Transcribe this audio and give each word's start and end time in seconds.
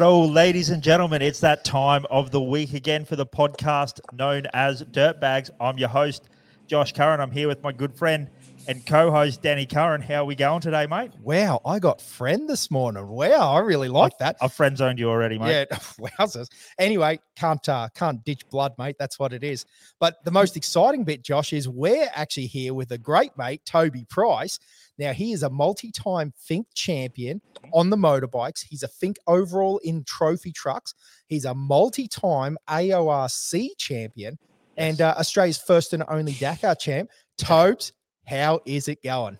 Righto, 0.00 0.24
ladies 0.24 0.70
and 0.70 0.82
gentlemen, 0.82 1.20
it's 1.20 1.40
that 1.40 1.62
time 1.62 2.06
of 2.10 2.30
the 2.30 2.40
week 2.40 2.72
again 2.72 3.04
for 3.04 3.16
the 3.16 3.26
podcast 3.26 4.00
known 4.14 4.46
as 4.54 4.82
Dirtbagz. 4.82 5.50
I'm 5.60 5.76
your 5.76 5.90
host, 5.90 6.30
Josh 6.66 6.94
Curran. 6.94 7.20
I'm 7.20 7.30
here 7.30 7.48
with 7.48 7.62
my 7.62 7.70
good 7.70 7.94
friend 7.94 8.30
and 8.66 8.86
co-host 8.86 9.42
Danny 9.42 9.66
Curran. 9.66 10.00
How 10.00 10.22
are 10.22 10.24
we 10.24 10.34
going 10.34 10.62
today, 10.62 10.86
mate? 10.86 11.12
Wow, 11.20 11.60
I 11.66 11.78
got 11.80 12.00
friend 12.00 12.48
this 12.48 12.70
morning. 12.70 13.08
Wow, 13.08 13.52
I 13.52 13.58
really 13.58 13.88
like 13.88 14.16
that. 14.20 14.36
I've 14.40 14.54
friend 14.54 14.74
zoned 14.74 14.98
you 14.98 15.10
already, 15.10 15.38
mate. 15.38 15.68
Yeah, 15.70 15.76
wowzers. 16.18 16.48
Anyway, 16.78 17.20
can't 17.36 17.68
uh, 17.68 17.90
can't 17.94 18.24
ditch 18.24 18.48
blood, 18.48 18.72
mate. 18.78 18.96
That's 18.98 19.18
what 19.18 19.34
it 19.34 19.44
is. 19.44 19.66
But 19.98 20.24
the 20.24 20.30
most 20.30 20.56
exciting 20.56 21.04
bit, 21.04 21.22
Josh, 21.22 21.52
is 21.52 21.68
we're 21.68 22.08
actually 22.14 22.46
here 22.46 22.72
with 22.72 22.90
a 22.92 22.98
great 22.98 23.36
mate, 23.36 23.66
Toby 23.66 24.06
Price. 24.08 24.58
Now, 25.00 25.14
he 25.14 25.32
is 25.32 25.42
a 25.42 25.48
multi 25.48 25.90
time 25.90 26.34
Finke 26.38 26.66
champion 26.74 27.40
on 27.72 27.88
the 27.88 27.96
motorbikes. 27.96 28.62
He's 28.68 28.82
a 28.82 28.88
Finke 28.88 29.16
overall 29.26 29.78
in 29.78 30.04
trophy 30.04 30.52
trucks. 30.52 30.94
He's 31.26 31.46
a 31.46 31.54
multi 31.54 32.06
time 32.06 32.58
AORC 32.68 33.70
champion 33.78 34.38
and 34.76 35.00
uh, 35.00 35.14
Australia's 35.18 35.56
first 35.56 35.94
and 35.94 36.04
only 36.08 36.34
Dakar 36.34 36.74
champ. 36.74 37.08
Tobes, 37.38 37.94
how 38.26 38.60
is 38.66 38.88
it 38.88 39.02
going? 39.02 39.38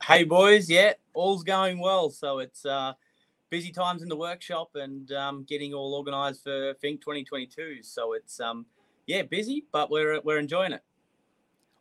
Hey, 0.00 0.22
boys. 0.22 0.70
Yeah, 0.70 0.92
all's 1.12 1.42
going 1.42 1.80
well. 1.80 2.10
So 2.10 2.38
it's 2.38 2.64
uh, 2.64 2.92
busy 3.50 3.72
times 3.72 4.02
in 4.02 4.08
the 4.08 4.16
workshop 4.16 4.70
and 4.76 5.10
um, 5.10 5.42
getting 5.42 5.74
all 5.74 5.92
organized 5.94 6.44
for 6.44 6.74
Finke 6.74 7.00
2022. 7.00 7.82
So 7.82 8.12
it's, 8.12 8.38
um, 8.38 8.64
yeah, 9.08 9.22
busy, 9.22 9.64
but 9.72 9.90
we're, 9.90 10.20
we're 10.20 10.38
enjoying 10.38 10.72
it. 10.72 10.84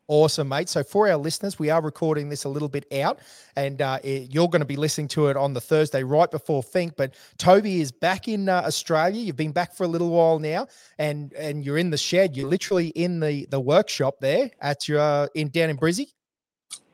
Awesome, 0.10 0.50
mate. 0.50 0.68
So, 0.70 0.84
for 0.84 1.08
our 1.08 1.18
listeners, 1.18 1.60
we 1.60 1.70
are 1.70 1.84
recording 1.84 2.30
this 2.30 2.44
a 2.44 2.50
little 2.50 2.68
bit 2.68 2.92
out, 2.94 3.20
and 3.56 3.80
uh, 3.80 4.00
it, 4.04 4.34
you're 4.34 4.50
going 4.50 4.62
to 4.62 4.66
be 4.66 4.76
listening 4.76 5.08
to 5.10 5.28
it 5.28 5.38
on 5.38 5.54
the 5.54 5.62
Thursday 5.62 6.02
right 6.02 6.32
before 6.32 6.64
Finke. 6.64 6.98
But 6.98 7.14
Toby 7.38 7.80
is 7.80 7.92
back 7.92 8.28
in 8.28 8.50
uh, 8.50 8.64
Australia. 8.66 9.22
You've 9.22 9.36
been 9.36 9.52
back 9.52 9.76
for 9.76 9.84
a 9.84 9.88
little 9.88 10.10
while 10.10 10.40
now, 10.40 10.66
and 10.98 11.32
and 11.34 11.64
you're 11.64 11.78
in 11.78 11.92
the 11.92 11.98
shed. 11.98 12.36
You're 12.36 12.50
literally 12.50 12.88
in 12.88 13.20
the 13.20 13.46
the 13.52 13.60
workshop 13.60 14.16
there 14.20 14.50
at 14.60 14.88
your 14.88 15.30
in 15.36 15.50
down 15.50 15.70
in 15.70 15.78
Brizzy. 15.78 16.08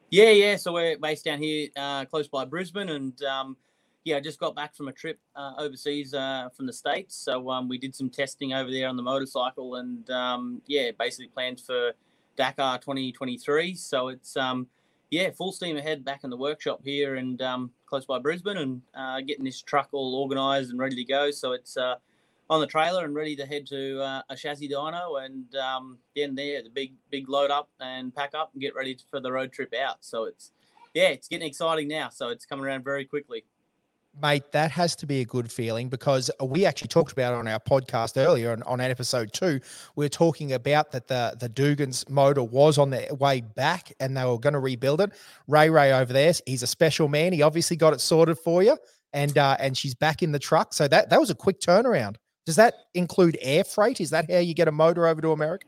Yeah, 0.10 0.32
yeah. 0.32 0.58
So 0.58 0.74
we're 0.74 0.98
based 0.98 1.24
down 1.24 1.42
here, 1.42 1.70
uh, 1.78 2.04
close 2.04 2.28
by 2.28 2.44
Brisbane, 2.44 2.90
and 2.90 3.24
um, 3.24 3.56
yeah, 4.04 4.18
I 4.18 4.20
just 4.20 4.42
got 4.42 4.56
back 4.56 4.76
from 4.76 4.90
a 4.90 4.92
trip 4.92 5.20
uh, 5.38 5.54
overseas 5.58 6.14
uh, 6.14 6.50
from 6.54 6.66
the 6.66 6.74
states. 6.74 7.16
So 7.16 7.50
um, 7.50 7.70
we 7.70 7.78
did 7.78 7.96
some 7.96 8.10
testing 8.10 8.52
over 8.52 8.70
there 8.70 8.90
on 8.90 8.98
the 8.98 9.04
motorcycle, 9.04 9.76
and 9.76 10.10
um, 10.10 10.62
yeah, 10.68 10.92
basically 11.00 11.28
plans 11.28 11.62
for 11.62 11.94
Dakar 12.36 12.80
2023. 12.80 13.76
So 13.76 14.10
it's 14.10 14.36
um, 14.38 14.68
yeah, 15.10 15.30
full 15.32 15.52
steam 15.52 15.78
ahead 15.78 16.04
back 16.04 16.24
in 16.24 16.30
the 16.30 16.38
workshop 16.38 16.82
here 16.84 17.16
and 17.16 17.42
um, 17.42 17.72
close 17.86 18.06
by 18.06 18.20
Brisbane, 18.20 18.58
and 18.58 18.82
uh, 18.96 19.22
getting 19.22 19.46
this 19.46 19.62
truck 19.62 19.90
all 19.92 20.22
organised 20.22 20.72
and 20.72 20.80
ready 20.80 20.96
to 20.96 21.04
go. 21.04 21.32
So 21.32 21.54
it's 21.54 21.78
uh, 21.78 21.96
on 22.50 22.62
the 22.62 22.68
trailer 22.68 23.06
and 23.06 23.16
ready 23.16 23.36
to 23.36 23.46
head 23.46 23.66
to 23.68 24.02
uh, 24.02 24.22
a 24.30 24.36
chassis 24.36 24.70
dyno, 24.70 25.24
and 25.24 25.56
um, 25.56 25.98
then 26.16 26.36
there 26.36 26.64
the 26.64 26.70
big 26.70 26.94
big 27.10 27.30
load 27.30 27.52
up 27.52 27.70
and 27.80 28.14
pack 28.14 28.34
up 28.36 28.52
and 28.54 28.62
get 28.62 28.76
ready 28.76 28.98
for 29.10 29.20
the 29.20 29.32
road 29.32 29.52
trip 29.52 29.74
out. 29.74 29.98
So 30.02 30.26
it's 30.26 30.52
yeah, 30.94 31.10
it's 31.10 31.28
getting 31.28 31.48
exciting 31.48 31.88
now. 31.88 32.10
So 32.10 32.30
it's 32.30 32.46
coming 32.46 32.66
around 32.66 32.84
very 32.84 33.06
quickly 33.06 33.46
mate, 34.22 34.52
that 34.52 34.72
has 34.72 34.96
to 34.98 35.06
be 35.06 35.22
a 35.22 35.26
good 35.26 35.52
feeling 35.52 35.90
because 35.90 36.32
we 36.42 36.66
actually 36.66 36.88
talked 36.88 37.12
about 37.12 37.34
it 37.34 37.38
on 37.38 37.48
our 37.48 37.60
podcast 37.60 38.18
earlier 38.18 38.52
on, 38.52 38.64
on 38.64 38.82
episode 38.82 39.34
two. 39.34 39.60
We 39.96 40.06
are 40.06 40.10
talking 40.10 40.54
about 40.54 40.92
that 40.92 41.08
the 41.08 41.36
the 41.40 41.50
Dugan's 41.50 42.08
motor 42.10 42.44
was 42.44 42.78
on 42.78 42.90
their 42.90 43.14
way 43.16 43.42
back 43.42 43.94
and 44.00 44.16
they 44.16 44.26
were 44.26 44.40
going 44.40 44.54
to 44.54 44.60
rebuild 44.60 45.02
it. 45.02 45.12
Ray 45.48 45.70
Ray 45.70 45.94
over 45.94 46.14
there, 46.14 46.34
he's 46.46 46.64
a 46.64 46.68
special 46.68 47.08
man. 47.08 47.34
He 47.34 47.42
obviously 47.42 47.78
got 47.78 47.94
it 47.94 48.02
sorted 48.02 48.38
for 48.40 48.64
you, 48.64 48.78
and 49.14 49.38
uh, 49.38 49.58
and 49.60 49.78
she's 49.78 49.96
back 49.96 50.24
in 50.24 50.32
the 50.32 50.40
truck. 50.40 50.74
So 50.74 50.88
that 50.88 51.10
that 51.10 51.20
was 51.20 51.30
a 51.30 51.36
quick 51.36 51.60
turnaround. 51.60 52.16
Does 52.46 52.56
that 52.58 52.76
include 52.94 53.38
air 53.42 53.64
freight? 53.64 54.00
Is 54.00 54.12
that 54.12 54.30
how 54.30 54.38
you 54.38 54.54
get 54.54 54.68
a 54.68 54.72
motor 54.72 55.08
over 55.08 55.22
to 55.22 55.32
America? 55.32 55.68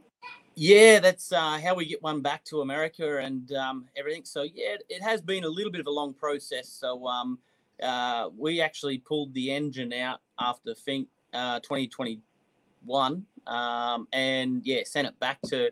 Yeah, 0.60 1.00
that's 1.00 1.32
uh, 1.32 1.60
how 1.60 1.76
we 1.76 1.86
get 1.86 2.02
one 2.02 2.22
back 2.22 2.44
to 2.46 2.62
America 2.62 3.20
and 3.20 3.52
um, 3.54 3.86
everything. 3.96 4.26
So 4.26 4.42
yeah, 4.42 4.78
it 4.90 5.04
has 5.04 5.22
been 5.22 5.44
a 5.44 5.48
little 5.48 5.72
bit 5.72 5.82
of 5.82 5.86
a 5.86 5.92
long 5.92 6.16
process. 6.16 6.68
So 6.70 7.06
um, 7.08 7.38
uh, 7.82 8.30
we 8.36 8.62
actually 8.62 8.98
pulled 8.98 9.34
the 9.34 9.52
engine 9.52 9.94
out 9.94 10.20
after 10.40 10.74
Finke 10.74 11.08
uh, 11.34 11.60
2021, 11.60 13.26
um, 13.46 14.08
and 14.14 14.62
yeah, 14.66 14.82
sent 14.86 15.08
it 15.08 15.20
back 15.20 15.40
to 15.48 15.72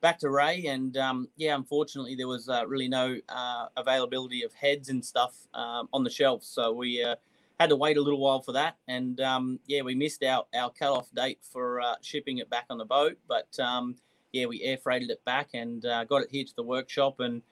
back 0.00 0.18
to 0.18 0.30
Ray. 0.30 0.66
And 0.66 0.96
um, 0.96 1.28
yeah, 1.36 1.54
unfortunately, 1.54 2.14
there 2.14 2.28
was 2.28 2.48
uh, 2.48 2.66
really 2.66 2.88
no 2.88 3.18
uh, 3.28 3.66
availability 3.76 4.42
of 4.42 4.52
heads 4.54 4.88
and 4.88 5.04
stuff 5.04 5.34
um, 5.54 5.88
on 5.92 6.04
the 6.04 6.10
shelf, 6.10 6.42
so 6.44 6.72
we 6.72 7.02
uh, 7.02 7.16
had 7.58 7.70
to 7.70 7.76
wait 7.76 7.96
a 7.96 8.02
little 8.02 8.20
while 8.20 8.42
for 8.42 8.52
that. 8.52 8.76
And 8.88 9.20
um, 9.20 9.58
yeah, 9.66 9.82
we 9.82 9.94
missed 9.94 10.22
our 10.24 10.44
our 10.54 10.70
cutoff 10.70 11.10
date 11.14 11.38
for 11.42 11.80
uh, 11.80 11.94
shipping 12.02 12.38
it 12.38 12.50
back 12.50 12.66
on 12.70 12.78
the 12.78 12.84
boat, 12.84 13.16
but 13.28 13.58
um, 13.58 13.96
yeah, 14.32 14.46
we 14.46 14.62
air 14.62 14.76
freighted 14.76 15.10
it 15.10 15.24
back 15.24 15.50
and 15.54 15.82
got 15.82 16.22
it 16.22 16.28
here 16.30 16.44
to 16.44 16.56
the 16.56 16.62
workshop 16.62 17.20
and 17.20 17.42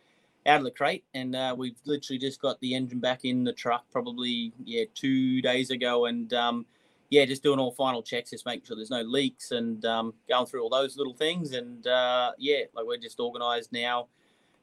out 0.46 0.58
of 0.58 0.64
the 0.64 0.70
crate, 0.70 1.04
and 1.14 1.34
uh, 1.34 1.54
we've 1.56 1.76
literally 1.84 2.18
just 2.18 2.40
got 2.40 2.60
the 2.60 2.74
engine 2.74 3.00
back 3.00 3.24
in 3.24 3.44
the 3.44 3.52
truck 3.52 3.84
probably 3.90 4.52
yeah 4.64 4.84
two 4.94 5.40
days 5.42 5.70
ago, 5.70 6.06
and 6.06 6.32
um, 6.34 6.66
yeah, 7.10 7.24
just 7.24 7.42
doing 7.42 7.58
all 7.58 7.72
final 7.72 8.02
checks, 8.02 8.30
just 8.30 8.46
making 8.46 8.64
sure 8.66 8.76
there's 8.76 8.90
no 8.90 9.02
leaks 9.02 9.50
and 9.52 9.84
um, 9.84 10.14
going 10.28 10.46
through 10.46 10.62
all 10.62 10.70
those 10.70 10.96
little 10.96 11.14
things, 11.14 11.52
and 11.52 11.86
uh, 11.86 12.32
yeah, 12.38 12.62
like 12.74 12.86
we're 12.86 12.96
just 12.98 13.20
organised 13.20 13.72
now 13.72 14.08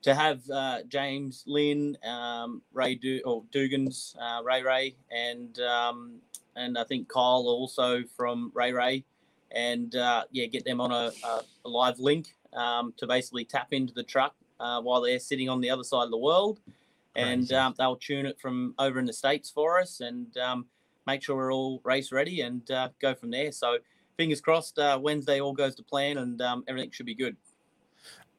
to 0.03 0.15
have 0.15 0.41
uh, 0.49 0.79
James 0.87 1.43
Lynn, 1.47 1.97
um, 2.03 2.61
Ray 2.73 2.95
du- 2.95 3.21
or 3.23 3.43
Dugan's, 3.51 4.15
uh, 4.19 4.41
Ray 4.43 4.63
Ray, 4.63 4.95
and 5.11 5.59
um, 5.59 6.19
and 6.55 6.77
I 6.77 6.83
think 6.83 7.07
Kyle 7.07 7.45
also 7.47 8.03
from 8.17 8.51
Ray 8.53 8.73
Ray, 8.73 9.05
and 9.51 9.95
uh, 9.95 10.23
yeah, 10.31 10.45
get 10.45 10.65
them 10.65 10.81
on 10.81 10.91
a, 10.91 11.11
a 11.23 11.69
live 11.69 11.99
link 11.99 12.35
um, 12.53 12.93
to 12.97 13.07
basically 13.07 13.45
tap 13.45 13.73
into 13.73 13.93
the 13.93 14.03
truck 14.03 14.35
uh, 14.61 14.81
while 14.81 15.01
they're 15.01 15.19
sitting 15.19 15.49
on 15.49 15.59
the 15.59 15.69
other 15.69 15.83
side 15.83 16.03
of 16.03 16.11
the 16.11 16.17
world. 16.17 16.59
And 17.15 17.51
um, 17.51 17.75
they'll 17.77 17.97
tune 17.97 18.25
it 18.25 18.39
from 18.39 18.73
over 18.79 18.97
in 18.97 19.05
the 19.05 19.11
States 19.11 19.49
for 19.49 19.81
us 19.81 19.99
and 19.99 20.37
um, 20.37 20.67
make 21.05 21.21
sure 21.21 21.35
we're 21.35 21.53
all 21.53 21.81
race 21.83 22.13
ready 22.13 22.41
and 22.41 22.69
uh, 22.71 22.87
go 23.01 23.13
from 23.13 23.31
there. 23.31 23.51
So, 23.51 23.79
fingers 24.15 24.39
crossed, 24.39 24.79
uh, 24.79 24.97
Wednesday 25.01 25.41
all 25.41 25.51
goes 25.51 25.75
to 25.75 25.83
plan 25.83 26.19
and 26.19 26.41
um, 26.41 26.63
everything 26.69 26.91
should 26.91 27.05
be 27.05 27.15
good. 27.15 27.35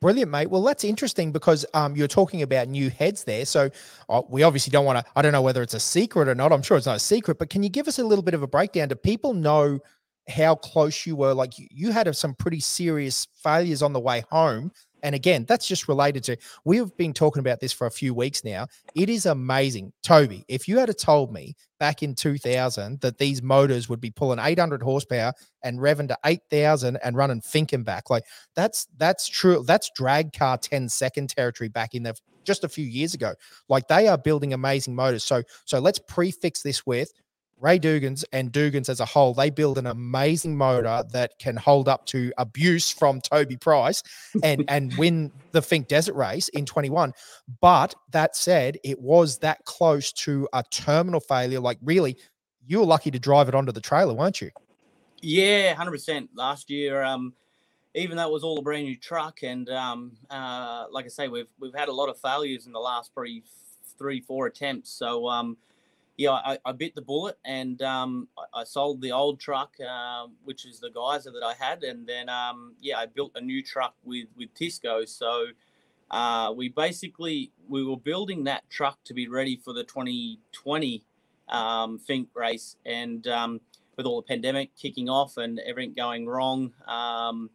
Brilliant, 0.00 0.30
mate. 0.30 0.50
Well, 0.50 0.62
that's 0.62 0.84
interesting 0.84 1.32
because 1.32 1.66
um, 1.74 1.94
you're 1.94 2.08
talking 2.08 2.42
about 2.42 2.66
new 2.66 2.90
heads 2.90 3.24
there. 3.24 3.44
So 3.44 3.70
uh, 4.08 4.22
we 4.28 4.42
obviously 4.42 4.70
don't 4.70 4.84
want 4.84 4.98
to. 4.98 5.12
I 5.14 5.22
don't 5.22 5.30
know 5.32 5.42
whether 5.42 5.62
it's 5.62 5.74
a 5.74 5.80
secret 5.80 6.28
or 6.28 6.34
not. 6.34 6.50
I'm 6.50 6.62
sure 6.62 6.76
it's 6.76 6.86
not 6.86 6.96
a 6.96 7.00
secret, 7.00 7.38
but 7.38 7.50
can 7.50 7.62
you 7.62 7.68
give 7.68 7.86
us 7.86 8.00
a 8.00 8.04
little 8.04 8.24
bit 8.24 8.34
of 8.34 8.42
a 8.42 8.48
breakdown? 8.48 8.88
Do 8.88 8.96
people 8.96 9.32
know 9.32 9.78
how 10.28 10.56
close 10.56 11.06
you 11.06 11.14
were? 11.14 11.34
Like 11.34 11.56
you, 11.58 11.68
you 11.70 11.92
had 11.92 12.14
some 12.16 12.34
pretty 12.34 12.58
serious 12.58 13.28
failures 13.44 13.80
on 13.80 13.92
the 13.92 14.00
way 14.00 14.24
home 14.30 14.72
and 15.02 15.14
again, 15.14 15.44
that's 15.48 15.66
just 15.66 15.88
related 15.88 16.22
to 16.24 16.36
we've 16.64 16.96
been 16.96 17.12
talking 17.12 17.40
about 17.40 17.60
this 17.60 17.72
for 17.72 17.86
a 17.86 17.90
few 17.90 18.14
weeks 18.14 18.44
now. 18.44 18.66
It 18.94 19.08
is 19.08 19.26
amazing. 19.26 19.92
Toby, 20.02 20.44
if 20.48 20.68
you 20.68 20.78
had 20.78 20.96
told 20.96 21.32
me 21.32 21.56
back 21.80 22.02
in 22.02 22.14
2000 22.14 23.00
that 23.00 23.18
these 23.18 23.42
motors 23.42 23.88
would 23.88 24.00
be 24.00 24.10
pulling 24.10 24.38
800 24.38 24.82
horsepower 24.82 25.32
and 25.64 25.78
revving 25.78 26.08
to 26.08 26.18
8000 26.24 26.96
and 27.02 27.16
running 27.16 27.40
thinking 27.40 27.82
back, 27.82 28.10
like 28.10 28.24
that's 28.54 28.86
that's 28.96 29.26
true. 29.28 29.64
That's 29.66 29.90
drag 29.96 30.32
car 30.32 30.58
10 30.58 30.88
second 30.88 31.30
territory 31.30 31.68
back 31.68 31.94
in 31.94 32.04
the 32.04 32.14
just 32.44 32.64
a 32.64 32.68
few 32.68 32.84
years 32.84 33.14
ago. 33.14 33.34
Like 33.68 33.88
they 33.88 34.08
are 34.08 34.18
building 34.18 34.52
amazing 34.52 34.94
motors. 34.94 35.24
So 35.24 35.42
so 35.64 35.78
let's 35.78 35.98
prefix 35.98 36.62
this 36.62 36.86
with 36.86 37.12
Ray 37.62 37.78
Dugans 37.78 38.24
and 38.32 38.52
Dugans 38.52 38.88
as 38.88 38.98
a 38.98 39.04
whole, 39.04 39.34
they 39.34 39.48
build 39.48 39.78
an 39.78 39.86
amazing 39.86 40.56
motor 40.56 41.04
that 41.12 41.38
can 41.38 41.56
hold 41.56 41.88
up 41.88 42.04
to 42.06 42.32
abuse 42.36 42.90
from 42.90 43.20
Toby 43.20 43.56
Price 43.56 44.02
and 44.42 44.64
and 44.68 44.92
win 44.98 45.30
the 45.52 45.62
Fink 45.62 45.86
Desert 45.86 46.14
Race 46.14 46.48
in 46.48 46.66
21. 46.66 47.12
But 47.60 47.94
that 48.10 48.34
said, 48.34 48.78
it 48.82 49.00
was 49.00 49.38
that 49.38 49.64
close 49.64 50.12
to 50.12 50.48
a 50.52 50.64
terminal 50.70 51.20
failure. 51.20 51.60
Like 51.60 51.78
really, 51.82 52.16
you 52.66 52.80
were 52.80 52.86
lucky 52.86 53.12
to 53.12 53.18
drive 53.20 53.48
it 53.48 53.54
onto 53.54 53.70
the 53.70 53.80
trailer, 53.80 54.12
weren't 54.12 54.40
you? 54.40 54.50
Yeah, 55.20 55.74
hundred 55.74 55.92
percent. 55.92 56.30
Last 56.34 56.68
year, 56.68 57.04
um, 57.04 57.32
even 57.94 58.16
though 58.16 58.26
it 58.26 58.32
was 58.32 58.42
all 58.42 58.58
a 58.58 58.62
brand 58.62 58.86
new 58.86 58.96
truck, 58.96 59.44
and 59.44 59.68
um, 59.70 60.12
uh, 60.30 60.86
like 60.90 61.04
I 61.04 61.08
say, 61.08 61.28
we've 61.28 61.50
we've 61.60 61.74
had 61.74 61.88
a 61.88 61.92
lot 61.92 62.08
of 62.08 62.18
failures 62.18 62.66
in 62.66 62.72
the 62.72 62.80
last 62.80 63.14
probably 63.14 63.44
three, 63.96 64.20
four 64.20 64.46
attempts. 64.46 64.90
So 64.90 65.28
um, 65.28 65.56
yeah, 66.16 66.30
I, 66.30 66.58
I, 66.64 66.72
bit 66.72 66.94
the 66.94 67.02
bullet 67.02 67.38
and 67.44 67.80
um, 67.82 68.28
I, 68.38 68.60
I, 68.60 68.64
sold 68.64 69.00
the 69.00 69.12
old 69.12 69.40
truck, 69.40 69.74
uh, 69.80 70.26
which 70.44 70.66
is 70.66 70.78
the 70.78 70.90
Geiser 70.90 71.30
that 71.30 71.42
I 71.42 71.54
had, 71.54 71.84
and 71.84 72.06
then 72.06 72.28
um, 72.28 72.74
yeah, 72.80 72.98
I 72.98 73.06
built 73.06 73.32
a 73.34 73.40
new 73.40 73.62
truck 73.62 73.94
with 74.04 74.28
with 74.36 74.52
Tisco. 74.54 75.08
So 75.08 75.46
uh, 76.10 76.52
we 76.54 76.68
basically 76.68 77.52
we 77.68 77.84
were 77.84 77.96
building 77.96 78.44
that 78.44 78.68
truck 78.70 78.98
to 79.04 79.14
be 79.14 79.28
ready 79.28 79.56
for 79.56 79.72
the 79.72 79.84
2020 79.84 81.02
um, 81.48 81.98
Finke 81.98 82.28
race, 82.34 82.76
and 82.84 83.26
um, 83.28 83.60
with 83.96 84.06
all 84.06 84.20
the 84.20 84.26
pandemic 84.26 84.76
kicking 84.76 85.08
off 85.08 85.38
and 85.38 85.60
everything 85.60 85.94
going 85.94 86.26
wrong, 86.26 86.72
um, 86.86 87.48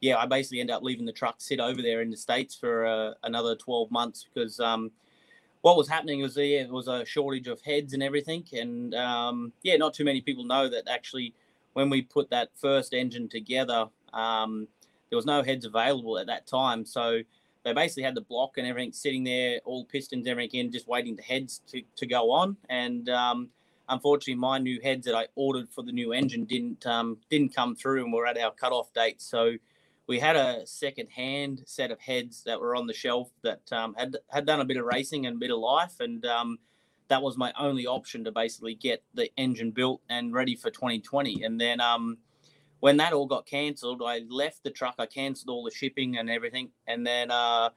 yeah, 0.00 0.16
I 0.16 0.26
basically 0.26 0.60
ended 0.60 0.76
up 0.76 0.82
leaving 0.82 1.06
the 1.06 1.12
truck 1.12 1.36
sit 1.38 1.58
over 1.58 1.82
there 1.82 2.02
in 2.02 2.10
the 2.10 2.16
states 2.16 2.54
for 2.54 2.86
uh, 2.86 3.14
another 3.24 3.56
12 3.56 3.90
months 3.90 4.26
because 4.32 4.60
um, 4.60 4.92
what 5.66 5.76
was 5.76 5.88
happening 5.88 6.22
was 6.22 6.36
yeah, 6.36 6.62
there 6.62 6.72
was 6.72 6.86
a 6.86 7.04
shortage 7.04 7.48
of 7.48 7.60
heads 7.60 7.92
and 7.92 8.00
everything, 8.00 8.44
and 8.52 8.94
um, 8.94 9.52
yeah, 9.64 9.76
not 9.76 9.92
too 9.92 10.04
many 10.04 10.20
people 10.20 10.44
know 10.44 10.68
that 10.68 10.84
actually 10.88 11.34
when 11.72 11.90
we 11.90 12.02
put 12.02 12.30
that 12.30 12.50
first 12.54 12.94
engine 12.94 13.28
together, 13.28 13.86
um, 14.14 14.68
there 15.10 15.16
was 15.16 15.26
no 15.26 15.42
heads 15.42 15.64
available 15.64 16.18
at 16.20 16.28
that 16.28 16.46
time, 16.46 16.86
so 16.86 17.18
they 17.64 17.72
basically 17.72 18.04
had 18.04 18.14
the 18.14 18.20
block 18.20 18.58
and 18.58 18.66
everything 18.68 18.92
sitting 18.92 19.24
there, 19.24 19.58
all 19.64 19.84
pistons, 19.84 20.28
everything 20.28 20.60
in, 20.60 20.70
just 20.70 20.86
waiting 20.86 21.16
the 21.16 21.22
heads 21.22 21.62
to, 21.66 21.82
to 21.96 22.06
go 22.06 22.30
on. 22.30 22.56
And 22.68 23.08
um, 23.08 23.48
unfortunately, 23.88 24.36
my 24.36 24.58
new 24.58 24.80
heads 24.80 25.04
that 25.06 25.16
I 25.16 25.26
ordered 25.34 25.68
for 25.68 25.82
the 25.82 25.90
new 25.90 26.12
engine 26.12 26.44
didn't 26.44 26.86
um, 26.86 27.18
didn't 27.28 27.56
come 27.56 27.74
through, 27.74 28.04
and 28.04 28.12
we're 28.12 28.26
at 28.26 28.38
our 28.38 28.52
cutoff 28.52 28.92
date. 28.92 29.20
So 29.20 29.56
we 30.06 30.20
had 30.20 30.36
a 30.36 30.66
second 30.66 31.08
hand 31.10 31.62
set 31.66 31.90
of 31.90 32.00
heads 32.00 32.42
that 32.44 32.60
were 32.60 32.76
on 32.76 32.86
the 32.86 32.94
shelf 32.94 33.30
that 33.42 33.60
um, 33.72 33.94
had 33.94 34.16
had 34.30 34.46
done 34.46 34.60
a 34.60 34.64
bit 34.64 34.76
of 34.76 34.84
racing 34.84 35.26
and 35.26 35.36
a 35.36 35.38
bit 35.38 35.50
of 35.50 35.58
life, 35.58 35.98
and 36.00 36.24
um, 36.26 36.58
that 37.08 37.22
was 37.22 37.36
my 37.36 37.52
only 37.58 37.86
option 37.86 38.24
to 38.24 38.32
basically 38.32 38.74
get 38.74 39.02
the 39.14 39.30
engine 39.36 39.70
built 39.70 40.00
and 40.08 40.32
ready 40.32 40.54
for 40.56 40.70
2020. 40.70 41.42
And 41.42 41.60
then 41.60 41.80
um, 41.80 42.18
when 42.80 42.96
that 42.98 43.12
all 43.12 43.26
got 43.26 43.46
cancelled, 43.46 44.02
I 44.04 44.22
left 44.28 44.62
the 44.62 44.70
truck. 44.70 44.94
I 44.98 45.06
cancelled 45.06 45.50
all 45.50 45.64
the 45.64 45.70
shipping 45.70 46.18
and 46.18 46.30
everything, 46.30 46.70
and 46.86 47.04
then 47.04 47.30
uh, 47.32 47.70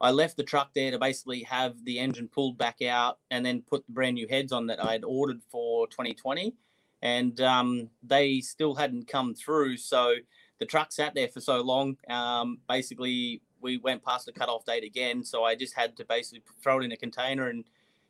I 0.00 0.10
left 0.12 0.36
the 0.36 0.44
truck 0.44 0.74
there 0.74 0.92
to 0.92 0.98
basically 0.98 1.42
have 1.42 1.84
the 1.84 1.98
engine 1.98 2.28
pulled 2.28 2.56
back 2.56 2.82
out 2.82 3.18
and 3.32 3.44
then 3.44 3.62
put 3.62 3.84
the 3.86 3.92
brand 3.92 4.14
new 4.14 4.28
heads 4.28 4.52
on 4.52 4.68
that 4.68 4.84
I 4.84 4.92
had 4.92 5.04
ordered 5.04 5.42
for 5.50 5.88
2020, 5.88 6.54
and 7.02 7.40
um, 7.40 7.90
they 8.04 8.40
still 8.40 8.76
hadn't 8.76 9.08
come 9.08 9.34
through. 9.34 9.76
So 9.76 10.14
the 10.58 10.66
truck 10.66 10.92
sat 10.92 11.14
there 11.14 11.28
for 11.28 11.40
so 11.40 11.60
long. 11.60 11.96
Um, 12.08 12.58
basically, 12.68 13.42
we 13.60 13.78
went 13.78 14.04
past 14.04 14.26
the 14.26 14.32
cutoff 14.32 14.64
date 14.64 14.84
again, 14.84 15.24
so 15.24 15.44
I 15.44 15.54
just 15.54 15.74
had 15.74 15.96
to 15.96 16.04
basically 16.04 16.42
throw 16.62 16.80
it 16.80 16.84
in 16.84 16.92
a 16.92 16.96
container 16.96 17.48
and 17.48 17.64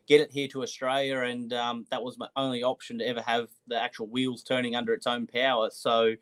get 0.07 0.21
it 0.21 0.31
here 0.31 0.47
to 0.49 0.61
Australia, 0.61 1.19
and 1.19 1.51
um, 1.53 1.85
that 1.89 2.03
was 2.03 2.17
my 2.17 2.27
only 2.35 2.63
option 2.63 2.99
to 2.99 3.07
ever 3.07 3.21
have 3.21 3.47
the 3.67 3.81
actual 3.81 4.07
wheels 4.07 4.43
turning 4.43 4.75
under 4.75 4.93
its 4.93 5.07
own 5.07 5.25
power. 5.27 5.69
So 5.71 6.15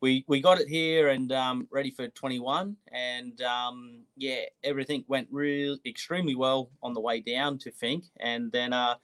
we 0.00 0.24
we 0.26 0.40
got 0.40 0.60
it 0.60 0.68
here 0.68 1.08
and 1.08 1.30
um, 1.32 1.68
ready 1.70 1.90
for 1.90 2.08
21, 2.08 2.76
and 2.90 3.40
um, 3.42 4.00
yeah, 4.16 4.42
everything 4.64 5.04
went 5.06 5.28
real 5.30 5.78
extremely 5.86 6.34
well 6.34 6.70
on 6.82 6.94
the 6.94 7.00
way 7.00 7.20
down 7.20 7.58
to 7.58 7.70
Fink, 7.70 8.04
and 8.18 8.50
then 8.50 8.72
uh, 8.72 8.96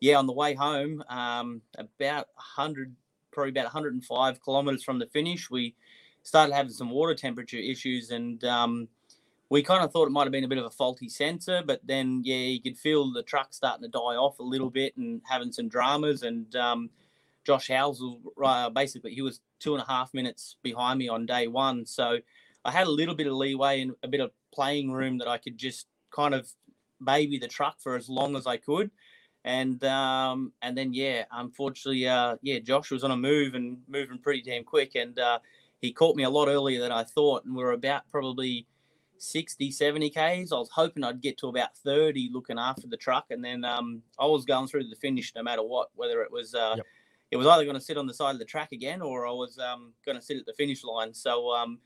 yeah, 0.00 0.16
on 0.16 0.26
the 0.26 0.32
way 0.32 0.54
home, 0.54 1.02
um, 1.08 1.62
about 1.76 2.28
100, 2.34 2.94
probably 3.32 3.50
about 3.50 3.64
105 3.64 4.42
kilometers 4.42 4.84
from 4.84 4.98
the 4.98 5.06
finish, 5.06 5.50
we 5.50 5.74
started 6.24 6.54
having 6.54 6.72
some 6.72 6.90
water 6.90 7.14
temperature 7.14 7.58
issues 7.58 8.10
and 8.10 8.42
um, 8.44 8.88
we 9.50 9.62
kind 9.62 9.84
of 9.84 9.92
thought 9.92 10.06
it 10.06 10.10
might 10.10 10.24
have 10.24 10.32
been 10.32 10.44
a 10.44 10.48
bit 10.48 10.58
of 10.58 10.64
a 10.64 10.70
faulty 10.70 11.08
sensor, 11.08 11.62
but 11.64 11.80
then 11.84 12.22
yeah, 12.24 12.34
you 12.34 12.60
could 12.60 12.76
feel 12.76 13.12
the 13.12 13.22
truck 13.22 13.52
starting 13.52 13.84
to 13.84 13.88
die 13.88 14.16
off 14.16 14.38
a 14.38 14.42
little 14.42 14.70
bit 14.70 14.96
and 14.96 15.20
having 15.28 15.52
some 15.52 15.68
dramas. 15.68 16.22
And 16.22 16.54
um, 16.56 16.90
Josh 17.44 17.68
Howes, 17.68 18.02
uh, 18.42 18.70
basically, 18.70 19.14
he 19.14 19.22
was 19.22 19.40
two 19.60 19.74
and 19.74 19.82
a 19.82 19.86
half 19.86 20.12
minutes 20.14 20.56
behind 20.62 20.98
me 20.98 21.08
on 21.08 21.26
day 21.26 21.46
one, 21.46 21.86
so 21.86 22.18
I 22.64 22.70
had 22.70 22.86
a 22.86 22.90
little 22.90 23.14
bit 23.14 23.26
of 23.26 23.34
leeway 23.34 23.82
and 23.82 23.94
a 24.02 24.08
bit 24.08 24.20
of 24.20 24.32
playing 24.52 24.90
room 24.90 25.18
that 25.18 25.28
I 25.28 25.38
could 25.38 25.58
just 25.58 25.86
kind 26.10 26.34
of 26.34 26.50
baby 27.04 27.38
the 27.38 27.48
truck 27.48 27.76
for 27.80 27.96
as 27.96 28.08
long 28.08 28.36
as 28.36 28.46
I 28.46 28.56
could. 28.56 28.90
And 29.44 29.84
um, 29.84 30.52
and 30.62 30.76
then 30.76 30.94
yeah, 30.94 31.26
unfortunately, 31.30 32.08
uh, 32.08 32.36
yeah, 32.40 32.60
Josh 32.60 32.90
was 32.90 33.04
on 33.04 33.10
a 33.10 33.16
move 33.16 33.54
and 33.54 33.76
moving 33.86 34.18
pretty 34.18 34.40
damn 34.40 34.64
quick, 34.64 34.94
and 34.94 35.18
uh, 35.18 35.38
he 35.80 35.92
caught 35.92 36.16
me 36.16 36.24
a 36.24 36.30
lot 36.30 36.48
earlier 36.48 36.80
than 36.80 36.92
I 36.92 37.04
thought, 37.04 37.44
and 37.44 37.54
we 37.54 37.62
are 37.62 37.72
about 37.72 38.08
probably 38.10 38.66
60, 39.18 39.70
70 39.70 40.10
Ks. 40.10 40.16
I 40.52 40.56
was 40.56 40.70
hoping 40.72 41.04
I'd 41.04 41.20
get 41.20 41.38
to 41.38 41.48
about 41.48 41.76
30 41.78 42.30
looking 42.32 42.58
after 42.58 42.86
the 42.86 42.96
truck. 42.96 43.26
And 43.30 43.44
then 43.44 43.64
um, 43.64 44.02
I 44.18 44.26
was 44.26 44.44
going 44.44 44.68
through 44.68 44.88
the 44.88 44.96
finish 44.96 45.32
no 45.34 45.42
matter 45.42 45.62
what, 45.62 45.88
whether 45.94 46.22
it 46.22 46.30
was, 46.30 46.54
uh, 46.54 46.74
yep. 46.76 46.86
it 47.30 47.36
was 47.36 47.46
either 47.46 47.64
going 47.64 47.76
to 47.76 47.80
sit 47.80 47.96
on 47.96 48.06
the 48.06 48.14
side 48.14 48.32
of 48.32 48.38
the 48.38 48.44
track 48.44 48.72
again 48.72 49.02
or 49.02 49.26
I 49.26 49.32
was 49.32 49.58
um, 49.58 49.92
going 50.04 50.18
to 50.18 50.24
sit 50.24 50.36
at 50.36 50.46
the 50.46 50.54
finish 50.54 50.84
line. 50.84 51.14
So 51.14 51.50
um, 51.50 51.78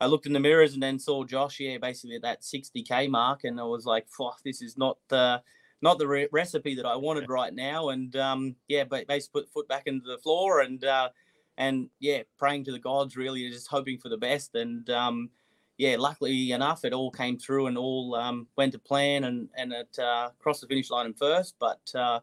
I 0.00 0.06
looked 0.06 0.26
in 0.26 0.32
the 0.32 0.40
mirrors 0.40 0.74
and 0.74 0.82
then 0.82 0.98
saw 0.98 1.24
Josh, 1.24 1.60
yeah, 1.60 1.78
basically 1.78 2.16
at 2.16 2.22
that 2.22 2.42
60K 2.42 3.08
mark. 3.08 3.44
And 3.44 3.60
I 3.60 3.64
was 3.64 3.86
like, 3.86 4.06
this 4.44 4.62
is 4.62 4.78
not 4.78 4.98
the, 5.08 5.42
not 5.82 5.98
the 5.98 6.06
re- 6.06 6.28
recipe 6.32 6.74
that 6.76 6.86
I 6.86 6.96
wanted 6.96 7.28
right 7.28 7.54
now. 7.54 7.90
And 7.90 8.14
um, 8.16 8.56
yeah, 8.68 8.84
but 8.84 9.06
basically 9.06 9.40
put 9.40 9.46
the 9.46 9.52
foot 9.52 9.68
back 9.68 9.86
into 9.86 10.06
the 10.06 10.18
floor 10.18 10.60
and, 10.60 10.84
uh, 10.84 11.08
and 11.56 11.88
yeah, 12.00 12.22
praying 12.38 12.64
to 12.64 12.72
the 12.72 12.78
gods 12.78 13.16
really, 13.16 13.48
just 13.50 13.68
hoping 13.68 13.98
for 13.98 14.08
the 14.08 14.16
best. 14.16 14.54
And, 14.54 14.88
um, 14.90 15.30
yeah, 15.76 15.96
luckily 15.98 16.52
enough, 16.52 16.84
it 16.84 16.92
all 16.92 17.10
came 17.10 17.38
through 17.38 17.66
and 17.66 17.76
all 17.76 18.14
um, 18.14 18.46
went 18.56 18.72
to 18.72 18.78
plan 18.78 19.24
and 19.24 19.48
and 19.56 19.72
it 19.72 19.98
uh, 19.98 20.30
crossed 20.38 20.60
the 20.60 20.68
finish 20.68 20.90
line 20.90 21.06
in 21.06 21.14
first. 21.14 21.56
But 21.58 21.80
uh, 21.94 22.20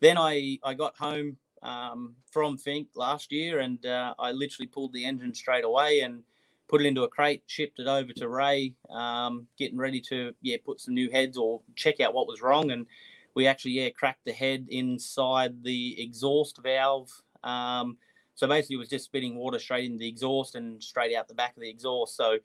then 0.00 0.16
I 0.16 0.58
I 0.62 0.74
got 0.74 0.96
home 0.96 1.36
um, 1.62 2.14
from 2.30 2.56
Finke 2.56 2.88
last 2.94 3.32
year 3.32 3.60
and 3.60 3.84
uh, 3.84 4.14
I 4.18 4.32
literally 4.32 4.68
pulled 4.68 4.92
the 4.92 5.04
engine 5.04 5.34
straight 5.34 5.64
away 5.64 6.00
and 6.00 6.22
put 6.68 6.82
it 6.82 6.86
into 6.86 7.02
a 7.02 7.08
crate, 7.08 7.42
shipped 7.46 7.80
it 7.80 7.86
over 7.86 8.12
to 8.12 8.28
Ray, 8.28 8.74
um, 8.90 9.46
getting 9.58 9.78
ready 9.78 10.00
to 10.02 10.32
yeah 10.40 10.56
put 10.64 10.80
some 10.80 10.94
new 10.94 11.10
heads 11.10 11.36
or 11.36 11.62
check 11.74 11.98
out 12.00 12.14
what 12.14 12.28
was 12.28 12.42
wrong. 12.42 12.70
And 12.70 12.86
we 13.34 13.48
actually 13.48 13.72
yeah 13.72 13.90
cracked 13.90 14.24
the 14.24 14.32
head 14.32 14.66
inside 14.68 15.64
the 15.64 16.00
exhaust 16.00 16.60
valve. 16.62 17.10
Um, 17.42 17.98
so 18.34 18.48
basically, 18.48 18.76
it 18.76 18.78
was 18.78 18.88
just 18.88 19.04
spitting 19.04 19.36
water 19.36 19.58
straight 19.58 19.84
into 19.84 19.98
the 19.98 20.08
exhaust 20.08 20.54
and 20.54 20.82
straight 20.82 21.14
out 21.14 21.28
the 21.28 21.34
back 21.34 21.56
of 21.56 21.62
the 21.62 21.68
exhaust. 21.68 22.16
So 22.16 22.38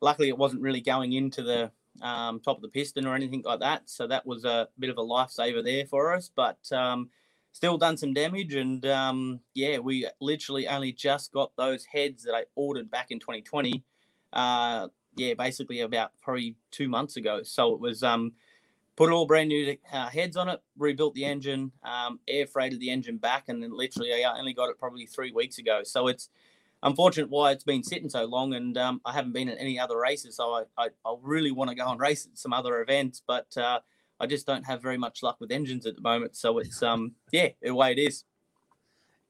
luckily 0.00 0.28
it 0.28 0.38
wasn't 0.38 0.62
really 0.62 0.80
going 0.80 1.12
into 1.12 1.42
the 1.42 1.70
um, 2.02 2.40
top 2.40 2.56
of 2.56 2.62
the 2.62 2.68
piston 2.68 3.06
or 3.06 3.14
anything 3.14 3.42
like 3.44 3.60
that. 3.60 3.82
So 3.86 4.06
that 4.06 4.26
was 4.26 4.44
a 4.44 4.68
bit 4.78 4.90
of 4.90 4.98
a 4.98 5.02
lifesaver 5.02 5.64
there 5.64 5.86
for 5.86 6.12
us, 6.12 6.30
but 6.34 6.58
um, 6.72 7.10
still 7.52 7.78
done 7.78 7.96
some 7.96 8.12
damage. 8.12 8.54
And 8.54 8.84
um, 8.86 9.40
yeah, 9.54 9.78
we 9.78 10.08
literally 10.20 10.68
only 10.68 10.92
just 10.92 11.32
got 11.32 11.52
those 11.56 11.84
heads 11.84 12.22
that 12.24 12.34
I 12.34 12.44
ordered 12.54 12.90
back 12.90 13.10
in 13.10 13.18
2020. 13.18 13.82
Uh, 14.32 14.88
yeah, 15.16 15.34
basically 15.34 15.80
about 15.80 16.12
probably 16.22 16.56
two 16.70 16.88
months 16.88 17.16
ago. 17.16 17.42
So 17.42 17.74
it 17.74 17.80
was 17.80 18.02
um, 18.02 18.32
put 18.96 19.10
all 19.10 19.26
brand 19.26 19.48
new 19.48 19.76
uh, 19.92 20.08
heads 20.08 20.36
on 20.36 20.48
it, 20.48 20.60
rebuilt 20.78 21.14
the 21.14 21.24
engine, 21.24 21.70
um, 21.84 22.18
air 22.26 22.46
freighted 22.46 22.80
the 22.80 22.90
engine 22.90 23.18
back, 23.18 23.44
and 23.48 23.62
then 23.62 23.76
literally 23.76 24.24
I 24.24 24.38
only 24.38 24.54
got 24.54 24.70
it 24.70 24.78
probably 24.78 25.06
three 25.06 25.32
weeks 25.32 25.58
ago. 25.58 25.82
So 25.84 26.08
it's 26.08 26.30
unfortunate 26.82 27.28
why 27.28 27.52
it's 27.52 27.64
been 27.64 27.82
sitting 27.82 28.08
so 28.08 28.24
long, 28.24 28.54
and 28.54 28.76
um, 28.78 29.00
I 29.04 29.12
haven't 29.12 29.32
been 29.32 29.48
at 29.48 29.58
any 29.60 29.78
other 29.78 29.98
races. 29.98 30.36
So 30.36 30.52
I, 30.52 30.62
I, 30.78 30.88
I 31.04 31.14
really 31.20 31.50
want 31.50 31.70
to 31.70 31.76
go 31.76 31.88
and 31.90 32.00
race 32.00 32.26
at 32.26 32.38
some 32.38 32.52
other 32.52 32.80
events, 32.80 33.22
but 33.26 33.54
uh, 33.56 33.80
I 34.18 34.26
just 34.26 34.46
don't 34.46 34.64
have 34.64 34.82
very 34.82 34.98
much 34.98 35.22
luck 35.22 35.36
with 35.40 35.52
engines 35.52 35.86
at 35.86 35.94
the 35.94 36.02
moment. 36.02 36.36
So 36.36 36.58
it's 36.58 36.82
um 36.82 37.12
yeah, 37.32 37.48
the 37.60 37.74
way 37.74 37.92
it 37.92 37.98
is. 37.98 38.24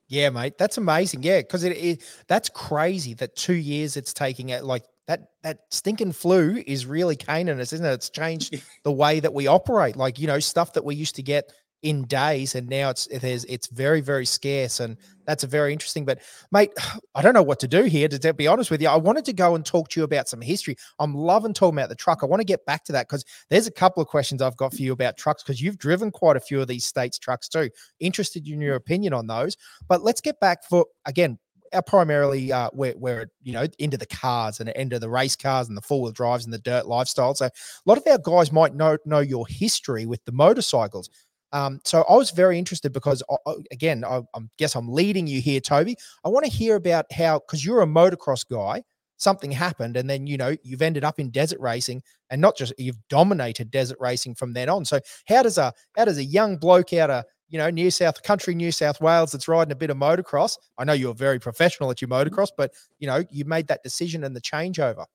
Yeah, 0.09 0.31
mate, 0.31 0.57
that's 0.57 0.79
amazing. 0.79 1.25
Yeah, 1.25 1.41
because 1.41 1.65
it, 1.65 1.77
it 1.77 2.03
that's 2.29 2.49
crazy 2.49 3.15
that 3.15 3.35
two 3.35 3.55
years 3.55 3.97
it's 3.97 4.13
taking 4.13 4.51
it 4.51 4.65
like 4.65 4.85
that 5.07 5.31
that 5.43 5.61
stinking 5.71 6.13
flu 6.13 6.63
is 6.67 6.87
really 6.87 7.17
caning 7.17 7.61
us, 7.61 7.73
isn't 7.73 7.87
it? 7.87 7.93
It's 7.93 8.11
changed 8.11 8.61
the 8.85 8.93
way 8.93 9.21
that 9.21 9.33
we 9.33 9.47
operate. 9.47 9.97
Like, 9.97 10.19
you 10.19 10.27
know, 10.27 10.41
stuff 10.41 10.73
that 10.75 10.85
we 10.85 10.95
used 10.95 11.17
to 11.17 11.23
get 11.23 11.53
in 11.83 12.05
days 12.07 12.55
and 12.55 12.69
now 12.69 12.89
it's 12.89 13.07
it 13.09 13.23
is 13.23 13.45
it's 13.49 13.67
very 13.69 14.01
very 14.01 14.25
scarce 14.25 14.81
and 14.81 14.97
that's 15.27 15.45
a 15.45 15.47
very 15.47 15.73
interesting 15.73 16.05
but 16.05 16.21
mate 16.51 16.71
i 17.15 17.21
don't 17.21 17.35
know 17.35 17.43
what 17.43 17.61
to 17.61 17.69
do 17.69 17.85
here 17.85 18.09
to, 18.09 18.19
to 18.19 18.33
be 18.33 18.47
honest 18.47 18.71
with 18.71 18.81
you 18.81 18.89
i 18.89 18.97
wanted 18.97 19.25
to 19.25 19.33
go 19.33 19.55
and 19.55 19.65
talk 19.65 19.89
to 19.89 20.01
you 20.01 20.05
about 20.05 20.27
some 20.27 20.41
history 20.41 20.75
i'm 20.99 21.15
loving 21.15 21.53
talking 21.53 21.79
about 21.79 21.91
the 21.91 21.95
truck 21.95 22.21
i 22.23 22.27
want 22.27 22.41
to 22.41 22.47
get 22.47 22.65
back 22.65 22.83
to 22.83 22.93
that 22.93 23.07
because 23.07 23.25
there's 23.51 23.67
a 23.67 23.71
couple 23.71 24.03
of 24.03 24.09
questions 24.09 24.41
i've 24.41 24.57
got 24.57 24.73
for 24.73 24.83
you 24.83 24.93
about 24.93 25.19
trucks 25.19 25.43
because 25.43 25.61
you've 25.61 25.79
driven 25.79 26.11
quite 26.11 26.37
a 26.37 26.41
few 26.41 26.61
of 26.61 26.67
these 26.67 26.87
states 26.87 27.19
trucks 27.19 27.49
too 27.49 27.69
interested 28.01 28.49
in 28.49 28.61
your 28.61 28.75
mm. 28.75 28.79
opinion 28.79 29.13
on 29.13 29.27
those 29.27 29.57
but 29.87 30.03
let's 30.03 30.23
get 30.23 30.41
back 30.41 30.65
for 30.65 30.87
again 31.05 31.39
our 31.73 31.83
primarily 31.83 32.53
uh, 32.53 32.71
we're, 32.73 32.97
we're 32.97 33.31
you 33.43 33.53
know 33.53 33.67
into 33.79 33.97
the 33.97 34.07
cars 34.07 34.61
and 34.61 34.69
into 34.71 34.99
the 34.99 35.09
race 35.09 35.37
cars 35.37 35.69
and 35.69 35.77
the 35.77 35.83
four 35.83 36.03
wheel 36.03 36.13
drives 36.13 36.45
and 36.45 36.53
the 36.53 36.59
dirt 36.59 36.87
lifestyle. 36.87 37.35
So 37.35 37.47
a 37.47 37.51
lot 37.87 37.99
of 37.99 38.07
our 38.07 38.19
guys 38.19 38.53
might 38.53 38.75
know 38.75 38.99
know 39.05 39.21
your 39.21 39.47
history 39.47 40.07
with 40.07 40.25
the 40.25 40.33
motorcycles. 40.33 41.11
Um, 41.53 41.81
so 41.85 42.05
I 42.09 42.17
was 42.17 42.33
very 42.33 42.59
interested 42.59 42.93
because, 42.93 43.23
uh, 43.29 43.37
uh, 43.47 43.55
again, 43.71 44.05
I, 44.05 44.19
I 44.35 44.41
guess 44.59 44.75
I'm 44.75 44.89
leading 44.89 45.27
you 45.27 45.41
here, 45.41 45.61
Toby. 45.61 45.97
I 46.25 46.29
want 46.29 46.45
to 46.45 46.51
hear 46.51 46.75
about 46.77 47.11
how, 47.13 47.39
because 47.39 47.65
you're 47.65 47.83
a 47.83 47.87
motocross 47.87 48.45
guy, 48.47 48.83
something 49.17 49.51
happened, 49.51 49.97
and 49.97 50.09
then 50.11 50.27
you 50.27 50.37
know 50.37 50.57
you've 50.63 50.83
ended 50.83 51.05
up 51.05 51.19
in 51.19 51.31
desert 51.31 51.61
racing, 51.61 52.03
and 52.31 52.41
not 52.41 52.57
just 52.57 52.73
you've 52.79 52.99
dominated 53.09 53.71
desert 53.71 53.99
racing 54.01 54.35
from 54.35 54.53
then 54.53 54.69
on. 54.69 54.85
So 54.85 55.01
how 55.29 55.43
does 55.43 55.59
a 55.59 55.73
how 55.97 56.05
does 56.05 56.19
a 56.19 56.25
young 56.25 56.57
bloke 56.57 56.93
out 56.93 57.11
of 57.11 57.25
you 57.49 57.59
know 57.59 57.71
New 57.71 57.91
South 57.91 58.23
Country, 58.23 58.55
New 58.55 58.73
South 58.73 59.01
Wales, 59.01 59.33
that's 59.33 59.49
riding 59.49 59.73
a 59.73 59.77
bit 59.77 59.91
of 59.91 59.97
motocross? 59.97 60.57
I 60.79 60.85
know 60.85 60.93
you're 60.93 61.15
very 61.15 61.39
professional 61.39 61.91
at 61.91 62.01
your 62.01 62.09
motocross, 62.09 62.49
but 62.57 62.73
you 62.99 63.07
know 63.07 63.25
you 63.31 63.45
made 63.45 63.69
that 63.69 63.83
decision 63.83 64.25
and 64.25 64.35
the 64.35 64.41
changeover. 64.41 65.07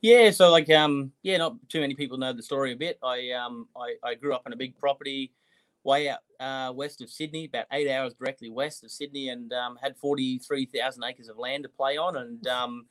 Yeah, 0.00 0.30
so 0.30 0.50
like 0.50 0.70
um 0.70 1.12
yeah, 1.22 1.36
not 1.36 1.56
too 1.68 1.80
many 1.80 1.94
people 1.94 2.18
know 2.18 2.32
the 2.32 2.42
story 2.42 2.72
a 2.72 2.76
bit. 2.76 2.98
I 3.02 3.30
um 3.30 3.68
I, 3.76 3.94
I 4.02 4.14
grew 4.14 4.34
up 4.34 4.42
in 4.46 4.52
a 4.52 4.56
big 4.56 4.76
property 4.78 5.32
way 5.84 6.08
out 6.08 6.20
uh, 6.38 6.72
west 6.72 7.00
of 7.02 7.10
Sydney, 7.10 7.46
about 7.46 7.66
eight 7.72 7.90
hours 7.90 8.14
directly 8.14 8.50
west 8.50 8.84
of 8.84 8.90
Sydney, 8.90 9.28
and 9.28 9.52
um, 9.52 9.78
had 9.82 9.96
forty 9.96 10.38
three 10.38 10.66
thousand 10.66 11.04
acres 11.04 11.28
of 11.28 11.38
land 11.38 11.64
to 11.64 11.68
play 11.68 11.96
on. 11.96 12.16
And 12.16 12.46
um, 12.46 12.86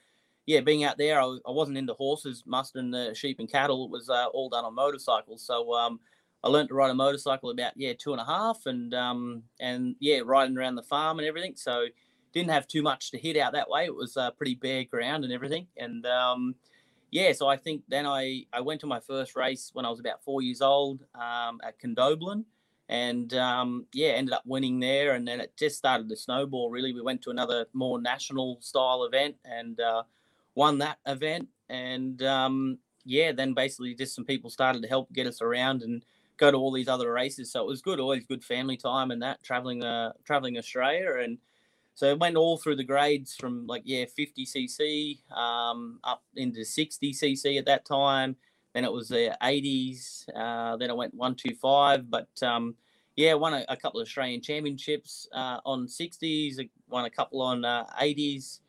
yeah, 0.46 0.62
being 0.62 0.84
out 0.84 0.98
there, 0.98 1.22
I, 1.22 1.26
I, 1.48 1.52
wasn't 1.52 1.78
into 1.78 1.94
horses, 1.94 2.44
mustering 2.46 2.92
the 2.92 3.14
sheep 3.14 3.40
and 3.40 3.52
cattle. 3.52 3.86
It 3.86 3.92
was 3.92 4.10
uh, 4.10 4.28
all 4.28 4.50
done 4.50 4.66
on 4.66 4.76
motorcycles. 4.76 5.44
So 5.46 5.74
um, 5.74 6.00
I 6.44 6.48
learned 6.48 6.70
to 6.70 6.76
ride 6.76 6.90
a 6.90 6.96
motorcycle 6.96 7.50
about 7.50 7.74
yeah 7.76 7.94
two 7.98 8.12
and 8.12 8.22
a 8.22 8.26
half, 8.26 8.66
and 8.66 8.94
um, 8.94 9.44
and 9.60 9.96
yeah, 10.00 10.22
riding 10.24 10.58
around 10.58 10.76
the 10.76 10.84
farm 10.84 11.20
and 11.20 11.28
everything. 11.28 11.54
So 11.56 11.88
didn't 12.34 12.52
have 12.52 12.68
too 12.68 12.84
much 12.84 13.12
to 13.12 13.18
hit 13.18 13.38
out 13.38 13.54
that 13.54 13.70
way. 13.70 13.86
It 13.86 13.96
was 13.96 14.16
uh, 14.16 14.32
pretty 14.32 14.56
bare 14.56 14.84
ground 14.84 15.24
and 15.24 15.34
everything, 15.34 15.68
and 15.78 16.06
um, 16.06 16.56
yeah, 17.12 17.34
so 17.34 17.48
I 17.48 17.58
think 17.58 17.84
then 17.88 18.06
I 18.06 18.46
I 18.54 18.62
went 18.62 18.82
to 18.82 18.88
my 18.88 19.00
first 19.00 19.36
race 19.36 19.72
when 19.74 19.86
I 19.86 19.90
was 19.90 20.00
about 20.00 20.24
four 20.24 20.42
years 20.42 20.62
old 20.62 21.04
um, 21.16 21.60
at 21.64 21.80
Condobolin, 21.80 22.46
and 22.88 23.34
um, 23.34 23.86
yeah, 23.94 24.10
ended 24.10 24.34
up 24.34 24.44
winning 24.46 24.80
there, 24.80 25.16
and 25.16 25.28
then 25.28 25.42
it 25.42 25.54
just 25.58 25.78
started 25.78 26.08
to 26.10 26.16
snowball. 26.16 26.70
Really, 26.70 26.94
we 26.94 27.02
went 27.02 27.22
to 27.24 27.32
another 27.32 27.66
more 27.74 28.00
national 28.00 28.60
style 28.62 29.04
event 29.04 29.36
and 29.44 29.80
uh, 29.80 30.04
won 30.56 30.78
that 30.78 31.00
event, 31.06 31.50
and 31.68 32.22
um, 32.24 32.78
yeah, 33.04 33.32
then 33.32 33.54
basically 33.54 33.94
just 33.96 34.16
some 34.16 34.26
people 34.26 34.50
started 34.50 34.82
to 34.84 34.88
help 34.88 35.12
get 35.12 35.28
us 35.28 35.42
around 35.42 35.82
and 35.82 36.06
go 36.40 36.50
to 36.50 36.58
all 36.58 36.72
these 36.72 36.88
other 36.88 37.12
races. 37.12 37.52
So 37.52 37.62
it 37.62 37.68
was 37.68 37.82
good, 37.82 38.00
always 38.00 38.24
good 38.24 38.44
family 38.44 38.78
time 38.78 39.12
and 39.12 39.22
that 39.22 39.44
traveling, 39.44 39.84
uh, 39.84 40.14
traveling 40.26 40.58
Australia. 40.58 41.18
And 41.22 41.38
so 41.96 42.08
it 42.08 42.20
went 42.20 42.38
all 42.38 42.58
through 42.58 42.78
the 42.78 42.84
grades 42.84 43.36
from 43.36 43.68
like, 43.68 43.84
yeah, 43.86 44.06
50 44.06 44.46
cc 44.46 45.20
um, 45.38 46.00
up 46.04 46.24
into 46.36 46.64
60 46.64 47.14
cc 47.14 47.60
at 47.60 47.66
that 47.66 47.86
time. 47.86 48.36
Then 48.74 48.86
it 48.86 48.92
was 48.92 49.10
the 49.10 49.36
80s. 49.44 50.26
Uh, 50.34 50.78
then 50.78 50.90
I 50.90 50.94
went 50.94 51.14
125. 51.14 52.10
But 52.10 52.30
um, 52.42 52.76
yeah, 53.16 53.34
won 53.34 53.54
a, 53.54 53.66
a, 53.68 53.76
couple 53.76 54.00
of 54.00 54.06
Australian 54.06 54.42
championships 54.42 55.28
uh, 55.34 55.60
on 55.66 55.88
60s, 55.88 56.70
won 56.88 57.06
a 57.06 57.10
couple 57.10 57.42
on 57.42 57.64
80s. 57.64 58.60
Uh, 58.60 58.64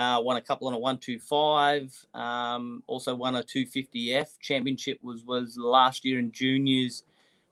uh, 0.00 0.20
won 0.20 0.38
a 0.38 0.40
couple 0.40 0.66
on 0.68 0.72
a 0.72 0.78
125. 0.78 2.06
Um, 2.14 2.82
also 2.86 3.14
won 3.14 3.36
a 3.36 3.42
250F 3.42 4.38
championship 4.40 4.98
was 5.02 5.24
was 5.24 5.58
last 5.58 6.06
year 6.06 6.18
in 6.18 6.32
juniors 6.32 7.02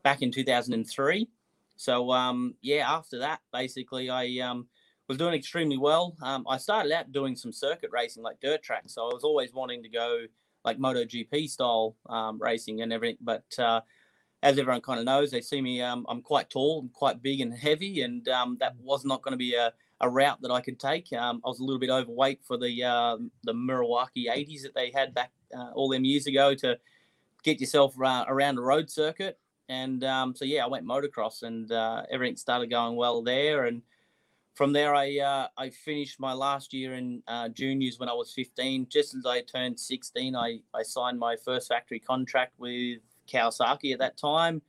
back 0.03 0.23
in 0.23 0.31
2003. 0.31 1.29
So 1.77 2.11
um, 2.11 2.55
yeah, 2.61 2.91
after 2.91 3.19
that, 3.19 3.41
basically, 3.53 4.11
I 4.11 4.39
um, 4.39 4.67
was 5.09 5.19
doing 5.19 5.35
extremely 5.35 5.79
well. 5.79 6.17
Um, 6.23 6.45
I 6.49 6.59
started 6.59 6.93
out 6.93 7.13
doing 7.13 7.37
some 7.37 7.53
circuit 7.53 7.91
racing, 7.93 8.23
like 8.23 8.41
dirt 8.41 8.63
tracks. 8.63 8.95
So 8.95 9.09
I 9.09 9.15
was 9.15 9.25
always 9.25 9.53
wanting 9.53 9.83
to 9.83 9.89
go 9.89 10.27
like 10.65 10.79
MotoGP 10.79 11.49
style 11.49 11.97
um, 12.09 12.39
racing 12.41 12.83
and 12.83 12.93
everything. 12.93 13.19
But 13.21 13.45
uh, 13.59 13.81
as 14.43 14.59
everyone 14.59 14.83
kind 14.83 14.99
of 14.99 15.07
knows, 15.07 15.31
they 15.31 15.41
see 15.41 15.61
me. 15.61 15.81
Um, 15.83 16.05
I'm 16.09 16.23
quite 16.23 16.51
tall, 16.51 16.81
and 16.81 16.93
quite 16.93 17.23
big 17.23 17.41
and 17.41 17.53
heavy, 17.53 18.03
and 18.03 18.29
um, 18.29 18.57
that 18.61 18.77
was 18.79 19.05
not 19.05 19.23
going 19.23 19.33
to 19.33 19.39
be 19.39 19.55
a, 19.55 19.73
a 20.01 20.09
route 20.09 20.41
that 20.43 20.51
I 20.51 20.61
could 20.61 20.79
take. 20.79 21.13
Um, 21.13 21.41
I 21.45 21.49
was 21.49 21.61
a 21.61 21.65
little 21.65 21.81
bit 21.81 21.91
overweight 21.91 22.41
for 22.45 22.57
the 22.57 22.85
uh, 22.85 23.17
the 23.45 23.55
Milwaukee 23.55 24.27
80s 24.31 24.63
that 24.63 24.75
they 24.75 24.91
had 24.95 25.15
back 25.15 25.33
uh, 25.57 25.71
all 25.75 25.89
them 25.89 26.05
years 26.05 26.27
ago 26.27 26.55
to 26.57 26.79
get 27.43 27.61
yourself 27.61 27.95
uh, 28.01 28.25
around 28.29 28.59
a 28.59 28.63
road 28.63 28.91
circuit. 28.91 29.39
And 29.69 30.03
um, 30.05 30.35
so 30.35 30.45
yeah, 30.45 30.65
I 30.65 30.69
went 30.69 30.87
motocross, 30.87 31.43
and 31.43 31.71
uh, 31.71 32.03
everything 32.11 32.37
started 32.37 32.71
going 32.71 32.97
well 32.97 33.23
there. 33.23 33.65
And 33.65 33.83
from 34.55 34.73
there, 34.73 34.95
I 34.95 35.19
uh, 35.19 35.49
I 35.57 35.71
finished 35.71 36.19
my 36.19 36.33
last 36.33 36.73
year 36.73 36.95
in 36.95 37.23
uh, 37.29 37.49
juniors 37.51 37.99
when 37.99 38.09
I 38.09 38.15
was 38.15 38.33
15. 38.33 38.89
Just 38.89 39.15
as 39.15 39.27
I 39.27 39.43
turned 39.43 39.79
16, 39.79 40.35
I 40.35 40.61
I 40.75 40.83
signed 40.83 41.19
my 41.19 41.37
first 41.37 41.69
factory 41.69 42.01
contract 42.01 42.55
with 42.59 43.01
Kawasaki 43.29 43.93
at 43.93 43.99
that 43.99 44.17
time, 44.17 44.63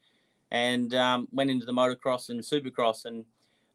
and 0.52 0.94
um, 0.96 1.28
went 1.32 1.50
into 1.50 1.66
the 1.66 1.72
motocross 1.72 2.30
and 2.30 2.42
supercross. 2.42 3.06
And 3.06 3.24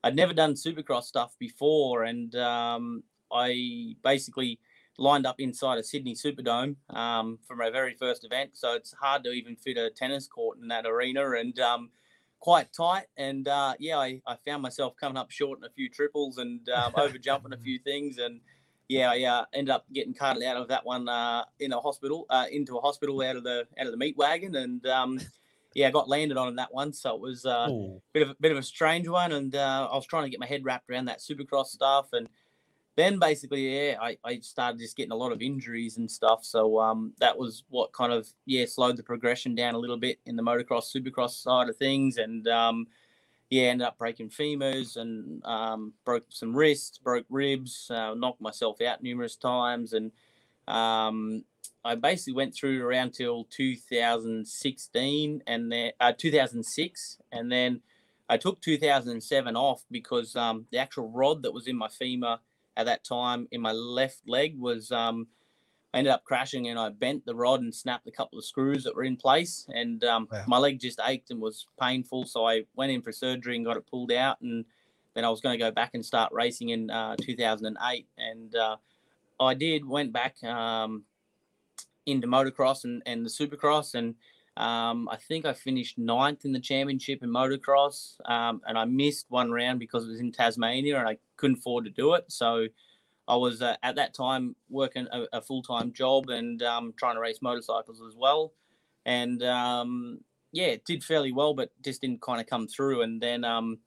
I'd 0.03 0.17
never 0.17 0.35
done 0.35 0.55
supercross 0.55 1.05
stuff 1.05 1.35
before, 1.39 2.05
and 2.05 2.35
um, 2.37 3.03
I 3.33 3.97
basically 4.03 4.59
lined 4.99 5.27
up 5.27 5.41
inside 5.41 5.79
a 5.79 5.83
Sydney 5.83 6.15
Superdome 6.15 6.77
um, 6.91 7.39
for 7.47 7.57
my 7.57 7.71
very 7.71 7.95
first 7.95 8.25
event. 8.25 8.51
So 8.55 8.75
it's 8.75 8.93
hard 8.93 9.25
to 9.25 9.31
even 9.31 9.57
fit 9.57 9.77
a 9.77 9.91
tennis 9.91 10.27
court 10.27 10.59
in 10.59 10.69
that 10.69 10.87
arena 10.87 11.33
and 11.33 11.59
um, 11.59 11.91
quite 12.41 12.73
tight. 12.73 13.07
And 13.17 13.49
uh, 13.49 13.75
yeah, 13.79 13.99
I, 13.99 14.21
I, 14.27 14.37
found 14.47 14.63
myself 14.63 14.95
coming 15.01 15.17
up 15.17 15.31
short 15.31 15.59
in 15.59 15.65
a 15.65 15.71
few 15.71 15.89
triples 15.89 16.39
and 16.39 16.69
um, 16.69 16.93
over 16.97 17.19
jumping 17.19 17.53
a 17.53 17.57
few 17.57 17.79
things. 17.79 18.19
And 18.19 18.41
yeah, 18.89 19.11
I 19.11 19.23
uh, 19.23 19.45
ended 19.53 19.75
up 19.75 19.87
getting 19.93 20.15
carted 20.15 20.43
out 20.45 20.57
of 20.57 20.69
that 20.69 20.85
one 20.85 21.09
uh, 21.09 21.45
in 21.59 21.73
a 21.73 21.81
hospital, 21.81 22.27
uh, 22.31 22.47
into 22.51 22.77
a 22.77 22.81
hospital 22.81 23.23
out 23.23 23.37
of 23.37 23.45
the 23.45 23.67
out 23.79 23.87
of 23.87 23.93
the 23.93 23.99
meat 23.99 24.17
wagon. 24.17 24.55
And 24.55 24.87
um, 24.87 25.21
yeah, 25.75 25.89
I 25.89 25.91
got 25.91 26.09
landed 26.09 26.37
on 26.37 26.49
in 26.49 26.57
that 26.57 26.73
one. 26.73 26.93
So 26.93 27.15
it 27.15 27.21
was 27.21 27.47
uh, 27.47 27.69
a 27.71 28.01
bit 28.13 28.23
of 28.23 28.31
a 28.31 28.37
bit 28.39 28.53
of 28.53 28.59
a 28.59 28.63
strange 28.63 29.09
one. 29.09 29.33
And 29.33 29.57
uh, 29.57 29.89
I 29.91 29.95
was 29.97 30.07
trying 30.07 30.25
to 30.25 30.31
get 30.31 30.39
my 30.39 30.47
head 30.47 30.65
wrapped 30.65 30.89
around 30.91 31.07
that 31.07 31.21
supercross 31.21 31.67
stuff 31.67 32.09
and 32.13 32.29
then 32.97 33.19
basically, 33.19 33.89
yeah, 33.89 33.97
I, 34.01 34.17
I 34.25 34.39
started 34.39 34.79
just 34.79 34.97
getting 34.97 35.13
a 35.13 35.17
lot 35.17 35.33
of 35.33 35.43
injuries 35.43 35.97
and 35.99 36.09
stuff. 36.09 36.45
So 36.45 36.79
um, 36.79 37.13
that 37.19 37.37
was 37.37 37.65
what 37.69 37.93
kind 37.93 38.13
of 38.13 38.29
yeah 38.47 38.67
slowed 38.67 38.97
the 38.97 39.03
progression 39.03 39.55
down 39.55 39.75
a 39.75 39.79
little 39.79 39.97
bit 39.97 40.21
in 40.27 40.37
the 40.37 40.43
motocross, 40.43 40.95
supercross 40.95 41.43
side 41.43 41.69
of 41.69 41.77
things, 41.77 42.19
and 42.19 42.47
um, 42.47 42.87
yeah, 43.51 43.65
ended 43.65 43.87
up 43.87 43.99
breaking 43.99 44.31
femurs 44.31 44.97
and 44.97 45.45
um, 45.45 45.93
broke 46.05 46.27
some 46.29 46.55
wrists, 46.55 46.99
broke 46.99 47.27
ribs, 47.29 47.91
uh, 47.91 48.15
knocked 48.15 48.41
myself 48.41 48.81
out 48.81 49.03
numerous 49.03 49.35
times, 49.37 49.93
and 49.93 50.13
um, 50.69 51.45
I 51.85 51.97
basically 51.97 52.35
went 52.35 52.55
through 52.55 52.83
around 52.83 53.13
till 53.13 53.45
2016 53.51 55.43
and 55.47 55.73
then 55.73 55.93
uh, 56.01 56.13
2006, 56.17 57.19
and 57.33 57.51
then 57.51 57.81
I 58.29 58.37
took 58.37 58.61
2007 58.63 59.57
off 59.57 59.85
because 59.91 60.35
um, 60.37 60.67
the 60.71 60.79
actual 60.79 61.11
rod 61.11 61.43
that 61.43 61.53
was 61.53 61.67
in 61.67 61.77
my 61.77 61.89
femur 61.89 62.39
at 62.77 62.87
that 62.87 63.05
time 63.05 63.47
in 63.51 63.61
my 63.61 63.73
left 63.73 64.21
leg 64.27 64.59
was 64.59 64.91
um, 64.91 65.27
I 65.93 65.99
ended 65.99 66.13
up 66.13 66.25
crashing 66.25 66.69
and 66.69 66.79
I 66.79 66.89
bent 66.89 67.25
the 67.25 67.37
rod 67.37 67.61
and 67.61 67.73
snapped 67.73 68.09
a 68.09 68.11
couple 68.11 68.37
of 68.39 68.45
screws 68.45 68.83
that 68.83 68.97
were 68.97 69.05
in 69.05 69.17
place, 69.17 69.65
and 69.69 70.03
um, 70.03 70.29
wow. 70.31 70.45
my 70.49 70.59
leg 70.59 70.81
just 70.81 71.01
ached 71.05 71.31
and 71.31 71.41
was 71.41 71.67
painful. 71.81 72.27
So 72.27 72.47
I 72.47 72.65
went 72.75 72.91
in 72.91 73.01
for 73.01 73.13
surgery 73.13 73.57
and 73.57 73.65
got 73.65 73.77
it 73.77 73.87
pulled 73.89 74.11
out, 74.11 74.41
and 74.41 74.65
then 75.15 75.25
I 75.25 75.31
was 75.31 75.41
going 75.41 75.57
to 75.57 75.65
go 75.65 75.71
back 75.71 75.91
and 75.95 76.05
start 76.05 76.33
racing 76.33 76.71
in 76.71 76.91
uh, 76.91 77.15
2008, 77.21 78.09
and 78.19 78.57
uh, 78.57 78.77
I 79.39 79.55
did 79.55 79.87
went 79.87 80.13
back 80.13 80.43
um, 80.43 81.05
into 82.07 82.27
motocross 82.27 82.83
and, 82.85 83.03
and 83.07 83.25
the 83.25 83.31
supercross 83.31 83.95
and 83.95 84.17
um, 84.57 85.09
I 85.09 85.17
think 85.17 85.47
I 85.47 85.53
finished 85.53 85.99
ninth 85.99 86.45
in 86.45 86.53
the 86.53 86.61
championship 86.61 87.23
in 87.23 87.31
motocross, 87.31 88.15
um, 88.31 88.61
and 88.67 88.79
I 88.79 88.85
missed 88.85 89.27
one 89.29 89.51
round 89.51 89.81
because 89.81 90.05
it 90.05 90.11
was 90.11 90.21
in 90.21 90.31
Tasmania 90.31 90.99
and 90.99 91.09
I 91.09 91.19
couldn't 91.37 91.59
afford 91.59 91.85
to 91.87 91.91
do 91.91 92.15
it. 92.15 92.25
So 92.29 92.69
I 93.27 93.37
was 93.37 93.63
uh, 93.63 93.77
at 93.83 93.97
that 93.97 94.15
time 94.15 94.55
working 94.69 95.09
a, 95.11 95.27
a 95.33 95.41
full 95.41 95.63
time 95.63 95.93
job 95.93 96.29
and 96.29 96.63
um, 96.63 96.95
trying 96.97 97.17
to 97.17 97.21
race 97.21 97.41
motorcycles 97.43 98.01
as 98.07 98.15
well. 98.17 98.53
And 99.07 99.43
um, 99.43 100.21
yeah, 100.53 100.67
it 100.67 100.85
did 100.85 101.03
fairly 101.03 101.33
well, 101.33 101.53
but 101.55 101.71
just 101.83 102.01
didn't 102.01 102.23
kind 102.23 102.41
of 102.41 102.47
come 102.47 102.69
through. 102.69 103.03
And 103.03 103.21
then 103.21 103.45
um, 103.45 103.79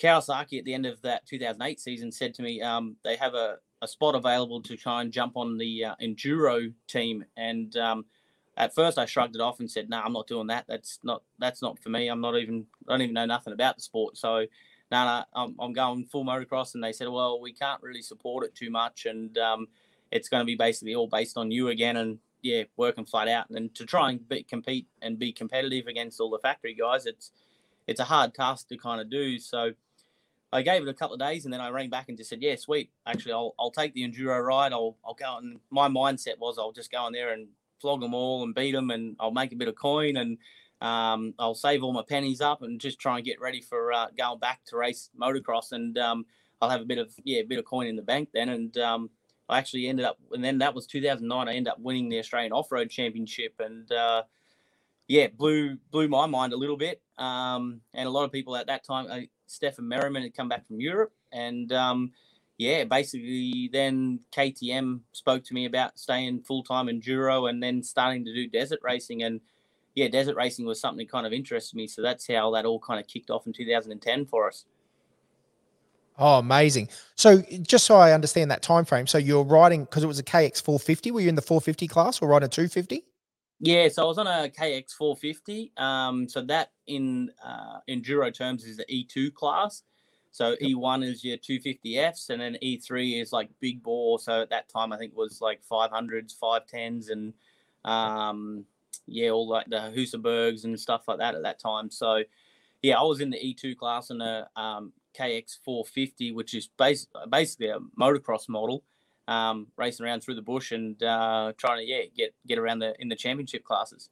Kawasaki 0.00 0.58
at 0.58 0.64
the 0.64 0.74
end 0.74 0.86
of 0.86 1.02
that 1.02 1.26
2008 1.26 1.80
season 1.80 2.12
said 2.12 2.34
to 2.34 2.42
me 2.42 2.62
um, 2.62 2.96
they 3.02 3.16
have 3.16 3.34
a, 3.34 3.56
a 3.82 3.88
spot 3.88 4.14
available 4.14 4.62
to 4.62 4.76
try 4.76 5.00
and 5.00 5.12
jump 5.12 5.36
on 5.36 5.58
the 5.58 5.86
uh, 5.86 5.94
enduro 6.00 6.72
team 6.86 7.24
and 7.36 7.76
at 8.56 8.74
first 8.74 8.98
I 8.98 9.06
shrugged 9.06 9.34
it 9.34 9.40
off 9.40 9.60
and 9.60 9.70
said, 9.70 9.88
"No, 9.88 9.98
nah, 9.98 10.04
I'm 10.04 10.12
not 10.12 10.26
doing 10.26 10.46
that. 10.48 10.64
That's 10.68 10.98
not 11.02 11.22
that's 11.38 11.62
not 11.62 11.78
for 11.78 11.88
me. 11.88 12.08
I'm 12.08 12.20
not 12.20 12.36
even 12.38 12.66
I 12.88 12.92
don't 12.92 13.02
even 13.02 13.14
know 13.14 13.26
nothing 13.26 13.52
about 13.52 13.76
the 13.76 13.82
sport." 13.82 14.16
So, 14.18 14.40
no, 14.40 14.46
nah, 14.90 15.04
nah, 15.04 15.24
I'm, 15.34 15.56
I'm 15.58 15.72
going 15.72 16.04
full 16.04 16.24
motocross, 16.24 16.74
and 16.74 16.84
they 16.84 16.92
said, 16.92 17.08
"Well, 17.08 17.40
we 17.40 17.52
can't 17.52 17.82
really 17.82 18.02
support 18.02 18.44
it 18.44 18.54
too 18.54 18.70
much, 18.70 19.06
and 19.06 19.36
um, 19.38 19.68
it's 20.10 20.28
going 20.28 20.42
to 20.42 20.46
be 20.46 20.54
basically 20.54 20.94
all 20.94 21.08
based 21.08 21.38
on 21.38 21.50
you 21.50 21.68
again." 21.68 21.96
And 21.96 22.18
yeah, 22.42 22.64
working 22.76 23.06
flat 23.06 23.28
out, 23.28 23.48
and 23.50 23.74
to 23.74 23.86
try 23.86 24.10
and 24.10 24.28
be, 24.28 24.42
compete 24.42 24.86
and 25.00 25.18
be 25.18 25.32
competitive 25.32 25.86
against 25.86 26.20
all 26.20 26.30
the 26.30 26.38
factory 26.38 26.74
guys, 26.74 27.06
it's 27.06 27.32
it's 27.86 28.00
a 28.00 28.04
hard 28.04 28.34
task 28.34 28.68
to 28.68 28.76
kind 28.76 29.00
of 29.00 29.10
do. 29.10 29.38
So. 29.38 29.72
I 30.54 30.60
gave 30.60 30.82
it 30.82 30.88
a 30.90 30.92
couple 30.92 31.14
of 31.14 31.18
days 31.18 31.46
and 31.46 31.54
then 31.54 31.62
I 31.62 31.70
rang 31.70 31.88
back 31.88 32.10
and 32.10 32.18
just 32.18 32.28
said, 32.28 32.42
"Yeah, 32.42 32.56
sweet. 32.56 32.90
Actually, 33.06 33.32
I'll, 33.32 33.54
I'll 33.58 33.70
take 33.70 33.94
the 33.94 34.06
enduro 34.06 34.38
ride. 34.44 34.74
I'll 34.74 34.98
I'll 35.02 35.14
go." 35.14 35.38
And 35.38 35.60
my 35.70 35.88
mindset 35.88 36.38
was, 36.38 36.58
I'll 36.58 36.72
just 36.72 36.92
go 36.92 37.06
in 37.06 37.14
there 37.14 37.32
and 37.32 37.48
flog 37.82 38.00
them 38.00 38.14
all 38.14 38.42
and 38.42 38.54
beat 38.54 38.72
them, 38.72 38.90
and 38.90 39.16
I'll 39.20 39.32
make 39.32 39.52
a 39.52 39.56
bit 39.56 39.68
of 39.68 39.74
coin 39.74 40.16
and 40.16 40.38
um, 40.82 41.32
I'll 41.38 41.54
save 41.54 41.84
all 41.84 41.92
my 41.92 42.02
pennies 42.06 42.40
up 42.40 42.62
and 42.62 42.80
just 42.80 42.98
try 42.98 43.16
and 43.16 43.24
get 43.24 43.40
ready 43.40 43.60
for 43.60 43.92
uh, 43.92 44.08
going 44.18 44.40
back 44.40 44.64
to 44.66 44.76
race 44.76 45.10
motocross, 45.18 45.70
and 45.70 45.96
um, 45.96 46.26
I'll 46.60 46.70
have 46.70 46.80
a 46.80 46.84
bit 46.84 46.98
of 46.98 47.14
yeah, 47.22 47.40
a 47.40 47.44
bit 47.44 47.60
of 47.60 47.64
coin 47.64 47.86
in 47.86 47.94
the 47.94 48.02
bank 48.02 48.30
then. 48.34 48.48
And 48.48 48.76
um, 48.78 49.10
I 49.48 49.58
actually 49.58 49.86
ended 49.86 50.04
up, 50.04 50.18
and 50.32 50.42
then 50.42 50.58
that 50.58 50.74
was 50.74 50.86
2009. 50.88 51.48
I 51.48 51.54
ended 51.54 51.70
up 51.70 51.78
winning 51.78 52.08
the 52.08 52.18
Australian 52.18 52.52
Off 52.52 52.72
Road 52.72 52.90
Championship, 52.90 53.54
and 53.60 53.90
uh, 53.92 54.24
yeah, 55.06 55.28
blew 55.28 55.78
blew 55.92 56.08
my 56.08 56.26
mind 56.26 56.52
a 56.52 56.56
little 56.56 56.76
bit. 56.76 57.00
Um, 57.16 57.80
and 57.94 58.08
a 58.08 58.10
lot 58.10 58.24
of 58.24 58.32
people 58.32 58.56
at 58.56 58.66
that 58.66 58.84
time, 58.84 59.06
uh, 59.08 59.20
Stefan 59.46 59.86
Merriman 59.86 60.24
had 60.24 60.34
come 60.34 60.48
back 60.48 60.66
from 60.66 60.80
Europe, 60.80 61.12
and 61.30 61.72
um, 61.72 62.10
yeah, 62.62 62.84
basically 62.84 63.68
then 63.72 64.20
KTM 64.32 65.00
spoke 65.12 65.44
to 65.44 65.54
me 65.54 65.66
about 65.66 65.98
staying 65.98 66.42
full 66.42 66.62
time 66.62 66.88
in 66.88 67.00
enduro 67.00 67.50
and 67.50 67.62
then 67.62 67.82
starting 67.82 68.24
to 68.24 68.32
do 68.32 68.46
desert 68.46 68.78
racing. 68.82 69.24
And 69.24 69.40
yeah, 69.94 70.08
desert 70.08 70.36
racing 70.36 70.64
was 70.64 70.80
something 70.80 71.04
that 71.04 71.10
kind 71.10 71.26
of 71.26 71.32
interested 71.32 71.76
me. 71.76 71.88
So 71.88 72.02
that's 72.02 72.28
how 72.28 72.52
that 72.52 72.64
all 72.64 72.78
kind 72.78 73.00
of 73.00 73.08
kicked 73.08 73.30
off 73.30 73.46
in 73.46 73.52
2010 73.52 74.26
for 74.26 74.46
us. 74.46 74.64
Oh, 76.18 76.38
amazing! 76.38 76.90
So, 77.16 77.42
just 77.62 77.86
so 77.86 77.96
I 77.96 78.12
understand 78.12 78.50
that 78.50 78.60
time 78.60 78.84
frame, 78.84 79.06
so 79.06 79.16
you're 79.16 79.44
riding 79.44 79.84
because 79.84 80.04
it 80.04 80.06
was 80.06 80.18
a 80.18 80.22
KX 80.22 80.62
450. 80.62 81.10
Were 81.10 81.20
you 81.22 81.30
in 81.30 81.34
the 81.34 81.42
450 81.42 81.88
class 81.88 82.20
or 82.20 82.28
riding 82.28 82.46
a 82.46 82.50
250? 82.50 83.02
Yeah, 83.60 83.88
so 83.88 84.04
I 84.04 84.06
was 84.06 84.18
on 84.18 84.26
a 84.26 84.50
KX 84.50 84.92
450. 84.92 85.72
Um, 85.78 86.28
so 86.28 86.42
that 86.42 86.72
in 86.86 87.30
uh, 87.42 87.78
enduro 87.88 88.32
terms 88.32 88.64
is 88.64 88.76
the 88.76 88.84
E2 88.84 89.32
class. 89.32 89.84
So 90.32 90.56
E1 90.56 91.04
is 91.04 91.22
your 91.22 91.36
250Fs, 91.36 92.30
and 92.30 92.40
then 92.40 92.56
E3 92.62 93.20
is 93.20 93.32
like 93.32 93.50
big 93.60 93.82
bore. 93.82 94.18
So 94.18 94.40
at 94.40 94.50
that 94.50 94.68
time, 94.70 94.90
I 94.90 94.96
think 94.96 95.12
it 95.12 95.16
was 95.16 95.42
like 95.42 95.60
500s, 95.70 96.34
510s, 96.42 97.10
and 97.10 97.34
um, 97.84 98.64
yeah, 99.06 99.28
all 99.28 99.46
like 99.46 99.66
the 99.68 99.92
Husabergs 99.94 100.64
and 100.64 100.80
stuff 100.80 101.02
like 101.06 101.18
that 101.18 101.34
at 101.34 101.42
that 101.42 101.58
time. 101.58 101.90
So 101.90 102.22
yeah, 102.80 102.98
I 102.98 103.02
was 103.02 103.20
in 103.20 103.28
the 103.28 103.36
E2 103.36 103.76
class 103.76 104.08
in 104.08 104.22
a 104.22 104.48
um, 104.56 104.94
KX 105.14 105.58
450, 105.64 106.32
which 106.32 106.54
is 106.54 106.68
bas- 106.78 107.08
basically 107.30 107.68
a 107.68 107.78
motocross 108.00 108.48
model, 108.48 108.82
um, 109.28 109.66
racing 109.76 110.06
around 110.06 110.22
through 110.22 110.36
the 110.36 110.42
bush 110.42 110.72
and 110.72 111.00
uh, 111.02 111.52
trying 111.58 111.78
to 111.78 111.84
yeah 111.84 112.04
get 112.16 112.34
get 112.46 112.58
around 112.58 112.78
the 112.78 112.94
in 113.00 113.08
the 113.08 113.16
championship 113.16 113.64
classes. 113.64 114.08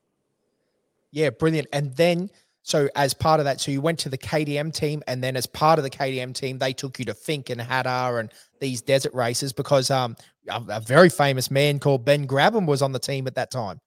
Yeah, 1.12 1.30
brilliant. 1.30 1.68
And 1.72 1.96
then 1.96 2.30
so 2.62 2.88
as 2.94 3.14
part 3.14 3.40
of 3.40 3.44
that, 3.44 3.60
so 3.60 3.70
you 3.70 3.80
went 3.80 3.98
to 4.00 4.08
the 4.08 4.18
KTM 4.18 4.72
team, 4.74 5.02
and 5.06 5.22
then 5.22 5.36
as 5.36 5.46
part 5.46 5.78
of 5.78 5.82
the 5.82 5.90
KTM 5.90 6.34
team, 6.34 6.58
they 6.58 6.72
took 6.72 6.98
you 6.98 7.04
to 7.06 7.14
Fink 7.14 7.50
and 7.50 7.60
Hattah 7.60 8.20
and 8.20 8.32
these 8.60 8.82
desert 8.82 9.14
races 9.14 9.52
because 9.52 9.90
um 9.90 10.16
a, 10.48 10.62
a 10.68 10.80
very 10.80 11.08
famous 11.08 11.50
man 11.50 11.78
called 11.78 12.04
Ben 12.04 12.26
Grabham 12.26 12.66
was 12.66 12.82
on 12.82 12.92
the 12.92 12.98
team 12.98 13.26
at 13.26 13.34
that 13.34 13.50
time. 13.50 13.80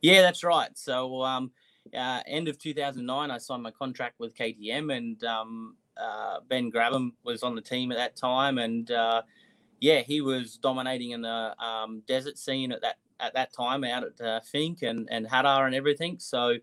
Yeah, 0.00 0.22
that's 0.22 0.42
right. 0.42 0.70
So 0.74 1.22
um, 1.22 1.50
uh, 1.96 2.20
end 2.26 2.48
of 2.48 2.58
2009, 2.58 3.30
I 3.30 3.38
signed 3.38 3.62
my 3.62 3.70
contract 3.70 4.18
with 4.18 4.34
KTM, 4.34 4.96
and 4.96 5.22
um, 5.24 5.76
uh, 6.00 6.40
Ben 6.48 6.70
Grabham 6.70 7.12
was 7.24 7.42
on 7.42 7.54
the 7.54 7.60
team 7.60 7.92
at 7.92 7.98
that 7.98 8.16
time, 8.16 8.58
and 8.58 8.90
uh, 8.90 9.22
yeah, 9.80 10.00
he 10.00 10.20
was 10.20 10.56
dominating 10.56 11.10
in 11.10 11.22
the 11.22 11.54
um, 11.62 12.02
desert 12.06 12.38
scene 12.38 12.72
at 12.72 12.80
that 12.82 12.96
at 13.18 13.34
that 13.34 13.52
time 13.52 13.84
out 13.84 14.04
at 14.04 14.20
uh, 14.20 14.40
Finke 14.40 14.84
and 14.84 15.08
and 15.10 15.26
Hattah 15.26 15.66
and 15.66 15.74
everything. 15.74 16.18
So 16.18 16.56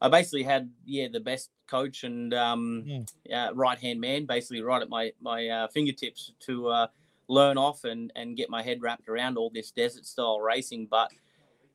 I 0.00 0.08
basically 0.08 0.42
had 0.42 0.70
yeah 0.84 1.08
the 1.10 1.20
best 1.20 1.50
coach 1.66 2.04
and 2.04 2.32
um, 2.34 2.84
Yeah. 3.24 3.48
uh, 3.48 3.54
right 3.54 3.78
hand 3.78 4.00
man 4.00 4.26
basically 4.26 4.62
right 4.62 4.82
at 4.82 4.88
my 4.88 5.12
my 5.20 5.48
uh, 5.48 5.68
fingertips 5.68 6.32
to 6.40 6.68
uh, 6.68 6.86
learn 7.28 7.58
off 7.58 7.84
and 7.84 8.12
and 8.14 8.36
get 8.36 8.50
my 8.50 8.62
head 8.62 8.82
wrapped 8.82 9.08
around 9.08 9.36
all 9.36 9.50
this 9.50 9.70
desert 9.70 10.06
style 10.06 10.40
racing. 10.40 10.86
But 10.86 11.10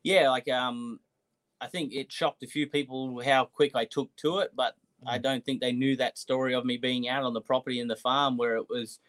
yeah, 0.03 0.29
like 0.29 0.49
um, 0.49 0.99
I 1.59 1.67
think 1.67 1.93
it 1.93 2.11
shocked 2.11 2.43
a 2.43 2.47
few 2.47 2.67
people 2.67 3.21
how 3.23 3.45
quick 3.45 3.75
I 3.75 3.85
took 3.85 4.15
to 4.17 4.39
it, 4.39 4.51
but 4.55 4.75
I 5.05 5.17
don't 5.17 5.43
think 5.43 5.61
they 5.61 5.71
knew 5.71 5.95
that 5.97 6.17
story 6.19 6.53
of 6.53 6.63
me 6.63 6.77
being 6.77 7.09
out 7.09 7.23
on 7.23 7.33
the 7.33 7.41
property 7.41 7.79
in 7.79 7.87
the 7.87 7.95
farm 7.95 8.37
where 8.37 8.55
it 8.55 8.69
was 8.69 8.99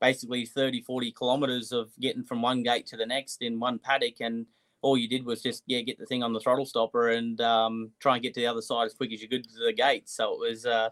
basically 0.00 0.46
30, 0.46 0.80
40 0.80 1.12
kilometers 1.12 1.72
of 1.72 1.92
getting 2.00 2.24
from 2.24 2.40
one 2.42 2.62
gate 2.62 2.86
to 2.86 2.96
the 2.96 3.04
next 3.06 3.42
in 3.42 3.60
one 3.60 3.78
paddock. 3.78 4.20
And 4.20 4.46
all 4.82 4.98
you 4.98 5.08
did 5.08 5.24
was 5.24 5.42
just, 5.42 5.62
yeah, 5.66 5.80
get 5.80 5.98
the 5.98 6.06
thing 6.06 6.22
on 6.22 6.32
the 6.32 6.40
throttle 6.40 6.66
stopper 6.66 7.10
and 7.10 7.40
um, 7.40 7.90
try 8.00 8.14
and 8.14 8.22
get 8.22 8.34
to 8.34 8.40
the 8.40 8.46
other 8.46 8.60
side 8.60 8.84
as 8.84 8.94
quick 8.94 9.12
as 9.12 9.22
you 9.22 9.28
could 9.28 9.44
to 9.44 9.64
the 9.64 9.72
gate. 9.72 10.08
So 10.08 10.34
it 10.34 10.40
was, 10.40 10.66
uh, 10.66 10.90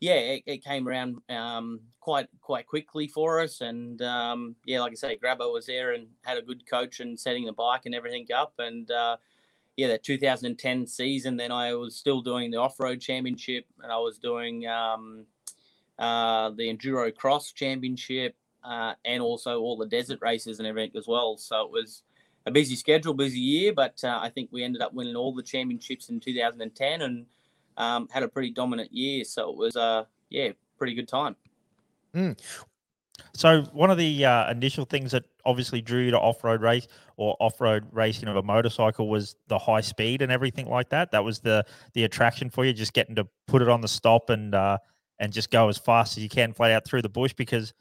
yeah, 0.00 0.14
it, 0.14 0.42
it 0.46 0.64
came 0.64 0.88
around 0.88 1.18
um, 1.28 1.80
quite 2.00 2.28
quite 2.40 2.66
quickly 2.66 3.06
for 3.06 3.40
us. 3.40 3.60
And 3.60 4.00
um, 4.00 4.56
yeah, 4.64 4.80
like 4.80 4.92
I 4.92 4.94
say, 4.94 5.18
Grabbo 5.22 5.52
was 5.52 5.66
there 5.66 5.92
and 5.92 6.08
had 6.22 6.38
a 6.38 6.42
good 6.42 6.66
coach 6.68 7.00
and 7.00 7.20
setting 7.20 7.44
the 7.44 7.52
bike 7.52 7.82
and 7.84 7.94
everything 7.94 8.26
up. 8.34 8.54
And 8.58 8.90
uh, 8.90 9.18
yeah, 9.76 9.88
that 9.88 10.02
2010 10.02 10.86
season, 10.86 11.36
then 11.36 11.52
I 11.52 11.74
was 11.74 11.96
still 11.96 12.22
doing 12.22 12.50
the 12.50 12.56
off 12.56 12.80
road 12.80 13.00
championship 13.02 13.66
and 13.82 13.92
I 13.92 13.98
was 13.98 14.18
doing 14.18 14.66
um, 14.66 15.26
uh, 15.98 16.50
the 16.50 16.74
enduro 16.74 17.14
cross 17.14 17.52
championship 17.52 18.34
uh, 18.64 18.94
and 19.04 19.22
also 19.22 19.60
all 19.60 19.76
the 19.76 19.86
desert 19.86 20.20
races 20.22 20.58
and 20.58 20.66
everything 20.66 20.96
as 20.98 21.06
well. 21.06 21.36
So 21.36 21.60
it 21.66 21.70
was 21.70 22.02
a 22.46 22.50
busy 22.50 22.76
schedule, 22.76 23.14
busy 23.14 23.38
year, 23.38 23.72
but 23.72 24.02
uh, 24.04 24.18
I 24.22 24.30
think 24.30 24.50
we 24.52 24.64
ended 24.64 24.82
up 24.82 24.94
winning 24.94 25.16
all 25.16 25.34
the 25.34 25.42
championships 25.42 26.08
in 26.08 26.20
2010 26.20 27.02
and 27.02 27.26
um, 27.76 28.08
had 28.10 28.22
a 28.22 28.28
pretty 28.28 28.50
dominant 28.50 28.92
year. 28.92 29.24
So 29.24 29.50
it 29.50 29.56
was, 29.56 29.76
uh, 29.76 30.04
yeah, 30.30 30.50
pretty 30.78 30.94
good 30.94 31.08
time. 31.08 31.36
So 33.34 33.62
one 33.72 33.90
of 33.90 33.98
the 33.98 34.24
uh, 34.24 34.50
initial 34.50 34.84
things 34.84 35.12
that 35.12 35.24
obviously 35.44 35.80
drew 35.80 36.02
you 36.02 36.10
to 36.10 36.18
off-road 36.18 36.62
race 36.62 36.88
or 37.16 37.36
off-road 37.40 37.86
racing 37.92 38.28
of 38.28 38.36
a 38.36 38.42
motorcycle 38.42 39.08
was 39.08 39.36
the 39.48 39.58
high 39.58 39.80
speed 39.80 40.22
and 40.22 40.32
everything 40.32 40.66
like 40.66 40.88
that. 40.90 41.10
That 41.12 41.24
was 41.24 41.40
the 41.40 41.64
the 41.94 42.04
attraction 42.04 42.50
for 42.50 42.64
you, 42.64 42.72
just 42.72 42.92
getting 42.92 43.14
to 43.16 43.26
put 43.46 43.62
it 43.62 43.68
on 43.68 43.80
the 43.80 43.88
stop 43.88 44.30
and 44.30 44.54
uh, 44.54 44.78
and 45.18 45.32
just 45.32 45.50
go 45.50 45.68
as 45.68 45.78
fast 45.78 46.16
as 46.16 46.22
you 46.22 46.28
can, 46.28 46.52
flat 46.52 46.72
out 46.72 46.84
through 46.84 47.02
the 47.02 47.08
bush. 47.08 47.32
Because, 47.34 47.72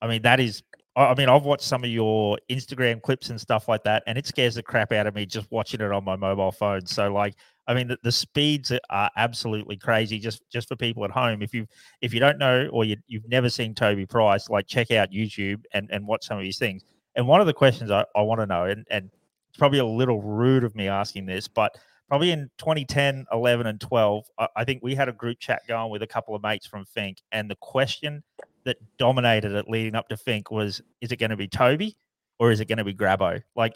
I 0.00 0.06
mean, 0.06 0.22
that 0.22 0.40
is. 0.40 0.62
I 0.96 1.14
mean, 1.14 1.28
I've 1.28 1.44
watched 1.44 1.64
some 1.64 1.84
of 1.84 1.90
your 1.90 2.38
Instagram 2.50 3.02
clips 3.02 3.28
and 3.28 3.38
stuff 3.38 3.68
like 3.68 3.84
that, 3.84 4.02
and 4.06 4.16
it 4.16 4.26
scares 4.26 4.54
the 4.54 4.62
crap 4.62 4.92
out 4.92 5.06
of 5.06 5.14
me 5.14 5.26
just 5.26 5.50
watching 5.50 5.82
it 5.82 5.92
on 5.92 6.04
my 6.04 6.16
mobile 6.16 6.50
phone. 6.50 6.86
So, 6.86 7.12
like, 7.12 7.34
I 7.66 7.74
mean, 7.74 7.88
the, 7.88 7.98
the 8.02 8.12
speeds 8.12 8.72
are- 8.72 8.80
are 8.88 9.10
absolutely 9.16 9.76
crazy. 9.76 10.18
Just 10.18 10.42
just 10.50 10.68
for 10.68 10.76
people 10.76 11.04
at 11.04 11.10
home, 11.10 11.42
if 11.42 11.52
you 11.52 11.66
if 12.00 12.14
you 12.14 12.20
don't 12.20 12.38
know 12.38 12.68
or 12.72 12.84
you, 12.84 12.96
you've 13.08 13.28
never 13.28 13.50
seen 13.50 13.74
Toby 13.74 14.06
Price, 14.06 14.48
like 14.48 14.66
check 14.66 14.90
out 14.90 15.10
YouTube 15.10 15.62
and, 15.74 15.90
and 15.92 16.06
watch 16.06 16.24
some 16.26 16.38
of 16.38 16.44
his 16.44 16.58
things. 16.58 16.82
And 17.14 17.28
one 17.28 17.40
of 17.40 17.46
the 17.46 17.54
questions 17.54 17.90
I, 17.90 18.04
I 18.14 18.22
want 18.22 18.40
to 18.40 18.46
know, 18.46 18.64
and, 18.64 18.86
and 18.90 19.10
it's 19.50 19.58
probably 19.58 19.78
a 19.80 19.86
little 19.86 20.22
rude 20.22 20.64
of 20.64 20.74
me 20.74 20.88
asking 20.88 21.26
this, 21.26 21.48
but 21.48 21.76
probably 22.08 22.30
in 22.30 22.50
2010, 22.58 23.26
11, 23.32 23.66
and 23.66 23.80
12, 23.80 24.24
I, 24.38 24.48
I 24.56 24.64
think 24.64 24.82
we 24.82 24.94
had 24.94 25.08
a 25.08 25.12
group 25.12 25.38
chat 25.40 25.62
going 25.66 25.90
with 25.90 26.02
a 26.02 26.06
couple 26.06 26.34
of 26.34 26.42
mates 26.42 26.66
from 26.66 26.84
Fink. 26.84 27.18
And 27.32 27.50
the 27.50 27.56
question 27.56 28.22
that 28.66 28.76
dominated 28.98 29.52
it 29.52 29.68
leading 29.68 29.94
up 29.94 30.08
to 30.08 30.16
Fink 30.16 30.50
was, 30.50 30.82
is 31.00 31.10
it 31.12 31.16
going 31.16 31.30
to 31.30 31.36
be 31.36 31.48
Toby 31.48 31.96
or 32.38 32.50
is 32.50 32.60
it 32.60 32.68
going 32.68 32.78
to 32.78 32.84
be 32.84 32.94
Grabo? 32.94 33.42
Like, 33.54 33.74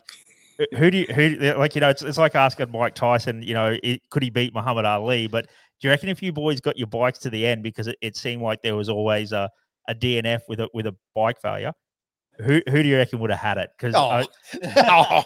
uh, 0.60 0.66
who 0.76 0.90
do 0.90 0.98
you, 0.98 1.06
who, 1.06 1.30
like, 1.56 1.74
you 1.74 1.80
know, 1.80 1.88
it's, 1.88 2.02
it's 2.02 2.18
like 2.18 2.34
asking 2.34 2.70
Mike 2.70 2.94
Tyson, 2.94 3.42
you 3.42 3.54
know, 3.54 3.78
it, 3.82 4.02
could 4.10 4.22
he 4.22 4.30
beat 4.30 4.54
Muhammad 4.54 4.84
Ali? 4.84 5.26
But 5.26 5.46
do 5.80 5.88
you 5.88 5.90
reckon 5.90 6.10
if 6.10 6.22
you 6.22 6.32
boys 6.32 6.60
got 6.60 6.76
your 6.76 6.88
bikes 6.88 7.18
to 7.20 7.30
the 7.30 7.46
end 7.46 7.62
because 7.62 7.86
it, 7.86 7.96
it 8.02 8.16
seemed 8.16 8.42
like 8.42 8.60
there 8.62 8.76
was 8.76 8.90
always 8.90 9.32
a, 9.32 9.48
a 9.88 9.94
DNF 9.94 10.40
with 10.48 10.60
a 10.60 10.68
with 10.74 10.86
a 10.86 10.94
bike 11.14 11.40
failure, 11.40 11.72
who 12.42 12.60
who 12.68 12.82
do 12.82 12.88
you 12.88 12.96
reckon 12.96 13.18
would 13.20 13.30
have 13.30 13.38
had 13.40 13.58
it? 13.58 13.70
Because 13.76 13.94
Oh, 13.96 14.24
oh, 14.76 15.20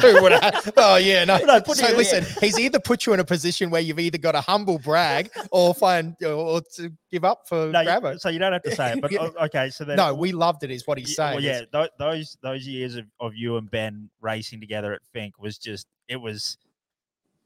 who 0.00 0.22
would 0.22 0.32
have- 0.32 0.72
oh, 0.76 0.96
yeah, 0.96 1.24
no. 1.24 1.38
No, 1.44 1.60
put 1.60 1.76
so 1.78 1.88
you- 1.88 1.96
listen, 1.96 2.24
he's 2.40 2.58
either 2.58 2.78
put 2.80 3.06
you 3.06 3.12
in 3.12 3.20
a 3.20 3.24
position 3.24 3.70
where 3.70 3.80
you've 3.80 3.98
either 3.98 4.18
got 4.18 4.32
to 4.32 4.40
humble 4.40 4.78
brag 4.78 5.30
or 5.50 5.74
find 5.74 6.14
or 6.22 6.60
to 6.76 6.90
give 7.10 7.24
up 7.24 7.48
for 7.48 7.68
no, 7.68 7.80
you- 7.80 8.18
so 8.18 8.28
you 8.28 8.38
don't 8.38 8.52
have 8.52 8.62
to 8.62 8.74
say 8.74 8.92
it. 8.94 9.00
But 9.00 9.12
okay, 9.46 9.70
so 9.70 9.84
then 9.84 9.96
No, 9.96 10.14
we 10.14 10.32
loved 10.32 10.62
it, 10.64 10.70
is 10.70 10.86
what 10.86 10.98
he's 10.98 11.14
saying. 11.16 11.34
Well, 11.36 11.44
yeah, 11.44 11.60
is- 11.60 11.66
tho- 11.72 11.88
those 11.98 12.36
those 12.42 12.66
years 12.66 12.96
of, 12.96 13.06
of 13.20 13.34
you 13.34 13.56
and 13.56 13.70
Ben 13.70 14.10
racing 14.20 14.60
together 14.60 14.92
at 14.92 15.00
Fink 15.12 15.38
was 15.38 15.58
just 15.58 15.86
it 16.08 16.16
was 16.16 16.58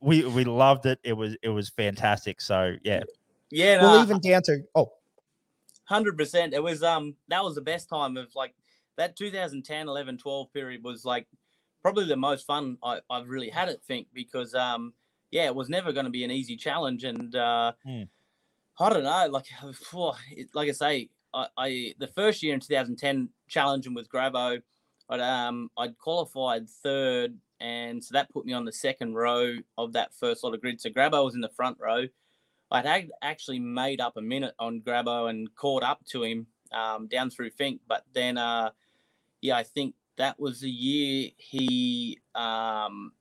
we 0.01 0.25
we 0.25 0.45
loved 0.45 0.87
it. 0.87 0.99
It 1.05 1.13
was 1.13 1.37
it 1.43 1.49
was 1.49 1.69
fantastic. 1.69 2.41
So 2.41 2.75
yeah, 2.83 3.03
Yeah, 3.51 3.81
Well, 3.81 3.97
no, 3.99 4.03
even 4.03 4.19
down 4.21 4.43
to 4.45 4.59
oh, 4.75 4.93
hundred 5.85 6.17
percent. 6.19 6.55
It 6.55 6.63
was 6.63 6.83
um 6.83 7.15
that 7.29 7.45
was 7.45 7.55
the 7.55 7.61
best 7.61 7.89
time 7.89 8.17
of 8.17 8.35
like 8.35 8.53
that 8.97 9.17
2010, 9.17 9.89
11, 9.89 10.19
12 10.19 10.53
period 10.53 10.85
was 10.85 11.05
like 11.05 11.27
probably 11.83 12.07
the 12.07 12.17
most 12.17 12.47
fun 12.47 12.79
I, 12.83 13.01
I've 13.11 13.29
really 13.29 13.51
had 13.51 13.69
at 13.69 13.83
Fink 13.85 14.09
because 14.13 14.55
um 14.55 14.95
yeah, 15.31 15.47
it 15.47 15.55
was 15.55 15.69
never 15.69 15.93
going 15.93 16.05
to 16.05 16.11
be 16.11 16.25
an 16.25 16.31
easy 16.31 16.57
challenge 16.57 17.05
and 17.05 17.35
uh 17.35 17.73
Hmm. 17.85 18.03
I 18.81 18.89
don't 18.89 19.05
know, 19.05 19.29
like 19.29 19.47
like 20.55 20.69
I 20.69 20.73
say, 20.73 21.11
I, 21.35 21.47
I 21.57 21.95
the 21.99 22.09
first 22.09 22.43
year 22.43 22.55
in 22.55 22.61
2010 22.61 23.29
challenging 23.49 23.95
with 23.95 24.09
Grabo, 24.09 24.63
I'd 25.09 25.21
um 25.21 25.71
I'd 25.77 25.99
qualified 25.99 26.69
third 26.69 27.39
and 27.61 28.03
so 28.03 28.13
that 28.15 28.31
put 28.31 28.45
me 28.45 28.53
on 28.53 28.65
the 28.65 28.73
second 28.73 29.15
row 29.15 29.57
of 29.79 29.93
that 29.93 30.13
first 30.15 30.43
lot 30.43 30.55
of 30.55 30.61
grid. 30.61 30.81
So 30.81 30.91
Grabo 30.91 31.25
was 31.25 31.35
in 31.35 31.41
the 31.41 31.49
front 31.49 31.79
row. 31.81 32.07
I'd 32.73 33.11
actually 33.23 33.61
made 33.61 34.01
up 34.01 34.17
a 34.17 34.23
minute 34.23 34.55
on 34.59 34.81
Grabo 34.81 35.29
and 35.29 35.55
caught 35.55 35.83
up 35.83 36.05
to 36.07 36.25
him 36.25 36.47
um, 36.73 37.07
down 37.07 37.31
through 37.31 37.51
Fink, 37.51 37.83
but 37.87 38.05
then, 38.15 38.39
uh, 38.39 38.71
yeah, 39.43 39.57
I 39.59 39.65
think 39.65 39.97
that 40.19 40.41
was 40.41 40.61
the 40.63 40.71
year 40.71 41.31
he, 41.39 42.21
um, 42.37 43.13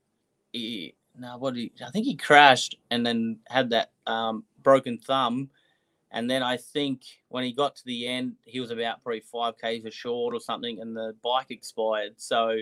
he 0.53 0.95
no, 1.17 1.37
what 1.37 1.55
did 1.55 1.61
he, 1.61 1.73
I 1.85 1.91
think 1.91 2.05
he 2.05 2.15
crashed 2.15 2.75
and 2.91 3.05
then 3.05 3.39
had 3.49 3.71
that 3.71 3.91
um, 4.07 4.45
broken 4.63 4.97
thumb, 4.97 5.49
and 6.11 6.29
then 6.29 6.43
I 6.43 6.57
think 6.57 7.03
when 7.29 7.43
he 7.43 7.53
got 7.53 7.75
to 7.77 7.85
the 7.85 8.07
end, 8.07 8.35
he 8.45 8.59
was 8.59 8.71
about 8.71 9.03
probably 9.03 9.21
five 9.21 9.55
k's 9.59 9.85
or 9.85 9.91
short 9.91 10.35
or 10.35 10.39
something, 10.41 10.81
and 10.81 10.95
the 10.95 11.15
bike 11.23 11.51
expired. 11.51 12.13
So, 12.17 12.59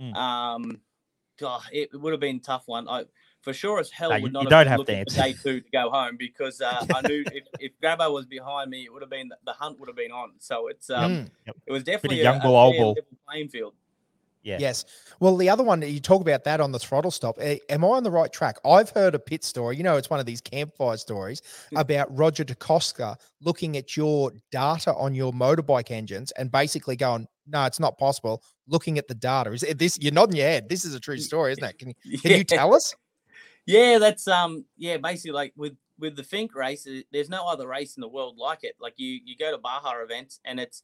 Mm. 0.00 0.16
um, 0.16 0.80
God, 1.38 1.62
it, 1.72 1.90
it 1.92 1.96
would 1.96 2.12
have 2.12 2.20
been 2.20 2.36
a 2.36 2.40
tough 2.40 2.64
one. 2.66 2.88
I 2.88 3.04
for 3.42 3.52
sure 3.52 3.78
as 3.80 3.90
hell 3.90 4.10
No, 4.10 4.16
would 4.20 4.22
you- 4.22 4.32
not 4.32 4.40
you 4.42 4.44
have 4.46 4.50
don't 4.50 4.64
been 4.64 4.68
have 4.68 4.76
to 4.76 4.78
looking 4.80 4.94
for 5.12 5.20
answer. 5.20 5.22
day 5.22 5.32
two 5.42 5.60
to 5.60 5.70
go 5.70 5.90
home 5.90 6.16
because 6.18 6.60
uh, 6.60 6.84
I 6.94 7.00
knew 7.02 7.24
if, 7.32 7.44
if 7.58 7.72
Grabo 7.82 8.12
was 8.12 8.26
behind 8.26 8.70
me, 8.70 8.84
it 8.84 8.92
would 8.92 9.02
have 9.02 9.10
been 9.10 9.30
the 9.46 9.52
hunt 9.52 9.78
would 9.80 9.88
have 9.88 9.96
been 9.96 10.12
on. 10.12 10.32
So 10.38 10.68
it's 10.68 10.90
um, 10.90 11.12
mm, 11.12 11.28
it 11.66 11.72
was 11.72 11.82
definitely 11.84 12.22
young 12.22 12.36
a, 12.36 12.38
a 12.38 12.42
bull, 12.42 12.56
old 12.56 12.74
fair 12.74 12.84
bull. 12.84 12.96
playing 13.28 13.48
field. 13.48 13.74
yeah, 14.42 14.56
yes. 14.60 14.84
Well, 15.20 15.36
the 15.36 15.48
other 15.50 15.62
one 15.62 15.82
you 15.82 16.00
talk 16.00 16.22
about 16.22 16.44
that 16.44 16.60
on 16.60 16.72
the 16.72 16.78
throttle 16.78 17.10
stop. 17.10 17.36
eh, 17.40 17.58
Am 17.68 17.84
I 17.84 17.88
on 17.88 18.02
the 18.04 18.10
right 18.10 18.32
track? 18.32 18.56
I've 18.64 18.88
heard 18.90 19.14
a 19.14 19.18
pit 19.18 19.44
story. 19.44 19.76
You 19.76 19.82
know, 19.82 19.96
it's 19.96 20.08
one 20.10 20.18
of 20.20 20.26
these 20.26 20.40
campfire 20.40 20.96
stories 20.96 21.42
about 21.76 22.14
Roger 22.16 22.44
De 22.44 22.54
Coster 22.54 23.14
looking 23.42 23.76
at 23.76 23.96
your 23.96 24.32
data 24.50 24.94
on 24.94 25.14
your 25.14 25.32
motorbike 25.32 25.90
engines 25.90 26.30
and 26.32 26.50
basically 26.50 26.96
going, 26.96 27.26
no, 27.46 27.64
it's 27.64 27.80
not 27.80 27.98
possible. 27.98 28.42
Looking 28.66 28.96
at 28.98 29.08
the 29.08 29.14
data, 29.14 29.50
is 29.52 29.62
it 29.62 29.78
this? 29.78 29.98
You're 30.00 30.12
nodding 30.12 30.36
your 30.36 30.46
head. 30.46 30.68
This 30.68 30.84
is 30.84 30.94
a 30.94 31.00
true 31.00 31.18
story, 31.18 31.52
isn't 31.52 31.64
it? 31.64 31.78
Can 31.78 31.88
you, 32.04 32.18
can 32.22 32.30
you 32.38 32.44
tell 32.44 32.74
us? 32.74 32.94
Yeah, 33.66 33.98
that's 33.98 34.26
um, 34.26 34.64
yeah, 34.76 34.96
basically 34.96 35.32
like 35.32 35.52
with 35.56 35.76
with 35.98 36.16
the 36.16 36.22
Fink 36.22 36.54
race, 36.54 36.88
there's 37.12 37.28
no 37.28 37.46
other 37.46 37.68
race 37.68 37.96
in 37.96 38.00
the 38.00 38.08
world 38.08 38.36
like 38.38 38.60
it. 38.62 38.74
Like 38.80 38.94
you 38.96 39.20
you 39.24 39.36
go 39.36 39.50
to 39.50 39.58
Baja 39.58 40.02
events 40.02 40.40
and 40.44 40.58
it's 40.58 40.82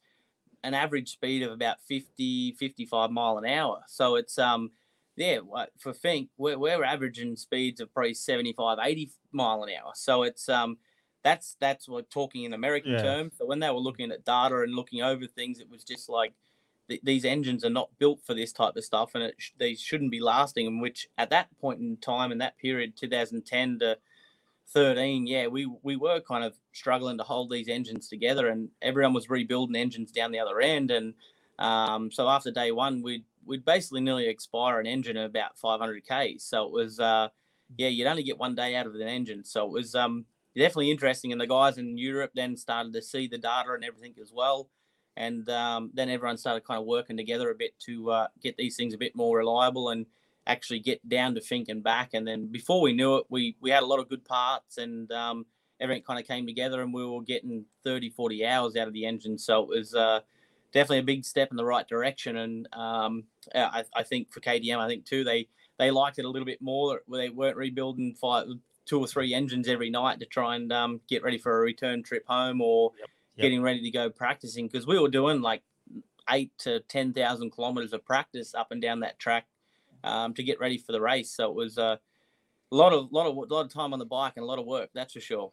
an 0.62 0.74
average 0.74 1.12
speed 1.12 1.42
of 1.42 1.52
about 1.52 1.76
50, 1.88 2.52
55 2.52 3.10
mile 3.10 3.38
an 3.38 3.46
hour. 3.46 3.80
So 3.88 4.16
it's 4.16 4.38
um 4.38 4.70
yeah, 5.16 5.38
for 5.78 5.94
Fink, 5.94 6.28
we're, 6.36 6.58
we're 6.58 6.84
averaging 6.84 7.36
speeds 7.36 7.80
of 7.80 7.92
probably 7.94 8.12
75, 8.12 8.78
80 8.82 9.10
mile 9.32 9.62
an 9.62 9.70
hour. 9.70 9.92
So 9.94 10.24
it's 10.24 10.48
um 10.48 10.76
that's 11.24 11.56
that's 11.60 11.88
what 11.88 12.10
talking 12.10 12.44
in 12.44 12.52
American 12.52 12.92
yeah. 12.92 13.02
terms. 13.02 13.34
So 13.38 13.46
when 13.46 13.58
they 13.58 13.70
were 13.70 13.78
looking 13.78 14.12
at 14.12 14.24
data 14.24 14.60
and 14.60 14.74
looking 14.74 15.02
over 15.02 15.26
things, 15.26 15.58
it 15.58 15.70
was 15.70 15.82
just 15.82 16.08
like 16.08 16.34
th- 16.88 17.02
these 17.04 17.24
engines 17.24 17.64
are 17.64 17.70
not 17.70 17.90
built 17.98 18.20
for 18.26 18.34
this 18.34 18.52
type 18.52 18.76
of 18.76 18.84
stuff, 18.84 19.14
and 19.14 19.32
sh- 19.38 19.52
they 19.58 19.74
shouldn't 19.74 20.10
be 20.12 20.20
lasting. 20.20 20.66
And 20.66 20.82
which 20.82 21.08
at 21.18 21.30
that 21.30 21.48
point 21.60 21.80
in 21.80 21.96
time, 21.98 22.32
in 22.32 22.38
that 22.38 22.58
period, 22.58 22.96
2010 22.96 23.80
to 23.80 23.98
13, 24.72 25.26
yeah, 25.26 25.48
we 25.48 25.66
we 25.82 25.96
were 25.96 26.20
kind 26.20 26.44
of 26.44 26.54
struggling 26.72 27.18
to 27.18 27.24
hold 27.24 27.50
these 27.50 27.68
engines 27.68 28.08
together, 28.08 28.48
and 28.48 28.70
everyone 28.82 29.14
was 29.14 29.30
rebuilding 29.30 29.76
engines 29.76 30.12
down 30.12 30.32
the 30.32 30.40
other 30.40 30.60
end. 30.60 30.90
And 30.90 31.14
um, 31.58 32.10
so 32.12 32.28
after 32.28 32.50
day 32.50 32.72
one, 32.72 33.02
we'd 33.02 33.24
we'd 33.46 33.64
basically 33.64 34.00
nearly 34.02 34.28
expire 34.28 34.80
an 34.80 34.86
engine 34.86 35.16
at 35.16 35.26
about 35.26 35.58
500 35.58 36.04
k. 36.06 36.38
So 36.38 36.64
it 36.66 36.72
was, 36.72 37.00
uh, 37.00 37.28
yeah, 37.76 37.88
you'd 37.88 38.06
only 38.08 38.22
get 38.24 38.38
one 38.38 38.54
day 38.56 38.76
out 38.76 38.86
of 38.86 38.94
an 38.94 39.02
engine. 39.02 39.44
So 39.44 39.66
it 39.66 39.72
was 39.72 39.94
um, 39.96 40.26
definitely 40.56 40.90
interesting. 40.92 41.32
And 41.32 41.40
the 41.40 41.46
guys 41.48 41.78
in 41.78 41.98
Europe 41.98 42.32
then 42.34 42.56
started 42.56 42.92
to 42.94 43.02
see 43.02 43.28
the 43.28 43.38
data 43.38 43.72
and 43.74 43.84
everything 43.84 44.14
as 44.22 44.32
well. 44.34 44.70
And 45.16 45.48
um, 45.48 45.90
then 45.94 46.10
everyone 46.10 46.36
started 46.36 46.64
kind 46.64 46.78
of 46.80 46.86
working 46.86 47.16
together 47.16 47.50
a 47.50 47.54
bit 47.54 47.78
to 47.86 48.10
uh, 48.10 48.26
get 48.42 48.56
these 48.56 48.76
things 48.76 48.94
a 48.94 48.98
bit 48.98 49.16
more 49.16 49.38
reliable 49.38 49.90
and 49.90 50.06
actually 50.46 50.78
get 50.78 51.06
down 51.08 51.34
to 51.34 51.40
Finke 51.40 51.68
and 51.68 51.82
back. 51.82 52.10
And 52.14 52.26
then 52.26 52.46
before 52.46 52.80
we 52.80 52.92
knew 52.92 53.16
it, 53.16 53.26
we 53.28 53.56
we 53.60 53.70
had 53.70 53.82
a 53.82 53.86
lot 53.86 53.98
of 53.98 54.08
good 54.08 54.24
parts 54.24 54.78
and 54.78 55.10
um, 55.12 55.46
everything 55.80 56.02
kind 56.02 56.20
of 56.20 56.26
came 56.26 56.46
together 56.46 56.82
and 56.82 56.92
we 56.92 57.04
were 57.04 57.22
getting 57.22 57.64
30, 57.84 58.10
40 58.10 58.46
hours 58.46 58.76
out 58.76 58.88
of 58.88 58.94
the 58.94 59.06
engine. 59.06 59.38
So 59.38 59.62
it 59.62 59.68
was 59.78 59.94
uh, 59.94 60.20
definitely 60.72 60.98
a 60.98 61.04
big 61.04 61.24
step 61.24 61.50
in 61.50 61.56
the 61.56 61.64
right 61.64 61.86
direction. 61.88 62.36
And 62.36 62.68
um, 62.72 63.24
I, 63.54 63.84
I, 63.94 64.02
think 64.02 64.32
for 64.32 64.40
KTM, 64.40 64.78
I 64.78 64.88
think 64.88 65.04
too, 65.04 65.24
they 65.24 65.48
they 65.78 65.90
liked 65.90 66.18
it 66.18 66.24
a 66.24 66.28
little 66.28 66.46
bit 66.46 66.62
more. 66.62 67.00
They 67.10 67.28
weren't 67.28 67.56
rebuilding 67.56 68.14
five, 68.14 68.46
two 68.86 69.00
or 69.00 69.06
three 69.06 69.34
engines 69.34 69.68
every 69.68 69.90
night 69.90 70.20
to 70.20 70.26
try 70.26 70.56
and 70.56 70.72
um, 70.72 71.00
get 71.08 71.22
ready 71.22 71.38
for 71.38 71.58
a 71.58 71.60
return 71.60 72.02
trip 72.02 72.24
home 72.26 72.60
or 72.60 72.92
yep. 72.98 73.08
Yep. 73.36 73.42
getting 73.42 73.62
ready 73.62 73.82
to 73.82 73.90
go 73.90 74.08
practicing 74.08 74.66
because 74.66 74.86
we 74.86 74.98
were 74.98 75.08
doing 75.08 75.42
like 75.42 75.62
eight 76.30 76.52
to 76.58 76.80
ten 76.80 77.12
thousand 77.12 77.50
kilometers 77.50 77.92
of 77.92 78.04
practice 78.04 78.54
up 78.54 78.72
and 78.72 78.80
down 78.80 79.00
that 79.00 79.18
track 79.18 79.46
um, 80.04 80.34
to 80.34 80.42
get 80.42 80.58
ready 80.58 80.78
for 80.78 80.92
the 80.92 81.00
race. 81.00 81.30
So 81.30 81.50
it 81.50 81.54
was 81.54 81.78
a 81.78 82.00
lot 82.70 82.92
of 82.92 83.12
lot 83.12 83.26
of 83.26 83.36
lot 83.36 83.64
of 83.64 83.72
time 83.72 83.92
on 83.92 83.98
the 83.98 84.06
bike 84.06 84.34
and 84.36 84.42
a 84.42 84.46
lot 84.46 84.58
of 84.58 84.66
work. 84.66 84.90
That's 84.94 85.12
for 85.12 85.20
sure. 85.20 85.52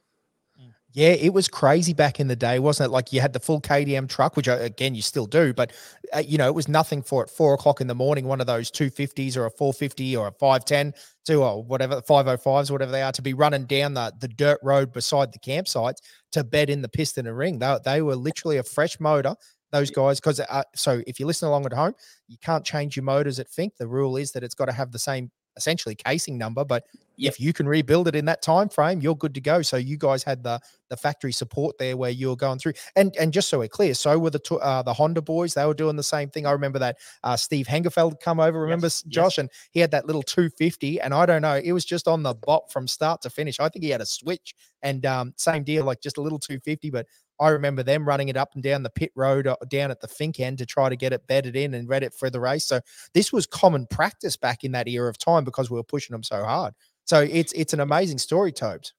Yeah, 0.95 1.09
it 1.09 1.33
was 1.33 1.47
crazy 1.47 1.93
back 1.93 2.19
in 2.19 2.27
the 2.27 2.35
day, 2.35 2.59
wasn't 2.59 2.89
it? 2.89 2.93
Like 2.93 3.11
you 3.11 3.19
had 3.19 3.33
the 3.33 3.39
full 3.39 3.59
KTM 3.59 4.07
truck, 4.07 4.37
which 4.37 4.47
uh, 4.47 4.59
again 4.59 4.93
you 4.93 5.01
still 5.01 5.25
do, 5.25 5.51
but 5.51 5.73
uh, 6.13 6.19
you 6.19 6.37
know 6.37 6.47
it 6.47 6.53
was 6.53 6.67
nothing 6.67 7.01
for 7.01 7.23
at 7.23 7.31
four 7.31 7.55
o'clock 7.55 7.81
in 7.81 7.87
the 7.87 7.95
morning. 7.95 8.27
One 8.27 8.39
of 8.39 8.45
those 8.45 8.69
two 8.69 8.91
fifties 8.91 9.35
or 9.35 9.47
a 9.47 9.49
four 9.49 9.73
fifty 9.73 10.15
or 10.15 10.27
a 10.27 10.31
five 10.33 10.65
ten 10.65 10.93
to 11.25 11.43
or 11.43 11.63
whatever 11.63 11.99
five 12.03 12.27
oh 12.27 12.37
fives, 12.37 12.71
whatever 12.71 12.91
they 12.91 13.01
are, 13.01 13.11
to 13.11 13.23
be 13.23 13.33
running 13.33 13.65
down 13.65 13.95
the 13.95 14.13
the 14.19 14.27
dirt 14.27 14.59
road 14.61 14.93
beside 14.93 15.33
the 15.33 15.39
campsites 15.39 15.97
to 16.31 16.43
bed 16.43 16.69
in 16.69 16.83
the 16.83 16.89
piston 16.89 17.25
and 17.25 17.37
ring. 17.37 17.57
They 17.57 17.75
they 17.83 18.01
were 18.03 18.15
literally 18.15 18.57
a 18.57 18.63
fresh 18.63 18.99
motor 18.99 19.35
those 19.71 19.89
guys 19.89 20.19
because 20.19 20.39
uh, 20.39 20.63
so 20.75 21.01
if 21.07 21.19
you 21.19 21.25
listen 21.25 21.47
along 21.47 21.65
at 21.65 21.73
home 21.73 21.93
you 22.27 22.37
can't 22.43 22.63
change 22.63 22.95
your 22.95 23.03
motors 23.03 23.39
at 23.39 23.49
Fink. 23.49 23.73
the 23.79 23.87
rule 23.87 24.17
is 24.17 24.31
that 24.31 24.43
it's 24.43 24.53
got 24.53 24.65
to 24.65 24.71
have 24.71 24.91
the 24.91 24.99
same 24.99 25.31
essentially 25.55 25.95
casing 25.95 26.37
number 26.37 26.65
but 26.65 26.85
if 27.17 27.39
you 27.39 27.53
can 27.53 27.67
rebuild 27.67 28.07
it 28.07 28.15
in 28.15 28.25
that 28.25 28.41
time 28.41 28.69
frame 28.69 29.01
you're 29.01 29.15
good 29.15 29.33
to 29.33 29.41
go. 29.41 29.61
So 29.61 29.77
you 29.77 29.97
guys 29.97 30.23
had 30.23 30.43
the 30.43 30.59
the 30.89 30.97
factory 30.97 31.31
support 31.31 31.77
there 31.77 31.97
where 31.97 32.09
you 32.11 32.29
were 32.29 32.35
going 32.35 32.59
through. 32.59 32.73
And 32.95 33.15
and 33.19 33.33
just 33.33 33.49
so 33.49 33.59
we're 33.59 33.67
clear 33.67 33.93
so 33.93 34.17
were 34.17 34.29
the 34.29 34.55
uh, 34.61 34.81
the 34.81 34.93
honda 34.93 35.21
boys. 35.21 35.53
They 35.53 35.65
were 35.65 35.73
doing 35.73 35.95
the 35.95 36.03
same 36.03 36.29
thing. 36.29 36.45
I 36.45 36.51
remember 36.51 36.79
that 36.79 36.97
uh, 37.23 37.35
Steve 37.35 37.67
Hengeveld 37.67 38.19
come 38.19 38.39
over 38.39 38.59
remember 38.59 38.87
yes. 38.87 39.03
josh 39.03 39.33
yes. 39.33 39.37
and 39.39 39.49
he 39.71 39.79
had 39.79 39.91
that 39.91 40.05
little 40.05 40.23
250 40.23 41.01
and 41.01 41.13
i 41.13 41.25
don't 41.25 41.41
know 41.41 41.59
it 41.63 41.71
was 41.71 41.85
just 41.85 42.07
on 42.07 42.23
the 42.23 42.33
bot 42.33 42.71
from 42.71 42.87
start 42.87 43.21
to 43.21 43.29
finish. 43.29 43.59
I 43.59 43.69
think 43.69 43.83
he 43.83 43.91
had 43.91 44.01
a 44.01 44.05
switch 44.05 44.55
and 44.81 45.05
um, 45.05 45.33
same 45.37 45.63
deal 45.63 45.85
like 45.85 46.01
just 46.01 46.17
a 46.17 46.21
little 46.21 46.39
250 46.39 46.89
but 46.89 47.07
I 47.39 47.49
remember 47.49 47.83
them 47.83 48.07
running 48.07 48.29
it 48.29 48.37
up 48.37 48.53
and 48.53 48.63
down 48.63 48.83
the 48.83 48.89
pit 48.89 49.11
road 49.15 49.47
uh, 49.47 49.55
down 49.67 49.91
at 49.91 50.01
the 50.01 50.07
Fink 50.07 50.39
end 50.39 50.57
to 50.59 50.65
try 50.65 50.89
to 50.89 50.95
get 50.95 51.13
it 51.13 51.27
bedded 51.27 51.55
in 51.55 51.73
and 51.73 51.89
ready 51.89 52.09
for 52.09 52.29
the 52.29 52.39
race. 52.39 52.65
So 52.65 52.81
this 53.13 53.33
was 53.33 53.45
common 53.45 53.87
practice 53.87 54.37
back 54.37 54.63
in 54.63 54.71
that 54.73 54.87
era 54.87 55.09
of 55.09 55.17
time 55.17 55.43
because 55.43 55.69
we 55.69 55.77
were 55.77 55.83
pushing 55.83 56.13
them 56.13 56.23
so 56.23 56.43
hard. 56.43 56.73
So 57.05 57.21
it's 57.21 57.53
it's 57.53 57.73
an 57.73 57.79
amazing 57.79 58.17
story, 58.19 58.51
Tobes. 58.51 58.93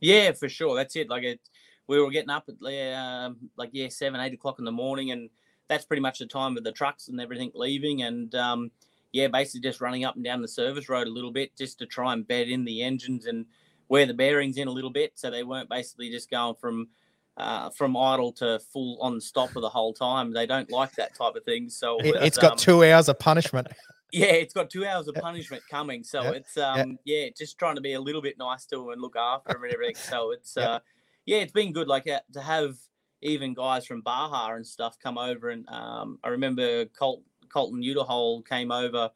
Yeah, 0.00 0.32
for 0.32 0.48
sure. 0.48 0.76
That's 0.76 0.96
it. 0.96 1.08
Like 1.08 1.24
it, 1.24 1.40
we 1.86 2.00
were 2.00 2.10
getting 2.10 2.30
up 2.30 2.48
at 2.48 2.54
uh, 2.64 3.30
like 3.56 3.70
yeah 3.72 3.88
seven 3.88 4.20
eight 4.20 4.34
o'clock 4.34 4.58
in 4.58 4.64
the 4.64 4.72
morning, 4.72 5.10
and 5.10 5.28
that's 5.68 5.84
pretty 5.84 6.00
much 6.00 6.18
the 6.18 6.26
time 6.26 6.56
of 6.56 6.64
the 6.64 6.72
trucks 6.72 7.08
and 7.08 7.20
everything 7.20 7.50
leaving, 7.54 8.02
and 8.02 8.34
um, 8.34 8.70
yeah, 9.12 9.28
basically 9.28 9.60
just 9.60 9.80
running 9.80 10.04
up 10.04 10.16
and 10.16 10.24
down 10.24 10.42
the 10.42 10.48
service 10.48 10.88
road 10.88 11.06
a 11.06 11.12
little 11.12 11.30
bit 11.30 11.56
just 11.56 11.78
to 11.78 11.86
try 11.86 12.12
and 12.12 12.26
bed 12.26 12.48
in 12.48 12.64
the 12.64 12.82
engines 12.82 13.26
and 13.26 13.46
wear 13.88 14.06
the 14.06 14.14
bearings 14.14 14.56
in 14.56 14.68
a 14.68 14.72
little 14.72 14.90
bit, 14.90 15.12
so 15.14 15.30
they 15.30 15.42
weren't 15.42 15.68
basically 15.68 16.10
just 16.10 16.30
going 16.30 16.54
from 16.54 16.88
uh, 17.36 17.70
from 17.70 17.96
idle 17.96 18.32
to 18.32 18.60
full 18.72 18.98
on 19.00 19.20
stop 19.20 19.50
for 19.50 19.60
the 19.60 19.68
whole 19.68 19.92
time. 19.92 20.32
They 20.32 20.46
don't 20.46 20.70
like 20.70 20.92
that 20.92 21.14
type 21.14 21.34
of 21.34 21.44
thing. 21.44 21.68
So 21.68 21.98
it, 22.00 22.16
has 22.16 22.38
got 22.38 22.52
um, 22.52 22.58
two 22.58 22.84
hours 22.84 23.08
of 23.08 23.18
punishment. 23.18 23.68
Yeah, 24.12 24.26
it's 24.26 24.54
got 24.54 24.70
two 24.70 24.86
hours 24.86 25.08
of 25.08 25.16
punishment 25.16 25.64
coming. 25.68 26.04
So 26.04 26.22
yep. 26.22 26.34
it's 26.34 26.56
um 26.56 27.00
yeah, 27.04 27.30
just 27.36 27.58
trying 27.58 27.74
to 27.74 27.80
be 27.80 27.94
a 27.94 28.00
little 28.00 28.22
bit 28.22 28.38
nice 28.38 28.64
to 28.66 28.90
and 28.90 29.02
look 29.02 29.16
after 29.16 29.52
them 29.52 29.64
and 29.64 29.72
everything. 29.72 29.96
So 29.96 30.30
it's 30.30 30.54
yep. 30.56 30.68
uh 30.68 30.78
yeah, 31.26 31.38
it's 31.38 31.50
been 31.50 31.72
good. 31.72 31.88
Like 31.88 32.06
uh, 32.06 32.20
to 32.34 32.40
have 32.40 32.76
even 33.22 33.54
guys 33.54 33.86
from 33.86 34.02
Baja 34.02 34.54
and 34.54 34.64
stuff 34.64 35.00
come 35.00 35.18
over 35.18 35.50
and 35.50 35.68
um 35.68 36.20
I 36.22 36.28
remember 36.28 36.84
Colt, 36.84 37.22
Colton 37.48 37.82
Udall 37.82 38.42
came 38.42 38.70
over 38.70 39.10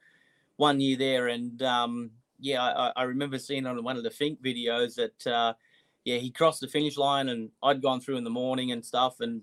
one 0.57 0.81
year 0.81 0.97
there 0.97 1.29
and 1.29 1.63
um 1.63 2.11
yeah, 2.41 2.61
I, 2.61 2.93
I 2.97 3.03
remember 3.05 3.39
seeing 3.39 3.67
on 3.67 3.85
one 3.85 3.97
of 3.97 4.03
the 4.03 4.11
Fink 4.11 4.43
videos 4.43 4.97
that 4.97 5.27
uh 5.29 5.53
yeah, 6.05 6.19
he 6.19 6.31
crossed 6.31 6.61
the 6.61 6.69
finish 6.69 6.97
line, 6.97 7.29
and 7.29 7.51
I'd 7.63 7.83
gone 7.83 8.01
through 8.01 8.17
in 8.17 8.25
the 8.25 8.31
morning 8.31 8.73
and 8.73 8.85
stuff, 8.85 9.21
and 9.21 9.43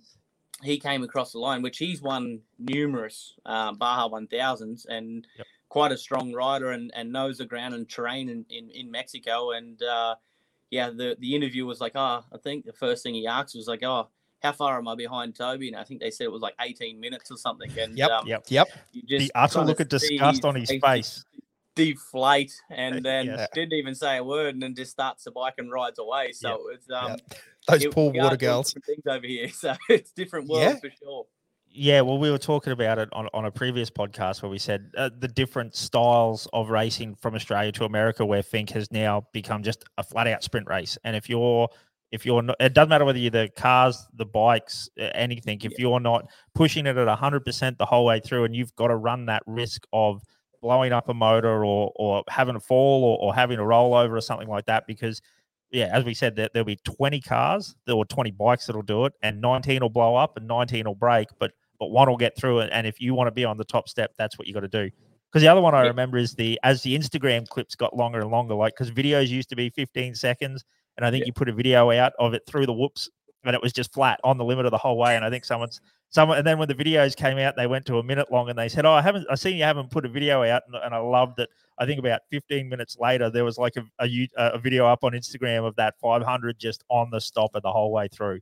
he 0.64 0.80
came 0.80 1.04
across 1.04 1.32
the 1.32 1.40
line, 1.40 1.62
which 1.62 1.78
he's 1.78 2.02
won 2.02 2.40
numerous 2.58 3.34
uh, 3.46 3.74
Baja 3.74 4.10
1000s 4.10 4.86
and 4.88 5.28
yep. 5.38 5.48
quite 5.70 5.92
a 5.92 5.98
strong 5.98 6.34
rider 6.34 6.72
and, 6.72 6.92
and 6.96 7.12
knows 7.12 7.38
the 7.38 7.46
ground 7.46 7.74
and 7.74 7.90
terrain 7.90 8.30
in, 8.30 8.46
in, 8.50 8.70
in 8.70 8.90
Mexico. 8.90 9.52
And 9.52 9.82
uh, 9.84 10.16
yeah, 10.70 10.90
the, 10.92 11.18
the 11.20 11.36
interview 11.36 11.66
was 11.66 11.82
like, 11.82 11.92
oh, 11.96 12.24
I 12.34 12.38
think 12.42 12.66
the 12.66 12.74
first 12.74 13.04
thing 13.04 13.14
he 13.14 13.28
asked 13.28 13.56
was 13.56 13.68
like, 13.68 13.84
oh, 13.84 14.08
how 14.42 14.54
far 14.54 14.78
am 14.78 14.88
I 14.88 14.96
behind 14.96 15.36
Toby? 15.36 15.68
And 15.68 15.78
I 15.78 15.84
think 15.84 16.00
they 16.00 16.12
said 16.12 16.26
it 16.26 16.32
was 16.32 16.42
like 16.42 16.56
18 16.62 17.00
minutes 17.00 17.32
or 17.32 17.38
something. 17.38 17.72
And 17.78 17.98
yep, 17.98 18.12
um, 18.12 18.28
yep, 18.28 18.46
yep. 18.48 18.68
the 18.94 19.32
utter 19.36 19.62
look 19.62 19.80
of 19.80 19.90
disgust 19.90 20.46
on 20.46 20.56
his 20.56 20.72
face 20.82 21.26
deflate 21.76 22.54
and 22.70 23.04
then 23.04 23.28
yeah. 23.28 23.48
didn't 23.54 23.74
even 23.74 23.94
say 23.94 24.18
a 24.18 24.24
word 24.24 24.54
and 24.54 24.64
then 24.64 24.74
just 24.74 24.92
starts 24.92 25.26
the 25.26 25.32
bike 25.32 25.56
and 25.58 25.72
rides 25.72 26.00
away. 26.00 26.32
So 26.32 26.50
yep. 26.50 26.60
it's 26.74 26.90
um 26.90 27.10
yep. 27.12 27.22
those 27.68 27.84
it, 27.84 27.92
poor 27.92 28.12
water 28.12 28.38
girls 28.38 28.74
things 28.86 29.04
over 29.08 29.26
here. 29.26 29.50
So 29.54 29.74
it's 29.90 30.12
different 30.12 30.48
world 30.48 30.64
yeah. 30.64 30.76
for 30.80 30.90
sure. 30.98 31.26
Yeah, 31.78 32.02
well, 32.02 32.18
we 32.18 32.32
were 32.32 32.38
talking 32.38 32.72
about 32.72 33.00
it 33.00 33.10
on, 33.12 33.28
on 33.34 33.46
a 33.46 33.52
previous 33.52 33.90
podcast 33.90 34.42
where 34.42 34.50
we 34.50 34.58
said 34.58 34.94
uh, 34.96 35.10
the 35.20 35.28
different 35.28 35.76
styles 35.76 36.48
of 36.54 36.70
racing 36.70 37.16
from 37.16 37.36
Australia 37.36 37.74
to 37.74 37.84
America, 37.84 38.26
where 38.26 38.42
Finke 38.42 38.72
has 38.72 38.90
now 38.94 39.28
become 39.34 39.62
just 39.62 39.84
a 39.98 40.04
flat 40.04 40.26
out 40.28 40.42
sprint 40.42 40.70
race. 40.70 40.98
And 41.04 41.18
if 41.18 41.30
you're 41.30 41.68
if 42.14 42.26
you're 42.26 42.42
not, 42.42 42.56
it 42.62 42.74
doesn't 42.74 42.88
matter 42.88 43.04
whether 43.04 43.20
you're 43.20 43.30
the 43.30 43.50
cars, 43.58 44.08
the 44.14 44.26
bikes, 44.26 44.90
anything. 44.98 45.60
If 45.64 45.74
yeah. 45.74 45.78
you're 45.80 46.00
not 46.00 46.26
pushing 46.54 46.88
it 46.88 46.96
at 46.96 47.20
hundred 47.20 47.44
percent 47.44 47.78
the 47.78 47.86
whole 47.86 48.06
way 48.06 48.22
through, 48.22 48.46
and 48.46 48.56
you've 48.56 48.74
got 48.78 48.88
to 48.88 48.96
run 48.96 49.26
that 49.26 49.44
risk 49.46 49.86
of 49.92 50.24
blowing 50.66 50.92
up 50.92 51.10
a 51.10 51.14
motor 51.14 51.64
or 51.64 51.94
or 51.96 52.24
having 52.28 52.56
a 52.56 52.60
fall 52.60 53.04
or, 53.04 53.20
or 53.20 53.36
having 53.36 53.60
a 53.60 53.62
rollover 53.62 54.18
or 54.18 54.22
something 54.22 54.48
like 54.48 54.66
that 54.66 54.88
because 54.88 55.22
yeah, 55.72 55.90
as 55.92 56.04
we 56.04 56.14
said, 56.14 56.36
there, 56.36 56.50
there'll 56.54 56.66
be 56.66 56.80
20 56.86 57.22
cars 57.22 57.76
there 57.86 57.96
or 57.96 58.06
20 58.06 58.32
bikes 58.32 58.66
that'll 58.66 58.82
do 58.82 59.06
it, 59.06 59.14
and 59.22 59.42
19 59.42 59.82
will 59.82 59.90
blow 59.90 60.16
up 60.16 60.38
and 60.38 60.48
19 60.48 60.86
will 60.86 60.96
break, 60.96 61.28
but 61.40 61.52
but 61.80 61.92
one 61.92 62.10
will 62.10 62.18
get 62.18 62.38
through 62.38 62.60
it. 62.60 62.70
And 62.72 62.88
if 62.88 63.02
you 63.02 63.14
want 63.14 63.28
to 63.28 63.32
be 63.32 63.44
on 63.44 63.58
the 63.58 63.66
top 63.66 63.90
step, 63.90 64.14
that's 64.18 64.40
what 64.40 64.48
you 64.48 64.54
got 64.54 64.62
to 64.62 64.70
do. 64.70 64.90
Because 65.30 65.44
the 65.44 65.50
other 65.50 65.60
one 65.60 65.76
I 65.76 65.82
remember 65.82 66.18
is 66.18 66.34
the 66.34 66.58
as 66.64 66.82
the 66.82 66.98
Instagram 66.98 67.48
clips 67.48 67.76
got 67.76 67.96
longer 67.96 68.20
and 68.22 68.32
longer, 68.32 68.56
like 68.56 68.74
because 68.74 68.90
videos 68.90 69.28
used 69.28 69.50
to 69.50 69.56
be 69.56 69.70
15 69.70 70.16
seconds, 70.16 70.64
and 70.98 71.06
I 71.06 71.12
think 71.12 71.22
yeah. 71.22 71.28
you 71.28 71.34
put 71.34 71.50
a 71.50 71.54
video 71.54 71.92
out 71.92 72.14
of 72.18 72.34
it 72.34 72.44
through 72.48 72.66
the 72.66 72.74
whoops, 72.74 73.10
and 73.46 73.56
it 73.56 73.62
was 73.62 73.74
just 73.74 73.94
flat 73.94 74.20
on 74.24 74.38
the 74.38 74.44
limit 74.44 74.66
of 74.66 74.72
the 74.72 74.78
whole 74.78 74.98
way. 74.98 75.16
And 75.16 75.24
I 75.24 75.30
think 75.30 75.46
someone's 75.46 75.82
someone, 76.10 76.38
and 76.38 76.48
then 76.48 76.58
when 76.58 76.68
the 76.68 76.76
videos 76.76 77.16
came 77.16 77.38
out, 77.38 77.56
they 77.56 77.68
went 77.68 77.86
to 77.88 78.00
a 78.00 78.04
minute 78.04 78.32
long, 78.32 78.50
and 78.50 78.58
they 78.58 78.70
said, 78.70 78.86
"Oh, 78.86 78.92
I 78.92 79.02
haven't, 79.02 79.28
I 79.30 79.36
seen 79.36 79.58
you 79.58 79.64
haven't 79.64 79.92
put 79.92 80.06
a 80.06 80.10
video 80.10 80.44
out," 80.44 80.64
and, 80.68 80.76
and 80.76 80.94
I 80.94 80.98
loved 80.98 81.40
it. 81.40 81.50
I 81.78 81.86
think 81.86 82.00
about 82.00 82.22
15 82.32 82.70
minutes 82.70 82.98
later, 83.00 83.30
there 83.30 83.44
was 83.44 83.58
like 83.58 83.76
a, 83.76 83.86
a, 84.00 84.30
a 84.38 84.58
video 84.58 84.88
up 84.88 85.04
on 85.04 85.12
Instagram 85.12 85.68
of 85.68 85.76
that 85.76 85.96
500 86.00 86.58
just 86.58 86.84
on 86.90 87.10
the 87.12 87.20
stopper 87.20 87.60
the 87.60 87.72
whole 87.72 87.92
way 87.92 88.08
through. 88.08 88.40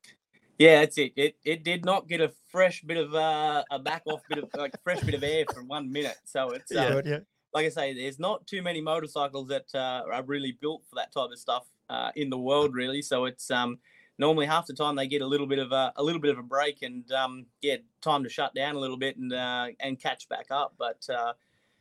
Yeah, 0.59 0.81
that's 0.81 0.97
it. 0.97 1.13
It 1.15 1.35
it 1.43 1.63
did 1.63 1.83
not 1.83 2.07
get 2.07 2.21
a 2.21 2.31
fresh 2.51 2.83
bit 2.83 2.97
of 2.97 3.13
uh, 3.15 3.63
a 3.71 3.79
back 3.79 4.03
off 4.05 4.21
bit 4.29 4.37
of 4.37 4.49
like 4.55 4.73
fresh 4.83 5.01
bit 5.01 5.15
of 5.15 5.23
air 5.23 5.45
for 5.51 5.63
one 5.63 5.91
minute. 5.91 6.17
So 6.25 6.51
it's 6.51 6.71
uh, 6.71 7.01
yeah, 7.05 7.11
yeah. 7.11 7.19
like 7.53 7.65
I 7.65 7.69
say, 7.69 7.93
there's 7.93 8.19
not 8.19 8.45
too 8.45 8.61
many 8.61 8.79
motorcycles 8.79 9.47
that 9.47 9.65
uh, 9.73 10.03
are 10.11 10.23
really 10.23 10.51
built 10.61 10.83
for 10.87 10.95
that 10.95 11.11
type 11.11 11.31
of 11.31 11.39
stuff 11.39 11.65
uh, 11.89 12.11
in 12.15 12.29
the 12.29 12.37
world, 12.37 12.75
really. 12.75 13.01
So 13.01 13.25
it's 13.25 13.49
um, 13.49 13.79
normally 14.17 14.45
half 14.45 14.67
the 14.67 14.73
time 14.73 14.95
they 14.95 15.07
get 15.07 15.21
a 15.21 15.27
little 15.27 15.47
bit 15.47 15.59
of 15.59 15.71
a, 15.71 15.93
a 15.95 16.03
little 16.03 16.21
bit 16.21 16.31
of 16.31 16.37
a 16.37 16.43
break 16.43 16.81
and 16.81 17.11
um, 17.11 17.45
yeah, 17.61 17.77
time 18.01 18.23
to 18.23 18.29
shut 18.29 18.53
down 18.53 18.75
a 18.75 18.79
little 18.79 18.97
bit 18.97 19.17
and 19.17 19.33
uh, 19.33 19.67
and 19.79 19.99
catch 19.99 20.29
back 20.29 20.47
up. 20.51 20.75
But 20.77 21.07
uh, 21.09 21.33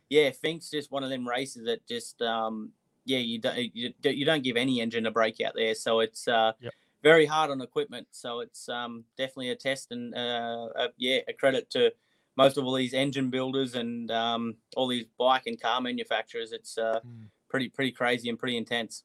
yeah, 0.09 0.31
Fink's 0.31 0.69
just 0.69 0.91
one 0.91 1.03
of 1.03 1.09
them 1.09 1.27
races 1.27 1.65
that 1.65 1.85
just 1.87 2.21
um, 2.21 2.71
yeah, 3.05 3.19
you 3.19 3.39
don't 3.39 3.57
you, 3.75 3.93
you 4.03 4.25
don't 4.25 4.43
give 4.43 4.57
any 4.57 4.81
engine 4.81 5.05
a 5.05 5.11
break 5.11 5.41
out 5.41 5.53
there. 5.55 5.75
So 5.75 5.99
it's 5.99 6.27
uh, 6.27 6.53
Yep. 6.59 6.73
very 7.03 7.25
hard 7.25 7.51
on 7.51 7.61
equipment. 7.61 8.07
So 8.11 8.39
it's 8.39 8.69
um, 8.69 9.03
definitely 9.17 9.49
a 9.49 9.55
test 9.55 9.91
and 9.91 10.15
uh, 10.15 10.69
a, 10.75 10.87
yeah, 10.97 11.19
a 11.27 11.33
credit 11.33 11.69
to 11.71 11.91
most 12.35 12.57
of 12.57 12.65
all 12.65 12.73
these 12.73 12.93
engine 12.93 13.29
builders 13.29 13.75
and 13.75 14.09
um, 14.09 14.55
all 14.75 14.87
these 14.87 15.05
bike 15.19 15.43
and 15.45 15.61
car 15.61 15.81
manufacturers. 15.81 16.51
It's 16.51 16.77
uh, 16.77 16.99
Mm. 17.05 17.27
pretty 17.49 17.69
pretty 17.69 17.91
crazy 17.91 18.29
and 18.29 18.39
pretty 18.39 18.57
intense. 18.57 19.03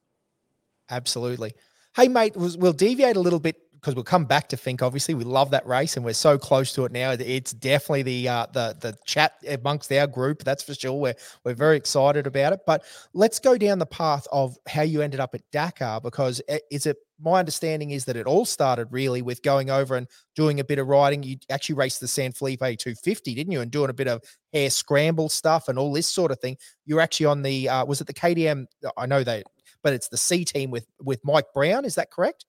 Absolutely. 0.90 1.54
Hey, 1.98 2.06
mate, 2.06 2.36
we'll, 2.36 2.72
deviate 2.72 3.16
a 3.16 3.20
little 3.20 3.40
bit 3.40 3.56
because 3.74 3.96
we'll 3.96 4.04
come 4.04 4.24
back 4.24 4.48
to 4.50 4.56
Fink. 4.56 4.82
Obviously, 4.82 5.14
we 5.14 5.24
love 5.24 5.50
that 5.50 5.66
race, 5.66 5.96
and 5.96 6.04
we're 6.04 6.12
so 6.12 6.38
close 6.38 6.72
to 6.74 6.84
it 6.84 6.92
now. 6.92 7.10
It's 7.10 7.52
definitely 7.52 8.04
the 8.04 8.28
uh, 8.28 8.46
the 8.52 8.76
the 8.80 8.96
chat 9.04 9.32
amongst 9.48 9.90
our 9.90 10.06
group. 10.06 10.44
That's 10.44 10.62
for 10.62 10.74
sure. 10.74 10.92
We're 10.92 11.16
we're 11.44 11.54
very 11.54 11.76
excited 11.76 12.28
about 12.28 12.52
it. 12.52 12.60
But 12.68 12.84
let's 13.14 13.40
go 13.40 13.58
down 13.58 13.80
the 13.80 13.86
path 13.86 14.28
of 14.30 14.56
how 14.68 14.82
you 14.82 15.02
ended 15.02 15.18
up 15.18 15.34
at 15.34 15.40
Dakar 15.50 16.00
because 16.00 16.40
i- 16.48 16.60
is 16.70 16.86
it 16.86 16.98
my 17.20 17.40
understanding 17.40 17.90
is 17.90 18.04
that 18.04 18.14
it 18.16 18.28
all 18.28 18.44
started 18.44 18.86
really 18.92 19.20
with 19.22 19.42
going 19.42 19.68
over 19.68 19.96
and 19.96 20.06
doing 20.36 20.60
a 20.60 20.64
bit 20.64 20.78
of 20.78 20.86
riding. 20.86 21.24
You 21.24 21.36
actually 21.50 21.74
raced 21.74 21.98
the 21.98 22.06
San 22.06 22.30
Felipe 22.30 22.60
250, 22.60 23.34
didn't 23.34 23.52
you? 23.52 23.60
And 23.60 23.72
doing 23.72 23.90
a 23.90 23.94
bit 23.94 24.06
of 24.06 24.22
hare 24.52 24.70
scramble 24.70 25.28
stuff 25.28 25.66
and 25.66 25.76
all 25.80 25.92
this 25.92 26.06
sort 26.06 26.30
of 26.30 26.38
thing. 26.38 26.58
You're 26.86 27.00
actually 27.00 27.26
on 27.26 27.42
the 27.42 27.68
uh, 27.68 27.84
was 27.84 28.00
it 28.00 28.06
the 28.06 28.14
KTM? 28.14 28.66
I 28.96 29.06
know 29.06 29.24
they 29.24 29.42
but 29.82 29.92
it's 29.92 30.08
the 30.08 30.16
C 30.16 30.44
team 30.44 30.70
with 30.70 30.86
with 31.02 31.24
Mike 31.24 31.52
Brown. 31.54 31.84
Is 31.84 31.94
that 31.96 32.10
correct? 32.10 32.44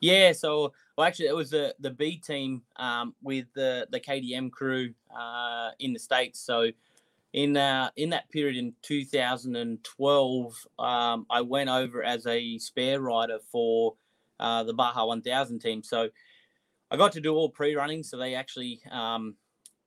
Yeah, 0.00 0.32
so 0.32 0.72
well, 0.96 1.06
actually, 1.06 1.28
it 1.28 1.36
was 1.36 1.50
the 1.50 1.74
the 1.80 1.90
B 1.90 2.18
team 2.18 2.62
um, 2.76 3.14
with 3.22 3.46
the 3.54 3.86
the 3.90 4.00
KTM 4.00 4.50
crew 4.50 4.92
uh, 5.16 5.70
in 5.78 5.92
the 5.92 5.98
states. 5.98 6.40
So 6.40 6.70
in 7.32 7.56
uh, 7.56 7.90
in 7.96 8.10
that 8.10 8.30
period 8.30 8.56
in 8.56 8.74
2012, 8.82 10.66
um, 10.78 11.26
I 11.30 11.40
went 11.40 11.70
over 11.70 12.02
as 12.02 12.26
a 12.26 12.58
spare 12.58 13.00
rider 13.00 13.38
for 13.50 13.94
uh, 14.38 14.62
the 14.64 14.74
Baja 14.74 15.06
1000 15.06 15.58
team. 15.58 15.82
So 15.82 16.08
I 16.90 16.96
got 16.96 17.12
to 17.12 17.20
do 17.20 17.34
all 17.34 17.48
pre 17.48 17.74
running. 17.74 18.02
So 18.02 18.16
they 18.16 18.34
actually 18.34 18.80
um, 18.90 19.34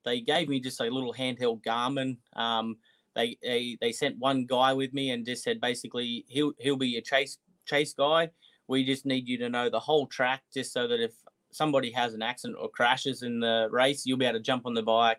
they 0.04 0.20
gave 0.22 0.50
me 0.50 0.60
just 0.60 0.82
a 0.82 0.86
little 0.86 1.14
handheld 1.14 1.64
Garmin. 1.64 2.18
Um, 2.34 2.78
they, 3.18 3.38
they 3.42 3.78
they 3.82 3.92
sent 3.92 4.18
one 4.18 4.46
guy 4.46 4.72
with 4.72 4.94
me 4.94 5.10
and 5.12 5.26
just 5.26 5.44
said 5.44 5.60
basically 5.60 6.24
he'll 6.30 6.54
he'll 6.58 6.78
be 6.78 6.96
a 6.98 7.02
chase 7.02 7.38
chase 7.66 7.94
guy. 7.94 8.30
We 8.70 8.86
just 8.86 9.06
need 9.06 9.28
you 9.28 9.38
to 9.40 9.50
know 9.50 9.70
the 9.70 9.80
whole 9.80 10.08
track 10.08 10.44
just 10.54 10.72
so 10.72 10.88
that 10.88 11.02
if 11.02 11.12
somebody 11.52 11.92
has 11.92 12.14
an 12.14 12.22
accident 12.22 12.58
or 12.62 12.70
crashes 12.70 13.24
in 13.24 13.40
the 13.40 13.68
race 13.72 14.06
you'll 14.06 14.18
be 14.18 14.26
able 14.26 14.38
to 14.38 14.44
jump 14.44 14.66
on 14.66 14.74
the 14.74 14.84
bike 14.84 15.18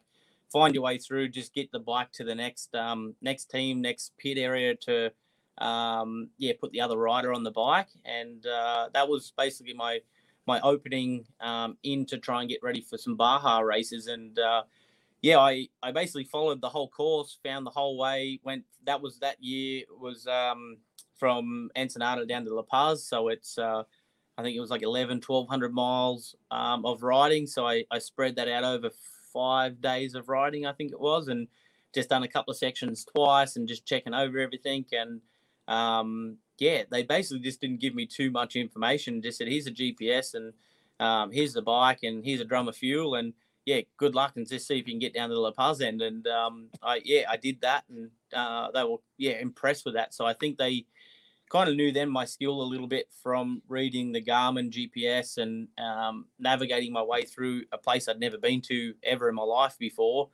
find 0.52 0.74
your 0.74 0.84
way 0.84 0.98
through 0.98 1.28
just 1.28 1.54
get 1.54 1.72
the 1.72 1.78
bike 1.78 2.12
to 2.12 2.22
the 2.22 2.34
next 2.34 2.74
um, 2.74 3.14
next 3.22 3.50
team 3.50 3.80
next 3.80 4.12
pit 4.18 4.38
area 4.38 4.74
to 4.74 5.10
um, 5.58 6.30
yeah 6.38 6.52
put 6.58 6.72
the 6.72 6.80
other 6.80 6.96
rider 6.96 7.32
on 7.32 7.42
the 7.42 7.50
bike. 7.50 7.88
And 8.04 8.46
uh, 8.46 8.88
that 8.94 9.08
was 9.08 9.32
basically 9.36 9.74
my 9.74 10.00
my 10.46 10.60
opening 10.60 11.26
um, 11.40 11.76
in 11.82 12.06
to 12.06 12.18
try 12.18 12.40
and 12.40 12.48
get 12.48 12.62
ready 12.62 12.80
for 12.80 12.96
some 12.96 13.16
baja 13.16 13.58
races. 13.58 14.06
And 14.06 14.38
uh, 14.38 14.62
yeah 15.22 15.38
I, 15.38 15.68
I 15.82 15.92
basically 15.92 16.24
followed 16.24 16.60
the 16.60 16.68
whole 16.68 16.88
course 16.88 17.38
found 17.42 17.66
the 17.66 17.70
whole 17.70 17.98
way 17.98 18.40
went 18.44 18.64
that 18.84 19.00
was 19.00 19.18
that 19.18 19.36
year 19.42 19.82
was 20.00 20.26
um, 20.26 20.78
from 21.18 21.70
Ensenada 21.76 22.24
down 22.24 22.44
to 22.44 22.54
La 22.54 22.62
Paz. 22.62 23.04
So 23.04 23.28
it's, 23.28 23.58
uh, 23.58 23.82
I 24.36 24.42
think 24.42 24.56
it 24.56 24.60
was 24.60 24.70
like 24.70 24.82
11, 24.82 25.20
1200 25.26 25.74
miles 25.74 26.34
um, 26.50 26.86
of 26.86 27.02
riding. 27.02 27.46
So 27.46 27.66
I, 27.66 27.84
I 27.90 27.98
spread 27.98 28.36
that 28.36 28.48
out 28.48 28.64
over 28.64 28.90
five 29.32 29.80
days 29.80 30.14
of 30.14 30.28
riding, 30.28 30.64
I 30.64 30.72
think 30.72 30.92
it 30.92 31.00
was, 31.00 31.28
and 31.28 31.48
just 31.94 32.08
done 32.08 32.22
a 32.22 32.28
couple 32.28 32.52
of 32.52 32.58
sections 32.58 33.04
twice 33.04 33.56
and 33.56 33.68
just 33.68 33.84
checking 33.84 34.14
over 34.14 34.38
everything. 34.38 34.86
And 34.92 35.20
um, 35.66 36.36
yeah, 36.58 36.84
they 36.90 37.02
basically 37.02 37.40
just 37.40 37.60
didn't 37.60 37.80
give 37.80 37.94
me 37.94 38.06
too 38.06 38.30
much 38.30 38.56
information. 38.56 39.22
Just 39.22 39.38
said, 39.38 39.48
here's 39.48 39.66
a 39.66 39.72
GPS 39.72 40.34
and 40.34 40.52
um, 41.00 41.30
here's 41.32 41.52
the 41.52 41.62
bike 41.62 42.02
and 42.02 42.24
here's 42.24 42.40
a 42.40 42.44
drum 42.44 42.68
of 42.68 42.76
fuel. 42.76 43.16
And 43.16 43.34
yeah, 43.68 43.82
good 43.98 44.14
luck 44.14 44.32
and 44.36 44.48
just 44.48 44.66
see 44.66 44.78
if 44.78 44.86
you 44.86 44.94
can 44.94 44.98
get 44.98 45.12
down 45.12 45.28
to 45.28 45.34
the 45.34 45.40
La 45.40 45.50
Paz 45.50 45.82
end. 45.82 46.00
And 46.00 46.26
um, 46.26 46.68
I, 46.82 47.02
yeah, 47.04 47.24
I 47.28 47.36
did 47.36 47.60
that 47.60 47.84
and 47.90 48.10
uh, 48.32 48.70
they 48.72 48.82
were, 48.82 48.96
yeah, 49.18 49.38
impressed 49.40 49.84
with 49.84 49.94
that. 49.94 50.14
So 50.14 50.24
I 50.24 50.32
think 50.32 50.56
they, 50.56 50.86
kind 51.50 51.70
of 51.70 51.76
knew 51.76 51.90
then 51.90 52.10
my 52.10 52.26
skill 52.26 52.60
a 52.60 52.62
little 52.62 52.86
bit 52.86 53.08
from 53.22 53.62
reading 53.68 54.12
the 54.12 54.22
Garmin 54.22 54.70
GPS 54.70 55.38
and 55.38 55.66
um, 55.78 56.26
navigating 56.38 56.92
my 56.92 57.02
way 57.02 57.22
through 57.22 57.62
a 57.72 57.78
place 57.78 58.06
I'd 58.06 58.20
never 58.20 58.36
been 58.36 58.60
to 58.68 58.92
ever 59.02 59.30
in 59.30 59.34
my 59.34 59.44
life 59.44 59.74
before. 59.78 60.28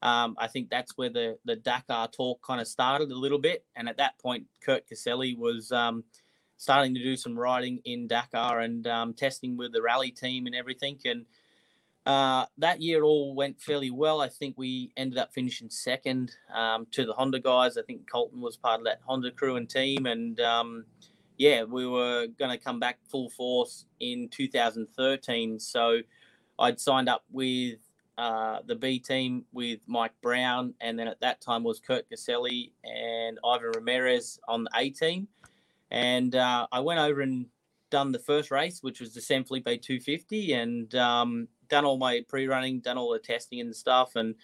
Um, 0.00 0.36
I 0.38 0.46
think 0.46 0.70
that's 0.70 0.96
where 0.96 1.10
the 1.10 1.38
the 1.44 1.56
Dakar 1.56 2.06
talk 2.06 2.40
kind 2.46 2.60
of 2.60 2.68
started 2.68 3.10
a 3.10 3.18
little 3.18 3.40
bit, 3.40 3.64
and 3.74 3.88
at 3.88 3.96
that 3.96 4.16
point, 4.20 4.44
Kurt 4.64 4.86
Caselli 4.86 5.34
was 5.34 5.72
um, 5.72 6.04
starting 6.56 6.94
to 6.94 7.02
do 7.02 7.16
some 7.16 7.36
riding 7.36 7.80
in 7.84 8.06
Dakar 8.06 8.60
and 8.60 8.86
um, 8.86 9.12
testing 9.12 9.56
with 9.56 9.72
the 9.72 9.82
rally 9.82 10.12
team 10.12 10.46
and 10.46 10.54
everything. 10.54 10.98
And 11.04 11.26
uh, 12.06 12.46
that 12.58 12.80
year 12.80 13.02
all 13.02 13.34
went 13.34 13.60
fairly 13.60 13.90
well. 13.90 14.20
I 14.20 14.28
think 14.28 14.56
we 14.56 14.92
ended 14.96 15.18
up 15.18 15.32
finishing 15.32 15.68
second 15.68 16.32
um, 16.54 16.86
to 16.92 17.04
the 17.04 17.12
Honda 17.12 17.40
guys. 17.40 17.76
I 17.76 17.82
think 17.82 18.10
Colton 18.10 18.40
was 18.40 18.56
part 18.56 18.80
of 18.80 18.86
that 18.86 19.00
Honda 19.06 19.30
crew 19.30 19.56
and 19.56 19.68
team, 19.68 20.06
and 20.06 20.40
um, 20.40 20.84
yeah, 21.36 21.64
we 21.64 21.86
were 21.86 22.26
going 22.38 22.50
to 22.50 22.62
come 22.62 22.80
back 22.80 22.98
full 23.10 23.30
force 23.30 23.86
in 24.00 24.28
2013. 24.28 25.58
So 25.58 26.00
I'd 26.58 26.80
signed 26.80 27.08
up 27.08 27.24
with 27.30 27.78
uh, 28.16 28.58
the 28.66 28.74
B 28.74 28.98
team 28.98 29.44
with 29.52 29.80
Mike 29.86 30.12
Brown, 30.22 30.74
and 30.80 30.98
then 30.98 31.08
at 31.08 31.20
that 31.20 31.40
time 31.40 31.64
was 31.64 31.80
Kurt 31.80 32.08
Caselli 32.08 32.72
and 32.84 33.38
Ivan 33.44 33.72
Ramirez 33.74 34.38
on 34.48 34.64
the 34.64 34.70
A 34.76 34.90
team. 34.90 35.28
And 35.90 36.34
uh, 36.34 36.66
I 36.72 36.80
went 36.80 37.00
over 37.00 37.20
and 37.20 37.46
done 37.90 38.12
the 38.12 38.18
first 38.18 38.50
race, 38.50 38.82
which 38.82 39.00
was 39.00 39.12
the 39.12 39.20
San 39.20 39.44
Felipe 39.44 39.64
250, 39.64 40.52
and 40.52 40.94
um, 40.94 41.48
done 41.70 41.84
all 41.84 41.96
my 41.96 42.24
pre-running, 42.28 42.80
done 42.80 42.98
all 42.98 43.12
the 43.12 43.18
testing 43.18 43.60
and 43.60 43.74
stuff, 43.74 44.16
and 44.16 44.34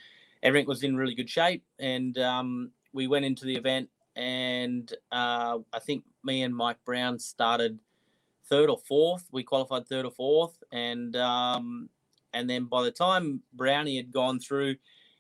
everything 0.43 0.67
was 0.67 0.83
in 0.83 0.97
really 0.97 1.15
good 1.15 1.29
shape. 1.29 1.65
And 1.79 2.17
um, 2.19 2.71
we 2.93 3.07
went 3.07 3.27
into 3.27 3.45
the 3.45 3.57
event, 3.57 3.91
and 4.15 4.91
uh, 5.13 5.59
I 5.73 5.79
think 5.81 6.05
me 6.25 6.43
and 6.43 6.57
Mike 6.57 6.79
Brown 6.87 7.19
started 7.19 7.79
third 8.49 8.71
or 8.71 8.79
fourth. 8.79 9.27
We 9.33 9.43
qualified 9.43 9.87
third 9.87 10.07
or 10.07 10.11
fourth, 10.11 10.63
and 10.73 11.15
um, 11.17 11.91
and 12.33 12.49
then 12.49 12.65
by 12.65 12.83
the 12.83 12.91
time 12.91 13.43
Brownie 13.53 13.97
had 13.97 14.13
gone 14.13 14.39
through, 14.41 14.77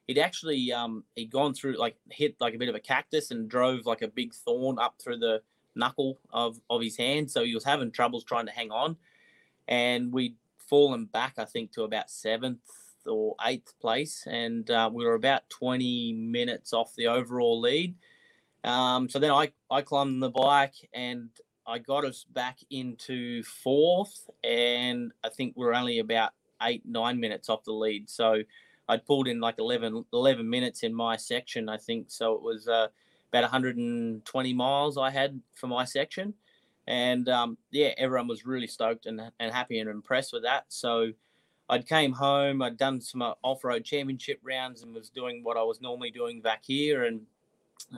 he'd 0.06 0.18
actually 0.18 0.72
um, 0.72 1.04
he'd 1.14 1.30
gone 1.30 1.52
through 1.52 1.76
like 1.78 1.96
hit 2.10 2.36
like 2.40 2.54
a 2.54 2.58
bit 2.58 2.68
of 2.68 2.74
a 2.74 2.80
cactus 2.80 3.30
and 3.30 3.48
drove 3.48 3.84
like 3.84 4.02
a 4.02 4.08
big 4.08 4.32
thorn 4.32 4.78
up 4.78 4.94
through 5.02 5.18
the 5.18 5.42
knuckle 5.74 6.18
of 6.32 6.58
of 6.70 6.80
his 6.80 6.96
hand, 6.96 7.30
so 7.30 7.44
he 7.44 7.54
was 7.54 7.64
having 7.64 7.90
troubles 7.90 8.24
trying 8.24 8.46
to 8.46 8.52
hang 8.52 8.70
on, 8.70 8.96
and 9.68 10.12
we'd 10.12 10.36
fallen 10.68 11.06
back 11.06 11.34
I 11.38 11.44
think 11.44 11.72
to 11.72 11.84
about 11.84 12.10
seventh 12.10 12.60
or 13.06 13.36
eighth 13.44 13.72
place, 13.80 14.24
and 14.26 14.68
uh, 14.70 14.90
we 14.92 15.04
were 15.04 15.14
about 15.14 15.48
20 15.50 16.12
minutes 16.12 16.72
off 16.72 16.94
the 16.96 17.06
overall 17.06 17.60
lead. 17.60 17.94
Um, 18.64 19.08
so 19.08 19.18
then 19.18 19.30
I, 19.30 19.52
I 19.70 19.82
climbed 19.82 20.22
the 20.22 20.30
bike 20.30 20.74
and 20.92 21.30
I 21.66 21.78
got 21.78 22.04
us 22.04 22.24
back 22.24 22.58
into 22.70 23.42
fourth, 23.42 24.28
and 24.44 25.12
I 25.24 25.28
think 25.28 25.54
we 25.56 25.66
are 25.66 25.74
only 25.74 25.98
about 25.98 26.32
eight, 26.62 26.82
nine 26.86 27.18
minutes 27.18 27.48
off 27.48 27.64
the 27.64 27.72
lead. 27.72 28.08
So 28.08 28.42
I'd 28.88 29.04
pulled 29.04 29.28
in 29.28 29.40
like 29.40 29.58
11, 29.58 30.04
11 30.12 30.48
minutes 30.48 30.82
in 30.82 30.94
my 30.94 31.16
section, 31.16 31.68
I 31.68 31.76
think. 31.76 32.06
So 32.08 32.34
it 32.34 32.42
was 32.42 32.68
uh, 32.68 32.88
about 33.32 33.42
120 33.42 34.52
miles 34.54 34.96
I 34.96 35.10
had 35.10 35.40
for 35.54 35.66
my 35.66 35.84
section. 35.84 36.34
And 36.86 37.28
um, 37.28 37.58
yeah, 37.70 37.90
everyone 37.98 38.28
was 38.28 38.46
really 38.46 38.66
stoked 38.66 39.06
and, 39.06 39.20
and 39.40 39.52
happy 39.52 39.80
and 39.80 39.90
impressed 39.90 40.32
with 40.32 40.42
that. 40.44 40.64
So 40.68 41.12
I'd 41.68 41.88
came 41.88 42.12
home, 42.12 42.62
I'd 42.62 42.76
done 42.76 43.00
some 43.00 43.22
uh, 43.22 43.34
off 43.42 43.64
road 43.64 43.84
championship 43.84 44.40
rounds 44.42 44.82
and 44.82 44.94
was 44.94 45.10
doing 45.10 45.42
what 45.42 45.56
I 45.56 45.62
was 45.62 45.80
normally 45.80 46.10
doing 46.10 46.40
back 46.40 46.62
here. 46.64 47.04
And 47.04 47.22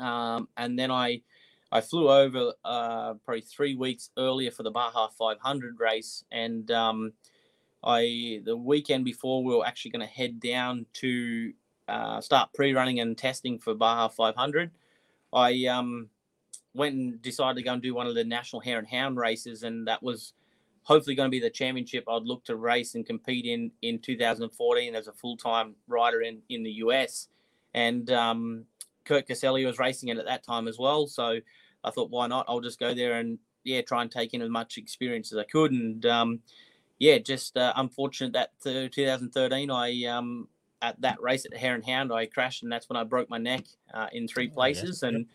um, 0.01 0.49
and 0.57 0.79
then 0.79 0.91
I 0.91 1.23
I 1.71 1.81
flew 1.81 2.11
over 2.11 2.53
uh, 2.65 3.15
probably 3.25 3.43
three 3.43 3.75
weeks 3.75 4.11
earlier 4.17 4.51
for 4.51 4.63
the 4.63 4.71
Baja 4.71 5.09
500 5.09 5.79
race, 5.79 6.25
and 6.33 6.71
um, 6.71 7.13
I 7.85 8.41
the 8.45 8.57
weekend 8.57 9.05
before 9.05 9.45
we 9.45 9.55
were 9.55 9.67
actually 9.67 9.91
going 9.91 10.07
to 10.07 10.13
head 10.13 10.41
down 10.41 10.87
to 10.95 11.53
uh, 11.89 12.21
start 12.21 12.53
pre-running 12.55 13.01
and 13.01 13.17
testing 13.17 13.59
for 13.59 13.75
Baja 13.75 14.09
500. 14.09 14.71
I 15.33 15.67
um, 15.67 16.09
went 16.79 16.95
and 16.95 17.21
decided 17.21 17.57
to 17.57 17.63
go 17.63 17.73
and 17.75 17.83
do 17.83 17.95
one 17.95 18.07
of 18.07 18.15
the 18.15 18.25
national 18.25 18.61
hare 18.61 18.79
and 18.79 18.89
hound 18.89 19.17
races, 19.19 19.63
and 19.63 19.87
that 19.89 20.03
was 20.03 20.33
hopefully 20.85 21.15
going 21.15 21.27
to 21.27 21.31
be 21.31 21.41
the 21.41 21.51
championship 21.51 22.05
I'd 22.09 22.23
look 22.23 22.45
to 22.45 22.57
race 22.57 22.95
and 22.95 23.05
compete 23.05 23.45
in 23.45 23.71
in 23.83 23.99
2014 23.99 24.95
as 24.95 25.07
a 25.07 25.13
full 25.13 25.37
time 25.37 25.75
rider 25.87 26.23
in 26.23 26.41
in 26.49 26.63
the 26.63 26.73
US. 26.85 27.29
And 27.75 28.11
um, 28.11 28.65
Kurt 29.05 29.27
Caselli 29.27 29.67
was 29.67 29.79
racing 29.79 30.09
it 30.09 30.19
at 30.19 30.25
that 30.25 30.45
time 30.45 30.69
as 30.69 30.79
well, 30.79 31.07
so 31.07 31.41
I 31.85 31.91
thought, 31.91 32.11
why 32.11 32.27
not? 32.27 32.47
I'll 32.49 32.61
just 32.61 32.81
go 32.81 32.95
there 32.95 33.19
and 33.19 33.39
yeah, 33.65 33.83
try 33.83 34.03
and 34.03 34.11
take 34.11 34.35
in 34.35 34.43
as 34.43 34.49
much 34.49 34.79
experience 34.79 35.33
as 35.33 35.39
I 35.39 35.45
could. 35.45 35.73
And 35.73 36.05
um, 36.07 36.41
yeah, 36.99 37.19
just 37.19 37.57
uh, 37.57 37.73
unfortunate 37.77 38.33
that 38.33 38.51
uh, 38.67 38.89
2013 38.91 39.71
I 39.71 40.05
um, 40.05 40.49
at 40.81 41.01
that 41.01 41.21
race 41.21 41.45
at 41.45 41.51
the 41.51 41.59
Hare 41.59 41.75
and 41.75 41.85
Hound 41.85 42.13
I 42.13 42.27
crashed 42.27 42.63
and 42.63 42.73
that's 42.73 42.89
when 42.89 42.97
I 42.97 43.05
broke 43.05 43.29
my 43.29 43.39
neck 43.39 43.65
uh, 43.93 44.07
in 44.13 44.29
three 44.29 44.49
places 44.49 45.03
oh, 45.03 45.07
yes. 45.07 45.15
and 45.15 45.27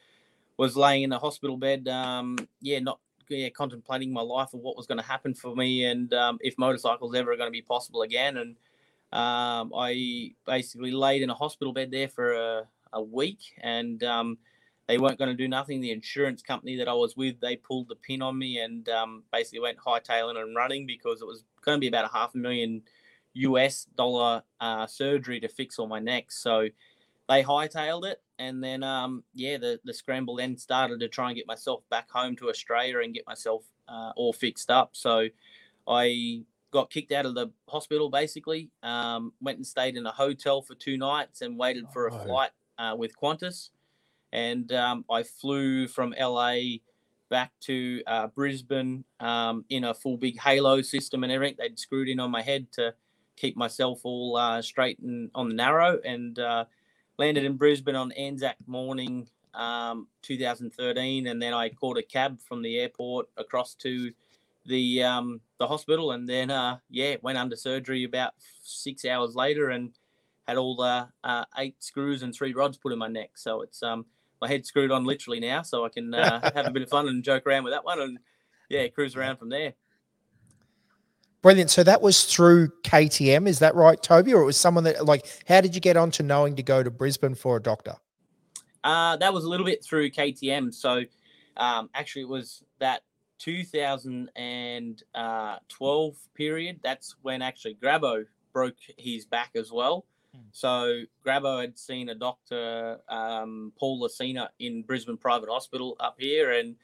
was 0.58 0.76
laying 0.78 1.04
in 1.04 1.12
a 1.12 1.20
hospital 1.20 1.58
bed. 1.58 1.88
Um, 1.88 2.38
yeah, 2.62 2.80
not 2.80 3.00
yeah, 3.30 3.50
contemplating 3.50 4.12
my 4.12 4.22
life 4.22 4.54
of 4.54 4.60
what 4.60 4.78
was 4.78 4.88
going 4.88 5.00
to 5.00 5.06
happen 5.06 5.34
for 5.34 5.56
me 5.56 5.86
and 5.86 6.14
um, 6.14 6.38
if 6.42 6.58
motorcycles 6.58 7.16
ever 7.16 7.32
are 7.32 7.38
going 7.38 7.48
to 7.48 7.52
be 7.52 7.62
possible 7.62 8.02
again. 8.02 8.38
And 8.38 8.56
um, 9.12 9.72
I 9.76 10.34
basically 10.46 10.92
laid 10.92 11.22
in 11.22 11.30
a 11.30 11.36
hospital 11.36 11.74
bed 11.74 11.92
there 11.92 12.08
for 12.08 12.34
a, 12.34 12.68
a 12.94 13.02
week 13.02 13.40
and 13.62 14.04
um, 14.04 14.38
they 14.88 14.98
weren't 14.98 15.18
going 15.18 15.32
to 15.32 15.38
do 15.38 15.48
nothing. 15.48 15.82
The 15.82 15.92
insurance 15.92 16.42
company 16.42 16.76
that 16.78 16.88
I 16.88 16.94
was 16.94 17.16
with, 17.16 17.40
they 17.40 17.56
pulled 17.56 17.88
the 17.88 17.96
pin 17.96 18.22
on 18.22 18.38
me 18.38 18.60
and 18.60 18.88
um, 18.90 19.24
basically 19.32 19.60
went 19.60 19.78
hightailing 19.78 20.42
and 20.42 20.56
running 20.56 20.86
because 20.86 21.22
it 21.22 21.28
was 21.28 21.44
going 21.64 21.78
to 21.78 21.80
be 21.80 21.88
about 21.88 22.06
a 22.06 22.14
half 22.14 22.36
a 22.36 22.38
million 22.38 22.82
US 23.34 23.86
dollar 23.96 24.44
uh, 24.60 24.86
surgery 24.86 25.40
to 25.40 25.48
fix 25.48 25.80
all 25.80 25.88
my 25.88 26.00
necks. 26.00 26.42
So 26.42 26.68
they 27.30 27.44
hightailed 27.44 28.06
it, 28.06 28.22
and 28.40 28.64
then 28.64 28.84
um, 28.84 29.24
yeah, 29.34 29.58
the 29.58 29.80
the 29.84 29.94
scramble 29.94 30.36
then 30.36 30.58
started 30.58 31.00
to 31.00 31.08
try 31.08 31.30
and 31.30 31.38
get 31.38 31.48
myself 31.48 31.84
back 31.90 32.10
home 32.10 32.36
to 32.38 32.50
Australia 32.50 33.00
and 33.00 33.14
get 33.14 33.26
myself 33.28 33.64
uh, 33.88 34.12
all 34.16 34.34
fixed 34.34 34.70
up. 34.70 34.92
So 34.94 35.28
I 35.88 36.44
got 36.72 36.90
kicked 36.90 37.12
out 37.12 37.26
of 37.26 37.36
the 37.36 37.52
hospital 37.70 38.10
basically. 38.10 38.72
Um, 38.82 39.32
went 39.42 39.58
and 39.58 39.66
stayed 39.66 39.96
in 39.96 40.06
a 40.06 40.12
hotel 40.12 40.62
for 40.62 40.76
two 40.76 40.98
nights 40.98 41.42
and 41.42 41.58
waited 41.58 41.86
for 41.94 42.08
a 42.08 42.14
oh. 42.14 42.26
flight 42.26 42.52
uh, 42.78 42.96
with 42.98 43.18
Qantas. 43.18 43.70
And 44.34 44.72
um, 44.74 45.06
I 45.10 45.22
flew 45.24 45.88
from 45.88 46.16
LA 46.20 46.80
back 47.30 47.52
to 47.62 48.02
uh, 48.08 48.28
Brisbane 48.28 49.06
um, 49.20 49.64
in 49.70 49.84
a 49.84 49.94
full 49.94 50.18
big 50.18 50.40
halo 50.40 50.82
system 50.82 51.24
and 51.24 51.32
everything. 51.32 51.58
They'd 51.60 51.80
screwed 51.80 52.10
in 52.10 52.20
on 52.20 52.32
my 52.32 52.42
head 52.42 52.72
to 52.74 52.96
keep 53.36 53.56
myself 53.56 54.02
all 54.04 54.36
uh, 54.36 54.62
straight 54.62 55.00
and 55.00 55.30
on 55.36 55.50
the 55.50 55.56
narrow. 55.56 56.00
And 56.04 56.38
uh, 56.40 56.66
landed 57.18 57.44
in 57.44 57.58
Brisbane 57.58 57.96
on 57.96 58.12
Anzac 58.14 58.56
morning, 58.66 59.28
um, 59.54 60.08
2013, 60.22 61.28
and 61.28 61.42
then 61.42 61.54
I 61.54 61.70
caught 61.70 61.98
a 61.98 62.04
cab 62.04 62.40
from 62.42 62.62
the 62.62 62.80
airport 62.80 63.28
across 63.38 63.76
to 63.76 64.12
the 64.66 65.04
um, 65.04 65.42
the 65.60 65.68
hospital, 65.68 66.12
and 66.12 66.28
then 66.28 66.50
uh, 66.50 66.78
yeah, 66.90 67.18
went 67.22 67.38
under 67.38 67.56
surgery 67.56 68.04
about 68.04 68.34
six 68.64 69.06
hours 69.06 69.36
later, 69.36 69.70
and 69.70 69.92
had 70.48 70.58
all 70.58 70.76
the 70.76 71.08
uh, 71.24 71.46
eight 71.58 71.82
screws 71.84 72.24
and 72.24 72.34
three 72.34 72.54
rods 72.54 72.78
put 72.78 72.92
in 72.92 73.00
my 73.00 73.08
neck. 73.08 73.32
So 73.36 73.62
it's 73.62 73.84
um, 73.84 74.06
my 74.42 74.48
head 74.48 74.66
screwed 74.66 74.92
on 74.92 75.06
literally 75.06 75.40
now, 75.40 75.62
so 75.62 75.86
I 75.86 75.90
can 75.90 76.14
uh, 76.14 76.52
have 76.56 76.68
a 76.68 76.72
bit 76.72 76.84
of 76.84 76.90
fun 76.90 77.08
and 77.08 77.24
joke 77.24 77.46
around 77.46 77.64
with 77.64 77.74
that 77.74 77.86
one, 77.86 78.00
and 78.00 78.20
yeah, 78.70 78.88
cruise 78.88 79.16
around 79.16 79.38
from 79.38 79.50
there. 79.50 79.74
Brilliant. 81.44 81.70
So 81.70 81.84
that 81.84 82.02
was 82.02 82.24
through 82.24 82.70
KTM, 82.84 83.48
is 83.50 83.60
that 83.60 83.76
right, 83.76 84.02
Toby? 84.02 84.34
Or 84.34 84.42
it 84.42 84.46
was 84.46 84.58
someone 84.58 84.86
that 84.86 85.06
like 85.06 85.28
how 85.46 85.60
did 85.60 85.76
you 85.76 85.82
get 85.82 85.98
on 85.98 86.10
to 86.12 86.24
knowing 86.24 86.56
to 86.56 86.64
go 86.64 86.82
to 86.82 86.90
Brisbane 86.90 87.36
for 87.36 87.58
a 87.58 87.62
doctor? 87.62 87.98
Uh, 88.84 89.18
that 89.18 89.32
was 89.34 89.44
a 89.44 89.50
little 89.50 89.66
bit 89.66 89.84
through 89.84 90.10
KTM. 90.10 90.74
So 90.74 91.04
um, 91.58 91.90
actually 91.94 92.22
it 92.24 92.30
was 92.30 92.64
that 92.80 93.02
2012 93.40 96.16
period. 96.34 96.80
That's 96.82 97.18
when 97.22 97.42
actually 97.42 97.76
Grabo 97.76 98.24
broke 98.54 98.78
his 98.98 99.26
back 99.26 99.50
as 99.56 99.70
well. 99.70 100.06
Hmm. 100.34 100.44
So 100.54 101.02
Grabo 101.26 101.60
had 101.60 101.78
seen 101.78 102.08
a 102.08 102.16
doctor, 102.16 103.00
um, 103.10 103.74
Paul 103.78 104.00
Licina, 104.02 104.48
in 104.60 104.84
Brisbane 104.84 105.18
Private 105.18 105.50
Hospital 105.50 105.98
up 106.00 106.16
here, 106.18 106.54
and 106.54 106.78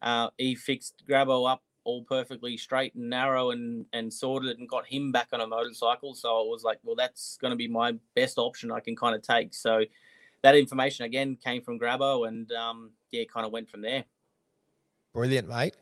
uh, 0.00 0.30
he 0.38 0.54
fixed 0.54 1.02
Grabo 1.06 1.46
up 1.50 1.62
all 1.86 2.02
perfectly 2.02 2.56
straight 2.56 2.94
and 2.94 3.08
narrow 3.08 3.52
and 3.52 3.86
and 3.92 4.12
sorted 4.12 4.58
and 4.58 4.68
got 4.68 4.84
him 4.86 5.12
back 5.12 5.28
on 5.32 5.40
a 5.40 5.46
motorcycle. 5.46 6.14
So 6.14 6.42
it 6.42 6.48
was 6.48 6.64
like, 6.64 6.78
well, 6.82 6.96
that's 6.96 7.38
going 7.40 7.52
to 7.52 7.56
be 7.56 7.68
my 7.68 7.94
best 8.14 8.38
option 8.38 8.72
I 8.72 8.80
can 8.80 8.96
kind 8.96 9.14
of 9.14 9.22
take. 9.22 9.54
So 9.54 9.84
that 10.42 10.56
information 10.56 11.06
again 11.06 11.38
came 11.42 11.62
from 11.62 11.78
Grabo 11.78 12.28
and 12.28 12.50
um, 12.52 12.90
yeah, 13.12 13.24
kind 13.32 13.46
of 13.46 13.52
went 13.52 13.70
from 13.70 13.82
there. 13.82 14.04
Brilliant, 15.14 15.48
mate. 15.48 15.74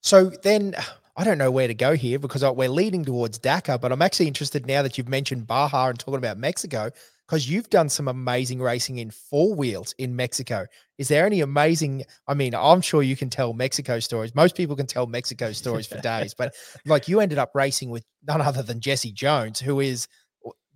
So 0.00 0.30
then 0.42 0.74
I 1.16 1.24
don't 1.24 1.38
know 1.38 1.50
where 1.50 1.68
to 1.68 1.74
go 1.74 1.94
here 1.94 2.18
because 2.18 2.44
we're 2.44 2.68
leading 2.68 3.04
towards 3.04 3.38
Dakar, 3.38 3.78
but 3.78 3.92
I'm 3.92 4.02
actually 4.02 4.26
interested 4.26 4.66
now 4.66 4.82
that 4.82 4.98
you've 4.98 5.08
mentioned 5.08 5.46
Baja 5.46 5.88
and 5.88 5.98
talking 5.98 6.18
about 6.18 6.38
Mexico 6.38 6.90
because 7.26 7.48
you've 7.48 7.68
done 7.70 7.88
some 7.88 8.08
amazing 8.08 8.60
racing 8.60 8.98
in 8.98 9.10
four 9.10 9.54
wheels 9.54 9.94
in 9.98 10.14
Mexico. 10.14 10.66
Is 10.98 11.08
there 11.08 11.26
any 11.26 11.40
amazing? 11.40 12.04
I 12.28 12.34
mean, 12.34 12.54
I'm 12.54 12.80
sure 12.80 13.02
you 13.02 13.16
can 13.16 13.30
tell 13.30 13.52
Mexico 13.52 13.98
stories. 13.98 14.34
Most 14.34 14.56
people 14.56 14.76
can 14.76 14.86
tell 14.86 15.06
Mexico 15.06 15.52
stories 15.52 15.86
for 15.86 15.98
days, 16.00 16.34
but 16.34 16.54
like 16.84 17.08
you 17.08 17.20
ended 17.20 17.38
up 17.38 17.50
racing 17.54 17.90
with 17.90 18.04
none 18.26 18.40
other 18.40 18.62
than 18.62 18.80
Jesse 18.80 19.12
Jones, 19.12 19.60
who 19.60 19.80
is 19.80 20.06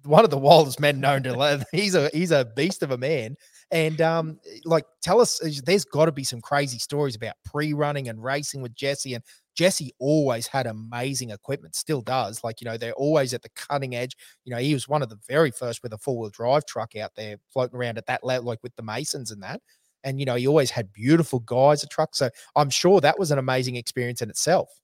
one 0.05 0.25
of 0.25 0.31
the 0.31 0.39
wildest 0.39 0.81
men 0.81 1.01
known 1.01 1.23
to. 1.25 1.35
Live. 1.35 1.65
He's 1.73 1.95
a 1.95 2.11
he's 2.13 2.31
a 2.31 2.45
beast 2.57 2.83
of 2.83 2.91
a 2.91 2.99
man. 2.99 3.37
And 3.73 4.01
um, 4.01 4.41
like, 4.65 4.85
tell 5.01 5.21
us, 5.21 5.41
there's 5.65 5.85
got 5.85 6.07
to 6.07 6.13
be 6.13 6.25
some 6.25 6.41
crazy 6.41 6.79
stories 6.79 7.15
about 7.15 7.35
pre-running 7.45 8.09
and 8.09 8.21
racing 8.21 8.63
with 8.63 8.75
Jesse. 8.75 9.15
And 9.15 9.23
Jesse 9.61 9.93
always 9.99 10.47
had 10.47 10.67
amazing 10.67 11.29
equipment, 11.29 11.75
still 11.75 12.01
does. 12.01 12.43
Like, 12.43 12.63
you 12.63 12.65
know, 12.65 12.79
they're 12.79 12.95
always 12.95 13.35
at 13.35 13.43
the 13.43 13.51
cutting 13.51 13.95
edge. 13.95 14.17
You 14.47 14.55
know, 14.55 14.59
he 14.59 14.73
was 14.73 14.89
one 14.89 15.03
of 15.03 15.11
the 15.11 15.19
very 15.29 15.51
first 15.51 15.83
with 15.83 15.93
a 15.93 15.99
four 15.99 16.17
wheel 16.17 16.31
drive 16.31 16.65
truck 16.65 16.97
out 16.97 17.15
there 17.15 17.37
floating 17.53 17.77
around 17.77 17.99
at 17.99 18.07
that 18.07 18.25
level, 18.25 18.47
like 18.47 18.63
with 18.63 18.75
the 18.77 18.83
Masons 18.83 19.33
and 19.33 19.43
that. 19.43 19.61
And, 20.03 20.19
you 20.19 20.25
know, 20.25 20.37
he 20.37 20.47
always 20.47 20.71
had 20.71 20.95
beautiful 20.95 21.41
guys, 21.41 21.83
a 21.83 21.87
truck. 21.87 22.15
So 22.15 22.31
I'm 22.57 22.71
sure 22.71 23.03
that 23.03 23.19
was 23.19 23.33
an 23.33 23.39
amazing 23.39 23.77
experience 23.77 24.23
in 24.23 24.31
itself. 24.31 24.81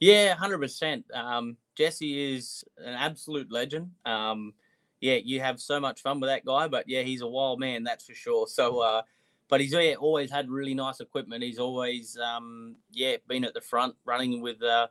Yeah, 0.00 0.34
100%. 0.34 1.04
Um, 1.14 1.56
Jesse 1.76 2.34
is 2.34 2.64
an 2.78 2.94
absolute 2.94 3.52
legend. 3.52 3.92
Um, 4.04 4.54
yeah, 5.00 5.20
you 5.22 5.38
have 5.38 5.60
so 5.60 5.78
much 5.78 6.02
fun 6.02 6.18
with 6.18 6.28
that 6.28 6.44
guy, 6.44 6.66
but 6.66 6.88
yeah, 6.88 7.02
he's 7.02 7.20
a 7.20 7.28
wild 7.28 7.60
man, 7.60 7.84
that's 7.84 8.04
for 8.06 8.14
sure. 8.14 8.48
So, 8.48 8.80
uh, 8.80 9.02
but 9.48 9.60
he's 9.60 9.74
always 9.96 10.30
had 10.30 10.50
really 10.50 10.74
nice 10.74 11.00
equipment. 11.00 11.42
He's 11.42 11.58
always 11.58 12.16
um, 12.18 12.76
yeah 12.92 13.16
been 13.28 13.44
at 13.44 13.54
the 13.54 13.60
front 13.60 13.94
running 14.04 14.40
with 14.40 14.62
uh, 14.62 14.88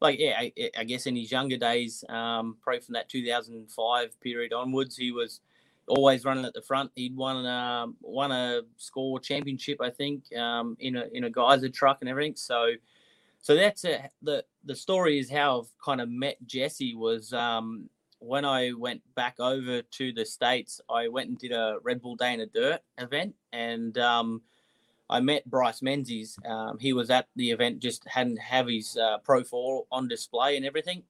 like 0.00 0.18
yeah 0.18 0.34
I, 0.38 0.52
I, 0.76 0.84
guess 0.84 1.06
in 1.06 1.16
his 1.16 1.30
younger 1.30 1.56
days 1.56 2.04
um, 2.08 2.56
probably 2.62 2.80
from 2.80 2.94
that 2.94 3.08
2005 3.08 4.20
period 4.20 4.52
onwards 4.52 4.96
he 4.96 5.12
was 5.12 5.40
always 5.86 6.24
running 6.24 6.44
at 6.44 6.54
the 6.54 6.62
front. 6.62 6.90
He'd 6.94 7.16
won 7.16 7.44
uh, 7.44 7.86
won 8.00 8.32
a 8.32 8.62
score 8.76 9.20
championship 9.20 9.80
I 9.80 9.90
think 9.90 10.34
um, 10.36 10.76
in 10.80 10.96
a 10.96 11.06
in 11.12 11.24
a 11.24 11.30
Geiser 11.30 11.68
truck 11.68 11.98
and 12.00 12.08
everything. 12.08 12.36
So 12.36 12.72
so 13.40 13.54
that's 13.54 13.84
a, 13.84 14.08
the 14.22 14.44
the 14.64 14.76
story 14.76 15.18
is 15.18 15.30
how 15.30 15.60
I've 15.60 15.84
kind 15.84 16.00
of 16.00 16.08
met 16.08 16.36
Jesse 16.46 16.94
was 16.94 17.32
um, 17.32 17.88
when 18.20 18.44
I 18.44 18.72
went 18.72 19.02
back 19.14 19.36
over 19.38 19.82
to 19.82 20.12
the 20.12 20.24
States, 20.24 20.80
I 20.90 21.08
went 21.08 21.28
and 21.28 21.38
did 21.38 21.52
a 21.52 21.78
Red 21.82 22.02
Bull 22.02 22.16
Day 22.16 22.32
in 22.32 22.40
the 22.40 22.46
Dirt 22.46 22.80
event 22.98 23.34
and 23.52 23.96
um, 23.98 24.42
I 25.10 25.20
met 25.20 25.48
Bryce 25.48 25.82
Menzies. 25.82 26.38
Um, 26.44 26.78
he 26.78 26.92
was 26.92 27.10
at 27.10 27.28
the 27.36 27.50
event, 27.50 27.80
just 27.80 28.06
hadn't 28.06 28.38
have 28.38 28.68
his 28.68 28.96
uh, 28.96 29.18
Pro 29.18 29.44
4 29.44 29.86
on 29.90 30.08
display 30.08 30.56
and 30.56 30.66
everything. 30.66 31.04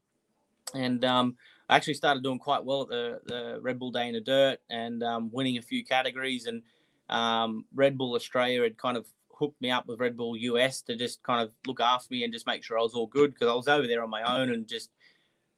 And 0.74 1.04
um, 1.04 1.36
I 1.68 1.76
actually 1.76 1.94
started 1.94 2.22
doing 2.22 2.38
quite 2.38 2.64
well 2.64 2.82
at 2.82 2.88
the, 2.88 3.20
the 3.24 3.58
Red 3.60 3.78
Bull 3.78 3.90
Day 3.90 4.08
in 4.08 4.14
the 4.14 4.20
Dirt 4.20 4.58
and 4.70 5.02
um, 5.02 5.30
winning 5.32 5.58
a 5.58 5.62
few 5.62 5.84
categories. 5.84 6.46
And 6.46 6.62
um, 7.08 7.64
Red 7.74 7.98
Bull 7.98 8.14
Australia 8.14 8.62
had 8.62 8.76
kind 8.76 8.96
of 8.96 9.06
hooked 9.32 9.60
me 9.60 9.70
up 9.70 9.86
with 9.86 10.00
Red 10.00 10.16
Bull 10.16 10.36
US 10.36 10.82
to 10.82 10.96
just 10.96 11.22
kind 11.22 11.40
of 11.40 11.52
look 11.66 11.80
after 11.80 12.08
me 12.12 12.24
and 12.24 12.32
just 12.32 12.46
make 12.46 12.62
sure 12.62 12.78
I 12.78 12.82
was 12.82 12.94
all 12.94 13.06
good 13.06 13.32
because 13.32 13.48
I 13.48 13.54
was 13.54 13.68
over 13.68 13.86
there 13.86 14.02
on 14.02 14.10
my 14.10 14.22
own 14.22 14.50
and 14.50 14.66
just 14.66 14.90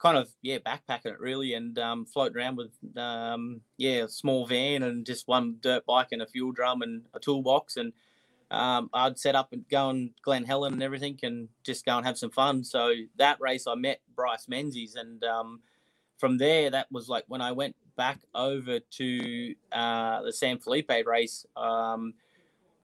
kind 0.01 0.17
of 0.17 0.29
yeah 0.43 0.59
backpacking 0.59 1.13
it 1.13 1.21
really 1.21 1.55
and 1.55 1.79
um, 1.79 2.07
floating 2.07 2.37
around 2.37 2.57
with 2.57 2.73
um, 2.97 3.61
yeah 3.77 4.05
a 4.05 4.09
small 4.09 4.47
van 4.47 4.83
and 4.83 5.05
just 5.05 5.29
one 5.29 5.57
dirt 5.61 5.85
bike 5.87 6.09
and 6.13 6.23
a 6.23 6.27
fuel 6.27 6.53
drum 6.53 6.83
and 6.83 7.03
a 7.15 7.21
toolbox 7.21 7.77
and 7.77 7.93
um, 8.51 8.91
I'd 8.93 9.19
set 9.19 9.37
up 9.37 9.53
and 9.53 9.65
go 9.69 9.91
and 9.91 10.11
Glen 10.23 10.45
Helen 10.45 10.73
and 10.73 10.83
everything 10.83 11.19
and 11.23 11.49
just 11.63 11.85
go 11.85 11.97
and 11.97 12.05
have 12.05 12.19
some 12.19 12.31
fun. 12.31 12.65
So 12.65 12.93
that 13.17 13.41
race 13.41 13.67
I 13.69 13.77
met 13.77 14.01
Bryce 14.17 14.49
Menzies 14.49 14.97
and 14.97 15.23
um, 15.23 15.61
from 16.19 16.37
there 16.37 16.69
that 16.71 16.91
was 16.91 17.09
like 17.09 17.25
when 17.29 17.41
I 17.41 17.53
went 17.53 17.77
back 17.97 18.19
over 18.35 18.81
to 18.81 19.55
uh, 19.71 20.23
the 20.23 20.33
San 20.33 20.59
Felipe 20.59 20.91
race. 21.07 21.47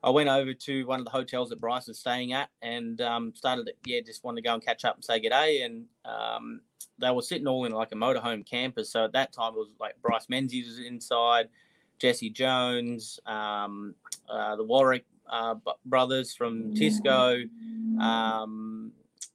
I 0.03 0.11
went 0.11 0.29
over 0.29 0.55
to 0.55 0.87
one 0.87 1.01
of 1.01 1.05
the 1.05 1.11
hotels 1.11 1.49
that 1.51 1.61
Bryce 1.61 1.89
was 1.89 1.99
staying 1.99 2.33
at 2.33 2.49
and 2.63 3.01
um, 3.01 3.33
started, 3.35 3.71
yeah, 3.85 4.01
just 4.01 4.23
wanted 4.23 4.43
to 4.43 4.49
go 4.49 4.55
and 4.55 4.65
catch 4.65 4.85
up 4.85 4.95
and 4.95 5.05
say 5.05 5.19
good 5.21 5.31
day. 5.31 5.63
And 5.63 5.87
um, 6.05 6.61
they 6.99 7.11
were 7.11 7.23
sitting 7.23 7.47
all 7.47 7.65
in 7.65 7.73
like 7.73 7.93
a 7.93 7.97
motorhome 7.97 8.47
campus. 8.47 8.91
So 8.91 9.05
at 9.05 9.13
that 9.13 9.33
time, 9.33 9.55
it 9.55 9.59
was 9.59 9.71
like 9.81 10.01
Bryce 10.03 10.29
Menzies 10.29 10.69
was 10.69 10.79
inside, 10.79 11.49
Jesse 11.99 12.31
Jones, 12.31 13.19
um, 13.27 13.95
uh, 14.29 14.57
the 14.57 14.65
Warwick 14.65 15.07
uh, 15.29 15.57
brothers 15.85 16.35
from 16.35 16.75
Tisco, 16.75 17.49
um, 18.01 18.93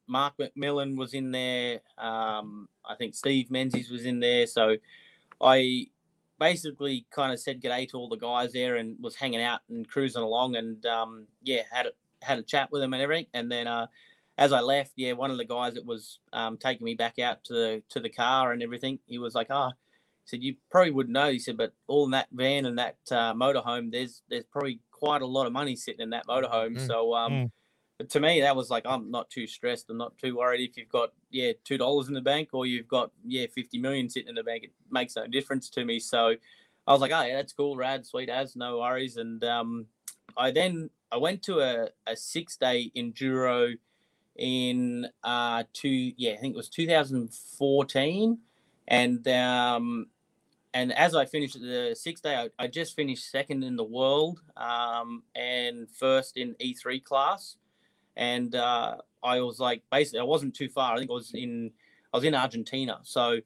Mark 0.07 0.33
McMillin 0.37 0.97
was 0.97 1.13
in 1.13 1.31
there. 1.31 1.79
Um, 1.97 2.67
I 2.85 2.95
think 2.95 3.15
Steve 3.15 3.49
Menzies 3.49 3.89
was 3.89 4.05
in 4.05 4.19
there. 4.19 4.45
So 4.45 4.77
I 5.39 5.87
basically 6.41 7.05
kind 7.11 7.31
of 7.31 7.39
said 7.39 7.61
g'day 7.61 7.87
to 7.87 7.97
all 7.97 8.09
the 8.09 8.17
guys 8.17 8.51
there 8.51 8.77
and 8.77 8.97
was 8.99 9.15
hanging 9.15 9.43
out 9.43 9.59
and 9.69 9.87
cruising 9.87 10.23
along 10.23 10.55
and 10.55 10.83
um, 10.87 11.27
yeah, 11.43 11.61
had 11.71 11.85
a, 11.85 11.91
had 12.25 12.39
a 12.39 12.43
chat 12.43 12.67
with 12.71 12.81
them 12.81 12.93
and 12.95 13.03
everything. 13.03 13.27
And 13.35 13.49
then 13.51 13.67
uh, 13.67 13.85
as 14.39 14.51
I 14.51 14.59
left, 14.59 14.93
yeah, 14.95 15.11
one 15.11 15.29
of 15.29 15.37
the 15.37 15.45
guys 15.45 15.75
that 15.75 15.85
was 15.85 16.17
um, 16.33 16.57
taking 16.57 16.83
me 16.83 16.95
back 16.95 17.19
out 17.19 17.43
to 17.43 17.53
the 17.53 17.83
to 17.89 17.99
the 17.99 18.09
car 18.09 18.53
and 18.53 18.63
everything, 18.63 18.97
he 19.05 19.19
was 19.19 19.35
like, 19.35 19.47
"Ah, 19.51 19.67
oh, 19.67 19.69
he 19.69 20.29
said 20.29 20.43
you 20.43 20.55
probably 20.71 20.89
wouldn't 20.89 21.13
know." 21.13 21.31
He 21.31 21.37
said, 21.37 21.57
"But 21.57 21.73
all 21.85 22.05
in 22.05 22.11
that 22.11 22.29
van 22.31 22.65
and 22.65 22.79
that 22.79 22.97
uh, 23.11 23.35
motorhome, 23.35 23.91
there's 23.91 24.23
there's 24.27 24.45
probably 24.51 24.79
quite 24.89 25.21
a 25.21 25.27
lot 25.27 25.45
of 25.45 25.53
money 25.53 25.75
sitting 25.75 26.01
in 26.01 26.09
that 26.09 26.25
motorhome." 26.25 26.75
Mm. 26.75 26.87
So 26.87 27.13
um, 27.13 27.31
mm 27.33 27.51
to 28.09 28.19
me, 28.19 28.41
that 28.41 28.55
was 28.55 28.69
like 28.69 28.85
I'm 28.85 29.11
not 29.11 29.29
too 29.29 29.47
stressed. 29.47 29.89
I'm 29.89 29.97
not 29.97 30.17
too 30.17 30.37
worried 30.37 30.67
if 30.67 30.77
you've 30.77 30.89
got 30.89 31.13
yeah 31.29 31.53
two 31.63 31.77
dollars 31.77 32.07
in 32.07 32.13
the 32.13 32.21
bank 32.21 32.49
or 32.53 32.65
you've 32.65 32.87
got 32.87 33.11
yeah 33.25 33.45
fifty 33.53 33.77
million 33.77 34.09
sitting 34.09 34.29
in 34.29 34.35
the 34.35 34.43
bank. 34.43 34.63
It 34.63 34.71
makes 34.89 35.15
no 35.15 35.27
difference 35.27 35.69
to 35.71 35.85
me. 35.85 35.99
So 35.99 36.35
I 36.87 36.91
was 36.91 37.01
like, 37.01 37.11
oh 37.11 37.23
yeah, 37.23 37.35
that's 37.35 37.53
cool, 37.53 37.75
rad, 37.75 38.05
sweet 38.05 38.29
as, 38.29 38.55
no 38.55 38.79
worries. 38.79 39.17
And 39.17 39.43
um, 39.43 39.85
I 40.37 40.51
then 40.51 40.89
I 41.11 41.17
went 41.17 41.43
to 41.43 41.59
a, 41.59 41.89
a 42.07 42.15
six 42.15 42.57
day 42.57 42.91
enduro 42.95 43.75
in 44.37 45.05
uh 45.25 45.61
two 45.73 46.13
yeah 46.15 46.31
I 46.31 46.37
think 46.37 46.53
it 46.53 46.57
was 46.57 46.69
2014, 46.69 48.37
and 48.87 49.27
um 49.27 50.07
and 50.73 50.93
as 50.93 51.15
I 51.15 51.25
finished 51.25 51.59
the 51.59 51.95
sixth 51.99 52.23
day, 52.23 52.35
I, 52.35 52.49
I, 52.57 52.67
just 52.67 52.95
finished 52.95 53.29
second 53.29 53.63
in 53.63 53.75
the 53.75 53.83
world 53.83 54.39
um, 54.55 55.23
and 55.35 55.89
first 55.91 56.37
in 56.37 56.55
E3 56.61 57.03
class 57.03 57.57
and 58.15 58.55
uh, 58.55 58.97
I 59.23 59.39
was 59.41 59.59
like, 59.59 59.83
basically, 59.91 60.19
I 60.19 60.23
wasn't 60.23 60.55
too 60.55 60.69
far. 60.69 60.93
I 60.93 60.97
think 60.97 61.11
I 61.11 61.13
was 61.13 61.31
in, 61.33 61.71
I 62.13 62.17
was 62.17 62.23
in 62.23 62.35
Argentina. 62.35 62.99
So 63.03 63.39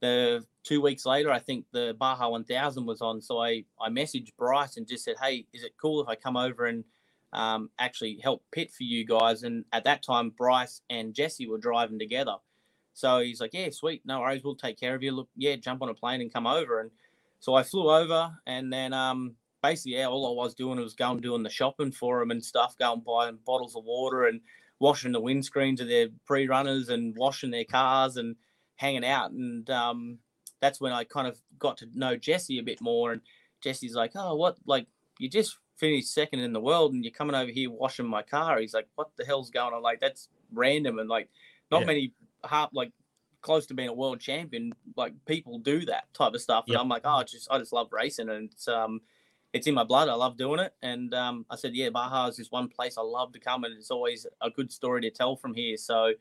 the 0.00 0.44
two 0.64 0.80
weeks 0.80 1.06
later, 1.06 1.30
I 1.30 1.38
think 1.38 1.64
the 1.72 1.96
Baja 1.98 2.28
1000 2.28 2.86
was 2.86 3.00
on. 3.00 3.20
So 3.22 3.40
I 3.40 3.64
I 3.80 3.88
messaged 3.88 4.36
Bryce 4.36 4.76
and 4.76 4.86
just 4.86 5.04
said, 5.04 5.16
hey, 5.20 5.46
is 5.52 5.64
it 5.64 5.72
cool 5.80 6.02
if 6.02 6.08
I 6.08 6.14
come 6.14 6.36
over 6.36 6.66
and 6.66 6.84
um, 7.32 7.70
actually 7.78 8.18
help 8.22 8.42
pit 8.52 8.70
for 8.70 8.82
you 8.84 9.04
guys? 9.04 9.42
And 9.42 9.64
at 9.72 9.84
that 9.84 10.02
time, 10.02 10.30
Bryce 10.30 10.82
and 10.90 11.14
Jesse 11.14 11.48
were 11.48 11.58
driving 11.58 11.98
together. 11.98 12.36
So 12.94 13.20
he's 13.20 13.40
like, 13.40 13.54
yeah, 13.54 13.70
sweet, 13.70 14.02
no 14.04 14.20
worries, 14.20 14.44
we'll 14.44 14.54
take 14.54 14.78
care 14.78 14.94
of 14.94 15.02
you. 15.02 15.12
Look, 15.12 15.28
yeah, 15.36 15.56
jump 15.56 15.82
on 15.82 15.88
a 15.88 15.94
plane 15.94 16.20
and 16.20 16.32
come 16.32 16.46
over. 16.46 16.80
And 16.80 16.90
so 17.40 17.54
I 17.54 17.62
flew 17.62 17.90
over, 17.90 18.32
and 18.46 18.72
then 18.72 18.92
um, 18.92 19.34
basically, 19.62 19.98
yeah, 19.98 20.06
all 20.06 20.40
I 20.40 20.44
was 20.44 20.54
doing 20.54 20.78
was 20.78 20.94
going 20.94 21.20
doing 21.20 21.42
the 21.42 21.50
shopping 21.50 21.92
for 21.92 22.20
them 22.20 22.30
and 22.30 22.44
stuff, 22.44 22.76
going 22.78 23.00
buying 23.00 23.38
bottles 23.46 23.76
of 23.76 23.84
water 23.84 24.26
and 24.26 24.40
washing 24.78 25.12
the 25.12 25.20
windscreens 25.20 25.80
of 25.80 25.88
their 25.88 26.08
pre-runners 26.26 26.88
and 26.88 27.16
washing 27.16 27.50
their 27.50 27.64
cars 27.64 28.16
and 28.16 28.36
hanging 28.76 29.04
out. 29.04 29.30
And 29.30 29.68
um, 29.70 30.18
that's 30.60 30.80
when 30.80 30.92
I 30.92 31.04
kind 31.04 31.28
of 31.28 31.38
got 31.58 31.78
to 31.78 31.86
know 31.94 32.16
Jesse 32.16 32.58
a 32.58 32.62
bit 32.62 32.80
more. 32.80 33.12
And 33.12 33.20
Jesse's 33.60 33.94
like, 33.94 34.12
"Oh, 34.14 34.34
what? 34.34 34.56
Like, 34.66 34.86
you 35.18 35.28
just 35.28 35.56
finished 35.76 36.12
second 36.12 36.40
in 36.40 36.52
the 36.52 36.60
world, 36.60 36.92
and 36.92 37.04
you're 37.04 37.12
coming 37.12 37.36
over 37.36 37.50
here 37.50 37.70
washing 37.70 38.06
my 38.06 38.22
car." 38.22 38.58
He's 38.58 38.74
like, 38.74 38.88
"What 38.96 39.10
the 39.16 39.24
hell's 39.24 39.50
going 39.50 39.72
on? 39.72 39.82
Like, 39.82 40.00
that's 40.00 40.28
random." 40.52 40.98
And 40.98 41.08
like, 41.08 41.28
not 41.70 41.82
yeah. 41.82 41.86
many 41.86 42.12
half 42.44 42.70
like 42.72 42.92
close 43.40 43.66
to 43.66 43.74
being 43.74 43.88
a 43.88 43.92
world 43.92 44.20
champion 44.20 44.72
like 44.96 45.12
people 45.26 45.58
do 45.58 45.84
that 45.84 46.04
type 46.14 46.32
of 46.32 46.40
stuff 46.40 46.64
and 46.68 46.76
i'm 46.76 46.88
like 46.88 47.02
oh 47.04 47.22
just 47.24 47.48
i 47.50 47.58
just 47.58 47.72
love 47.72 47.88
racing 47.92 48.28
and 48.28 48.50
it's 48.52 48.68
um 48.68 49.00
it's 49.52 49.66
in 49.66 49.74
my 49.74 49.84
blood. 49.84 50.08
I 50.08 50.14
love 50.14 50.36
doing 50.36 50.60
it. 50.60 50.74
And 50.82 51.14
um, 51.14 51.44
I 51.50 51.56
said, 51.56 51.74
yeah, 51.74 51.90
Baja 51.90 52.28
is 52.28 52.36
just 52.36 52.52
one 52.52 52.68
place 52.68 52.96
I 52.96 53.02
love 53.02 53.32
to 53.32 53.40
come, 53.40 53.64
and 53.64 53.74
it's 53.76 53.90
always 53.90 54.26
a 54.40 54.50
good 54.50 54.72
story 54.72 55.00
to 55.02 55.10
tell 55.10 55.36
from 55.36 55.54
here. 55.54 55.76
So 55.76 56.12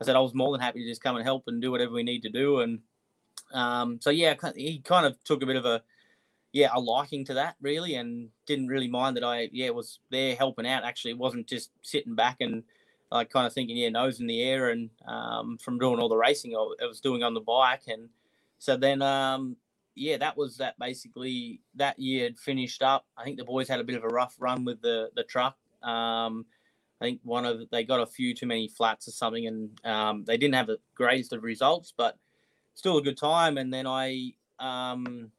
I 0.00 0.04
said 0.04 0.16
I 0.16 0.20
was 0.20 0.34
more 0.34 0.52
than 0.52 0.60
happy 0.60 0.82
to 0.82 0.88
just 0.88 1.02
come 1.02 1.16
and 1.16 1.24
help 1.24 1.44
and 1.46 1.62
do 1.62 1.70
whatever 1.70 1.92
we 1.92 2.02
need 2.02 2.22
to 2.22 2.28
do. 2.28 2.60
And 2.60 2.80
um, 3.52 3.98
so 4.00 4.10
yeah, 4.10 4.34
he 4.54 4.78
kind 4.80 5.06
of 5.06 5.22
took 5.24 5.42
a 5.42 5.46
bit 5.46 5.56
of 5.56 5.64
a 5.64 5.82
yeah 6.52 6.68
a 6.72 6.80
liking 6.80 7.24
to 7.26 7.34
that 7.34 7.56
really, 7.62 7.94
and 7.94 8.28
didn't 8.46 8.68
really 8.68 8.88
mind 8.88 9.16
that 9.16 9.24
I 9.24 9.48
yeah 9.52 9.70
was 9.70 10.00
there 10.10 10.34
helping 10.34 10.66
out. 10.66 10.84
Actually, 10.84 11.12
it 11.12 11.18
wasn't 11.18 11.46
just 11.46 11.70
sitting 11.82 12.14
back 12.14 12.36
and 12.40 12.64
like 13.10 13.30
kind 13.30 13.46
of 13.46 13.52
thinking 13.52 13.76
yeah 13.76 13.88
nose 13.88 14.20
in 14.20 14.26
the 14.26 14.42
air 14.42 14.70
and 14.70 14.90
um, 15.06 15.56
from 15.58 15.78
doing 15.78 16.00
all 16.00 16.08
the 16.08 16.16
racing 16.16 16.54
I 16.54 16.86
was 16.86 17.00
doing 17.00 17.22
on 17.22 17.32
the 17.32 17.40
bike 17.40 17.82
and 17.86 18.08
so 18.58 18.76
then 18.76 19.02
um, 19.02 19.56
yeah, 19.94 20.16
that 20.18 20.36
was 20.36 20.56
that 20.58 20.78
basically 20.78 21.60
that 21.74 21.98
year 21.98 22.24
had 22.24 22.38
finished 22.38 22.82
up. 22.82 23.06
I 23.16 23.24
think 23.24 23.38
the 23.38 23.44
boys 23.44 23.68
had 23.68 23.80
a 23.80 23.84
bit 23.84 23.96
of 23.96 24.04
a 24.04 24.08
rough 24.08 24.34
run 24.38 24.64
with 24.64 24.80
the 24.82 25.10
the 25.14 25.24
truck. 25.24 25.56
Um, 25.82 26.46
I 27.00 27.04
think 27.04 27.20
one 27.22 27.44
of 27.44 27.68
they 27.70 27.84
got 27.84 28.00
a 28.00 28.06
few 28.06 28.34
too 28.34 28.46
many 28.46 28.68
flats 28.68 29.08
or 29.08 29.12
something, 29.12 29.46
and 29.46 29.80
um, 29.84 30.24
they 30.24 30.36
didn't 30.36 30.54
have 30.54 30.66
the 30.66 30.78
greatest 30.94 31.32
of 31.32 31.42
results, 31.42 31.92
but 31.96 32.16
still 32.74 32.98
a 32.98 33.02
good 33.02 33.16
time. 33.16 33.58
And 33.58 33.72
then 33.72 33.86
I, 33.86 34.32
um, 34.58 35.30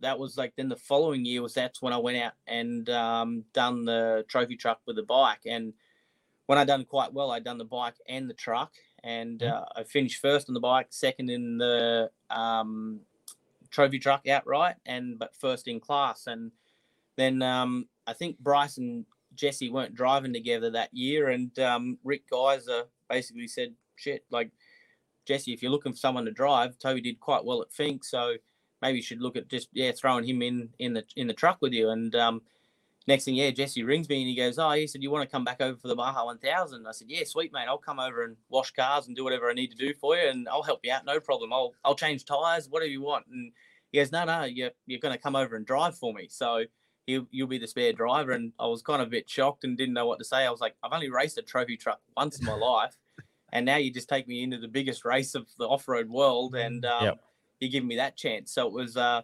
that 0.00 0.18
was 0.18 0.36
like 0.36 0.54
then 0.56 0.68
the 0.68 0.76
following 0.76 1.24
year 1.24 1.42
was 1.42 1.54
that's 1.54 1.82
when 1.82 1.92
I 1.92 1.98
went 1.98 2.18
out 2.18 2.32
and 2.46 2.88
um, 2.90 3.44
done 3.52 3.84
the 3.84 4.24
trophy 4.28 4.56
truck 4.56 4.80
with 4.86 4.96
the 4.96 5.02
bike. 5.02 5.40
And 5.46 5.72
when 6.46 6.58
I 6.58 6.64
done 6.64 6.84
quite 6.84 7.12
well, 7.12 7.30
I 7.30 7.40
done 7.40 7.58
the 7.58 7.64
bike 7.64 7.96
and 8.08 8.28
the 8.28 8.34
truck, 8.34 8.72
and 9.02 9.40
mm-hmm. 9.40 9.52
uh, 9.52 9.80
I 9.80 9.84
finished 9.84 10.20
first 10.20 10.48
on 10.48 10.54
the 10.54 10.60
bike, 10.60 10.88
second 10.90 11.30
in 11.30 11.58
the 11.58 12.10
um, 12.30 13.00
trophy 13.74 13.98
truck 13.98 14.26
outright, 14.28 14.76
and 14.86 15.18
but 15.18 15.36
first 15.36 15.68
in 15.68 15.80
class. 15.80 16.26
And 16.26 16.52
then 17.16 17.42
um, 17.42 17.88
I 18.06 18.12
think 18.12 18.38
Bryce 18.38 18.78
and 18.78 19.04
Jesse 19.34 19.70
weren't 19.70 19.94
driving 19.94 20.32
together 20.32 20.70
that 20.70 20.94
year, 20.94 21.28
and 21.30 21.56
um, 21.58 21.98
Rick 22.04 22.30
Geiser 22.30 22.84
basically 23.10 23.48
said, 23.48 23.74
"Shit, 23.96 24.24
like 24.30 24.50
Jesse, 25.26 25.52
if 25.52 25.62
you're 25.62 25.72
looking 25.72 25.92
for 25.92 25.98
someone 25.98 26.24
to 26.24 26.30
drive, 26.30 26.78
Toby 26.78 27.00
did 27.00 27.20
quite 27.20 27.44
well 27.44 27.62
at 27.62 27.72
Finke, 27.72 28.04
so 28.04 28.34
maybe 28.80 28.98
you 28.98 29.02
should 29.02 29.20
look 29.20 29.36
at 29.36 29.48
just 29.48 29.68
yeah 29.72 29.92
throwing 29.92 30.24
him 30.24 30.40
in 30.40 30.70
in 30.78 30.94
the 30.94 31.04
in 31.16 31.26
the 31.26 31.34
truck 31.34 31.58
with 31.60 31.72
you." 31.72 31.90
And 31.90 32.14
um, 32.14 32.42
next 33.06 33.24
thing, 33.24 33.34
yeah, 33.34 33.50
Jesse 33.50 33.82
rings 33.82 34.08
me 34.08 34.20
and 34.20 34.28
he 34.28 34.36
goes, 34.36 34.58
"Oh, 34.58 34.70
he 34.70 34.86
said 34.86 35.02
you 35.02 35.10
want 35.10 35.28
to 35.28 35.32
come 35.32 35.44
back 35.44 35.60
over 35.60 35.76
for 35.76 35.88
the 35.88 35.96
Baja 35.96 36.24
1000." 36.24 36.86
I 36.86 36.92
said, 36.92 37.08
"Yeah, 37.10 37.24
sweet 37.24 37.52
mate, 37.52 37.66
I'll 37.68 37.78
come 37.78 38.00
over 38.00 38.24
and 38.24 38.36
wash 38.48 38.72
cars 38.72 39.06
and 39.06 39.16
do 39.16 39.24
whatever 39.24 39.50
I 39.50 39.54
need 39.54 39.70
to 39.70 39.76
do 39.76 39.94
for 39.94 40.16
you, 40.16 40.28
and 40.28 40.48
I'll 40.48 40.62
help 40.62 40.80
you 40.82 40.92
out, 40.92 41.04
no 41.04 41.20
problem. 41.20 41.52
I'll 41.52 41.74
I'll 41.84 41.94
change 41.94 42.24
tires, 42.24 42.68
whatever 42.68 42.90
you 42.90 43.02
want." 43.02 43.26
And 43.30 43.52
he 43.92 43.98
goes, 43.98 44.12
"No, 44.12 44.24
no, 44.24 44.44
you're 44.44 44.70
you're 44.86 45.00
going 45.00 45.14
to 45.14 45.20
come 45.20 45.36
over 45.36 45.56
and 45.56 45.66
drive 45.66 45.96
for 45.96 46.12
me." 46.12 46.28
So 46.28 46.64
you 47.06 47.28
you'll 47.30 47.48
be 47.48 47.58
the 47.58 47.66
spare 47.66 47.92
driver, 47.92 48.32
and 48.32 48.52
I 48.58 48.66
was 48.66 48.82
kind 48.82 49.02
of 49.02 49.08
a 49.08 49.10
bit 49.10 49.28
shocked 49.28 49.64
and 49.64 49.76
didn't 49.76 49.94
know 49.94 50.06
what 50.06 50.18
to 50.18 50.24
say. 50.24 50.46
I 50.46 50.50
was 50.50 50.60
like, 50.60 50.74
"I've 50.82 50.92
only 50.92 51.10
raced 51.10 51.38
a 51.38 51.42
trophy 51.42 51.76
truck 51.76 52.00
once 52.16 52.38
in 52.38 52.46
my 52.46 52.54
life." 52.56 52.96
And 53.52 53.66
now 53.66 53.76
you 53.76 53.92
just 53.92 54.08
take 54.08 54.26
me 54.26 54.42
into 54.42 54.58
the 54.58 54.66
biggest 54.66 55.04
race 55.04 55.36
of 55.36 55.46
the 55.58 55.68
off-road 55.68 56.08
world, 56.08 56.56
and 56.56 56.84
um, 56.84 57.04
yep. 57.04 57.20
you 57.60 57.68
give 57.68 57.84
me 57.84 57.96
that 57.96 58.16
chance. 58.16 58.52
So 58.52 58.66
it 58.66 58.72
was 58.72 58.96
uh, 58.96 59.22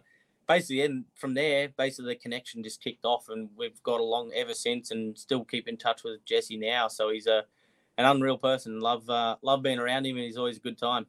basically, 0.51 0.81
and 0.81 1.05
from 1.15 1.33
there, 1.33 1.69
basically 1.77 2.13
the 2.13 2.19
connection 2.19 2.63
just 2.63 2.83
kicked 2.83 3.05
off, 3.05 3.29
and 3.29 3.49
we've 3.55 3.81
got 3.83 3.99
along 3.99 4.31
ever 4.35 4.53
since, 4.53 4.91
and 4.91 5.17
still 5.17 5.45
keep 5.45 5.67
in 5.67 5.77
touch 5.77 6.03
with 6.03 6.23
Jesse 6.25 6.57
now. 6.57 6.87
So 6.87 7.09
he's 7.09 7.27
a 7.27 7.43
an 7.97 8.05
unreal 8.05 8.37
person. 8.37 8.79
Love 8.79 9.09
uh, 9.09 9.37
love 9.41 9.63
being 9.63 9.79
around 9.79 10.05
him, 10.05 10.17
and 10.17 10.25
he's 10.25 10.37
always 10.37 10.57
a 10.57 10.61
good 10.61 10.77
time. 10.77 11.05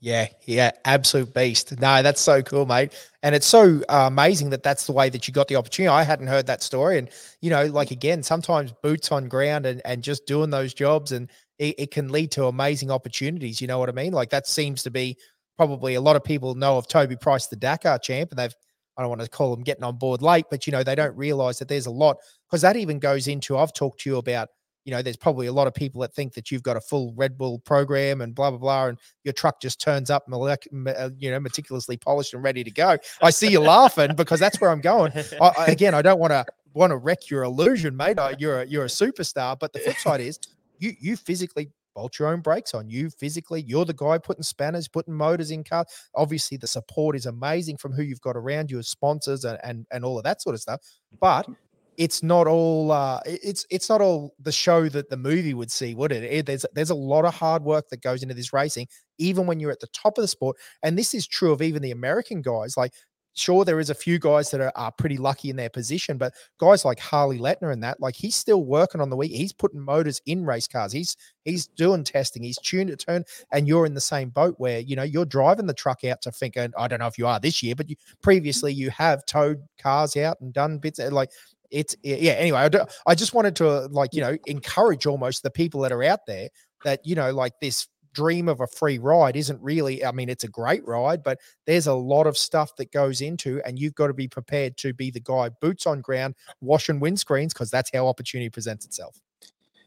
Yeah, 0.00 0.26
yeah, 0.44 0.72
absolute 0.84 1.32
beast. 1.32 1.80
No, 1.80 2.02
that's 2.02 2.20
so 2.20 2.42
cool, 2.42 2.66
mate. 2.66 2.92
And 3.22 3.34
it's 3.34 3.46
so 3.46 3.82
uh, 3.88 4.04
amazing 4.06 4.50
that 4.50 4.62
that's 4.62 4.86
the 4.86 4.92
way 4.92 5.08
that 5.08 5.26
you 5.26 5.32
got 5.32 5.48
the 5.48 5.56
opportunity. 5.56 5.88
I 5.88 6.02
hadn't 6.02 6.26
heard 6.26 6.46
that 6.46 6.62
story. 6.62 6.98
And, 6.98 7.08
you 7.40 7.48
know, 7.48 7.64
like 7.64 7.90
again, 7.90 8.22
sometimes 8.22 8.74
boots 8.82 9.10
on 9.10 9.26
ground 9.26 9.64
and, 9.64 9.80
and 9.86 10.04
just 10.04 10.26
doing 10.26 10.50
those 10.50 10.74
jobs 10.74 11.12
and 11.12 11.30
it, 11.58 11.74
it 11.78 11.90
can 11.90 12.10
lead 12.10 12.30
to 12.32 12.44
amazing 12.44 12.90
opportunities. 12.90 13.62
You 13.62 13.68
know 13.68 13.78
what 13.78 13.88
I 13.88 13.92
mean? 13.92 14.12
Like 14.12 14.28
that 14.30 14.46
seems 14.46 14.82
to 14.82 14.90
be 14.90 15.16
probably 15.56 15.94
a 15.94 16.00
lot 16.00 16.16
of 16.16 16.24
people 16.24 16.54
know 16.54 16.78
of 16.78 16.88
Toby 16.88 17.16
Price, 17.16 17.46
the 17.46 17.56
Dakar 17.56 17.98
champ, 17.98 18.30
and 18.30 18.38
they've 18.38 18.54
I 18.96 19.02
don't 19.02 19.10
want 19.10 19.20
to 19.20 19.28
call 19.28 19.54
them 19.54 19.62
getting 19.62 19.84
on 19.84 19.96
board 19.96 20.22
late, 20.22 20.46
but 20.50 20.66
you 20.66 20.70
know, 20.70 20.82
they 20.82 20.94
don't 20.94 21.16
realize 21.16 21.58
that 21.58 21.68
there's 21.68 21.86
a 21.86 21.90
lot 21.90 22.16
because 22.48 22.62
that 22.62 22.76
even 22.76 22.98
goes 22.98 23.28
into 23.28 23.58
I've 23.58 23.74
talked 23.74 24.00
to 24.00 24.10
you 24.10 24.16
about, 24.16 24.48
you 24.86 24.90
know, 24.90 25.02
there's 25.02 25.18
probably 25.18 25.48
a 25.48 25.52
lot 25.52 25.66
of 25.66 25.74
people 25.74 26.00
that 26.00 26.14
think 26.14 26.32
that 26.32 26.50
you've 26.50 26.62
got 26.62 26.78
a 26.78 26.80
full 26.80 27.12
Red 27.14 27.36
Bull 27.36 27.58
program 27.58 28.22
and 28.22 28.34
blah 28.34 28.50
blah 28.50 28.58
blah, 28.58 28.86
and 28.86 28.98
your 29.24 29.34
truck 29.34 29.60
just 29.60 29.80
turns 29.80 30.10
up, 30.10 30.24
uh, 30.32 31.10
you 31.18 31.30
know, 31.30 31.40
meticulously 31.40 31.96
polished 31.96 32.32
and 32.32 32.42
ready 32.42 32.64
to 32.64 32.70
go. 32.70 32.96
I 33.20 33.30
see 33.30 33.48
you 33.48 33.60
laughing 33.60 34.14
because 34.14 34.40
that's 34.40 34.60
where 34.60 34.70
I'm 34.70 34.80
going. 34.80 35.12
I, 35.40 35.52
I, 35.58 35.66
again, 35.66 35.94
I 35.94 36.02
don't 36.02 36.18
want 36.18 36.30
to 36.32 36.46
want 36.72 36.90
to 36.90 36.96
wreck 36.96 37.30
your 37.30 37.42
illusion, 37.42 37.96
mate. 37.96 38.18
you're 38.38 38.62
a, 38.62 38.66
you're 38.66 38.84
a 38.84 38.88
superstar, 38.88 39.58
but 39.58 39.72
the 39.72 39.80
flip 39.80 39.96
side 39.96 40.20
is 40.20 40.38
you 40.78 40.92
you 41.00 41.16
physically 41.16 41.70
bolt 41.96 42.18
your 42.18 42.28
own 42.28 42.40
brakes 42.40 42.74
on. 42.74 42.88
You 42.88 43.10
physically, 43.10 43.62
you're 43.62 43.86
the 43.86 43.94
guy 43.94 44.18
putting 44.18 44.44
spanners, 44.44 44.86
putting 44.86 45.14
motors 45.14 45.50
in 45.50 45.64
cars. 45.64 45.86
Obviously, 46.14 46.58
the 46.58 46.66
support 46.66 47.16
is 47.16 47.26
amazing 47.26 47.78
from 47.78 47.92
who 47.92 48.02
you've 48.02 48.20
got 48.20 48.36
around 48.36 48.70
you 48.70 48.78
as 48.78 48.88
sponsors 48.88 49.44
and, 49.44 49.58
and, 49.64 49.86
and 49.90 50.04
all 50.04 50.18
of 50.18 50.24
that 50.24 50.42
sort 50.42 50.54
of 50.54 50.60
stuff. 50.60 50.80
But 51.18 51.48
it's 51.96 52.22
not 52.22 52.46
all 52.46 52.92
uh, 52.92 53.20
it's 53.24 53.66
it's 53.70 53.88
not 53.88 54.02
all 54.02 54.34
the 54.38 54.52
show 54.52 54.88
that 54.90 55.08
the 55.08 55.16
movie 55.16 55.54
would 55.54 55.70
see, 55.70 55.94
would 55.94 56.12
it? 56.12 56.22
it? 56.24 56.46
There's 56.46 56.66
there's 56.74 56.90
a 56.90 56.94
lot 56.94 57.24
of 57.24 57.34
hard 57.34 57.64
work 57.64 57.88
that 57.88 58.02
goes 58.02 58.22
into 58.22 58.34
this 58.34 58.52
racing, 58.52 58.86
even 59.18 59.46
when 59.46 59.58
you're 59.58 59.70
at 59.70 59.80
the 59.80 59.86
top 59.88 60.18
of 60.18 60.22
the 60.22 60.28
sport. 60.28 60.58
And 60.82 60.98
this 60.98 61.14
is 61.14 61.26
true 61.26 61.52
of 61.52 61.62
even 61.62 61.80
the 61.82 61.90
American 61.92 62.42
guys. 62.42 62.76
Like 62.76 62.92
sure 63.36 63.64
there 63.64 63.78
is 63.78 63.90
a 63.90 63.94
few 63.94 64.18
guys 64.18 64.50
that 64.50 64.60
are, 64.60 64.72
are 64.74 64.90
pretty 64.90 65.16
lucky 65.16 65.50
in 65.50 65.56
their 65.56 65.70
position, 65.70 66.18
but 66.18 66.32
guys 66.58 66.84
like 66.84 66.98
Harley 66.98 67.38
Letner 67.38 67.72
and 67.72 67.82
that, 67.82 68.00
like 68.00 68.16
he's 68.16 68.34
still 68.34 68.64
working 68.64 69.00
on 69.00 69.10
the 69.10 69.16
week. 69.16 69.32
He's 69.32 69.52
putting 69.52 69.80
motors 69.80 70.20
in 70.26 70.44
race 70.44 70.66
cars. 70.66 70.92
He's 70.92 71.16
he's 71.44 71.66
doing 71.66 72.04
testing. 72.04 72.42
He's 72.42 72.58
tuned 72.58 72.88
to 72.90 72.96
turn, 72.96 73.24
and 73.52 73.68
you're 73.68 73.86
in 73.86 73.94
the 73.94 74.00
same 74.00 74.30
boat 74.30 74.54
where 74.58 74.80
you 74.80 74.96
know 74.96 75.02
you're 75.02 75.24
driving 75.24 75.66
the 75.66 75.74
truck 75.74 76.04
out 76.04 76.22
to 76.22 76.30
Finke. 76.30 76.56
And 76.56 76.74
I 76.78 76.88
don't 76.88 76.98
know 76.98 77.06
if 77.06 77.18
you 77.18 77.26
are 77.26 77.38
this 77.38 77.62
year, 77.62 77.74
but 77.74 77.88
you 77.90 77.96
previously 78.22 78.72
you 78.72 78.90
have 78.90 79.24
towed 79.26 79.62
cars 79.78 80.16
out 80.16 80.40
and 80.40 80.52
done 80.52 80.78
bits 80.78 80.98
like 80.98 81.30
it's 81.70 81.96
yeah 82.02 82.32
anyway 82.32 82.60
I, 82.60 82.68
do, 82.68 82.84
I 83.06 83.14
just 83.14 83.34
wanted 83.34 83.56
to 83.56 83.86
like 83.86 84.14
you 84.14 84.20
know 84.20 84.36
encourage 84.46 85.04
almost 85.06 85.42
the 85.42 85.50
people 85.50 85.80
that 85.80 85.92
are 85.92 86.02
out 86.04 86.20
there 86.26 86.48
that 86.84 87.04
you 87.04 87.14
know 87.14 87.32
like 87.32 87.54
this 87.60 87.88
dream 88.16 88.48
of 88.48 88.60
a 88.60 88.66
free 88.66 88.96
ride 88.96 89.36
isn't 89.36 89.60
really 89.60 90.02
i 90.02 90.10
mean 90.10 90.30
it's 90.30 90.44
a 90.44 90.48
great 90.48 90.82
ride 90.86 91.22
but 91.22 91.38
there's 91.66 91.86
a 91.86 91.92
lot 91.92 92.26
of 92.26 92.36
stuff 92.36 92.74
that 92.76 92.90
goes 92.90 93.20
into 93.20 93.60
and 93.66 93.78
you've 93.78 93.94
got 93.94 94.06
to 94.06 94.14
be 94.14 94.26
prepared 94.26 94.74
to 94.78 94.94
be 94.94 95.10
the 95.10 95.20
guy 95.20 95.50
boots 95.60 95.86
on 95.86 96.00
ground 96.00 96.34
washing 96.62 96.98
windscreens 96.98 97.50
because 97.50 97.70
that's 97.70 97.90
how 97.92 98.06
opportunity 98.06 98.48
presents 98.48 98.86
itself 98.86 99.20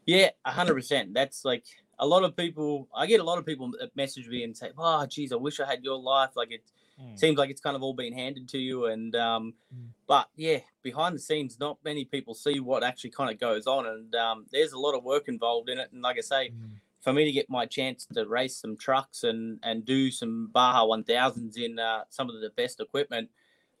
yeah 0.06 0.28
100% 0.46 1.12
that's 1.12 1.44
like 1.44 1.64
a 1.98 2.06
lot 2.06 2.22
of 2.22 2.36
people 2.36 2.88
i 2.94 3.04
get 3.04 3.18
a 3.18 3.24
lot 3.24 3.36
of 3.36 3.44
people 3.44 3.72
message 3.96 4.28
me 4.28 4.44
and 4.44 4.56
say 4.56 4.70
oh 4.78 5.04
geez 5.06 5.32
i 5.32 5.36
wish 5.36 5.58
i 5.58 5.66
had 5.66 5.82
your 5.82 5.98
life 5.98 6.30
like 6.36 6.52
it 6.52 6.62
mm. 7.02 7.18
seems 7.18 7.36
like 7.36 7.50
it's 7.50 7.60
kind 7.60 7.74
of 7.74 7.82
all 7.82 7.94
been 7.94 8.12
handed 8.12 8.48
to 8.48 8.58
you 8.58 8.86
and 8.86 9.16
um 9.16 9.54
mm. 9.74 9.88
but 10.06 10.28
yeah 10.36 10.58
behind 10.84 11.16
the 11.16 11.20
scenes 11.20 11.58
not 11.58 11.78
many 11.84 12.04
people 12.04 12.32
see 12.32 12.60
what 12.60 12.84
actually 12.84 13.10
kind 13.10 13.28
of 13.28 13.40
goes 13.40 13.66
on 13.66 13.86
and 13.86 14.14
um 14.14 14.46
there's 14.52 14.70
a 14.70 14.78
lot 14.78 14.94
of 14.94 15.02
work 15.02 15.26
involved 15.26 15.68
in 15.68 15.78
it 15.80 15.88
and 15.92 16.00
like 16.00 16.16
i 16.16 16.20
say 16.20 16.50
mm 16.50 16.70
for 17.00 17.12
me 17.12 17.24
to 17.24 17.32
get 17.32 17.48
my 17.48 17.66
chance 17.66 18.06
to 18.14 18.26
race 18.26 18.56
some 18.56 18.76
trucks 18.76 19.24
and 19.24 19.58
and 19.62 19.84
do 19.84 20.10
some 20.10 20.48
Baja 20.52 20.86
1000s 20.86 21.56
in 21.56 21.78
uh, 21.78 22.04
some 22.10 22.28
of 22.28 22.40
the 22.40 22.50
best 22.50 22.80
equipment, 22.80 23.30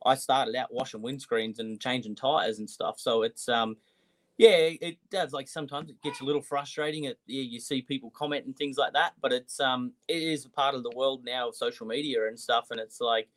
I 0.04 0.14
started 0.14 0.56
out 0.56 0.72
washing 0.72 1.02
windscreens 1.02 1.58
and 1.58 1.80
changing 1.80 2.16
tires 2.16 2.58
and 2.58 2.68
stuff. 2.68 2.98
So 2.98 3.22
it's 3.22 3.48
um 3.48 3.76
yeah, 4.38 4.70
it 4.80 4.96
does. 5.10 5.34
Like 5.34 5.48
sometimes 5.48 5.90
it 5.90 6.00
gets 6.02 6.22
a 6.22 6.24
little 6.24 6.40
frustrating. 6.40 7.04
It, 7.04 7.18
yeah, 7.26 7.42
you 7.42 7.60
see 7.60 7.82
people 7.82 8.10
comment 8.10 8.46
and 8.46 8.56
things 8.56 8.78
like 8.78 8.94
that, 8.94 9.12
but 9.20 9.32
it's 9.32 9.60
um 9.60 9.92
it 10.08 10.22
is 10.22 10.46
a 10.46 10.50
part 10.50 10.74
of 10.74 10.82
the 10.82 10.92
world 10.96 11.24
now 11.24 11.48
of 11.48 11.54
social 11.56 11.86
media 11.86 12.26
and 12.26 12.40
stuff, 12.40 12.68
and 12.70 12.80
it's 12.80 13.00
like 13.00 13.28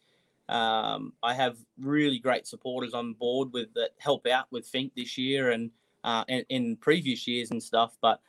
um 0.49 1.13
I 1.21 1.33
have 1.33 1.57
really 1.79 2.19
great 2.19 2.47
supporters 2.47 2.93
on 2.93 3.13
board 3.13 3.51
with 3.53 3.73
that 3.75 3.91
help 3.99 4.27
out 4.27 4.47
with 4.51 4.71
Finke 4.71 4.93
this 4.95 5.17
year 5.17 5.51
and 5.51 5.71
uh 6.05 6.23
in 6.27 6.77
previous 6.77 7.27
years 7.27 7.51
and 7.51 7.61
stuff, 7.61 7.97
but 8.01 8.21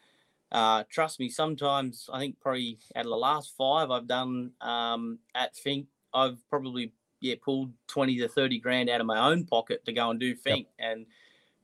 uh, 0.54 0.84
trust 0.88 1.18
me, 1.18 1.28
sometimes 1.28 2.08
I 2.12 2.20
think 2.20 2.40
probably 2.40 2.78
out 2.94 3.04
of 3.04 3.10
the 3.10 3.16
last 3.16 3.54
five 3.58 3.90
I've 3.90 4.06
done 4.06 4.52
um, 4.60 5.18
at 5.34 5.56
Finke, 5.56 5.88
I've 6.14 6.38
probably 6.48 6.92
yeah 7.20 7.34
pulled 7.42 7.72
twenty 7.88 8.18
to 8.20 8.28
thirty 8.28 8.60
grand 8.60 8.88
out 8.88 9.00
of 9.00 9.06
my 9.06 9.18
own 9.30 9.46
pocket 9.46 9.84
to 9.84 9.92
go 9.92 10.10
and 10.10 10.20
do 10.20 10.36
Finke, 10.36 10.66
yep. 10.66 10.66
and 10.78 11.06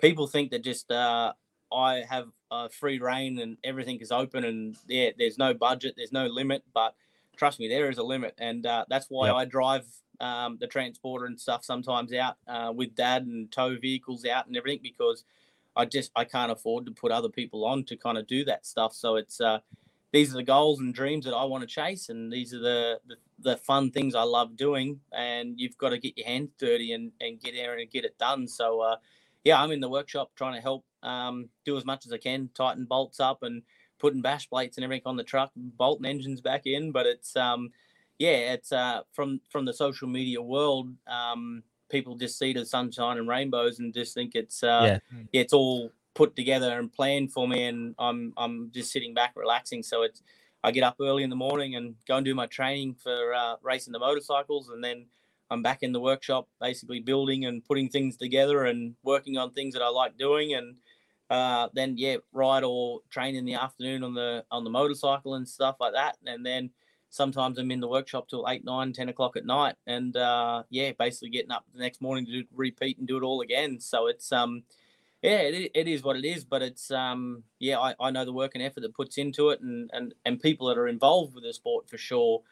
people 0.01 0.26
think 0.26 0.51
that 0.51 0.64
just 0.64 0.91
uh, 0.91 1.32
I 1.72 2.03
have 2.11 2.26
uh, 2.51 2.66
free 2.66 2.99
reign 2.99 3.38
and 3.38 3.59
everything 3.62 4.01
is 4.01 4.11
open 4.11 4.45
and 4.45 4.76
yeah, 4.88 5.11
there's 5.16 5.38
no 5.38 5.55
budget, 5.55 5.95
there's 5.97 6.11
no 6.11 6.26
limit, 6.26 6.64
but 6.74 6.97
trust 7.36 7.61
me, 7.61 7.68
there 7.68 7.91
is 7.91 7.99
a 7.99 8.03
limit, 8.03 8.34
and 8.38 8.66
uh, 8.66 8.84
that's 8.88 9.07
why 9.09 9.28
yep. 9.28 9.36
I 9.36 9.45
drive 9.45 9.86
um, 10.18 10.59
the 10.61 10.66
transporter 10.66 11.26
and 11.26 11.41
stuff 11.41 11.64
sometimes 11.64 12.12
out 12.12 12.38
uh, 12.49 12.72
with 12.74 12.97
dad 12.97 13.24
and 13.24 13.53
tow 13.53 13.78
vehicles 13.78 14.26
out 14.26 14.49
and 14.49 14.57
everything 14.57 14.80
because 14.82 15.24
I 15.77 15.87
just 15.87 16.11
I 16.16 16.25
can't 16.25 16.53
afford 16.53 16.87
to 16.87 16.93
put 16.93 17.12
other 17.12 17.29
people 17.29 17.64
on 17.64 17.85
to 17.85 17.97
kind 17.97 18.18
of 18.18 18.27
do 18.27 18.45
that 18.47 18.66
stuff. 18.66 18.95
So 18.95 19.16
it's 19.16 19.41
uh, 19.41 19.61
these 20.12 20.33
are 20.35 20.39
the 20.39 20.43
goals 20.45 20.81
and 20.81 20.95
dreams 20.95 21.25
that 21.27 21.35
I 21.35 21.45
want 21.45 21.62
to 21.62 21.68
chase, 21.68 22.09
and 22.09 22.33
these 22.33 22.55
are 22.55 22.61
the, 22.61 23.01
the, 23.07 23.16
the 23.41 23.57
fun 23.59 23.91
things 23.91 24.14
I 24.14 24.23
love 24.23 24.57
doing. 24.57 25.01
And 25.12 25.61
you've 25.61 25.79
got 25.79 25.91
to 25.91 25.99
get 25.99 26.18
your 26.18 26.27
hands 26.27 26.51
dirty 26.59 26.93
and 26.93 27.12
and 27.21 27.41
get 27.41 27.55
there 27.55 27.79
and 27.79 27.91
get 27.91 28.05
it 28.05 28.18
done. 28.18 28.49
So 28.49 28.81
uh, 28.81 28.97
yeah, 29.45 29.62
I'm 29.62 29.73
in 29.73 29.81
the 29.81 29.91
workshop 29.91 30.33
trying 30.37 30.55
to 30.55 30.61
help 30.62 30.85
um, 31.03 31.49
do 31.64 31.77
as 31.77 31.85
much 31.85 32.07
as 32.07 32.12
I 32.12 32.18
can, 32.18 32.51
tighten 32.55 32.85
bolts 32.87 33.21
up 33.21 33.43
and 33.43 33.62
putting 33.99 34.23
bash 34.23 34.49
plates 34.51 34.77
and 34.79 34.85
everything 34.85 35.03
on 35.07 35.16
the 35.16 35.25
truck, 35.25 35.53
bolting 35.57 36.07
engines 36.07 36.41
back 36.41 36.66
in. 36.66 36.93
But 36.93 37.07
it's 37.07 37.37
um, 37.37 37.71
yeah, 38.18 38.55
it's 38.55 38.73
uh, 38.73 39.03
from 39.12 39.41
from 39.51 39.64
the 39.66 39.75
social 39.75 40.09
media 40.09 40.43
world. 40.43 40.91
Um, 41.07 41.64
people 41.91 42.16
just 42.16 42.38
see 42.38 42.53
the 42.53 42.64
sunshine 42.64 43.18
and 43.18 43.28
rainbows 43.28 43.78
and 43.78 43.93
just 43.93 44.14
think 44.14 44.34
it's 44.34 44.62
uh, 44.62 44.82
yeah. 44.84 44.99
Hmm. 45.11 45.22
yeah. 45.32 45.41
it's 45.43 45.53
all 45.53 45.91
put 46.14 46.36
together 46.36 46.78
and 46.78 46.93
planned 46.93 47.32
for 47.32 47.47
me, 47.47 47.64
and 47.64 47.95
I'm 47.99 48.32
I'm 48.36 48.70
just 48.72 48.93
sitting 48.93 49.14
back 49.14 49.32
relaxing. 49.36 49.82
So 49.82 50.03
it's 50.03 50.22
I 50.62 50.70
get 50.70 50.84
up 50.84 50.97
early 51.01 51.22
in 51.22 51.30
the 51.30 51.36
morning 51.36 51.76
and 51.76 51.95
go 52.07 52.16
and 52.16 52.24
do 52.24 52.34
my 52.34 52.47
training 52.47 52.97
for 53.03 53.34
uh, 53.34 53.57
racing 53.62 53.93
the 53.93 53.99
motorcycles, 53.99 54.68
and 54.70 54.82
then 54.82 55.07
I'm 55.51 55.62
back 55.62 55.82
in 55.82 55.93
the 55.93 56.01
workshop, 56.01 56.49
basically 56.61 57.01
building 57.01 57.47
and 57.47 57.64
putting 57.64 57.88
things 57.88 58.16
together 58.16 58.64
and 58.64 58.95
working 59.03 59.36
on 59.36 59.53
things 59.53 59.74
that 59.74 59.82
I 59.82 59.88
like 59.88 60.16
doing, 60.16 60.55
and 60.55 60.76
uh, 61.30 61.68
then 61.74 61.95
yeah, 61.97 62.16
ride 62.32 62.64
or 62.64 63.01
train 63.11 63.34
in 63.34 63.45
the 63.45 63.55
afternoon 63.55 64.05
on 64.05 64.14
the 64.14 64.45
on 64.51 64.64
the 64.64 64.70
motorcycle 64.70 65.34
and 65.34 65.49
stuff 65.49 65.76
like 65.80 65.95
that, 65.95 66.16
and 66.26 66.45
then 66.45 66.70
sometimes 67.11 67.59
I'm 67.59 67.71
in 67.71 67.81
the 67.81 67.89
workshop 67.89 68.29
till 68.29 68.49
eight, 68.49 68.65
nine, 68.65 68.93
10 68.93 69.09
o'clock 69.09 69.37
at 69.37 69.45
night. 69.45 69.75
And 69.87 70.17
uh, 70.17 70.63
yeah, 70.71 70.93
basically 70.99 71.31
getting 71.31 71.51
up 71.51 71.65
the 71.75 71.81
next 71.81 72.01
morning 72.01 72.25
to 72.27 72.33
do, 72.33 72.45
repeat 72.55 72.99
and 72.99 73.07
do 73.07 73.17
it 73.17 73.23
all 73.23 73.41
again. 73.41 73.81
So 73.81 74.07
it's, 74.07 74.33
um, 74.33 74.63
yeah, 75.23 75.41
it, 75.41 75.73
it 75.75 75.89
is 75.89 76.03
what 76.03 76.17
it 76.17 76.25
is, 76.25 76.45
but 76.45 76.63
it's, 76.63 76.91
um, 76.91 77.43
yeah, 77.59 77.79
I, 77.79 77.95
I 78.01 78.11
know 78.11 78.25
the 78.25 78.33
work 78.33 78.53
and 78.55 78.63
effort 78.63 78.81
that 78.81 78.95
puts 78.95 79.19
into 79.19 79.51
it 79.51 79.61
and, 79.61 79.91
and, 79.93 80.15
and 80.25 80.41
people 80.41 80.69
that 80.69 80.79
are 80.79 80.89
involved 80.89 81.35
with 81.35 81.45
the 81.45 81.53
sport 81.53 81.91
for 81.91 81.99
sure 81.99 82.43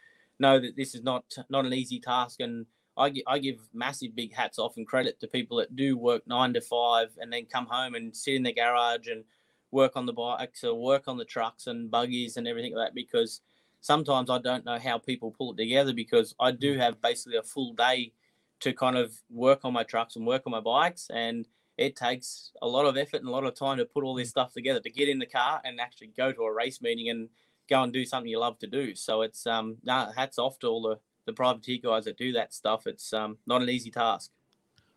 know 0.40 0.58
that 0.58 0.76
this 0.76 0.94
is 0.94 1.02
not, 1.02 1.24
not 1.48 1.64
an 1.64 1.72
easy 1.72 2.00
task. 2.00 2.40
And 2.40 2.66
I, 2.96 3.14
I 3.28 3.38
give 3.38 3.60
massive 3.72 4.16
big 4.16 4.34
hats 4.34 4.58
off 4.58 4.76
and 4.76 4.86
credit 4.86 5.20
to 5.20 5.28
people 5.28 5.58
that 5.58 5.76
do 5.76 5.96
work 5.96 6.26
nine 6.26 6.52
to 6.54 6.60
five 6.60 7.10
and 7.18 7.32
then 7.32 7.46
come 7.46 7.66
home 7.66 7.94
and 7.94 8.14
sit 8.14 8.34
in 8.34 8.42
the 8.42 8.52
garage 8.52 9.06
and 9.06 9.24
work 9.70 9.92
on 9.96 10.06
the 10.06 10.12
bikes 10.12 10.64
or 10.64 10.74
work 10.74 11.04
on 11.06 11.16
the 11.16 11.24
trucks 11.24 11.68
and 11.68 11.90
buggies 11.90 12.36
and 12.36 12.48
everything 12.48 12.74
like 12.74 12.88
that 12.88 12.94
because 12.94 13.40
sometimes 13.80 14.30
I 14.30 14.38
don't 14.38 14.64
know 14.64 14.78
how 14.78 14.98
people 14.98 15.30
pull 15.30 15.52
it 15.52 15.56
together 15.56 15.92
because 15.92 16.34
I 16.40 16.50
do 16.50 16.76
mm. 16.76 16.80
have 16.80 17.00
basically 17.00 17.38
a 17.38 17.42
full 17.42 17.74
day 17.74 18.12
to 18.60 18.72
kind 18.72 18.96
of 18.96 19.12
work 19.30 19.60
on 19.64 19.72
my 19.72 19.84
trucks 19.84 20.16
and 20.16 20.26
work 20.26 20.42
on 20.46 20.50
my 20.50 20.60
bikes 20.60 21.08
and 21.12 21.46
it 21.76 21.94
takes 21.94 22.50
a 22.60 22.66
lot 22.66 22.86
of 22.86 22.96
effort 22.96 23.20
and 23.20 23.28
a 23.28 23.32
lot 23.32 23.44
of 23.44 23.54
time 23.54 23.78
to 23.78 23.84
put 23.84 24.02
all 24.02 24.16
this 24.16 24.30
stuff 24.30 24.52
together 24.52 24.80
to 24.80 24.90
get 24.90 25.08
in 25.08 25.20
the 25.20 25.26
car 25.26 25.60
and 25.64 25.80
actually 25.80 26.08
go 26.08 26.32
to 26.32 26.42
a 26.42 26.52
race 26.52 26.82
meeting 26.82 27.08
and 27.08 27.28
go 27.70 27.82
and 27.82 27.92
do 27.92 28.04
something 28.04 28.28
you 28.28 28.40
love 28.40 28.58
to 28.58 28.66
do. 28.66 28.94
So 28.94 29.22
it's 29.22 29.46
um 29.46 29.76
nah, 29.84 30.12
hats 30.12 30.38
off 30.38 30.58
to 30.60 30.66
all 30.66 30.82
the 30.82 30.98
the 31.26 31.32
privateer 31.32 31.78
guys 31.82 32.04
that 32.06 32.18
do 32.18 32.32
that 32.32 32.52
stuff. 32.52 32.86
It's 32.86 33.12
um 33.12 33.38
not 33.46 33.62
an 33.62 33.70
easy 33.70 33.90
task. 33.90 34.32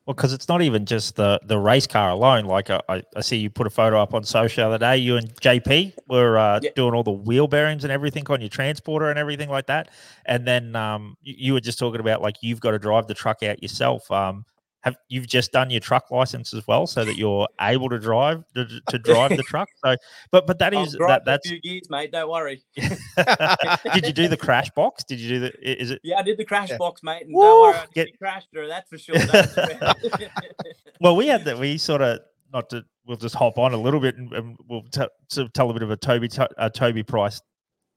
Well, 0.06 0.16
because 0.16 0.34
it's 0.34 0.48
not 0.48 0.64
even 0.64 0.86
just 0.86 1.16
the 1.16 1.40
the 1.46 1.60
race 1.60 1.86
car 1.86 2.10
alone. 2.10 2.46
Like 2.46 2.72
I, 2.72 2.82
I 2.90 3.22
see 3.22 3.38
you 3.38 3.52
put 3.52 3.68
a 3.68 3.70
photo 3.70 4.02
up 4.02 4.16
on 4.16 4.24
social 4.24 4.64
the 4.64 4.76
other 4.76 4.78
day. 4.80 4.98
You 4.98 5.18
and 5.18 5.30
JP 5.36 5.94
were 6.08 6.40
uh, 6.40 6.60
doing 6.76 6.96
all 6.96 7.04
the 7.04 7.12
wheel 7.12 7.48
bearings 7.48 7.84
and 7.84 7.94
everything 7.94 8.26
on 8.30 8.42
your 8.42 8.50
transporter 8.50 9.12
and 9.12 9.20
everything 9.20 9.50
like 9.50 9.68
that. 9.68 9.90
And 10.26 10.48
then 10.48 10.76
um, 10.76 11.18
you, 11.22 11.36
you, 11.38 11.54
were 11.54 11.60
just 11.60 11.78
talking 11.78 12.00
about 12.00 12.20
like 12.20 12.38
you've 12.42 12.60
got 12.60 12.72
to 12.72 12.80
drive 12.80 13.06
the 13.06 13.14
truck 13.14 13.44
out 13.44 13.62
yourself. 13.62 14.10
Um, 14.10 14.44
have 14.82 14.96
you've 15.10 15.28
just 15.28 15.52
done 15.52 15.70
your 15.70 15.80
truck 15.80 16.10
license 16.12 16.54
as 16.54 16.66
well, 16.68 16.88
so 16.88 17.06
that 17.06 17.16
you're 17.16 17.48
able 17.60 17.90
to 17.90 18.00
drive 18.00 18.44
to, 18.56 18.68
to 18.90 19.00
drive 19.00 19.30
the 19.38 19.44
truck. 19.44 19.70
So, 19.84 19.96
but 20.32 20.48
but 20.48 20.60
that 20.60 20.74
is 20.74 20.94
that 20.94 21.24
that's 21.26 21.46
a 21.46 21.50
few 21.50 21.60
years, 21.64 21.90
mate. 21.90 22.12
Don't 22.12 22.30
worry. 22.30 22.64
did 22.76 24.06
you 24.06 24.14
do 24.14 24.28
the 24.28 24.38
crash 24.38 24.70
box? 24.72 25.04
Did 25.04 25.20
you 25.20 25.30
do 25.30 25.40
the? 25.40 25.82
Is 25.82 25.92
it? 25.92 26.02
Yeah, 26.04 26.20
I 26.20 26.24
did 26.24 26.38
the 26.38 26.46
crash 26.46 26.70
yeah. 26.70 26.78
box, 26.78 27.02
mate. 27.04 27.24
And 27.24 27.34
Woo! 27.34 27.42
don't 27.42 27.62
worry, 27.62 27.78
I 27.78 27.86
Get... 27.94 28.18
crashed 28.18 28.48
her. 28.56 28.68
That's 28.68 28.90
for 28.90 28.98
sure. 28.98 29.16
well, 31.02 31.16
we 31.16 31.28
had 31.28 31.46
that. 31.46 31.60
We 31.60 31.78
sort 31.78 32.02
of 32.02 32.20
not 32.52 32.70
to. 32.72 32.84
We'll 33.06 33.18
just 33.18 33.36
hop 33.36 33.58
on 33.58 33.74
a 33.74 33.78
little 33.78 34.00
bit 34.00 34.16
and, 34.16 34.32
and 34.32 34.58
we'll 34.68 34.84
t- 34.84 35.08
sort 35.28 35.48
of 35.48 35.54
tell 35.54 35.70
a 35.70 35.74
bit 35.74 35.82
of 35.82 35.90
a 35.90 35.98
Toby 35.98 36.30
a 36.58 36.70
Toby 36.70 37.02
Price 37.02 37.42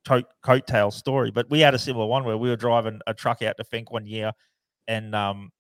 to- 0.07 0.25
coattail 0.45 0.93
story. 0.93 1.31
But 1.31 1.49
we 1.51 1.61
had 1.61 1.75
a 1.75 1.79
similar 1.79 2.07
one 2.07 2.25
where 2.25 2.39
we 2.39 2.49
were 2.49 2.57
driving 2.57 3.01
a 3.07 3.15
truck 3.15 3.43
out 3.43 3.57
to 3.59 3.65
Finke 3.65 3.91
one 3.91 4.07
year, 4.07 4.33
and 4.89 5.15
um, 5.15 5.51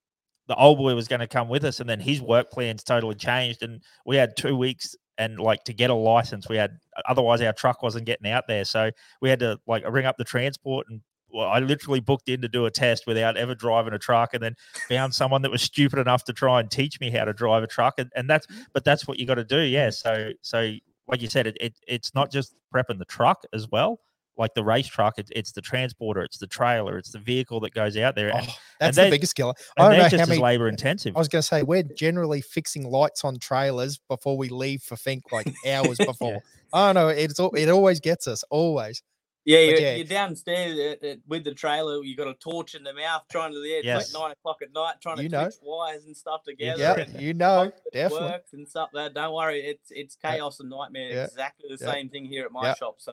the 0.49 0.57
old 0.57 0.78
boy 0.78 0.95
was 0.95 1.09
going 1.09 1.20
to 1.20 1.26
come 1.26 1.49
with 1.49 1.64
us, 1.64 1.80
and 1.80 1.88
then 1.88 2.01
his 2.01 2.20
work 2.20 2.51
plans 2.51 2.82
totally 2.82 3.14
changed, 3.14 3.62
and 3.62 3.82
we 4.07 4.16
had 4.16 4.36
two 4.36 4.57
weeks 4.57 4.95
and 5.16 5.38
like 5.38 5.62
to 5.64 5.72
get 5.72 5.90
a 5.90 5.95
license, 5.95 6.49
we 6.49 6.57
had 6.57 6.78
otherwise 7.09 7.40
our 7.40 7.53
truck 7.53 7.82
wasn't 7.82 8.05
getting 8.05 8.30
out 8.30 8.45
there, 8.49 8.64
so 8.64 8.90
we 9.20 9.30
had 9.30 9.38
to 9.40 9.59
like 9.66 9.84
ring 9.88 10.07
up 10.07 10.16
the 10.16 10.24
transport 10.24 10.86
and. 10.88 11.01
Well, 11.30 11.49
I 11.49 11.59
literally 11.59 11.99
booked 11.99 12.28
in 12.28 12.42
to 12.42 12.49
do 12.49 12.66
a 12.66 12.70
test 12.70 13.09
without 13.09 13.36
ever 13.36 13.57
driving 13.57 13.92
a 13.92 13.99
truck, 13.99 14.34
and 14.34 14.42
then 14.42 14.55
found 14.88 15.12
someone 15.12 15.42
that 15.42 15.51
was 15.51 15.62
stupid 15.62 15.99
enough 15.99 16.22
to 16.26 16.32
try 16.32 16.61
and 16.61 16.70
teach 16.70 17.01
me 17.01 17.11
how 17.11 17.24
to 17.24 17.32
drive 17.32 17.64
a 17.64 17.66
truck, 17.66 17.95
and, 17.99 18.09
and 18.14 18.30
that's 18.30 18.47
but 18.72 18.84
that's 18.84 19.09
what 19.09 19.18
you 19.18 19.26
got 19.26 19.34
to 19.34 19.45
do, 19.45 19.59
yeah. 19.62 19.90
So 19.90 20.30
so 20.42 20.74
like 21.09 21.20
you 21.22 21.28
said, 21.28 21.49
it, 21.49 21.57
it 21.61 21.74
it's 21.88 22.14
not 22.14 22.30
just 22.30 22.55
prepping 22.72 23.01
the 23.01 23.05
truck 23.05 23.42
as 23.53 23.68
well 23.68 23.99
like 24.37 24.55
the 24.55 24.64
race 24.64 24.87
truck, 24.87 25.18
it, 25.18 25.28
it's 25.35 25.53
the 25.53 25.61
transporter, 25.61 26.22
it's 26.22 26.39
the 26.39 26.47
trailer, 26.47 26.99
it's 26.99 27.11
the 27.12 27.18
vehicle 27.18 27.61
that 27.61 27.72
goes 27.74 27.97
out 27.97 28.14
there. 28.14 28.28
And, 28.35 28.47
oh, 28.49 28.55
that's 28.80 28.99
and 28.99 29.07
the 29.07 29.11
biggest 29.11 29.35
killer. 29.35 29.55
I 29.76 29.89
don't 29.89 29.99
know 29.99 30.09
just 30.09 30.20
how 30.20 30.26
many, 30.26 30.41
labor 30.41 30.68
intensive. 30.68 31.16
I 31.16 31.18
was 31.18 31.28
going 31.28 31.43
to 31.43 31.47
say 31.47 31.62
we're 31.62 31.82
generally 31.82 32.41
fixing 32.41 32.89
lights 32.89 33.24
on 33.24 33.39
trailers 33.39 33.99
before 34.09 34.37
we 34.37 34.49
leave 34.49 34.82
for 34.82 34.97
Finke, 34.97 35.30
like 35.32 35.53
hours 35.68 35.99
before. 35.99 36.32
yeah. 36.32 36.39
Oh 36.72 36.93
no, 36.93 37.09
it's 37.09 37.39
it 37.39 37.68
always 37.68 38.01
gets 38.01 38.26
us 38.26 38.43
always. 38.51 39.03
Yeah, 39.47 39.59
you're, 39.59 39.78
yeah. 39.78 39.95
you're 39.97 40.07
downstairs 40.07 40.97
uh, 41.03 41.07
uh, 41.07 41.14
with 41.28 41.45
the 41.45 41.53
trailer. 41.53 42.03
You 42.03 42.16
got 42.16 42.28
a 42.28 42.35
torch 42.35 42.74
in 42.74 42.82
the 42.82 42.95
mouth, 42.95 43.24
trying 43.30 43.53
to. 43.53 43.59
Yeah, 43.59 43.76
it's 43.76 43.85
Yes. 43.85 44.14
like 44.14 44.22
nine 44.22 44.30
o'clock 44.32 44.57
at 44.62 44.72
night, 44.72 44.95
trying 45.03 45.18
You 45.18 45.28
to 45.28 45.43
know. 45.43 45.51
wires 45.62 46.07
and 46.07 46.16
stuff 46.16 46.45
together. 46.45 46.80
Yeah, 46.80 46.95
and 46.99 47.20
you 47.20 47.35
know, 47.35 47.70
definitely. 47.93 48.26
works 48.30 48.55
and 48.55 48.66
stuff. 48.66 48.89
That 48.95 49.12
don't 49.12 49.35
worry, 49.35 49.61
it's 49.61 49.91
it's 49.91 50.16
Yeah. 50.24 50.32
chaos 50.32 50.61
and 50.61 50.70
nightmare. 50.70 51.11
Yeah. 51.11 51.24
Exactly 51.24 51.68
the 51.76 51.85
Yeah. 51.85 51.93
same 51.93 52.09
thing 52.09 52.24
here 52.24 52.47
at 52.47 52.53
my 52.53 52.68
Yeah. 52.68 52.74
shop. 52.74 53.03
So, 53.03 53.12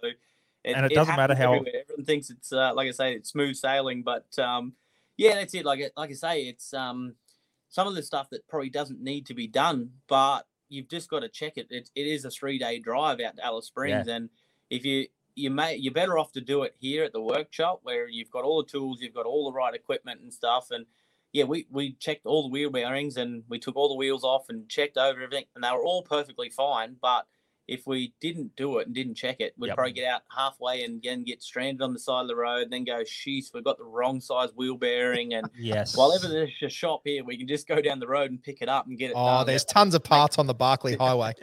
it, 0.64 0.76
And 0.76 0.86
it 0.86 0.94
doesn't 0.94 1.16
matter 1.16 1.36
how- 1.36 1.54
everywhere. 1.56 1.82
everyone 1.84 2.06
thinks 2.06 2.30
it's 2.30 2.52
uh, 2.54 2.74
like 2.76 2.88
I 2.88 2.92
say, 2.92 3.14
it's 3.16 3.30
smooth 3.32 3.56
sailing, 3.56 4.04
but 4.04 4.28
um, 4.40 4.74
yeah, 5.18 5.36
that's 5.36 5.54
it. 5.54 5.66
Like 5.66 5.92
like 5.98 6.10
I 6.10 6.14
say, 6.14 6.42
it's 6.44 6.74
um, 6.74 7.16
some 7.70 7.88
of 7.88 7.96
the 7.96 8.04
stuff 8.04 8.30
that 8.32 8.48
probably 8.48 8.70
doesn't 8.70 9.02
need 9.02 9.26
to 9.28 9.34
be 9.34 9.48
done, 9.48 9.92
but 10.08 10.44
you've 10.70 10.88
just 10.90 11.10
got 11.10 11.20
to 11.22 11.30
check 11.30 11.54
it. 11.58 11.68
It, 11.70 11.90
it 11.96 12.08
is 12.08 12.26
a 12.26 12.32
three 12.32 12.58
day 12.58 12.80
drive 12.80 13.20
out 13.20 13.38
to 13.38 13.46
Alice 13.46 13.68
Springs, 13.68 14.08
and 14.08 14.30
if 14.70 14.86
you 14.86 15.08
you 15.36 15.50
may 15.50 15.76
you're 15.78 15.94
better 15.94 16.18
off 16.20 16.32
to 16.34 16.42
do 16.42 16.64
it 16.64 16.76
here 16.80 17.04
at 17.04 17.14
the 17.14 17.22
workshop 17.22 17.80
where 17.84 18.08
you've 18.08 18.30
got 18.32 18.44
all 18.44 18.62
the 18.64 18.70
tools, 18.70 19.00
you've 19.02 19.14
got 19.14 19.26
all 19.26 19.50
the 19.50 19.56
right 19.56 19.74
equipment 19.74 20.22
and 20.22 20.34
stuff, 20.34 20.72
and 20.72 20.86
yeah, 21.34 21.46
we 21.46 21.66
we 21.72 21.94
checked 21.94 22.26
all 22.26 22.44
the 22.44 22.50
wheel 22.50 22.70
bearings 22.70 23.18
and 23.18 23.44
we 23.50 23.58
took 23.58 23.76
all 23.78 23.88
the 23.90 23.96
wheels 23.96 24.24
off 24.24 24.50
and 24.50 24.68
checked 24.70 24.98
over 24.98 25.22
everything, 25.22 25.46
and 25.56 25.64
they 25.64 25.72
were 25.72 25.84
all 25.84 26.04
perfectly 26.04 26.50
fine. 26.50 26.98
But 27.02 27.26
if 27.72 27.88
we 27.88 28.14
didn't 28.20 28.54
do 28.58 28.80
it 28.80 28.88
and 28.88 28.94
didn't 28.94 29.16
check 29.16 29.38
it, 29.40 29.54
we'd 29.58 29.70
Yep. 29.70 29.76
probably 29.78 29.94
get 29.94 30.06
out 30.06 30.24
halfway 30.36 30.84
and 30.84 30.98
again 30.98 31.24
get 31.24 31.42
stranded 31.42 31.82
on 31.82 31.94
the 31.94 32.00
side 32.00 32.22
of 32.24 32.28
the 32.28 32.36
road, 32.36 32.70
then 32.70 32.84
go, 32.84 33.02
sheesh, 33.04 33.54
we've 33.54 33.64
got 33.64 33.78
the 33.78 33.86
wrong 33.86 34.20
size 34.20 34.50
wheel 34.56 34.76
bearing. 34.76 35.34
And 35.36 35.50
Yes. 35.58 35.96
while 35.96 36.12
ever 36.12 36.28
there's 36.28 36.52
a 36.62 36.68
shop 36.70 37.02
here, 37.06 37.24
we 37.24 37.38
can 37.38 37.48
just 37.48 37.68
go 37.70 37.82
down 37.82 38.00
the 38.00 38.08
road 38.08 38.30
and 38.30 38.44
pick 38.44 38.62
it 38.62 38.68
up 38.68 38.88
and 38.88 38.98
get 39.00 39.12
it 39.12 39.16
Oh, 39.16 39.26
done. 39.38 39.46
there's 39.48 39.64
tons 39.64 39.96
of 39.96 40.04
parts 40.04 40.38
on 40.38 40.48
the 40.48 40.54
Barkly 40.54 40.96
Highway. 41.00 41.34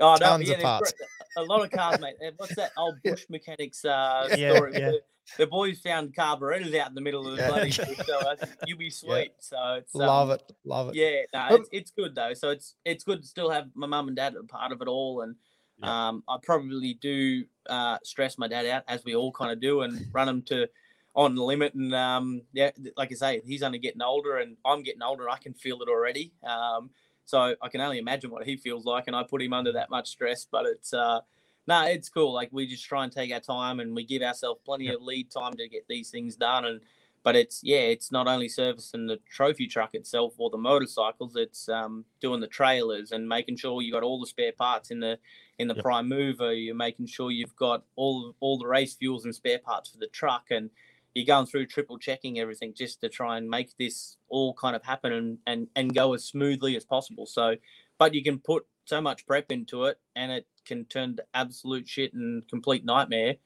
Oh, 0.00 0.12
no, 0.12 0.18
tons 0.18 0.48
yeah, 0.48 0.56
of 0.56 0.62
parts. 0.62 0.92
A 1.36 1.42
lot 1.42 1.64
of 1.64 1.70
cars, 1.70 1.98
mate. 1.98 2.16
Uh, 2.24 2.30
What's 2.36 2.54
that 2.56 2.72
old 2.76 2.96
bush 3.04 3.24
mechanics 3.30 3.82
uh, 3.84 4.28
Yeah, 4.34 4.52
story? 4.52 4.72
yeah. 4.74 4.90
The, 4.90 5.00
the 5.38 5.46
boys 5.46 5.80
found 5.80 6.14
carburetors 6.14 6.74
out 6.74 6.88
in 6.90 6.94
the 6.94 7.00
middle 7.00 7.26
of 7.26 7.36
the 7.36 7.42
Yeah. 7.42 7.48
bloody 7.48 7.70
so 8.06 8.18
I 8.28 8.36
you'll 8.66 8.76
be 8.78 8.90
sweet. 8.90 9.32
So 9.38 9.74
it's 9.78 9.94
um, 9.94 10.02
Love 10.02 10.30
it, 10.30 10.52
love 10.64 10.88
it. 10.90 10.96
Yeah, 10.96 11.22
no, 11.32 11.54
Um, 11.54 11.60
it's, 11.62 11.68
it's 11.72 11.90
good 11.92 12.14
though. 12.14 12.34
So 12.34 12.50
it's 12.50 12.74
it's 12.84 13.04
good 13.04 13.22
to 13.22 13.26
still 13.28 13.48
have 13.48 13.70
my 13.74 13.86
mum 13.86 14.08
and 14.08 14.16
dad 14.16 14.34
a 14.36 14.42
part 14.42 14.72
of 14.72 14.82
it 14.82 14.88
all, 14.88 15.22
and 15.22 15.36
Yeah. 15.82 15.92
um, 16.08 16.22
I 16.28 16.36
probably 16.42 16.94
do 16.94 17.44
uh, 17.68 17.98
stress 18.04 18.38
my 18.38 18.48
dad 18.48 18.66
out 18.66 18.84
as 18.88 19.04
we 19.04 19.14
all 19.14 19.32
kind 19.32 19.52
of 19.52 19.60
do, 19.60 19.82
and 19.82 20.06
run 20.12 20.28
him 20.28 20.42
to 20.42 20.68
on 21.14 21.34
the 21.34 21.42
limit. 21.42 21.74
And 21.74 21.94
um, 21.94 22.42
yeah, 22.52 22.70
like 22.96 23.10
I 23.12 23.14
say, 23.14 23.42
he's 23.44 23.62
only 23.62 23.78
getting 23.78 24.02
older, 24.02 24.38
and 24.38 24.56
I'm 24.64 24.82
getting 24.82 25.02
older. 25.02 25.28
I 25.28 25.38
can 25.38 25.54
feel 25.54 25.80
it 25.82 25.88
already. 25.88 26.32
Um, 26.44 26.90
so 27.24 27.54
I 27.62 27.68
can 27.68 27.80
only 27.80 27.98
imagine 27.98 28.30
what 28.30 28.44
he 28.44 28.56
feels 28.56 28.84
like, 28.84 29.04
and 29.06 29.14
I 29.16 29.22
put 29.22 29.42
him 29.42 29.52
under 29.52 29.72
that 29.72 29.90
much 29.90 30.08
stress. 30.08 30.46
But 30.50 30.66
it's 30.66 30.92
uh, 30.92 31.20
no, 31.66 31.84
it's 31.86 32.08
cool. 32.08 32.32
Like 32.32 32.48
we 32.52 32.66
just 32.66 32.84
try 32.84 33.04
and 33.04 33.12
take 33.12 33.32
our 33.32 33.40
time, 33.40 33.80
and 33.80 33.94
we 33.94 34.04
give 34.04 34.22
ourselves 34.22 34.60
plenty 34.64 34.86
Yep. 34.86 34.96
of 34.96 35.02
lead 35.02 35.30
time 35.30 35.54
to 35.54 35.68
get 35.68 35.86
these 35.88 36.10
things 36.10 36.36
done, 36.36 36.64
and 36.64 36.80
but 37.22 37.36
it's 37.36 37.60
yeah, 37.62 37.80
it's 37.80 38.10
not 38.10 38.26
only 38.26 38.48
servicing 38.48 39.06
the 39.06 39.18
trophy 39.30 39.66
truck 39.66 39.94
itself 39.94 40.34
or 40.38 40.50
the 40.50 40.56
motorcycles. 40.58 41.36
It's 41.36 41.68
um, 41.68 42.04
doing 42.20 42.40
the 42.40 42.46
trailers 42.46 43.12
and 43.12 43.28
making 43.28 43.56
sure 43.56 43.82
you 43.82 43.92
got 43.92 44.02
all 44.02 44.20
the 44.20 44.26
spare 44.26 44.52
parts 44.52 44.90
in 44.90 45.00
the 45.00 45.18
in 45.58 45.68
the 45.68 45.74
Yep. 45.74 45.84
prime 45.84 46.08
mover. 46.08 46.52
You're 46.54 46.74
making 46.74 47.06
sure 47.06 47.30
you've 47.30 47.56
got 47.56 47.84
all 47.96 48.34
all 48.40 48.58
the 48.58 48.66
race 48.66 48.94
fuels 48.94 49.24
and 49.24 49.34
spare 49.34 49.58
parts 49.58 49.90
for 49.90 49.98
the 49.98 50.06
truck, 50.06 50.46
and 50.50 50.70
you're 51.14 51.26
going 51.26 51.46
through 51.46 51.66
triple 51.66 51.98
checking 51.98 52.38
everything 52.38 52.72
just 52.74 53.00
to 53.02 53.08
try 53.08 53.36
and 53.36 53.50
make 53.50 53.76
this 53.76 54.16
all 54.28 54.54
kind 54.54 54.74
of 54.74 54.82
happen 54.84 55.12
and 55.12 55.38
and 55.46 55.68
and 55.76 55.94
go 55.94 56.14
as 56.14 56.24
smoothly 56.24 56.76
as 56.76 56.84
possible. 56.84 57.26
So, 57.26 57.56
but 57.98 58.14
you 58.14 58.22
can 58.22 58.38
put 58.38 58.66
so 58.86 59.00
much 59.00 59.26
prep 59.26 59.52
into 59.52 59.84
it, 59.84 59.98
and 60.16 60.32
it 60.32 60.46
can 60.64 60.86
turn 60.86 61.16
to 61.16 61.24
absolute 61.34 61.88
shit 61.88 62.14
and 62.14 62.48
complete 62.48 62.84
nightmare 62.84 63.36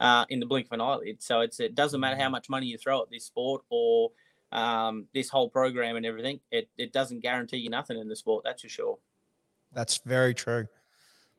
uh, 0.00 0.24
in 0.28 0.40
the 0.40 0.46
blink 0.46 0.66
of 0.66 0.72
an 0.72 0.80
eyelid. 0.80 1.22
So 1.22 1.40
it's 1.40 1.60
it 1.60 1.74
doesn't 1.74 2.00
matter 2.00 2.20
how 2.20 2.28
much 2.28 2.48
money 2.48 2.66
you 2.66 2.78
throw 2.78 3.02
at 3.02 3.10
this 3.10 3.24
sport 3.24 3.62
or 3.70 4.10
um, 4.52 5.06
this 5.14 5.28
whole 5.28 5.48
program 5.48 5.96
and 5.96 6.06
everything. 6.06 6.40
It 6.50 6.68
it 6.76 6.92
doesn't 6.92 7.20
guarantee 7.20 7.58
you 7.58 7.70
nothing 7.70 7.98
in 7.98 8.08
the 8.08 8.16
sport. 8.16 8.44
That's 8.44 8.62
for 8.62 8.68
sure. 8.68 8.98
That's 9.72 9.98
very 9.98 10.34
true. 10.34 10.68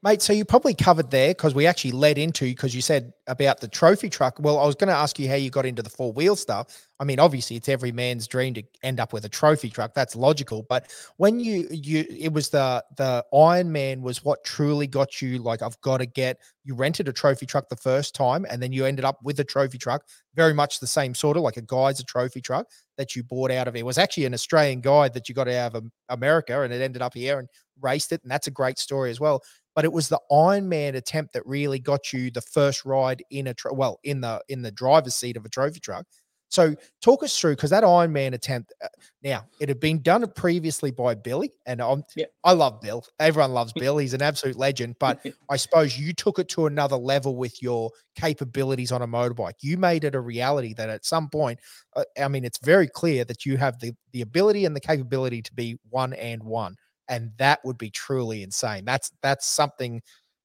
Mate, 0.06 0.22
so 0.22 0.34
you 0.34 0.46
probably 0.46 0.76
covered 0.76 1.10
there 1.10 1.30
because 1.30 1.56
we 1.56 1.66
actually 1.66 1.92
led 1.92 2.20
into 2.20 2.46
because 2.46 2.76
you 2.76 2.82
said 2.82 3.12
about 3.26 3.60
the 3.60 3.68
trophy 3.68 4.08
truck. 4.08 4.38
Well, 4.40 4.60
I 4.60 4.66
was 4.68 4.76
going 4.76 4.90
to 4.90 4.94
ask 4.94 5.18
you 5.18 5.28
how 5.28 5.34
you 5.34 5.50
got 5.50 5.66
into 5.66 5.82
the 5.82 5.90
four 5.90 6.14
wheel 6.14 6.36
stuff. 6.36 6.88
I 7.00 7.06
mean, 7.06 7.20
obviously, 7.20 7.56
it's 7.56 7.70
every 7.70 7.92
man's 7.92 8.28
dream 8.28 8.54
to 8.54 8.64
end 8.84 9.00
up 9.00 9.14
with 9.14 9.26
a 9.26 9.30
trophy 9.30 9.68
truck. 9.72 9.96
That's 9.96 10.16
logical. 10.16 10.62
But 10.70 10.92
when 11.18 11.40
you 11.40 11.68
you 11.72 12.06
it 12.08 12.32
was 12.32 12.50
the 12.50 12.86
the 12.98 13.26
Iron 13.36 13.72
Man 13.72 14.04
was 14.04 14.24
what 14.24 14.44
truly 14.44 14.86
got 14.86 15.24
you 15.24 15.40
like 15.40 15.64
I've 15.64 15.82
got 15.82 15.98
to 15.98 16.06
get. 16.06 16.38
You 16.64 16.76
rented 16.76 17.08
a 17.08 17.14
trophy 17.14 17.48
truck 17.48 17.68
the 17.70 17.76
first 17.76 18.14
time, 18.14 18.46
and 18.48 18.62
then 18.62 18.72
you 18.72 18.86
ended 18.86 19.06
up 19.06 19.18
with 19.24 19.40
a 19.40 19.44
trophy 19.44 19.80
truck. 19.80 20.04
Very 20.36 20.54
much 20.54 20.80
the 20.80 20.86
same 20.86 21.16
sort 21.16 21.36
of 21.36 21.42
like 21.42 21.58
a 21.58 21.64
guy's 21.64 22.00
a 22.00 22.06
trophy 22.06 22.42
truck 22.42 22.68
that 23.00 23.16
you 23.16 23.24
bought 23.24 23.50
out 23.50 23.68
of 23.68 23.76
it. 23.76 23.84
Was 23.84 23.98
actually 23.98 24.26
an 24.26 24.36
Australian 24.36 24.82
guide 24.82 25.16
that 25.16 25.28
you 25.28 25.34
got 25.34 25.48
out 25.48 25.74
of 25.74 25.84
America, 26.10 26.62
and 26.62 26.72
it 26.72 26.84
ended 26.84 27.02
up 27.02 27.16
here 27.16 27.40
and 27.40 27.50
raced 27.82 28.12
it, 28.12 28.22
and 28.22 28.32
that's 28.32 28.46
a 28.46 28.52
great 28.52 28.78
story 28.78 29.10
as 29.10 29.20
well 29.20 29.42
but 29.76 29.86
it 29.86 29.92
was 29.94 30.10
the 30.10 30.20
Iron 30.32 30.68
Man 30.70 30.96
attempt 30.96 31.34
that 31.34 31.46
really 31.46 31.80
got 31.80 32.14
you 32.14 32.32
the 32.32 32.42
first 32.42 32.86
ride 32.86 33.24
in 33.30 33.48
a 33.48 33.56
well 33.72 34.00
in 34.04 34.22
the 34.22 34.42
in 34.50 34.62
the 34.62 34.72
driver's 34.72 35.16
seat 35.16 35.38
of 35.38 35.46
a 35.46 35.50
trophy 35.50 35.80
truck. 35.80 36.06
So 36.48 36.76
talk 37.02 37.24
us 37.24 37.38
through 37.38 37.56
because 37.56 37.72
that 37.72 37.84
Iron 37.84 38.14
Man 38.14 38.34
attempt. 38.34 38.72
uh, 38.82 38.88
Now 39.24 39.46
it 39.60 39.68
had 39.68 39.80
been 39.80 40.02
done 40.02 40.26
previously 40.36 40.92
by 40.92 41.16
Billy, 41.16 41.52
and 41.66 41.82
I'm 41.82 42.04
Yep. 42.16 42.32
I 42.44 42.54
love 42.54 42.80
Bill. 42.82 43.04
Everyone 43.20 43.52
loves 43.52 43.74
Bill. 43.78 43.98
He's 43.98 44.14
an 44.14 44.22
absolute 44.22 44.56
legend. 44.56 44.96
But 45.00 45.20
I 45.50 45.58
suppose 45.58 45.98
you 45.98 46.14
took 46.14 46.40
it 46.40 46.48
to 46.50 46.68
another 46.68 46.96
level 46.98 47.36
with 47.36 47.62
your 47.62 47.92
capabilities 48.16 48.92
on 48.92 49.02
a 49.02 49.08
motorbike. 49.08 49.56
You 49.62 49.78
made 49.78 50.04
it 50.06 50.16
a 50.16 50.22
reality 50.22 50.74
that 50.76 50.90
at 50.90 51.04
some 51.04 51.30
point, 51.30 51.60
uh, 51.96 52.04
I 52.22 52.28
mean, 52.30 52.46
it's 52.46 52.60
very 52.60 52.88
clear 52.88 53.26
that 53.26 53.46
you 53.46 53.58
have 53.58 53.80
the 53.80 53.94
the 54.14 54.22
ability 54.22 54.66
and 54.66 54.76
the 54.76 54.80
capability 54.82 55.42
to 55.42 55.54
be 55.54 55.78
one 55.90 56.14
and 56.14 56.42
one 56.44 56.76
and 57.08 57.32
that 57.38 57.60
would 57.64 57.78
be 57.78 57.90
truly 57.90 58.44
insane. 58.44 58.86
That's 58.86 59.12
that's 59.22 59.48
something. 59.48 60.02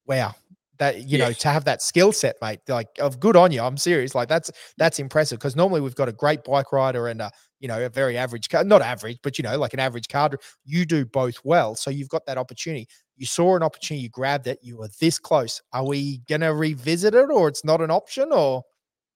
Wow, 0.07 0.33
that 0.81 1.07
you 1.07 1.19
know 1.19 1.31
to 1.31 1.47
have 1.47 1.63
that 1.65 1.81
skill 1.81 2.11
set, 2.11 2.37
mate. 2.41 2.59
Like 2.67 2.87
of 2.99 3.19
good 3.19 3.35
on 3.35 3.51
you. 3.51 3.61
I'm 3.61 3.77
serious. 3.77 4.15
Like 4.15 4.27
that's 4.27 4.49
that's 4.77 4.97
impressive 4.97 5.37
because 5.37 5.55
normally 5.55 5.79
we've 5.79 5.95
got 5.95 6.09
a 6.09 6.11
great 6.11 6.43
bike 6.43 6.71
rider 6.71 7.07
and 7.07 7.21
a 7.21 7.31
you 7.59 7.67
know 7.67 7.85
a 7.85 7.89
very 7.89 8.17
average 8.17 8.49
car, 8.49 8.63
not 8.63 8.81
average, 8.81 9.19
but 9.21 9.37
you 9.37 9.43
know 9.43 9.57
like 9.59 9.75
an 9.75 9.79
average 9.79 10.07
car. 10.07 10.31
You 10.65 10.85
do 10.85 11.05
both 11.05 11.39
well, 11.43 11.75
so 11.75 11.91
you've 11.91 12.09
got 12.09 12.25
that 12.25 12.39
opportunity. 12.39 12.87
You 13.15 13.27
saw 13.27 13.55
an 13.55 13.61
opportunity, 13.61 14.03
you 14.03 14.09
grabbed 14.09 14.47
it. 14.47 14.57
You 14.63 14.77
were 14.77 14.89
this 14.99 15.19
close. 15.19 15.61
Are 15.71 15.85
we 15.85 16.19
gonna 16.27 16.53
revisit 16.53 17.13
it, 17.13 17.29
or 17.29 17.47
it's 17.47 17.63
not 17.63 17.81
an 17.81 17.91
option, 17.91 18.31
or 18.31 18.63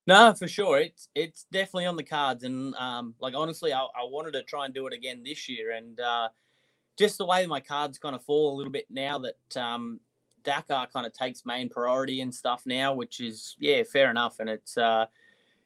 No, 0.07 0.33
for 0.37 0.47
sure. 0.47 0.77
It's 0.79 1.09
it's 1.15 1.45
definitely 1.51 1.87
on 1.87 1.95
the 1.95 2.03
cards, 2.03 2.43
and 2.43 2.75
um, 2.75 3.15
like 3.19 3.33
honestly, 3.35 3.73
I, 3.73 3.81
I 3.81 4.03
wanted 4.03 4.33
to 4.33 4.43
try 4.43 4.65
and 4.65 4.73
do 4.73 4.85
it 4.85 4.93
again 4.93 5.23
this 5.23 5.49
year, 5.49 5.71
and 5.71 5.99
uh, 5.99 6.29
just 6.97 7.17
the 7.17 7.25
way 7.25 7.45
my 7.45 7.59
cards 7.59 7.97
kind 7.97 8.15
of 8.15 8.23
fall 8.23 8.53
a 8.53 8.57
little 8.57 8.71
bit 8.71 8.85
now 8.89 9.19
that 9.19 9.57
um, 9.57 9.99
Dakar 10.43 10.87
kind 10.87 11.05
of 11.05 11.13
takes 11.13 11.45
main 11.45 11.69
priority 11.69 12.21
and 12.21 12.33
stuff 12.33 12.63
now, 12.65 12.93
which 12.93 13.19
is 13.19 13.55
yeah, 13.59 13.83
fair 13.83 14.09
enough, 14.09 14.39
and 14.39 14.49
it's 14.49 14.77
uh, 14.77 15.05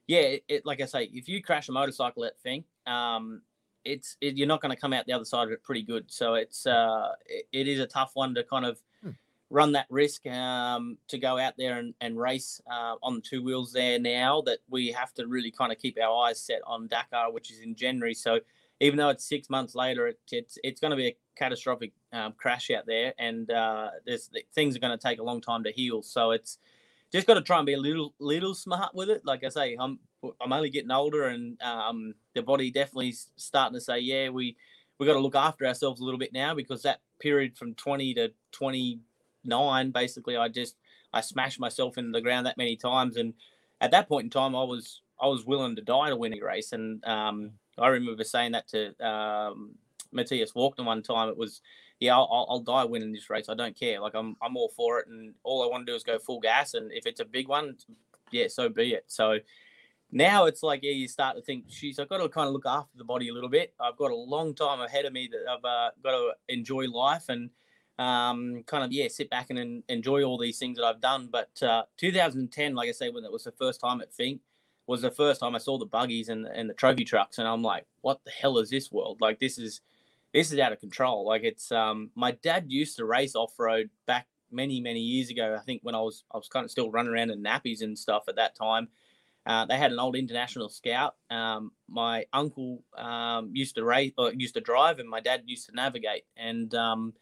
yeah, 0.08 0.22
it, 0.22 0.44
it 0.48 0.66
like 0.66 0.82
I 0.82 0.86
say, 0.86 1.04
if 1.14 1.30
you 1.30 1.42
crash 1.44 1.70
a 1.70 1.72
motorcycle 1.72 2.26
at 2.26 2.34
Finke, 2.44 2.64
um, 2.88 3.42
it's 3.86 4.18
it, 4.22 4.38
you're 4.38 4.48
not 4.48 4.62
going 4.62 4.74
to 4.74 4.80
come 4.80 4.94
out 4.94 5.06
the 5.06 5.14
other 5.14 5.26
side 5.26 5.44
of 5.48 5.52
it 5.52 5.64
pretty 5.64 5.84
good. 5.84 6.06
So 6.12 6.34
it's 6.34 6.66
uh, 6.66 7.10
it, 7.26 7.48
it 7.52 7.68
is 7.68 7.80
a 7.80 7.88
tough 7.88 8.12
one 8.16 8.34
to 8.36 8.44
kind 8.44 8.66
of 8.66 8.82
Hmm. 9.04 9.12
run 9.50 9.72
that 9.74 9.86
risk 9.90 10.28
um, 10.28 10.98
to 11.08 11.18
go 11.18 11.38
out 11.38 11.54
there 11.58 11.80
and, 11.80 11.94
and 12.02 12.20
race 12.20 12.62
uh, 12.70 12.96
on 13.02 13.16
the 13.16 13.22
two 13.22 13.42
wheels 13.44 13.72
there 13.72 13.98
now 14.00 14.42
that 14.42 14.60
we 14.70 14.92
have 14.92 15.14
to 15.14 15.28
really 15.28 15.52
kind 15.52 15.72
of 15.72 15.78
keep 15.78 15.98
our 16.02 16.28
eyes 16.28 16.42
set 16.42 16.62
on 16.68 16.88
Dakar, 16.88 17.32
which 17.32 17.52
is 17.52 17.60
in 17.62 17.76
January. 17.76 18.14
So 18.14 18.40
even 18.80 18.98
though 18.98 19.10
it's 19.10 19.28
six 19.28 19.50
months 19.50 19.76
later, 19.76 20.08
it, 20.08 20.20
it's 20.32 20.58
it's 20.64 20.80
going 20.80 20.92
to 20.92 20.98
be 20.98 21.08
a 21.08 21.18
catastrophic 21.36 21.94
um, 22.14 22.34
crash 22.34 22.70
out 22.72 22.86
there, 22.86 23.14
and 23.20 23.50
uh, 23.52 23.90
there's 24.06 24.30
things 24.54 24.76
are 24.76 24.80
going 24.80 24.98
to 24.98 25.02
take 25.08 25.20
a 25.20 25.24
long 25.24 25.42
time 25.42 25.64
to 25.64 25.72
heal. 25.72 26.02
So 26.02 26.32
it's 26.32 26.58
just 27.12 27.28
got 27.28 27.36
to 27.36 27.42
try 27.42 27.58
and 27.58 27.66
be 27.66 27.74
a 27.74 27.80
little 27.80 28.14
little 28.20 28.54
smart 28.54 28.94
with 28.94 29.10
it. 29.10 29.26
Like 29.26 29.44
I 29.44 29.50
say, 29.50 29.76
I'm 29.80 30.00
I'm 30.42 30.54
only 30.54 30.70
getting 30.70 30.92
older, 30.92 31.28
and 31.28 31.62
um, 31.62 32.14
the 32.36 32.42
body 32.42 32.72
definitely 32.72 33.10
s- 33.10 33.32
starting 33.36 33.76
to 33.76 33.82
say, 33.82 34.00
yeah, 34.00 34.30
we 34.30 34.56
we 35.00 35.06
got 35.06 35.14
to 35.14 35.20
look 35.20 35.36
after 35.36 35.66
ourselves 35.66 36.02
a 36.02 36.04
little 36.04 36.20
bit 36.20 36.34
now 36.34 36.54
because 36.54 36.84
that 36.84 37.02
period 37.20 37.58
from 37.58 37.74
20 37.76 38.14
to 38.16 38.32
29, 38.52 39.92
basically, 39.92 40.38
I 40.38 40.48
just 40.48 40.76
I 41.14 41.22
smashed 41.22 41.60
myself 41.60 41.98
into 41.98 42.12
the 42.12 42.22
ground 42.22 42.46
that 42.46 42.58
many 42.58 42.76
times, 42.76 43.18
and 43.18 43.34
at 43.82 43.92
that 43.92 44.08
point 44.08 44.26
in 44.26 44.30
time, 44.30 44.56
I 44.56 44.64
was 44.64 45.02
I 45.22 45.28
was 45.28 45.46
willing 45.46 45.76
to 45.76 45.82
die 45.82 46.10
to 46.10 46.16
win 46.16 46.34
a 46.34 46.42
race, 46.46 46.72
and 46.72 47.04
um, 47.06 47.52
I 47.82 47.88
remember 47.90 48.24
saying 48.24 48.52
that 48.54 48.68
to 48.70 48.96
um, 49.06 49.76
Matthias 50.12 50.54
Walkner 50.54 50.86
one 50.86 51.02
time. 51.04 51.30
It 51.30 51.38
was, 51.38 51.62
yeah, 52.00 52.16
I'll, 52.16 52.48
I'll- 52.50 52.60
die 52.60 52.86
winning 52.86 53.12
this 53.12 53.30
race. 53.30 53.50
I 53.50 53.56
don't 53.56 53.78
care. 53.78 54.00
Like 54.00 54.16
I'm 54.16 54.36
I'm 54.42 54.56
all 54.58 54.70
for 54.70 55.00
it, 55.00 55.08
and 55.08 55.34
all 55.44 55.64
I 55.64 55.68
want 55.68 55.86
to 55.86 55.92
do 55.92 55.96
is 55.96 56.04
go 56.04 56.20
full 56.20 56.40
gas. 56.40 56.74
And 56.74 56.92
if 56.92 57.06
it's 57.06 57.20
a 57.20 57.26
big 57.26 57.48
one, 57.48 57.76
yeah, 58.32 58.48
so 58.48 58.70
be 58.70 58.94
it. 58.94 59.06
So 59.08 59.40
now 60.12 60.46
it's 60.46 60.64
like, 60.64 60.80
yeah, 60.84 60.92
you 60.92 61.08
start 61.08 61.36
to 61.36 61.42
think, 61.42 61.68
geez, 61.68 62.00
I've 62.00 62.10
got 62.10 62.18
to 62.18 62.30
kind 62.30 62.48
of 62.48 62.54
look 62.54 62.66
after 62.66 62.98
the 62.98 63.04
body 63.04 63.30
a 63.30 63.34
little 63.34 63.50
bit. 63.50 63.74
I've 63.80 63.98
got 63.98 64.12
a 64.12 64.16
long 64.16 64.56
time 64.56 64.82
ahead 64.82 65.06
of 65.06 65.14
me 65.14 65.30
that 65.32 65.52
I've 65.52 65.64
uh, 65.66 65.92
got 66.04 66.12
to 66.12 66.32
enjoy 66.48 66.86
life, 66.90 67.26
and 67.30 67.50
um, 68.00 68.64
kind 68.66 68.84
of 68.84 68.92
yeah, 68.92 69.08
sit 69.10 69.30
back 69.30 69.50
and 69.50 69.60
en- 69.60 69.84
enjoy 69.90 70.24
all 70.24 70.38
these 70.38 70.58
things 70.58 70.78
that 70.78 70.86
I've 70.86 71.02
done. 71.02 71.30
But 71.32 71.52
uh, 71.62 71.84
2010, 71.98 72.74
like 72.74 72.90
I 72.90 72.92
say, 72.94 73.10
when 73.10 73.24
it 73.26 73.32
was 73.32 73.44
the 73.44 73.52
first 73.52 73.82
time 73.82 74.02
at 74.02 74.12
Finke, 74.16 74.40
was 74.90 75.02
the 75.04 75.12
first 75.12 75.40
time 75.40 75.54
I 75.54 75.60
saw 75.60 75.78
the 75.78 75.86
buggies 75.86 76.30
and 76.30 76.48
and 76.48 76.70
the 76.70 76.74
trophy 76.74 77.06
trucks, 77.06 77.38
and 77.38 77.48
I'm 77.48 77.62
like, 77.62 77.86
what 78.02 78.22
the 78.26 78.32
hell 78.32 78.58
is 78.58 78.70
this 78.70 78.92
world? 78.92 79.20
Like 79.22 79.40
this 79.40 79.58
is 79.60 79.82
this 80.34 80.52
is 80.52 80.60
out 80.60 80.74
of 80.74 80.80
control. 80.80 81.26
Like 81.26 81.44
it's 81.44 81.72
um, 81.72 82.10
my 82.16 82.32
dad 82.32 82.66
used 82.68 82.98
to 82.98 83.06
race 83.06 83.36
off 83.36 83.54
road 83.60 83.92
back 84.08 84.28
many 84.52 84.82
many 84.82 85.00
years 85.00 85.30
ago. 85.30 85.56
I 85.58 85.64
think 85.64 85.82
when 85.84 85.94
I 85.94 86.02
was 86.02 86.24
I 86.34 86.38
was 86.38 86.48
kind 86.48 86.66
of 86.66 86.72
still 86.72 86.90
running 86.90 87.14
around 87.14 87.30
in 87.30 87.44
nappies 87.44 87.82
and 87.82 87.98
stuff 87.98 88.24
at 88.28 88.36
that 88.38 88.56
time. 88.56 88.88
Uh, 89.46 89.66
they 89.66 89.78
had 89.78 89.92
an 89.92 90.00
old 90.00 90.16
international 90.16 90.70
scout. 90.70 91.16
Um, 91.30 91.72
my 91.88 92.26
uncle 92.34 92.84
um, 92.98 93.52
used 93.54 93.76
to 93.76 93.84
race, 93.84 94.12
or 94.18 94.34
used 94.34 94.56
to 94.56 94.62
drive, 94.62 95.00
and 95.00 95.10
my 95.10 95.22
dad 95.22 95.44
used 95.46 95.68
to 95.70 95.76
navigate. 95.76 96.24
And 96.36 96.74
um, 96.76 97.14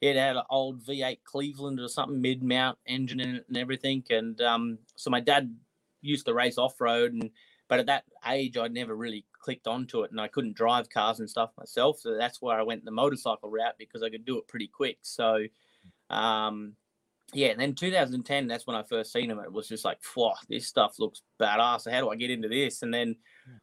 he 0.00 0.06
had, 0.06 0.16
had 0.16 0.36
an 0.36 0.44
old 0.48 0.82
V8 0.82 1.18
Cleveland 1.24 1.80
or 1.80 1.88
something, 1.88 2.20
mid 2.20 2.42
mount 2.42 2.78
engine 2.86 3.20
in 3.20 3.36
it 3.36 3.44
and 3.48 3.56
everything. 3.56 4.04
And 4.10 4.40
um, 4.40 4.78
so 4.94 5.10
my 5.10 5.20
dad 5.20 5.54
used 6.06 6.26
to 6.26 6.34
race 6.34 6.58
off 6.58 6.80
road, 6.80 7.12
and 7.12 7.30
but 7.68 7.80
at 7.80 7.86
that 7.86 8.04
age, 8.26 8.56
I'd 8.56 8.72
never 8.72 8.94
really 8.94 9.24
clicked 9.32 9.66
onto 9.66 10.02
it, 10.02 10.10
and 10.10 10.20
I 10.20 10.28
couldn't 10.28 10.56
drive 10.56 10.88
cars 10.88 11.20
and 11.20 11.28
stuff 11.28 11.50
myself. 11.58 11.98
So 12.00 12.16
that's 12.16 12.40
why 12.40 12.58
I 12.58 12.62
went 12.62 12.84
the 12.84 12.90
motorcycle 12.90 13.50
route 13.50 13.74
because 13.78 14.02
I 14.02 14.10
could 14.10 14.24
do 14.24 14.38
it 14.38 14.48
pretty 14.48 14.68
quick. 14.68 14.98
So 15.02 15.46
um, 16.10 16.74
yeah, 17.32 17.48
and 17.48 17.60
then 17.60 17.74
2010, 17.74 18.46
that's 18.46 18.66
when 18.66 18.76
I 18.76 18.84
first 18.84 19.12
seen 19.12 19.30
him. 19.30 19.40
It 19.40 19.52
was 19.52 19.68
just 19.68 19.84
like, 19.84 19.98
"Whoa, 20.14 20.34
this 20.48 20.68
stuff 20.68 20.98
looks 21.00 21.22
badass. 21.40 21.82
So 21.82 21.90
how 21.90 22.00
do 22.00 22.10
I 22.10 22.16
get 22.16 22.30
into 22.30 22.48
this?" 22.48 22.82
And 22.82 22.94
then 22.94 23.16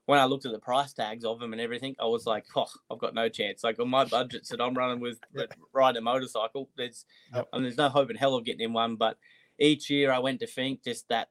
when 0.05 0.19
I 0.19 0.25
looked 0.25 0.45
at 0.45 0.51
the 0.51 0.59
price 0.59 0.93
tags 0.93 1.23
of 1.23 1.39
them 1.39 1.53
and 1.53 1.61
everything, 1.61 1.95
I 1.99 2.05
was 2.05 2.25
like, 2.25 2.45
"Oh, 2.55 2.67
I've 2.91 2.99
got 2.99 3.13
no 3.13 3.29
chance." 3.29 3.63
Like 3.63 3.79
on 3.79 3.89
my 3.89 4.03
budgets 4.03 4.49
that 4.49 4.59
I'm 4.59 4.73
running 4.73 4.99
with, 4.99 5.19
riding 5.71 5.99
a 5.99 6.01
motorcycle, 6.01 6.69
there's, 6.75 7.05
yep. 7.33 7.47
I 7.53 7.57
mean, 7.57 7.63
there's 7.63 7.77
no 7.77 7.89
hope 7.89 8.09
in 8.09 8.17
hell 8.17 8.35
of 8.35 8.43
getting 8.43 8.65
in 8.65 8.73
one. 8.73 8.97
But 8.97 9.17
each 9.57 9.89
year 9.89 10.11
I 10.11 10.19
went 10.19 10.41
to 10.41 10.47
Finke 10.47 10.83
just 10.83 11.07
that 11.07 11.29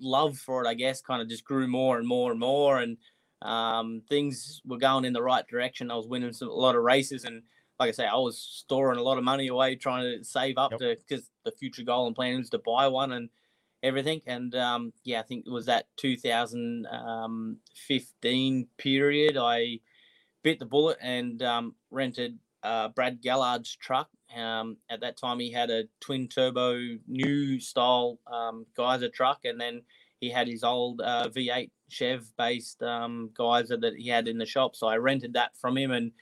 love 0.00 0.38
for 0.38 0.64
it, 0.64 0.68
I 0.68 0.74
guess, 0.74 1.00
kind 1.00 1.22
of 1.22 1.28
just 1.28 1.44
grew 1.44 1.66
more 1.66 1.98
and 1.98 2.06
more 2.06 2.30
and 2.30 2.40
more, 2.40 2.78
and 2.78 2.96
um, 3.42 4.02
things 4.08 4.60
were 4.64 4.78
going 4.78 5.04
in 5.04 5.12
the 5.12 5.22
right 5.22 5.46
direction. 5.46 5.90
I 5.90 5.96
was 5.96 6.06
winning 6.06 6.32
some, 6.32 6.48
a 6.48 6.52
lot 6.52 6.76
of 6.76 6.82
races 6.82 7.24
and 7.24 7.42
like 7.82 7.88
I 7.88 7.92
say, 7.92 8.06
I 8.06 8.14
was 8.14 8.38
storing 8.38 8.98
a 9.00 9.02
lot 9.02 9.18
of 9.18 9.24
money 9.24 9.48
away 9.48 9.74
trying 9.74 10.04
to 10.04 10.24
save 10.24 10.56
up 10.56 10.70
yep. 10.70 10.80
to 10.80 10.96
because 10.96 11.28
the 11.44 11.50
future 11.50 11.82
goal 11.82 12.06
and 12.06 12.14
plan 12.14 12.38
was 12.38 12.50
to 12.50 12.58
buy 12.58 12.86
one 12.86 13.10
and 13.12 13.28
everything. 13.82 14.20
And 14.26 14.54
um, 14.54 14.92
yeah, 15.02 15.18
I 15.18 15.22
think 15.24 15.46
it 15.46 15.50
was 15.50 15.66
that 15.66 15.86
2015 15.96 16.86
um, 16.92 18.68
period 18.78 19.36
I 19.36 19.80
bit 20.44 20.60
the 20.60 20.66
bullet 20.66 20.98
and 21.00 21.42
um, 21.42 21.74
rented 21.90 22.38
uh, 22.62 22.88
Brad 22.88 23.20
Gallard's 23.20 23.74
truck. 23.76 24.08
Um, 24.36 24.78
at 24.88 25.00
that 25.00 25.16
time, 25.16 25.40
he 25.40 25.52
had 25.52 25.70
a 25.70 25.84
twin 26.00 26.28
turbo 26.28 26.78
new 27.06 27.60
style 27.60 28.18
um, 28.26 28.66
Geiser 28.76 29.08
truck, 29.08 29.40
and 29.44 29.60
then 29.60 29.82
he 30.20 30.30
had 30.30 30.48
his 30.48 30.64
old 30.64 31.00
uh, 31.00 31.28
V8 31.28 31.70
Chev 31.88 32.24
based 32.38 32.82
um, 32.82 33.30
Geiser 33.34 33.76
that 33.76 33.94
he 33.96 34.08
had 34.08 34.28
in 34.28 34.38
the 34.38 34.46
shop. 34.46 34.76
So 34.76 34.86
I 34.86 34.96
rented 34.96 35.34
that 35.34 35.56
from 35.56 35.76
him 35.76 35.90
and 35.90 36.12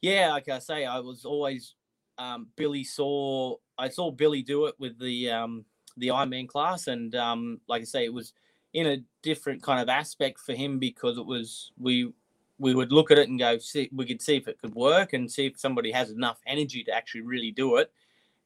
yeah, 0.00 0.30
like 0.30 0.48
I 0.48 0.58
say, 0.58 0.84
I 0.84 1.00
was 1.00 1.24
always 1.24 1.74
um, 2.18 2.48
Billy 2.56 2.84
saw 2.84 3.56
I 3.76 3.88
saw 3.88 4.10
Billy 4.10 4.42
do 4.42 4.66
it 4.66 4.74
with 4.78 4.98
the 4.98 5.30
um, 5.30 5.64
the 5.96 6.08
Ironman 6.08 6.48
class, 6.48 6.86
and 6.86 7.14
um, 7.14 7.60
like 7.68 7.82
I 7.82 7.84
say, 7.84 8.04
it 8.04 8.12
was 8.12 8.32
in 8.72 8.86
a 8.86 8.98
different 9.22 9.62
kind 9.62 9.80
of 9.80 9.88
aspect 9.88 10.40
for 10.40 10.52
him 10.52 10.78
because 10.78 11.18
it 11.18 11.26
was 11.26 11.72
we 11.78 12.12
we 12.58 12.74
would 12.74 12.92
look 12.92 13.10
at 13.10 13.18
it 13.18 13.28
and 13.28 13.38
go 13.38 13.58
see 13.58 13.88
we 13.92 14.06
could 14.06 14.20
see 14.22 14.36
if 14.36 14.48
it 14.48 14.60
could 14.60 14.74
work 14.74 15.12
and 15.12 15.30
see 15.30 15.46
if 15.46 15.58
somebody 15.58 15.92
has 15.92 16.10
enough 16.10 16.40
energy 16.46 16.82
to 16.84 16.92
actually 16.92 17.22
really 17.22 17.50
do 17.50 17.76
it. 17.76 17.90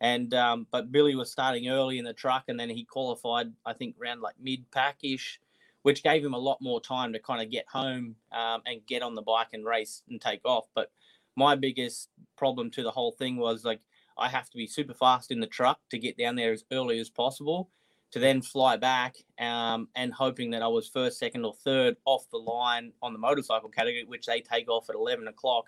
And 0.00 0.34
um, 0.34 0.66
but 0.70 0.92
Billy 0.92 1.14
was 1.14 1.30
starting 1.30 1.68
early 1.68 1.98
in 1.98 2.04
the 2.04 2.12
truck, 2.12 2.44
and 2.48 2.58
then 2.58 2.70
he 2.70 2.84
qualified 2.84 3.52
I 3.64 3.72
think 3.72 3.96
around 4.00 4.20
like 4.20 4.34
mid 4.40 4.70
pack 4.70 4.98
ish, 5.02 5.40
which 5.82 6.02
gave 6.02 6.24
him 6.24 6.34
a 6.34 6.38
lot 6.38 6.58
more 6.60 6.80
time 6.80 7.12
to 7.12 7.18
kind 7.18 7.42
of 7.42 7.50
get 7.50 7.66
home 7.68 8.16
um, 8.32 8.62
and 8.66 8.86
get 8.86 9.02
on 9.02 9.14
the 9.14 9.22
bike 9.22 9.48
and 9.52 9.64
race 9.64 10.02
and 10.08 10.20
take 10.20 10.44
off. 10.44 10.66
But 10.74 10.90
my 11.36 11.54
biggest 11.56 12.08
problem 12.36 12.70
to 12.72 12.82
the 12.82 12.90
whole 12.90 13.12
thing 13.12 13.36
was 13.36 13.64
like 13.64 13.80
I 14.18 14.28
have 14.28 14.50
to 14.50 14.56
be 14.56 14.66
super 14.66 14.94
fast 14.94 15.30
in 15.30 15.40
the 15.40 15.46
truck 15.46 15.80
to 15.90 15.98
get 15.98 16.18
down 16.18 16.36
there 16.36 16.52
as 16.52 16.64
early 16.72 16.98
as 16.98 17.08
possible 17.08 17.70
to 18.12 18.18
then 18.18 18.42
fly 18.42 18.76
back 18.76 19.16
um, 19.38 19.88
and 19.96 20.12
hoping 20.12 20.50
that 20.50 20.62
I 20.62 20.68
was 20.68 20.88
first, 20.88 21.18
second, 21.18 21.44
or 21.44 21.54
third 21.54 21.96
off 22.04 22.28
the 22.30 22.38
line 22.38 22.92
on 23.02 23.12
the 23.12 23.18
motorcycle 23.18 23.70
category, 23.70 24.04
which 24.06 24.26
they 24.26 24.40
take 24.40 24.70
off 24.70 24.88
at 24.90 24.94
11 24.94 25.28
o'clock. 25.28 25.66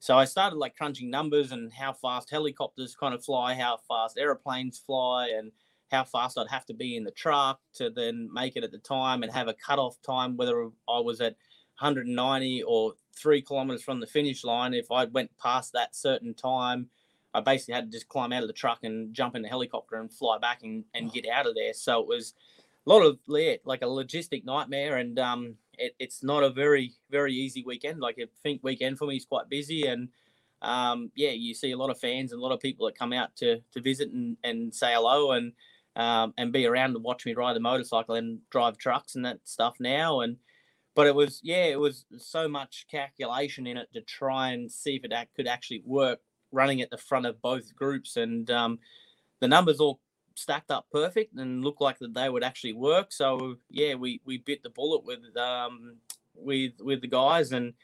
So 0.00 0.16
I 0.16 0.24
started 0.24 0.56
like 0.56 0.76
crunching 0.76 1.10
numbers 1.10 1.52
and 1.52 1.72
how 1.72 1.92
fast 1.92 2.30
helicopters 2.30 2.94
kind 2.94 3.14
of 3.14 3.24
fly, 3.24 3.54
how 3.54 3.78
fast 3.86 4.16
aeroplanes 4.18 4.78
fly, 4.78 5.28
and 5.36 5.52
how 5.90 6.04
fast 6.04 6.38
I'd 6.38 6.48
have 6.48 6.66
to 6.66 6.74
be 6.74 6.96
in 6.96 7.04
the 7.04 7.10
truck 7.10 7.60
to 7.74 7.90
then 7.90 8.30
make 8.32 8.56
it 8.56 8.64
at 8.64 8.72
the 8.72 8.78
time 8.78 9.22
and 9.22 9.32
have 9.32 9.48
a 9.48 9.54
cutoff 9.54 10.00
time, 10.02 10.36
whether 10.36 10.70
I 10.88 11.00
was 11.00 11.20
at 11.20 11.36
190 11.80 12.62
or 12.62 12.94
three 13.14 13.42
kilometers 13.42 13.82
from 13.82 14.00
the 14.00 14.06
finish 14.06 14.44
line. 14.44 14.72
If 14.72 14.90
I 14.90 15.04
went 15.04 15.36
past 15.38 15.72
that 15.72 15.94
certain 15.94 16.32
time, 16.32 16.88
I 17.34 17.40
basically 17.40 17.74
had 17.74 17.90
to 17.90 17.96
just 17.96 18.08
climb 18.08 18.32
out 18.32 18.42
of 18.42 18.48
the 18.48 18.54
truck 18.54 18.80
and 18.84 19.12
jump 19.14 19.36
in 19.36 19.42
the 19.42 19.48
helicopter 19.48 19.96
and 19.96 20.12
fly 20.12 20.38
back 20.38 20.62
and, 20.62 20.84
and 20.94 21.12
get 21.12 21.28
out 21.28 21.46
of 21.46 21.54
there. 21.54 21.72
So 21.74 22.00
it 22.00 22.08
was 22.08 22.34
a 22.86 22.90
lot 22.90 23.02
of 23.02 23.18
yeah, 23.28 23.56
like 23.64 23.82
a 23.82 23.86
logistic 23.86 24.44
nightmare, 24.44 24.96
and 24.96 25.18
um, 25.18 25.54
it, 25.74 25.94
it's 25.98 26.22
not 26.22 26.42
a 26.42 26.50
very 26.50 26.92
very 27.10 27.34
easy 27.34 27.62
weekend. 27.64 28.00
Like 28.00 28.16
I 28.20 28.26
think 28.42 28.62
weekend 28.62 28.98
for 28.98 29.06
me 29.06 29.16
is 29.16 29.26
quite 29.26 29.48
busy, 29.48 29.86
and 29.86 30.08
um, 30.62 31.10
yeah, 31.14 31.30
you 31.30 31.54
see 31.54 31.72
a 31.72 31.76
lot 31.76 31.90
of 31.90 32.00
fans 32.00 32.32
and 32.32 32.40
a 32.40 32.42
lot 32.42 32.52
of 32.52 32.60
people 32.60 32.86
that 32.86 32.98
come 32.98 33.12
out 33.12 33.36
to 33.36 33.60
to 33.72 33.80
visit 33.80 34.10
and, 34.10 34.36
and 34.42 34.74
say 34.74 34.94
hello 34.94 35.32
and 35.32 35.52
um, 35.96 36.32
and 36.38 36.52
be 36.52 36.66
around 36.66 36.92
to 36.94 36.98
watch 36.98 37.26
me 37.26 37.34
ride 37.34 37.56
the 37.56 37.60
motorcycle 37.60 38.14
and 38.14 38.38
drive 38.50 38.78
trucks 38.78 39.16
and 39.16 39.24
that 39.24 39.40
stuff 39.44 39.76
now 39.80 40.20
and 40.20 40.36
but 40.94 41.06
it 41.06 41.14
was 41.14 41.40
yeah 41.42 41.64
it 41.64 41.78
was 41.78 42.06
so 42.18 42.48
much 42.48 42.86
calculation 42.90 43.66
in 43.66 43.76
it 43.76 43.88
to 43.92 44.00
try 44.02 44.50
and 44.50 44.70
see 44.70 44.94
if 44.96 45.04
it 45.04 45.12
could 45.34 45.48
actually 45.48 45.82
work 45.84 46.20
running 46.52 46.80
at 46.80 46.90
the 46.90 46.98
front 46.98 47.26
of 47.26 47.40
both 47.42 47.74
groups 47.74 48.16
and 48.16 48.50
um, 48.50 48.78
the 49.40 49.48
numbers 49.48 49.80
all 49.80 50.00
stacked 50.34 50.70
up 50.70 50.86
perfect 50.92 51.34
and 51.34 51.64
looked 51.64 51.80
like 51.80 51.98
that 51.98 52.14
they 52.14 52.28
would 52.28 52.44
actually 52.44 52.72
work 52.72 53.10
so 53.10 53.56
yeah 53.70 53.94
we 53.94 54.20
we 54.24 54.38
bit 54.38 54.62
the 54.62 54.70
bullet 54.70 55.04
with 55.04 55.36
um 55.36 55.96
with 56.36 56.72
with 56.80 57.00
the 57.00 57.08
guys 57.08 57.50
and 57.50 57.74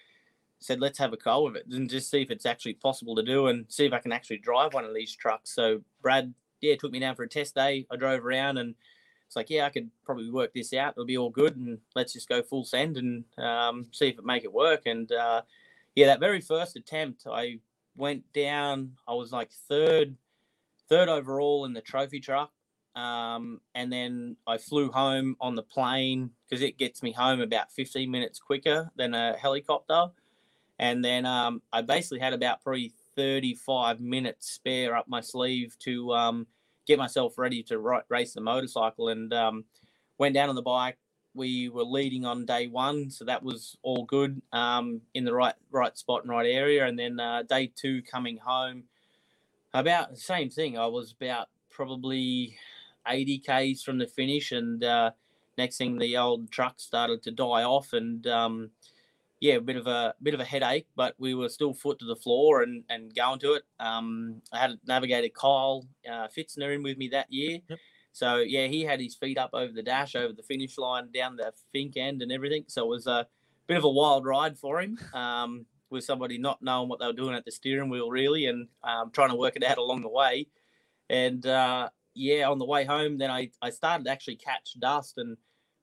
said 0.61 0.81
let's 0.81 0.99
have 0.99 1.12
a 1.12 1.17
go 1.17 1.49
of 1.49 1.57
it 1.57 1.67
and 1.73 1.91
just 1.91 2.09
see 2.09 2.23
if 2.23 2.31
it's 2.31 2.47
actually 2.47 2.75
possible 2.75 3.17
to 3.17 3.25
do 3.25 3.49
and 3.49 3.67
see 3.69 3.87
if 3.87 3.93
i 3.93 3.99
can 3.99 4.12
actually 4.12 4.39
drive 4.39 4.73
one 4.73 4.85
of 4.85 4.95
these 4.95 5.17
trucks 5.17 5.53
so 5.53 5.81
brad 6.01 6.33
yeah 6.61 6.77
took 6.77 6.93
me 6.93 7.01
down 7.01 7.17
for 7.17 7.25
a 7.25 7.29
test 7.29 7.57
day 7.57 7.85
i 7.91 7.97
drove 7.97 8.25
around 8.25 8.57
and 8.57 8.77
it's 9.35 9.37
like, 9.37 9.51
yeah, 9.51 9.67
I 9.67 9.71
could 9.71 9.91
probably 10.05 10.31
work 10.31 10.53
this 10.55 10.73
out. 10.73 10.93
It'll 10.93 11.05
be 11.05 11.19
all 11.19 11.31
good, 11.31 11.57
and 11.57 11.79
let's 11.97 12.12
just 12.12 12.29
go 12.29 12.41
full 12.43 12.65
send 12.65 12.97
and 12.97 13.25
um, 13.37 13.87
see 13.91 14.07
if 14.07 14.19
it 14.19 14.25
make 14.25 14.45
it 14.45 14.53
work. 14.53 14.83
And 14.87 15.11
uh, 15.11 15.43
yeah, 15.97 16.07
that 16.07 16.21
very 16.21 16.41
first 16.41 16.77
attempt, 16.77 17.25
I 17.29 17.59
went 17.97 18.24
down. 18.32 18.92
I 19.07 19.14
was 19.14 19.32
like 19.32 19.51
third, 19.68 20.16
third 20.88 21.09
overall 21.09 21.64
in 21.64 21.72
the 21.72 21.80
trophy 21.80 22.20
truck, 22.20 22.53
um, 22.95 23.61
and 23.74 23.92
then 23.92 24.36
I 24.47 24.59
flew 24.59 24.90
home 24.90 25.36
on 25.40 25.55
the 25.55 25.62
plane 25.62 26.30
because 26.49 26.62
it 26.62 26.78
gets 26.78 27.03
me 27.03 27.12
home 27.12 27.40
about 27.40 27.72
15 27.72 28.11
minutes 28.11 28.38
quicker 28.38 28.90
than 28.97 29.14
a 29.14 29.36
helicopter. 29.36 30.07
And 30.78 31.05
then 31.05 31.24
um, 31.24 31.62
I 31.72 31.82
basically 31.82 32.18
had 32.18 32.32
about 32.32 32.62
probably 32.62 32.92
35 33.16 34.01
minutes 34.01 34.51
spare 34.51 34.97
up 34.97 35.09
my 35.09 35.20
sleeve 35.20 35.76
to 35.80 36.12
um, 36.12 36.47
get 36.86 36.99
myself 36.99 37.38
ready 37.38 37.62
to 37.64 38.03
race 38.09 38.34
the 38.34 38.40
motorcycle 38.40 39.09
and 39.09 39.32
um, 39.32 39.64
went 40.18 40.34
down 40.34 40.49
on 40.49 40.55
the 40.55 40.62
bike. 40.62 40.99
We 41.35 41.68
were 41.68 41.85
leading 41.85 42.24
on 42.24 42.47
day 42.47 42.68
one, 42.68 43.11
so 43.11 43.24
that 43.24 43.43
was 43.43 43.76
all 43.82 44.05
good 44.05 44.41
um, 44.53 45.01
in 45.14 45.24
the 45.24 45.35
right 45.35 45.55
right 45.70 45.97
spot 45.99 46.22
and 46.22 46.30
right 46.30 46.47
area. 46.47 46.87
And 46.87 46.99
then 46.99 47.18
uh, 47.18 47.43
day 47.43 47.72
two, 47.74 48.03
coming 48.03 48.39
home, 48.39 48.85
about 49.72 50.11
the 50.12 50.16
same 50.16 50.49
thing. 50.49 50.78
I 50.78 50.87
was 50.87 51.12
about 51.12 51.49
probably 51.70 52.57
80 53.07 53.39
k's 53.39 53.82
from 53.82 53.99
the 53.99 54.07
finish, 54.07 54.53
and 54.53 54.82
uh, 54.82 55.11
next 55.59 55.76
thing 55.76 55.99
the 55.99 56.16
old 56.16 56.51
truck 56.51 56.74
started 56.78 57.22
to 57.24 57.30
die 57.30 57.64
off, 57.64 57.93
and 57.93 58.26
um, 58.26 58.70
yeah, 59.41 59.55
a 59.55 59.61
bit 59.61 59.76
of 59.76 59.87
a 59.87 60.14
bit 60.22 60.35
of 60.35 60.41
a 60.41 60.45
headache, 60.45 60.87
but 60.97 61.14
we 61.18 61.35
were 61.35 61.49
still 61.49 61.74
foot 61.74 61.99
to 61.99 62.07
the 62.07 62.16
floor 62.16 62.62
and 62.62 62.85
and 62.89 63.14
going 63.14 63.41
to 63.41 63.55
it. 63.55 63.64
Um, 63.80 64.41
I 64.53 64.59
had 64.59 64.78
navigated 64.87 65.35
Kyle 65.35 65.85
uh, 66.09 66.28
Fitzner 66.28 66.74
in 66.74 66.82
with 66.82 66.97
me 66.97 67.09
that 67.09 67.32
year, 67.32 67.59
yep. 67.68 67.78
So 68.15 68.37
yeah, 68.37 68.69
he 68.69 68.83
had 68.83 69.01
his 69.01 69.17
feet 69.17 69.37
up 69.39 69.51
over 69.53 69.73
the 69.73 69.83
dash, 69.83 70.15
over 70.15 70.33
the 70.33 70.45
finish 70.45 70.79
line, 70.79 71.09
down 71.12 71.35
the 71.35 71.53
Finke 71.75 71.97
end 71.97 72.23
and 72.23 72.31
everything. 72.31 72.65
So 72.69 72.85
it 72.85 72.89
was 72.89 73.09
a 73.09 73.27
bit 73.67 73.77
of 73.77 73.83
a 73.83 73.91
wild 73.91 74.25
ride 74.25 74.57
for 74.57 74.81
him. 74.81 74.97
Um, 75.12 75.67
with 75.91 76.05
somebody 76.05 76.39
not 76.39 76.62
knowing 76.62 76.89
what 76.89 77.01
they 77.01 77.07
were 77.07 77.12
doing 77.12 77.35
at 77.35 77.45
the 77.45 77.51
steering 77.51 77.91
wheel 77.91 78.11
really, 78.11 78.47
and 78.47 78.69
um, 78.85 79.11
trying 79.11 79.31
to 79.31 79.37
work 79.37 79.57
it 79.57 79.65
out 79.65 79.79
along 79.79 80.03
the 80.03 80.09
way. 80.09 80.47
And 81.11 81.45
uh, 81.45 81.91
yeah, 82.15 82.49
on 82.49 82.61
the 82.61 82.65
way 82.65 82.85
home, 82.85 83.19
then 83.19 83.33
I 83.33 83.51
I 83.61 83.71
started 83.71 84.05
to 84.05 84.11
actually 84.11 84.37
catch 84.37 84.79
dust, 84.79 85.19
and 85.19 85.37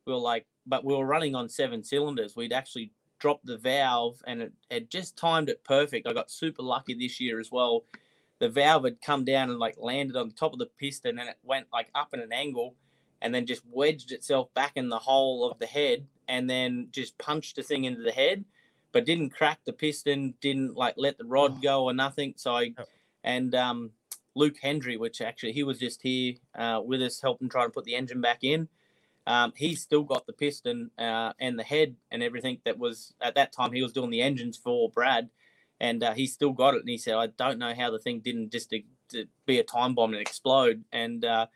we 0.08 0.14
were 0.14 0.20
like, 0.20 0.46
but 0.66 0.86
we 0.86 0.96
were 0.96 1.06
running 1.06 1.36
on 1.36 1.50
seven 1.50 1.84
cylinders. 1.84 2.36
We'd 2.36 2.54
actually 2.54 2.94
dropped 3.20 3.46
the 3.46 3.58
valve 3.58 4.20
and 4.26 4.42
it 4.42 4.52
had 4.72 4.90
just 4.90 5.16
timed 5.18 5.50
it 5.50 5.64
perfect. 5.64 6.08
I 6.08 6.14
got 6.14 6.32
super 6.32 6.64
lucky 6.64 6.96
this 6.96 7.20
year 7.20 7.40
as 7.40 7.52
well 7.52 7.84
the 8.42 8.50
valve 8.50 8.86
had 8.86 9.00
come 9.02 9.24
down 9.24 9.52
and 9.52 9.60
like 9.60 9.76
landed 9.78 10.18
on 10.18 10.28
the 10.28 10.34
top 10.34 10.52
of 10.52 10.58
the 10.58 10.70
piston 10.80 11.20
and 11.20 11.30
it 11.30 11.38
went 11.44 11.68
like 11.72 11.88
up 11.94 12.10
in 12.12 12.20
an 12.20 12.34
angle 12.34 12.76
and 13.22 13.34
then 13.34 13.46
just 13.46 13.62
wedged 13.72 14.12
itself 14.12 14.52
back 14.56 14.72
in 14.76 14.90
the 14.90 14.98
hole 14.98 15.50
of 15.50 15.60
the 15.60 15.66
head 15.68 16.06
and 16.28 16.50
then 16.50 16.88
just 16.92 17.16
punched 17.20 17.56
the 17.56 17.62
thing 17.62 17.86
into 17.86 18.02
the 18.02 18.12
head 18.12 18.44
but 18.94 19.06
didn't 19.06 19.30
crack 19.30 19.60
the 19.66 19.72
piston 19.72 20.34
didn't 20.42 20.76
like 20.76 20.96
let 20.98 21.20
the 21.20 21.24
rod 21.24 21.62
go 21.62 21.86
or 21.86 21.94
nothing. 21.94 22.34
So 22.36 22.56
i 22.56 22.74
and 23.24 23.54
um 23.54 23.92
luke 24.34 24.58
hendry 24.60 24.98
which 24.98 25.22
actually 25.22 25.52
he 25.52 25.62
was 25.62 25.78
just 25.78 26.02
here 26.02 26.34
uh, 26.58 26.82
with 26.84 27.02
us 27.02 27.22
helping 27.22 27.48
try 27.48 27.64
and 27.64 27.74
put 27.74 27.86
the 27.86 27.96
engine 27.96 28.22
back 28.22 28.40
in 28.44 28.68
um, 29.28 29.54
he's 29.56 29.84
still 29.84 30.02
got 30.02 30.26
the 30.26 30.34
piston 30.34 30.90
uh, 30.98 31.32
and 31.40 31.60
the 31.60 31.64
head 31.64 31.96
and 32.10 32.24
everything 32.24 32.58
that 32.66 32.80
was 32.80 33.14
at 33.22 33.36
that 33.36 33.52
time 33.52 33.72
he 33.72 33.84
was 33.84 33.94
doing 33.94 34.10
the 34.10 34.22
engines 34.22 34.58
for 34.58 34.90
brad 34.90 35.30
and 35.82 36.04
uh, 36.04 36.14
he 36.14 36.28
still 36.28 36.52
got 36.52 36.76
it. 36.76 36.82
And 36.82 36.90
he 36.90 37.00
said, 37.00 37.16
I 37.16 37.28
don't 37.28 37.58
know 37.58 37.74
how 37.74 37.90
the 37.90 37.98
thing 37.98 38.20
didn't 38.20 38.52
just 38.52 38.70
to, 38.70 38.84
to 39.10 39.26
be 39.48 39.58
a 39.58 39.64
time 39.64 39.96
bomb 39.96 40.14
and 40.14 40.22
explode. 40.22 40.84
And 40.92 41.26
uh, 41.26 41.48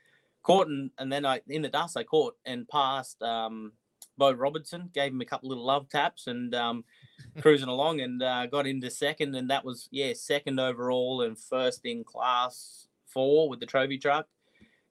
caught 0.42 0.68
and, 0.68 0.90
and 0.98 1.14
then 1.14 1.28
I 1.28 1.42
in 1.48 1.62
the 1.62 1.70
dust 1.70 1.96
I 1.96 2.04
caught 2.04 2.36
and 2.44 2.68
passed 2.68 3.22
um, 3.22 3.74
Bo 4.18 4.32
Robertson, 4.32 4.90
gave 4.96 5.12
him 5.12 5.22
a 5.22 5.26
couple 5.26 5.50
little 5.50 5.64
love 5.64 5.88
taps 5.90 6.26
and 6.26 6.56
um, 6.56 6.84
cruising 7.42 7.70
along 7.70 8.02
and 8.02 8.22
uh, 8.24 8.48
got 8.48 8.66
into 8.66 8.90
second. 8.90 9.36
And 9.36 9.52
that 9.52 9.64
was 9.64 9.88
yeah 9.92 10.14
second 10.16 10.60
overall 10.60 11.22
and 11.22 11.38
first 11.38 11.86
in 11.86 12.04
class 12.04 12.88
four 13.06 13.48
with 13.48 13.60
the 13.60 13.68
trophy 13.68 14.00
truck. 14.00 14.26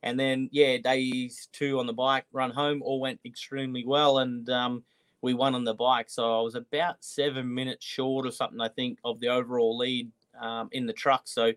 And 0.05 0.21
then 0.21 0.49
yeah 0.53 0.77
days 0.77 1.49
two 1.53 1.81
on 1.81 1.89
the 1.89 1.93
bike 1.93 2.27
run 2.33 2.51
home 2.51 2.83
all 2.83 3.01
went 3.01 3.19
extremely 3.27 3.85
well 3.85 4.19
and. 4.19 4.49
Um, 4.49 4.85
we 5.25 5.33
won 5.33 5.55
on 5.55 5.65
the 5.65 5.75
bike. 5.75 6.11
So 6.11 6.39
I 6.39 6.43
was 6.43 6.55
about 6.55 6.97
seven 7.01 7.53
minutes 7.53 7.85
short 7.85 8.27
or 8.27 8.31
something, 8.31 8.61
I 8.61 8.69
think, 8.69 8.99
of 9.05 9.21
the 9.21 9.29
overall 9.29 9.77
lead 9.77 10.13
um, 10.39 10.69
in 10.71 10.87
the 10.87 10.93
truck. 10.93 11.23
So 11.25 11.53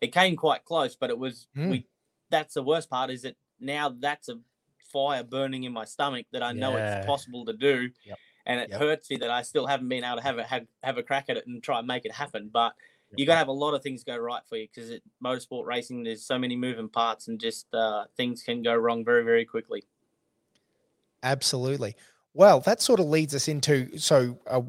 it 0.00 0.12
came 0.12 0.36
quite 0.36 0.64
close, 0.64 0.94
but 0.94 1.10
it 1.10 1.18
was 1.18 1.48
mm. 1.54 1.70
we. 1.70 1.86
That's 2.30 2.54
the 2.54 2.62
worst 2.62 2.88
part 2.88 3.10
is 3.10 3.22
that 3.22 3.36
now 3.58 3.88
that's 3.98 4.28
a 4.28 4.38
fire 4.92 5.24
burning 5.24 5.64
in 5.64 5.72
my 5.72 5.84
stomach 5.84 6.26
that 6.32 6.42
I 6.42 6.52
know 6.52 6.76
yeah. 6.76 6.98
it's 6.98 7.06
possible 7.06 7.44
to 7.46 7.54
do, 7.54 7.90
yep. 8.04 8.18
and 8.46 8.60
it 8.60 8.68
yep. 8.70 8.80
hurts 8.80 9.10
me 9.10 9.16
that 9.16 9.30
I 9.30 9.42
still 9.42 9.66
haven't 9.66 9.88
been 9.88 10.04
able 10.04 10.18
to 10.18 10.22
have 10.22 10.38
a 10.38 10.44
have, 10.44 10.66
have 10.84 10.98
a 10.98 11.02
crack 11.02 11.24
at 11.28 11.36
it 11.36 11.46
and 11.46 11.60
try 11.62 11.78
and 11.78 11.86
make 11.88 12.04
it 12.04 12.12
happen. 12.12 12.50
But 12.52 12.74
you 13.16 13.26
got 13.26 13.32
to 13.32 13.38
have 13.38 13.48
a 13.48 13.52
lot 13.52 13.74
of 13.74 13.82
things 13.82 14.04
go 14.04 14.16
right 14.16 14.42
for 14.48 14.56
you 14.56 14.68
because 14.72 14.92
motorsport 15.24 15.64
racing 15.64 16.04
there's 16.04 16.24
so 16.24 16.38
many 16.38 16.54
moving 16.54 16.88
parts 16.88 17.26
and 17.26 17.40
just 17.40 17.66
uh, 17.74 18.04
things 18.16 18.42
can 18.42 18.62
go 18.62 18.76
wrong 18.76 19.04
very 19.04 19.24
very 19.24 19.44
quickly. 19.44 19.82
Absolutely. 21.22 21.96
Well, 22.38 22.60
that 22.60 22.80
sort 22.80 23.00
of 23.00 23.06
leads 23.06 23.34
us 23.34 23.48
into 23.48 23.98
so 23.98 24.38
uh, 24.46 24.60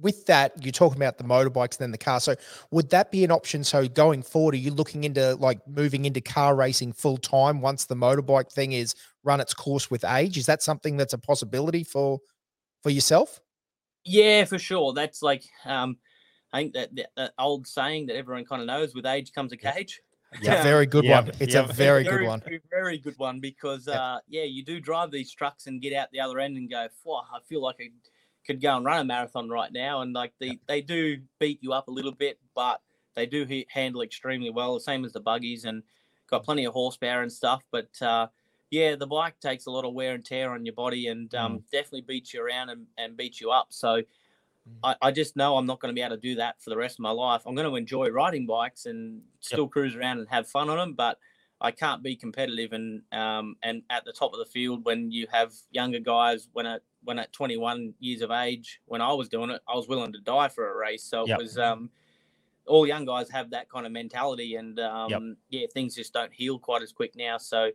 with 0.00 0.24
that 0.24 0.64
you're 0.64 0.72
talking 0.72 0.96
about 0.96 1.18
the 1.18 1.24
motorbikes 1.24 1.72
and 1.72 1.80
then 1.80 1.90
the 1.90 1.98
car. 1.98 2.20
So 2.20 2.34
would 2.70 2.88
that 2.88 3.10
be 3.10 3.22
an 3.22 3.30
option? 3.30 3.62
So 3.64 3.86
going 3.86 4.22
forward, 4.22 4.54
are 4.54 4.56
you 4.56 4.70
looking 4.70 5.04
into 5.04 5.34
like 5.34 5.60
moving 5.68 6.06
into 6.06 6.22
car 6.22 6.56
racing 6.56 6.94
full 6.94 7.18
time 7.18 7.60
once 7.60 7.84
the 7.84 7.94
motorbike 7.94 8.50
thing 8.50 8.72
is 8.72 8.94
run 9.24 9.42
its 9.42 9.52
course 9.52 9.90
with 9.90 10.06
age? 10.06 10.38
Is 10.38 10.46
that 10.46 10.62
something 10.62 10.96
that's 10.96 11.12
a 11.12 11.18
possibility 11.18 11.84
for 11.84 12.18
for 12.82 12.88
yourself? 12.88 13.42
Yeah, 14.06 14.46
for 14.46 14.58
sure. 14.58 14.94
That's 14.94 15.20
like 15.20 15.44
um, 15.66 15.98
I 16.54 16.62
think 16.62 16.72
that, 16.72 16.88
that 17.18 17.34
old 17.38 17.66
saying 17.66 18.06
that 18.06 18.16
everyone 18.16 18.46
kind 18.46 18.62
of 18.62 18.66
knows: 18.66 18.94
with 18.94 19.04
age 19.04 19.32
comes 19.34 19.52
a 19.52 19.58
cage. 19.58 20.00
Yeah, 20.40 20.62
very 20.62 20.86
good 20.86 21.04
yeah. 21.04 21.20
one. 21.20 21.32
It's 21.40 21.54
yeah. 21.54 21.60
a 21.60 21.72
very, 21.72 22.04
very, 22.04 22.18
good 22.18 22.26
one. 22.26 22.40
Very, 22.40 22.60
very 22.70 22.98
good 22.98 23.18
one 23.18 23.40
because 23.40 23.86
yeah. 23.86 24.00
uh, 24.00 24.18
yeah, 24.28 24.44
you 24.44 24.62
do 24.64 24.80
drive 24.80 25.10
these 25.10 25.32
trucks 25.32 25.66
and 25.66 25.80
get 25.80 25.94
out 25.94 26.08
the 26.12 26.20
other 26.20 26.38
end 26.38 26.56
and 26.56 26.68
go, 26.70 26.86
I 26.86 27.38
feel 27.48 27.62
like 27.62 27.76
I 27.80 27.90
could 28.46 28.60
go 28.60 28.76
and 28.76 28.84
run 28.84 29.00
a 29.00 29.04
marathon 29.04 29.48
right 29.48 29.72
now. 29.72 30.02
And 30.02 30.12
like 30.12 30.32
the, 30.38 30.58
they 30.66 30.80
do 30.80 31.18
beat 31.38 31.62
you 31.62 31.72
up 31.72 31.88
a 31.88 31.90
little 31.90 32.12
bit, 32.12 32.38
but 32.54 32.82
they 33.14 33.26
do 33.26 33.46
handle 33.68 34.02
extremely 34.02 34.50
well. 34.50 34.74
The 34.74 34.80
same 34.80 35.04
as 35.04 35.12
the 35.12 35.20
buggies 35.20 35.64
and 35.64 35.82
got 36.28 36.44
plenty 36.44 36.64
of 36.64 36.74
horsepower 36.74 37.22
and 37.22 37.32
stuff. 37.32 37.62
But 37.70 37.90
uh, 38.02 38.28
yeah, 38.70 38.96
the 38.96 39.06
bike 39.06 39.40
takes 39.40 39.66
a 39.66 39.70
lot 39.70 39.84
of 39.84 39.94
wear 39.94 40.14
and 40.14 40.24
tear 40.24 40.52
on 40.52 40.66
your 40.66 40.74
body 40.74 41.08
and 41.08 41.34
um, 41.34 41.58
mm. 41.58 41.62
definitely 41.72 42.02
beats 42.02 42.34
you 42.34 42.44
around 42.44 42.68
and, 42.68 42.86
and 42.98 43.16
beats 43.16 43.40
you 43.40 43.50
up. 43.50 43.68
So 43.70 44.02
I, 44.82 44.96
I 45.02 45.10
just 45.10 45.36
know 45.36 45.56
I'm 45.56 45.66
not 45.66 45.80
going 45.80 45.94
to 45.94 45.98
be 45.98 46.02
able 46.02 46.16
to 46.16 46.20
do 46.20 46.36
that 46.36 46.62
for 46.62 46.70
the 46.70 46.76
rest 46.76 46.96
of 46.96 47.00
my 47.00 47.10
life. 47.10 47.42
I'm 47.46 47.54
going 47.54 47.68
to 47.68 47.76
enjoy 47.76 48.08
riding 48.10 48.46
bikes 48.46 48.86
and 48.86 49.22
still 49.40 49.64
yep. 49.64 49.70
cruise 49.70 49.96
around 49.96 50.18
and 50.18 50.28
have 50.28 50.48
fun 50.48 50.70
on 50.70 50.78
them, 50.78 50.94
but 50.94 51.18
I 51.60 51.70
can't 51.72 52.02
be 52.02 52.14
competitive 52.14 52.72
and 52.72 53.02
um, 53.12 53.56
and 53.62 53.82
at 53.90 54.04
the 54.04 54.12
top 54.12 54.32
of 54.32 54.38
the 54.38 54.44
field 54.44 54.84
when 54.84 55.10
you 55.10 55.26
have 55.32 55.52
younger 55.72 55.98
guys. 55.98 56.48
When 56.52 56.66
at 56.66 56.82
when 57.02 57.18
at 57.18 57.32
21 57.32 57.94
years 57.98 58.22
of 58.22 58.30
age, 58.30 58.80
when 58.86 59.00
I 59.00 59.12
was 59.12 59.28
doing 59.28 59.50
it, 59.50 59.60
I 59.68 59.74
was 59.74 59.88
willing 59.88 60.12
to 60.12 60.20
die 60.20 60.48
for 60.48 60.70
a 60.70 60.76
race. 60.76 61.04
So 61.04 61.26
yep. 61.26 61.38
it 61.38 61.42
was 61.42 61.58
um, 61.58 61.90
all 62.66 62.86
young 62.86 63.04
guys 63.04 63.28
have 63.30 63.50
that 63.50 63.68
kind 63.68 63.86
of 63.86 63.92
mentality, 63.92 64.54
and 64.54 64.78
um, 64.78 65.10
yep. 65.10 65.22
yeah, 65.50 65.66
things 65.72 65.96
just 65.96 66.12
don't 66.12 66.32
heal 66.32 66.58
quite 66.58 66.82
as 66.82 66.92
quick 66.92 67.16
now. 67.16 67.38
So 67.38 67.70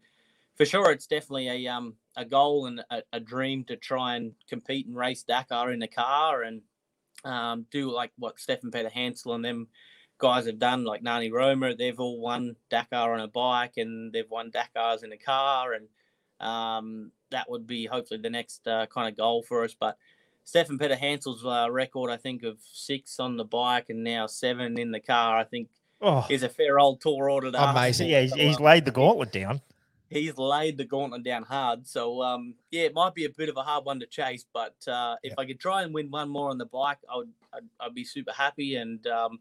for 0.55 0.65
sure, 0.65 0.91
it's 0.91 1.07
definitely 1.07 1.49
a 1.49 1.71
um 1.71 1.95
a 2.15 2.23
goal 2.23 2.67
and 2.67 2.83
a, 2.89 3.01
a 3.11 3.19
dream 3.19 3.65
to 3.65 3.75
try 3.75 4.15
and 4.15 4.33
compete 4.47 4.87
and 4.87 4.95
race 4.95 5.23
Dakar 5.23 5.71
in 5.71 5.81
a 5.81 5.87
car 5.87 6.43
and 6.43 6.61
um, 7.23 7.65
do 7.71 7.91
like 7.91 8.11
what 8.17 8.37
Stéphane 8.37 8.71
Peterhansel 8.71 9.35
and 9.35 9.45
them 9.45 9.67
guys 10.17 10.45
have 10.45 10.59
done, 10.59 10.83
like 10.83 11.03
Nani 11.03 11.31
Roma. 11.31 11.75
They've 11.75 11.99
all 11.99 12.19
won 12.19 12.55
Dakar 12.69 13.13
on 13.13 13.19
a 13.19 13.27
bike 13.27 13.73
and 13.77 14.11
they've 14.11 14.29
won 14.29 14.51
Dakars 14.51 15.03
in 15.03 15.11
a 15.11 15.17
car, 15.17 15.73
and 15.73 15.87
um, 16.45 17.11
that 17.31 17.49
would 17.49 17.67
be 17.67 17.85
hopefully 17.85 18.19
the 18.21 18.29
next 18.29 18.67
uh, 18.67 18.85
kind 18.87 19.09
of 19.09 19.17
goal 19.17 19.43
for 19.43 19.63
us. 19.63 19.75
But 19.77 19.97
Stéphane 20.45 20.79
Peterhansel's 20.79 21.45
uh, 21.45 21.71
record, 21.71 22.09
I 22.09 22.17
think, 22.17 22.43
of 22.43 22.57
six 22.71 23.19
on 23.19 23.37
the 23.37 23.45
bike 23.45 23.89
and 23.89 24.03
now 24.03 24.27
seven 24.27 24.79
in 24.79 24.91
the 24.91 24.99
car, 24.99 25.37
I 25.37 25.43
think. 25.43 25.69
Oh, 26.05 26.27
is 26.29 26.43
a 26.43 26.49
fair 26.49 26.79
old 26.79 26.99
tour 26.99 27.29
order. 27.29 27.49
Amazing. 27.55 28.09
Yeah, 28.09 28.23
he's, 28.23 28.33
he's 28.33 28.59
laid 28.59 28.83
the 28.83 28.91
gauntlet 28.91 29.31
down 29.31 29.61
he's 30.13 30.37
laid 30.37 30.77
the 30.77 30.85
gauntlet 30.85 31.23
down 31.23 31.43
hard. 31.43 31.87
So 31.87 32.21
um, 32.21 32.55
yeah, 32.71 32.83
it 32.83 32.93
might 32.93 33.13
be 33.13 33.25
a 33.25 33.29
bit 33.29 33.49
of 33.49 33.57
a 33.57 33.63
hard 33.63 33.85
one 33.85 33.99
to 33.99 34.05
chase, 34.05 34.45
but 34.53 34.75
uh, 34.87 35.15
if 35.23 35.33
yeah. 35.37 35.41
I 35.41 35.45
could 35.45 35.59
try 35.59 35.83
and 35.83 35.93
win 35.93 36.11
one 36.11 36.29
more 36.29 36.49
on 36.49 36.57
the 36.57 36.65
bike, 36.65 36.99
I 37.11 37.17
would 37.17 37.31
I'd, 37.53 37.63
I'd 37.79 37.95
be 37.95 38.05
super 38.05 38.31
happy. 38.31 38.75
And 38.75 39.05
um, 39.07 39.39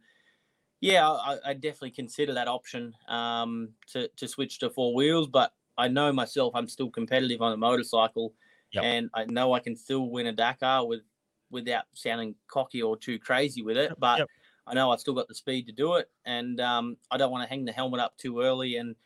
yeah, 0.81 1.09
I, 1.09 1.39
I 1.47 1.55
definitely 1.55 1.93
consider 1.93 2.35
that 2.35 2.49
option 2.49 2.95
um, 3.09 3.71
to 3.93 4.09
to 4.09 4.27
switch 4.27 4.59
to 4.61 4.71
four 4.71 4.95
wheels. 4.95 5.29
But 5.29 5.53
I 5.79 5.89
know 5.89 6.13
myself, 6.13 6.55
I'm 6.55 6.69
still 6.69 6.91
competitive 6.91 7.43
on 7.43 7.53
a 7.53 7.57
motorcycle, 7.57 8.35
yep. 8.73 8.85
and 8.85 9.11
I 9.15 9.25
know 9.27 9.53
I 9.53 9.61
can 9.61 9.77
still 9.77 10.11
win 10.11 10.27
a 10.27 10.33
Dakar 10.33 10.87
with 10.87 11.03
without 11.51 11.85
sounding 11.93 12.35
cocky 12.49 12.83
or 12.83 12.97
too 12.97 13.19
crazy 13.19 13.63
with 13.63 13.77
it. 13.77 13.93
But 13.99 14.21
yep. 14.21 14.29
I 14.67 14.75
know 14.75 14.91
I've 14.91 15.01
still 15.01 15.15
got 15.15 15.29
the 15.29 15.35
speed 15.35 15.67
to 15.67 15.73
do 15.73 15.95
it, 15.95 16.11
and 16.25 16.61
um, 16.61 16.97
I 17.11 17.17
don't 17.17 17.31
want 17.31 17.45
to 17.45 17.49
hang 17.49 17.65
the 17.65 17.73
helmet 17.73 18.01
up 18.01 18.17
too 18.17 18.41
early 18.41 18.77
and 18.77 18.97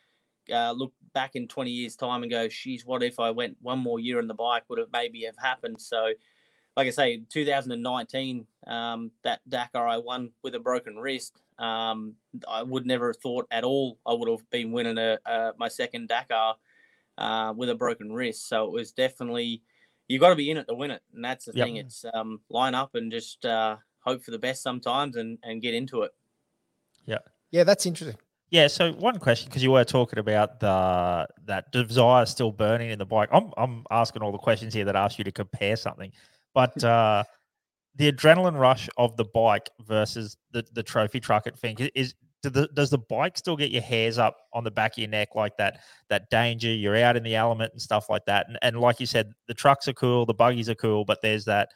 uh, 0.52 0.72
look 0.72 0.92
back 1.12 1.34
in 1.34 1.48
20 1.48 1.70
years 1.70 1.96
time 1.96 2.22
and 2.22 2.30
go, 2.30 2.48
she's 2.48 2.84
what 2.84 3.02
if 3.02 3.18
I 3.18 3.30
went 3.30 3.56
one 3.60 3.78
more 3.78 3.98
year 3.98 4.18
on 4.18 4.26
the 4.26 4.34
bike 4.34 4.64
would 4.68 4.78
it 4.78 4.88
maybe 4.92 5.24
have 5.24 5.36
happened. 5.38 5.80
So 5.80 6.12
like 6.76 6.88
I 6.88 6.90
say, 6.90 7.22
2019, 7.30 8.46
um, 8.66 9.10
that 9.24 9.40
Dakar 9.48 9.88
I 9.88 9.96
won 9.96 10.30
with 10.42 10.54
a 10.54 10.60
broken 10.60 10.96
wrist. 10.96 11.40
Um, 11.58 12.14
I 12.46 12.62
would 12.62 12.84
never 12.84 13.08
have 13.08 13.16
thought 13.16 13.46
at 13.50 13.64
all 13.64 13.98
I 14.06 14.12
would 14.12 14.28
have 14.28 14.48
been 14.50 14.72
winning 14.72 14.98
a, 14.98 15.18
a 15.24 15.52
my 15.58 15.68
second 15.68 16.08
Dakar 16.08 16.56
uh, 17.16 17.54
with 17.56 17.70
a 17.70 17.74
broken 17.74 18.12
wrist. 18.12 18.46
So 18.48 18.66
it 18.66 18.72
was 18.72 18.92
definitely 18.92 19.62
you've 20.06 20.20
got 20.20 20.30
to 20.30 20.36
be 20.36 20.50
in 20.50 20.58
it 20.58 20.68
to 20.68 20.74
win 20.74 20.90
it, 20.90 21.02
and 21.14 21.24
that's 21.24 21.46
the 21.46 21.52
yep. 21.54 21.66
thing. 21.66 21.76
It's 21.76 22.04
um, 22.12 22.40
line 22.50 22.74
up 22.74 22.94
and 22.94 23.10
just 23.10 23.46
uh, 23.46 23.76
hope 24.00 24.22
for 24.22 24.30
the 24.30 24.38
best 24.38 24.62
sometimes 24.62 25.16
and 25.16 25.38
and 25.42 25.62
get 25.62 25.72
into 25.72 26.02
it. 26.02 26.12
Yeah, 27.06 27.18
yeah, 27.50 27.64
that's 27.64 27.86
interesting. 27.86 28.18
Yeah. 28.50 28.68
So 28.68 28.92
one 28.92 29.18
question, 29.18 29.48
because 29.48 29.62
you 29.62 29.72
were 29.72 29.84
talking 29.84 30.18
about 30.18 30.60
the 30.60 31.26
that 31.46 31.72
desire 31.72 32.26
still 32.26 32.52
burning 32.52 32.90
in 32.90 32.98
the 32.98 33.06
bike. 33.06 33.28
I'm 33.32 33.52
I'm 33.56 33.84
asking 33.90 34.22
all 34.22 34.32
the 34.32 34.38
questions 34.38 34.72
here 34.72 34.84
that 34.84 34.96
ask 34.96 35.18
you 35.18 35.24
to 35.24 35.32
compare 35.32 35.76
something, 35.76 36.12
but 36.54 36.82
uh, 36.84 37.24
the 37.96 38.12
adrenaline 38.12 38.58
rush 38.58 38.88
of 38.96 39.16
the 39.16 39.24
bike 39.24 39.68
versus 39.86 40.36
the 40.52 40.64
the 40.72 40.82
trophy 40.82 41.20
truck 41.20 41.46
at 41.46 41.60
Finke 41.60 41.90
is. 41.94 42.14
The, 42.42 42.68
does 42.74 42.90
the 42.90 42.98
bike 42.98 43.36
still 43.36 43.56
get 43.56 43.72
your 43.72 43.82
hairs 43.82 44.18
up 44.18 44.36
on 44.52 44.62
the 44.62 44.70
back 44.70 44.92
of 44.92 44.98
your 44.98 45.08
neck 45.08 45.30
like 45.34 45.56
that? 45.56 45.80
That 46.10 46.30
danger, 46.30 46.68
you're 46.68 46.96
out 46.96 47.16
in 47.16 47.24
the 47.24 47.34
element 47.34 47.72
and 47.72 47.82
stuff 47.82 48.08
like 48.08 48.24
that. 48.26 48.46
And, 48.46 48.56
and 48.62 48.78
like 48.78 49.00
you 49.00 49.06
said, 49.06 49.32
the 49.48 49.54
trucks 49.54 49.88
are 49.88 49.92
cool, 49.94 50.26
the 50.26 50.34
buggies 50.34 50.68
are 50.68 50.76
cool, 50.76 51.04
but 51.04 51.20
there's 51.22 51.44
that 51.46 51.70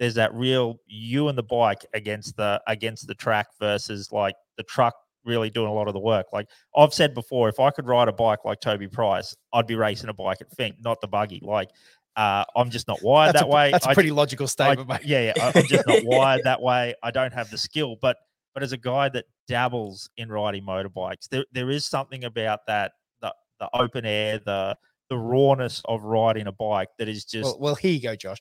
there's 0.00 0.14
that 0.14 0.34
real 0.34 0.80
you 0.86 1.28
and 1.28 1.38
the 1.38 1.42
bike 1.44 1.86
against 1.94 2.36
the 2.36 2.60
against 2.66 3.06
the 3.06 3.14
track 3.14 3.46
versus 3.60 4.10
like 4.10 4.34
the 4.56 4.64
truck 4.64 4.94
really 5.28 5.50
doing 5.50 5.68
a 5.68 5.72
lot 5.72 5.86
of 5.86 5.94
the 5.94 6.00
work. 6.00 6.26
Like 6.32 6.48
I've 6.76 6.92
said 6.92 7.14
before, 7.14 7.48
if 7.48 7.60
I 7.60 7.70
could 7.70 7.86
ride 7.86 8.08
a 8.08 8.12
bike 8.12 8.40
like 8.44 8.60
Toby 8.60 8.88
Price, 8.88 9.36
I'd 9.52 9.66
be 9.66 9.76
racing 9.76 10.08
a 10.08 10.14
bike 10.14 10.38
at 10.40 10.50
Finke, 10.56 10.82
not 10.82 11.00
the 11.00 11.06
buggy. 11.06 11.40
Like 11.42 11.68
uh, 12.16 12.44
I'm 12.56 12.70
just 12.70 12.88
not 12.88 13.00
wired 13.02 13.34
that's 13.34 13.42
that 13.42 13.46
a, 13.46 13.54
way. 13.54 13.70
That's 13.70 13.86
a 13.86 13.94
pretty 13.94 14.10
logical 14.10 14.48
statement, 14.48 14.90
I, 14.90 14.94
mate. 14.94 15.06
Yeah, 15.06 15.32
yeah. 15.36 15.52
I'm 15.54 15.66
just 15.66 15.86
not 15.86 16.02
wired 16.04 16.42
that 16.44 16.60
way. 16.60 16.94
I 17.02 17.12
don't 17.12 17.32
have 17.32 17.50
the 17.50 17.58
skill, 17.58 17.96
but 18.02 18.16
but 18.54 18.64
as 18.64 18.72
a 18.72 18.76
guy 18.76 19.08
that 19.10 19.26
dabbles 19.46 20.10
in 20.16 20.28
riding 20.28 20.64
motorbikes, 20.64 21.28
there 21.30 21.44
there 21.52 21.70
is 21.70 21.84
something 21.84 22.24
about 22.24 22.60
that 22.66 22.92
the 23.22 23.32
the 23.60 23.68
open 23.72 24.04
air, 24.04 24.40
the 24.44 24.76
the 25.10 25.16
rawness 25.16 25.80
of 25.84 26.02
riding 26.02 26.48
a 26.48 26.52
bike 26.52 26.88
that 26.98 27.08
is 27.08 27.24
just 27.24 27.44
well, 27.44 27.58
well 27.60 27.74
here 27.76 27.92
you 27.92 28.00
go, 28.00 28.16
Josh 28.16 28.38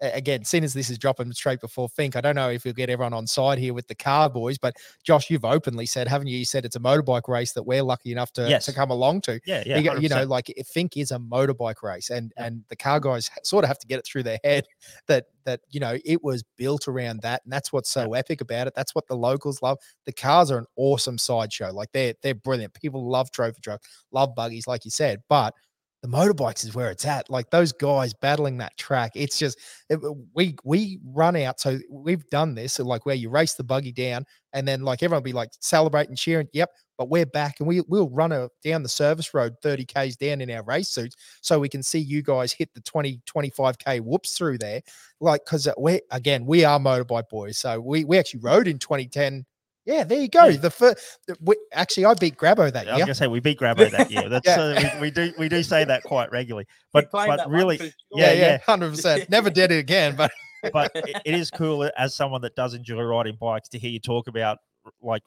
again, 0.00 0.44
seeing 0.44 0.64
as 0.64 0.72
this 0.74 0.90
is 0.90 0.98
dropping 0.98 1.32
straight 1.32 1.60
before 1.60 1.88
Finke, 1.88 2.16
I 2.16 2.20
don't 2.20 2.34
know 2.34 2.48
if 2.50 2.64
you'll 2.64 2.74
get 2.74 2.90
everyone 2.90 3.12
on 3.12 3.26
side 3.26 3.58
here 3.58 3.74
with 3.74 3.86
the 3.88 3.94
car 3.94 4.30
boys, 4.30 4.58
but 4.58 4.74
Josh, 5.04 5.30
you've 5.30 5.44
openly 5.44 5.86
said, 5.86 6.08
haven't 6.08 6.28
you? 6.28 6.38
You 6.38 6.44
said 6.44 6.64
it's 6.64 6.76
a 6.76 6.80
motorbike 6.80 7.28
race 7.28 7.52
that 7.52 7.62
we're 7.62 7.82
lucky 7.82 8.12
enough 8.12 8.32
to, 8.32 8.48
Yes. 8.48 8.64
to 8.66 8.72
come 8.72 8.90
along 8.90 9.22
to. 9.22 9.40
Yeah, 9.44 9.62
yeah. 9.66 9.78
you, 9.78 10.00
you 10.00 10.08
know, 10.08 10.24
like 10.24 10.52
Finke 10.74 11.02
is 11.02 11.10
a 11.10 11.18
motorbike 11.18 11.82
race, 11.82 12.10
and 12.10 12.32
Yeah. 12.36 12.46
and 12.46 12.64
the 12.68 12.76
car 12.76 13.00
guys 13.00 13.30
sort 13.42 13.64
of 13.64 13.68
have 13.68 13.78
to 13.78 13.86
get 13.86 13.98
it 13.98 14.06
through 14.06 14.22
their 14.24 14.38
head 14.44 14.66
that 15.06 15.26
that 15.44 15.60
you 15.70 15.80
know 15.80 15.96
it 16.04 16.22
was 16.22 16.42
built 16.56 16.86
around 16.88 17.20
that, 17.22 17.42
and 17.44 17.52
that's 17.52 17.72
what's 17.72 17.90
so 17.90 18.12
epic 18.14 18.40
about 18.40 18.66
it. 18.66 18.74
That's 18.74 18.94
what 18.94 19.06
the 19.06 19.16
locals 19.16 19.62
love. 19.62 19.78
The 20.06 20.12
cars 20.12 20.50
are 20.50 20.58
an 20.58 20.66
awesome 20.76 21.18
sideshow. 21.18 21.72
Like 21.72 21.90
they're 21.92 22.14
they're 22.22 22.34
brilliant. 22.34 22.74
People 22.74 23.08
love 23.08 23.30
trophy 23.30 23.60
trucks, 23.62 23.88
love 24.12 24.34
buggies, 24.34 24.66
like 24.66 24.84
you 24.84 24.90
said, 24.90 25.22
but 25.28 25.54
the 26.02 26.08
motorbikes 26.08 26.64
is 26.64 26.74
where 26.74 26.90
it's 26.90 27.04
at. 27.04 27.28
Like 27.30 27.50
those 27.50 27.72
guys 27.72 28.14
battling 28.14 28.58
that 28.58 28.76
track, 28.78 29.12
it's 29.14 29.38
just 29.38 29.58
it- 29.88 30.00
we 30.34 30.56
we 30.64 30.98
run 31.04 31.36
out. 31.36 31.60
So 31.60 31.78
we've 31.90 32.26
done 32.28 32.54
this, 32.54 32.74
so 32.74 32.84
like 32.84 33.04
where 33.06 33.14
you 33.14 33.28
race 33.30 33.54
the 33.54 33.64
buggy 33.64 33.92
down, 33.92 34.24
and 34.52 34.66
then 34.66 34.82
like 34.82 35.02
everyone 35.02 35.22
be 35.22 35.32
like 35.32 35.50
celebrating, 35.60 36.16
cheering. 36.16 36.48
Yep, 36.52 36.70
but 36.98 37.08
we're 37.08 37.26
back 37.26 37.56
and 37.60 37.66
we 37.68 37.80
we'll 37.88 38.10
run 38.10 38.32
a 38.32 38.48
down 38.62 38.82
the 38.82 38.88
service 38.88 39.32
road 39.34 39.54
30 39.62 39.84
k's 39.86 40.16
down 40.16 40.40
in 40.42 40.50
our 40.50 40.62
race 40.64 40.88
suits 40.88 41.16
so 41.40 41.58
we 41.58 41.68
can 41.68 41.82
see 41.82 41.98
you 41.98 42.22
guys 42.22 42.52
hit 42.52 42.68
the 42.74 42.80
20 42.82 43.20
25k 43.26 44.00
whoops 44.00 44.36
through 44.36 44.58
there 44.58 44.82
like 45.20 45.42
because 45.44 45.66
uh, 45.66 45.72
we 45.78 46.00
again 46.10 46.44
we 46.44 46.62
are 46.64 46.78
motorbike 46.78 47.28
boys 47.30 47.56
so 47.58 47.80
we 47.80 48.04
we 48.04 48.18
actually 48.18 48.40
rode 48.40 48.68
in 48.68 48.78
2010 48.78 49.44
yeah 49.90 50.04
there 50.04 50.20
you 50.20 50.28
go 50.28 50.46
Yeah. 50.46 50.56
the 50.56 50.70
first 50.70 51.18
we, 51.40 51.56
actually 51.72 52.04
i 52.06 52.14
beat 52.14 52.36
grabo 52.36 52.72
that 52.72 52.86
I 52.88 52.92
was 52.92 52.98
year 52.98 53.06
gonna 53.06 53.14
say 53.14 53.26
we 53.26 53.40
beat 53.40 53.58
Grabo 53.58 53.90
that 53.90 54.10
year. 54.10 54.28
That's 54.34 54.46
Yeah. 54.46 54.60
uh, 54.60 54.90
we, 54.94 55.00
we 55.00 55.10
do 55.10 55.32
we 55.38 55.48
do 55.48 55.62
say 55.62 55.84
that 55.84 56.02
quite 56.04 56.30
regularly. 56.32 56.66
But 56.92 57.10
but 57.10 57.48
really, 57.50 57.76
sure. 57.78 57.90
yeah, 58.12 58.32
yeah 58.32 58.58
yeah 58.68 58.76
100% 58.76 59.28
never 59.28 59.50
did 59.50 59.70
it 59.72 59.78
again 59.78 60.16
but 60.16 60.30
but 60.72 60.90
it, 60.94 61.16
it 61.24 61.34
is 61.34 61.50
cool 61.50 61.90
as 61.96 62.14
someone 62.14 62.42
that 62.42 62.54
does 62.54 62.74
enjoy 62.74 63.02
riding 63.02 63.36
bikes 63.40 63.68
to 63.70 63.78
hear 63.78 63.90
you 63.90 64.00
talk 64.00 64.28
about 64.28 64.58
like 65.02 65.22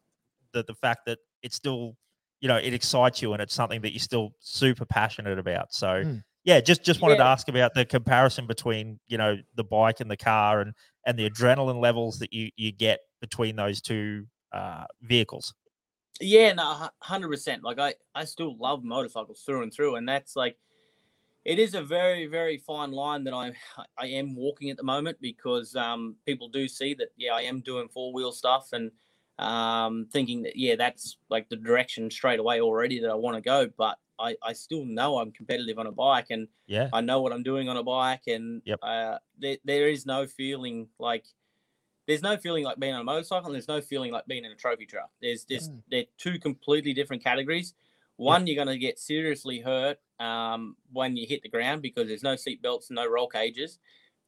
the 0.53 0.63
the 0.63 0.75
fact 0.75 1.01
that 1.07 1.17
it's 1.41 1.55
still 1.55 1.95
you 2.41 2.47
know 2.47 2.57
it 2.57 2.73
excites 2.73 3.21
you 3.21 3.33
and 3.33 3.41
it's 3.41 3.53
something 3.53 3.81
that 3.81 3.91
you're 3.93 3.99
still 3.99 4.31
super 4.39 4.85
passionate 4.85 5.39
about. 5.39 5.73
So 5.73 5.87
Mm. 5.87 6.21
yeah, 6.43 6.59
just 6.59 6.83
just 6.83 7.01
wanted 7.01 7.17
to 7.17 7.23
ask 7.25 7.47
about 7.47 7.73
the 7.73 7.85
comparison 7.85 8.47
between 8.47 8.99
you 9.07 9.17
know 9.17 9.37
the 9.55 9.63
bike 9.63 9.99
and 10.01 10.09
the 10.11 10.17
car 10.17 10.61
and 10.61 10.73
and 11.05 11.17
the 11.17 11.29
adrenaline 11.29 11.81
levels 11.81 12.19
that 12.19 12.31
you 12.33 12.49
you 12.55 12.71
get 12.71 12.99
between 13.21 13.55
those 13.55 13.81
two 13.81 14.25
uh, 14.53 14.85
vehicles. 15.01 15.53
Yeah, 16.21 16.53
no, 16.53 16.89
hundred 17.01 17.29
percent. 17.29 17.63
Like 17.63 17.79
I, 17.79 17.95
I 18.13 18.25
still 18.25 18.55
love 18.57 18.83
motorcycles 18.83 19.41
through 19.43 19.63
and 19.63 19.73
through, 19.73 19.95
and 19.95 20.07
that's 20.07 20.35
like, 20.35 20.57
it 21.45 21.59
is 21.59 21.75
a 21.75 21.83
very, 21.83 22.27
very 22.27 22.57
fine 22.57 22.91
line 22.91 23.25
that 23.25 23.33
I, 23.33 23.53
I 23.97 24.07
am 24.07 24.35
walking 24.35 24.69
at 24.71 24.77
the 24.77 24.83
moment 24.83 25.19
because 25.21 25.75
um, 25.75 26.17
people 26.25 26.49
do 26.49 26.67
see 26.67 26.93
that 26.95 27.09
yeah, 27.17 27.33
I 27.33 27.43
am 27.43 27.61
doing 27.61 27.89
four 27.89 28.13
wheel 28.13 28.31
stuff 28.33 28.73
and 28.73 28.91
um, 29.39 30.07
thinking 30.11 30.43
that 30.43 30.57
yeah, 30.57 30.75
that's 30.75 31.17
like 31.29 31.49
the 31.49 31.57
direction 31.57 32.11
straight 32.11 32.39
away 32.39 32.61
already 32.61 32.99
that 33.01 33.11
I 33.11 33.15
want 33.15 33.35
to 33.37 33.41
go, 33.41 33.69
but 33.77 33.99
I, 34.19 34.37
I 34.43 34.53
still 34.53 34.85
know 34.85 35.19
I'm 35.19 35.31
competitive 35.33 35.79
on 35.79 35.87
a 35.87 35.91
bike 35.93 36.27
and 36.31 36.49
Yeah, 36.65 36.91
I 36.91 37.01
know 37.01 37.21
what 37.21 37.33
I'm 37.33 37.43
doing 37.43 37.69
on 37.69 37.77
a 37.77 37.83
bike, 37.83 38.27
and 38.27 38.61
Yep. 38.65 38.81
uh, 38.81 39.19
there, 39.37 39.57
there 39.65 39.89
is 39.89 40.05
no 40.05 40.27
feeling 40.27 40.89
like 40.99 41.25
there's 42.07 42.21
no 42.21 42.37
feeling 42.37 42.63
like 42.63 42.79
being 42.79 42.93
on 42.93 43.01
a 43.01 43.03
motorcycle, 43.03 43.47
and 43.47 43.55
there's 43.55 43.67
no 43.67 43.81
feeling 43.81 44.11
like 44.11 44.25
being 44.27 44.45
in 44.45 44.51
a 44.51 44.55
trophy 44.55 44.85
truck. 44.85 45.09
There's 45.21 45.45
just 45.45 45.71
Mm. 45.71 45.83
they're 45.89 46.05
two 46.17 46.39
completely 46.39 46.93
different 46.93 47.23
categories. 47.23 47.73
One, 48.17 48.45
you're 48.45 48.55
going 48.63 48.67
to 48.67 48.77
get 48.77 48.99
seriously 48.99 49.59
hurt 49.59 49.99
um, 50.19 50.77
when 50.91 51.17
you 51.17 51.25
hit 51.27 51.41
the 51.41 51.49
ground 51.49 51.81
because 51.81 52.07
there's 52.07 52.23
no 52.23 52.35
seat 52.35 52.61
belts, 52.61 52.89
and 52.89 52.95
no 52.95 53.07
roll 53.07 53.27
cages. 53.27 53.79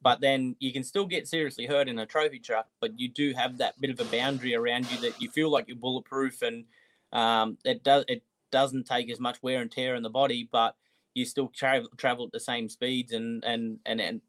But 0.02 0.20
then 0.20 0.56
you 0.58 0.72
can 0.72 0.84
still 0.84 1.06
get 1.06 1.26
seriously 1.28 1.66
hurt 1.66 1.88
in 1.88 1.98
a 1.98 2.06
trophy 2.06 2.38
truck, 2.38 2.68
but 2.80 2.98
you 2.98 3.08
do 3.08 3.32
have 3.32 3.58
that 3.58 3.80
bit 3.80 3.90
of 3.90 4.00
a 4.00 4.04
boundary 4.04 4.54
around 4.54 4.90
you 4.90 4.98
that 4.98 5.20
you 5.20 5.30
feel 5.30 5.50
like 5.50 5.68
you're 5.68 5.76
bulletproof, 5.76 6.42
and 6.42 6.64
um, 7.12 7.58
it 7.64 7.82
does 7.82 8.04
it 8.08 8.22
doesn't 8.50 8.84
take 8.86 9.10
as 9.10 9.20
much 9.20 9.42
wear 9.42 9.60
and 9.62 9.70
tear 9.70 9.94
in 9.94 10.02
the 10.02 10.10
body, 10.10 10.48
but 10.50 10.76
you 11.14 11.24
still 11.24 11.48
travel 11.48 11.88
travel 11.96 12.26
at 12.26 12.32
the 12.32 12.40
same 12.40 12.68
speeds 12.68 13.12
and 13.12 13.44
and 13.44 13.78
and 13.86 14.00
and 14.00 14.20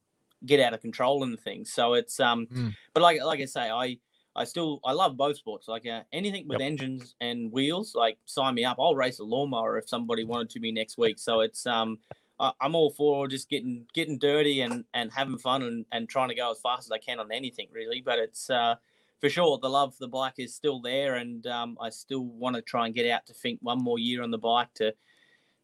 get 0.46 0.60
out 0.60 0.74
of 0.74 0.82
control 0.82 1.24
and 1.24 1.40
things. 1.40 1.72
So 1.74 1.94
it's 1.94 2.20
um, 2.20 2.48
Mm. 2.48 2.76
but 2.94 3.02
like 3.04 3.22
like 3.24 3.40
I 3.42 3.46
say, 3.46 3.70
I 3.70 3.98
I 4.36 4.44
still 4.44 4.80
I 4.86 4.92
love 4.92 5.18
both 5.18 5.38
sports. 5.38 5.68
Like 5.68 5.88
uh, 5.88 6.04
anything 6.14 6.48
with 6.48 6.60
Yep. 6.60 6.68
engines 6.68 7.16
and 7.22 7.52
wheels, 7.52 7.96
like 7.96 8.18
sign 8.26 8.54
me 8.56 8.64
up. 8.66 8.78
I'll 8.80 8.96
race 8.96 9.20
a 9.20 9.24
lawnmower 9.24 9.78
if 9.78 9.90
somebody 9.90 10.24
wanted 10.24 10.50
to 10.52 10.60
be 10.60 10.72
next 10.72 10.98
week. 10.98 11.20
So 11.20 11.42
it's 11.42 11.66
um. 11.66 12.00
I- 12.40 12.54
I'm 12.62 12.76
all 12.76 12.92
for 12.92 13.28
just 13.28 13.50
getting 13.50 13.88
getting 13.96 14.20
dirty 14.20 14.62
and, 14.62 14.86
and 14.94 15.12
having 15.12 15.40
fun 15.40 15.64
and, 15.64 15.88
and 15.92 16.08
trying 16.08 16.30
to 16.30 16.36
go 16.36 16.52
as 16.52 16.60
fast 16.60 16.86
as 16.86 16.92
I 16.92 17.00
can 17.00 17.20
on 17.20 17.32
anything 17.32 17.68
really. 17.72 18.00
But 18.00 18.20
it's 18.20 18.52
uh, 18.52 18.76
for 19.20 19.28
sure 19.28 19.58
the 19.58 19.68
love 19.72 19.96
for 19.96 20.02
the 20.04 20.08
bike 20.08 20.36
is 20.38 20.54
still 20.54 20.80
there, 20.80 21.16
and 21.16 21.48
um, 21.48 21.80
I 21.82 21.90
still 21.90 22.26
want 22.26 22.56
to 22.56 22.62
try 22.62 22.86
and 22.86 22.94
get 22.94 23.10
out 23.10 23.26
to 23.26 23.34
Finke 23.34 23.58
one 23.64 23.80
more 23.84 23.98
year 23.98 24.22
on 24.22 24.30
the 24.30 24.38
bike 24.38 24.72
to 24.76 24.94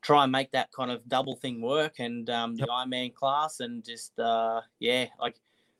try 0.04 0.24
and 0.24 0.32
make 0.32 0.52
that 0.52 0.72
kind 0.72 0.92
of 0.92 1.08
double 1.08 1.36
thing 1.36 1.62
work 1.62 1.96
and 2.00 2.30
um, 2.30 2.56
the. 2.56 2.64
Ironman 2.64 3.14
class 3.14 3.62
and 3.62 3.84
just 3.84 4.20
uh, 4.20 4.62
yeah, 4.80 5.06
like 5.20 5.36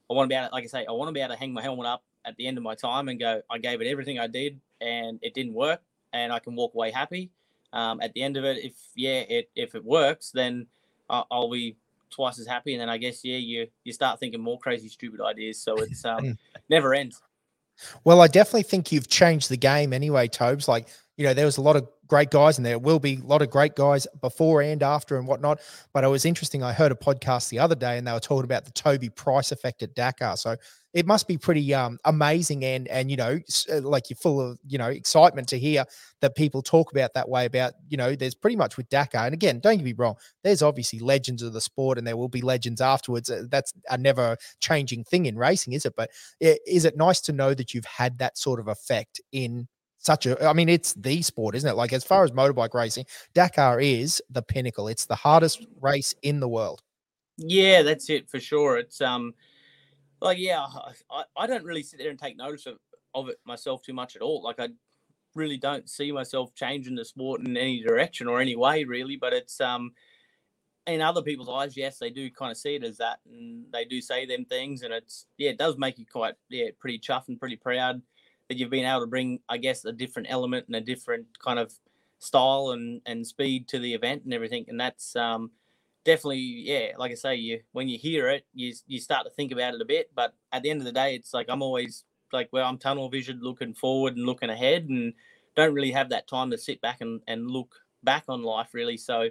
I 0.10 0.14
want 0.14 0.30
to 0.30 0.34
be 0.34 0.38
able, 0.38 0.48
to, 0.48 0.54
like 0.54 0.64
I 0.64 0.68
say, 0.68 0.86
I 0.88 0.92
want 0.92 1.10
to 1.10 1.14
be 1.14 1.20
able 1.20 1.34
to 1.34 1.40
hang 1.40 1.54
my 1.54 1.62
helmet 1.62 1.86
up 1.86 2.04
at 2.26 2.36
the 2.38 2.48
end 2.48 2.58
of 2.58 2.64
my 2.64 2.76
time 2.76 3.10
and 3.10 3.20
go, 3.20 3.42
I 3.50 3.58
gave 3.58 3.82
it 3.82 3.88
everything 3.88 4.20
I 4.20 4.28
did 4.28 4.60
and 4.82 5.20
it 5.22 5.34
didn't 5.34 5.54
work, 5.54 5.82
and 6.14 6.32
I 6.32 6.40
can 6.40 6.56
walk 6.56 6.74
away 6.74 6.92
happy. 6.92 7.32
Um, 7.74 8.00
at 8.02 8.14
the 8.14 8.22
end 8.22 8.38
of 8.38 8.46
it, 8.46 8.64
if 8.64 8.74
yeah, 8.96 9.22
it 9.22 9.50
if 9.56 9.76
it 9.76 9.84
works, 9.84 10.32
then 10.32 10.68
I'll, 11.10 11.28
I'll 11.32 11.50
be 11.50 11.76
twice 12.10 12.40
as 12.40 12.48
happy, 12.48 12.74
and 12.74 12.82
then 12.82 12.90
I 12.90 12.98
guess 12.98 13.24
yeah, 13.26 13.38
you 13.38 13.68
you 13.84 13.94
start 13.94 14.20
thinking 14.20 14.42
more 14.42 14.60
crazy, 14.60 14.88
stupid 14.90 15.22
ideas. 15.22 15.60
So 15.60 15.76
it's 15.78 16.06
um, 16.06 16.38
never 16.70 16.94
ends. 16.94 17.22
Well, 18.04 18.22
I 18.22 18.28
definitely 18.28 18.64
think 18.64 18.92
you've 18.92 19.08
changed 19.08 19.50
the 19.50 19.58
game 19.58 19.94
anyway, 19.94 20.28
Tobes. 20.28 20.68
Like, 20.68 20.88
you 21.18 21.26
know, 21.26 21.34
there 21.34 21.46
was 21.46 21.58
a 21.58 21.62
lot 21.62 21.76
of 21.76 21.88
great 22.08 22.30
guys 22.32 22.58
and 22.58 22.66
there 22.66 22.78
will 22.80 23.00
be 23.00 23.16
a 23.24 23.26
lot 23.26 23.42
of 23.42 23.50
great 23.50 23.76
guys 23.76 24.06
before 24.22 24.62
and 24.62 24.84
after 24.84 25.18
and 25.18 25.28
whatnot. 25.28 25.60
But 25.94 26.04
it 26.04 26.08
was 26.08 26.26
interesting. 26.26 26.64
I 26.64 26.74
heard 26.74 26.92
a 26.92 26.96
podcast 26.96 27.50
the 27.50 27.60
other 27.60 27.76
day 27.76 27.98
and 27.98 28.06
they 28.08 28.12
were 28.12 28.20
talking 28.20 28.44
about 28.46 28.66
the 28.66 28.72
Toby 28.72 29.10
Price 29.10 29.52
effect 29.52 29.84
at 29.84 29.96
Dakar. 29.96 30.38
So 30.38 30.56
it 30.94 31.08
must 31.08 31.28
be 31.28 31.38
pretty 31.38 31.74
um, 31.74 31.98
amazing 32.06 32.64
and, 32.66 32.88
and, 32.88 33.10
you 33.10 33.18
know, 33.18 33.40
uh, 33.72 33.82
like 33.82 34.10
you're 34.10 34.18
full 34.18 34.40
of, 34.42 34.60
you 34.68 34.78
know, 34.78 34.88
excitement 34.90 35.48
to 35.50 35.58
hear 35.58 35.86
that 36.22 36.36
people 36.36 36.62
talk 36.62 36.92
about 36.92 37.14
that 37.16 37.28
way 37.30 37.46
about, 37.46 37.74
you 37.90 37.98
know, 37.98 38.16
there's 38.16 38.36
pretty 38.36 38.56
much 38.56 38.78
with 38.78 38.90
Dakar. 38.90 39.26
And 39.26 39.34
again, 39.34 39.60
don't 39.60 39.78
get 39.78 39.86
me 39.86 39.94
wrong, 39.94 40.16
there's 40.44 40.62
obviously 40.62 41.00
legends 41.00 41.42
of 41.42 41.54
the 41.54 41.62
sport 41.62 41.98
and 41.98 42.06
there 42.06 42.18
will 42.18 42.30
be 42.30 42.42
legends 42.42 42.80
afterwards. 42.82 43.30
Uh, 43.30 43.44
That's 43.50 43.74
a 43.90 43.98
never 43.98 44.38
changing 44.60 45.04
thing 45.04 45.26
in 45.26 45.38
racing, 45.38 45.74
is 45.74 45.86
it? 45.86 45.94
But 45.96 46.12
i- 46.44 46.60
is 46.68 46.86
it 46.86 46.96
nice 46.98 47.22
to 47.22 47.32
know 47.34 47.54
that 47.56 47.74
you've 47.74 47.86
had 47.86 48.20
that 48.20 48.38
sort 48.38 48.60
of 48.60 48.68
effect 48.68 49.20
in 49.32 49.68
such 50.04 50.26
a 50.26 50.44
i 50.46 50.54
mean 50.54 50.70
it's 50.70 50.94
the 50.96 51.22
sport 51.22 51.56
isn't 51.56 51.70
it 51.70 51.76
like 51.76 51.94
as 51.94 52.04
far 52.04 52.24
as 52.24 52.32
motorbike 52.32 52.74
racing 52.74 53.06
dakar 53.34 53.80
is 53.80 54.22
the 54.30 54.42
pinnacle 54.42 54.88
it's 54.88 55.06
the 55.06 55.16
hardest 55.16 55.66
race 55.82 56.14
in 56.24 56.40
the 56.40 56.48
world 56.48 56.82
Yeah, 57.38 57.82
that's 57.82 58.10
it 58.10 58.30
for 58.30 58.40
sure. 58.40 58.78
It's 58.78 59.02
um, 59.02 59.34
like 60.22 60.38
yeah, 60.38 60.62
I, 60.62 60.94
I- 61.10 61.24
I 61.44 61.48
don't 61.48 61.64
really 61.66 61.84
sit 61.84 62.00
there 62.00 62.10
and 62.10 62.20
take 62.20 62.38
notice 62.38 62.66
of, 62.68 62.78
of 63.16 63.30
it 63.30 63.38
myself 63.46 63.82
too 63.82 63.94
much 63.94 64.16
at 64.16 64.22
all. 64.22 64.44
Like 64.44 64.60
I 64.60 64.70
really 65.36 65.58
don't 65.58 65.90
see 65.90 66.12
myself 66.12 66.54
changing 66.54 66.96
the 66.96 67.06
sport 67.06 67.42
in 67.42 67.58
any 67.58 67.82
direction 67.82 68.28
or 68.28 68.40
any 68.40 68.56
way 68.56 68.84
really. 68.84 69.16
But 69.16 69.34
it's 69.34 69.60
um, 69.62 69.94
in 70.86 71.02
other 71.02 71.22
people's 71.22 71.50
eyes, 71.50 71.78
yes, 71.78 71.98
they 71.98 72.10
do 72.10 72.30
kind 72.30 72.52
of 72.52 72.58
see 72.58 72.76
it 72.76 72.84
as 72.84 72.98
that, 72.98 73.20
and 73.26 73.66
they 73.72 73.86
do 73.86 74.02
say 74.02 74.26
them 74.26 74.46
things, 74.46 74.84
and 74.84 74.94
it's 74.94 75.26
yeah, 75.38 75.52
it 75.52 75.58
does 75.58 75.78
make 75.78 75.98
you 75.98 76.06
quite 76.06 76.36
yeah, 76.50 76.70
pretty 76.80 77.00
chuffed 77.00 77.30
and 77.30 77.40
pretty 77.40 77.56
proud 77.56 78.02
that 78.50 78.58
you've 78.58 78.70
been 78.70 78.86
able 78.86 79.02
to 79.02 79.08
bring, 79.08 79.40
I 79.50 79.58
guess, 79.58 79.86
a 79.86 79.92
different 79.92 80.30
element 80.30 80.68
and 80.68 80.76
a 80.76 80.82
different 80.82 81.28
kind 81.40 81.60
of 81.60 81.74
style 82.20 82.72
and 82.72 83.02
and 83.06 83.26
speed 83.28 83.68
to 83.70 83.80
the 83.80 83.94
event 83.94 84.24
and 84.24 84.34
everything, 84.34 84.66
and 84.68 84.80
that's 84.80 85.16
um 85.16 85.52
definitely 86.06 86.40
yeah 86.40 86.88
like 86.98 87.12
i 87.12 87.16
say 87.16 87.34
you 87.34 87.62
when 87.72 87.88
you 87.88 87.98
hear 87.98 88.28
it 88.28 88.46
you 88.54 88.74
you 88.88 89.00
start 89.00 89.24
to 89.26 89.32
think 89.32 89.52
about 89.52 89.74
it 89.74 89.82
a 89.82 89.86
bit. 89.86 90.12
But 90.14 90.34
at 90.52 90.64
the 90.64 90.70
end 90.70 90.82
of 90.82 90.86
the 90.86 90.92
day 90.92 91.16
it's 91.16 91.34
like 91.34 91.48
i'm 91.50 91.62
always 91.62 92.04
like 92.32 92.50
well 92.52 92.68
i'm 92.68 92.78
tunnel 92.78 93.10
vision 93.10 93.40
looking 93.42 93.74
forward 93.74 94.18
and 94.18 94.26
looking 94.26 94.50
ahead 94.50 94.90
and 94.90 95.14
don't 95.56 95.74
really 95.74 95.92
have 95.92 96.10
that 96.10 96.28
time 96.28 96.52
to 96.52 96.58
sit 96.58 96.82
back 96.82 97.00
and, 97.02 97.22
and 97.28 97.50
look 97.50 97.76
back 98.04 98.26
on 98.28 98.42
life 98.42 98.74
really. 98.74 98.98
So 98.98 99.30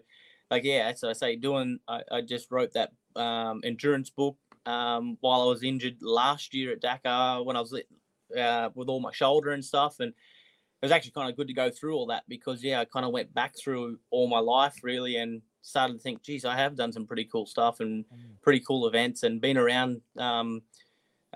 like 0.51 0.65
yeah 0.65 0.91
as 0.93 1.03
i 1.03 1.13
say 1.13 1.35
doing 1.35 1.79
i, 1.89 2.03
I 2.13 2.21
just 2.21 2.51
wrote 2.51 2.73
that 2.75 2.93
um, 3.17 3.63
endurance 3.65 4.11
book 4.11 4.37
um, 4.67 5.17
while 5.21 5.43
i 5.43 5.47
was 5.47 5.63
injured 5.63 5.97
last 6.01 6.55
year 6.55 6.73
at 6.73 6.81
dakar 6.81 7.43
when 7.43 7.57
i 7.57 7.61
was 7.61 7.73
uh, 8.39 8.71
with 8.75 8.89
all 8.89 9.01
my 9.01 9.13
shoulder 9.13 9.51
and 9.51 9.65
stuff 9.65 10.01
and 10.01 10.13
it 10.83 10.87
was 10.87 10.93
actually 10.93 11.13
kind 11.13 11.31
of 11.31 11.37
good 11.37 11.47
to 11.47 11.55
go 11.55 11.71
through 11.71 11.95
all 11.95 12.07
that 12.07 12.25
because 12.29 12.65
yeah, 12.65 12.81
I 12.81 12.85
kind 12.85 13.07
of 13.07 13.13
went 13.13 13.33
back 13.33 13.57
through 13.57 14.01
all 14.11 14.27
my 14.27 14.41
life 14.41 14.81
really 14.83 15.17
and 15.17 15.41
started 15.61 15.95
to 15.95 15.99
think, 16.01 16.23
geez, 16.23 16.45
I 16.45 16.57
have 16.57 16.75
done 16.75 16.93
some 16.93 17.07
pretty 17.07 17.25
cool 17.25 17.47
stuff 17.47 17.79
and 17.79 18.05
pretty 18.43 18.59
cool 18.67 18.89
events 18.89 19.23
and 19.23 19.41
been 19.41 19.57
around 19.57 20.01
um, 20.19 20.61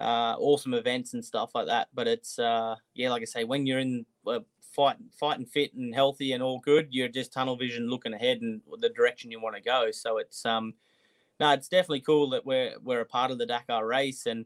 uh, 0.00 0.34
awesome 0.38 0.74
events 0.74 1.14
and 1.14 1.24
stuff 1.24 1.54
like 1.54 1.66
that. 1.66 1.88
But 1.94 2.08
it's 2.08 2.40
uh, 2.40 2.74
yeah, 2.94 3.10
like 3.10 3.22
I 3.22 3.26
say, 3.26 3.44
when 3.44 3.66
you're 3.66 3.78
in 3.78 4.04
uh, 4.26 4.40
fight, 4.74 4.96
fighting 5.18 5.46
fit 5.46 5.72
and 5.74 5.94
healthy 5.94 6.32
and 6.32 6.42
all 6.42 6.58
good, 6.58 6.88
you're 6.90 7.06
just 7.06 7.32
tunnel 7.32 7.56
vision 7.56 7.88
looking 7.88 8.14
ahead 8.14 8.40
and 8.40 8.60
the 8.80 8.88
direction 8.88 9.30
you 9.30 9.40
want 9.40 9.54
to 9.54 9.62
go. 9.62 9.92
So 9.92 10.18
it's 10.18 10.44
um, 10.44 10.74
no, 11.38 11.52
it's 11.52 11.68
definitely 11.68 12.00
cool 12.00 12.30
that 12.30 12.44
we're 12.44 12.72
we're 12.82 13.02
a 13.02 13.06
part 13.06 13.30
of 13.30 13.38
the 13.38 13.46
Dakar 13.46 13.86
race 13.86 14.26
and 14.26 14.44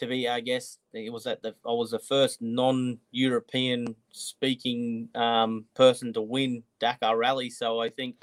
to 0.00 0.06
be, 0.06 0.28
I 0.28 0.40
guess, 0.40 0.78
it 0.92 1.12
was 1.12 1.26
at 1.26 1.42
the 1.42 1.54
I 1.64 1.72
was 1.72 1.90
the 1.90 1.98
first 1.98 2.42
non-European 2.42 3.94
speaking 4.10 5.08
um, 5.14 5.66
person 5.74 6.12
to 6.14 6.22
win 6.22 6.62
Dakar 6.80 7.16
Rally. 7.16 7.50
So 7.50 7.80
I 7.80 7.90
think 7.90 8.16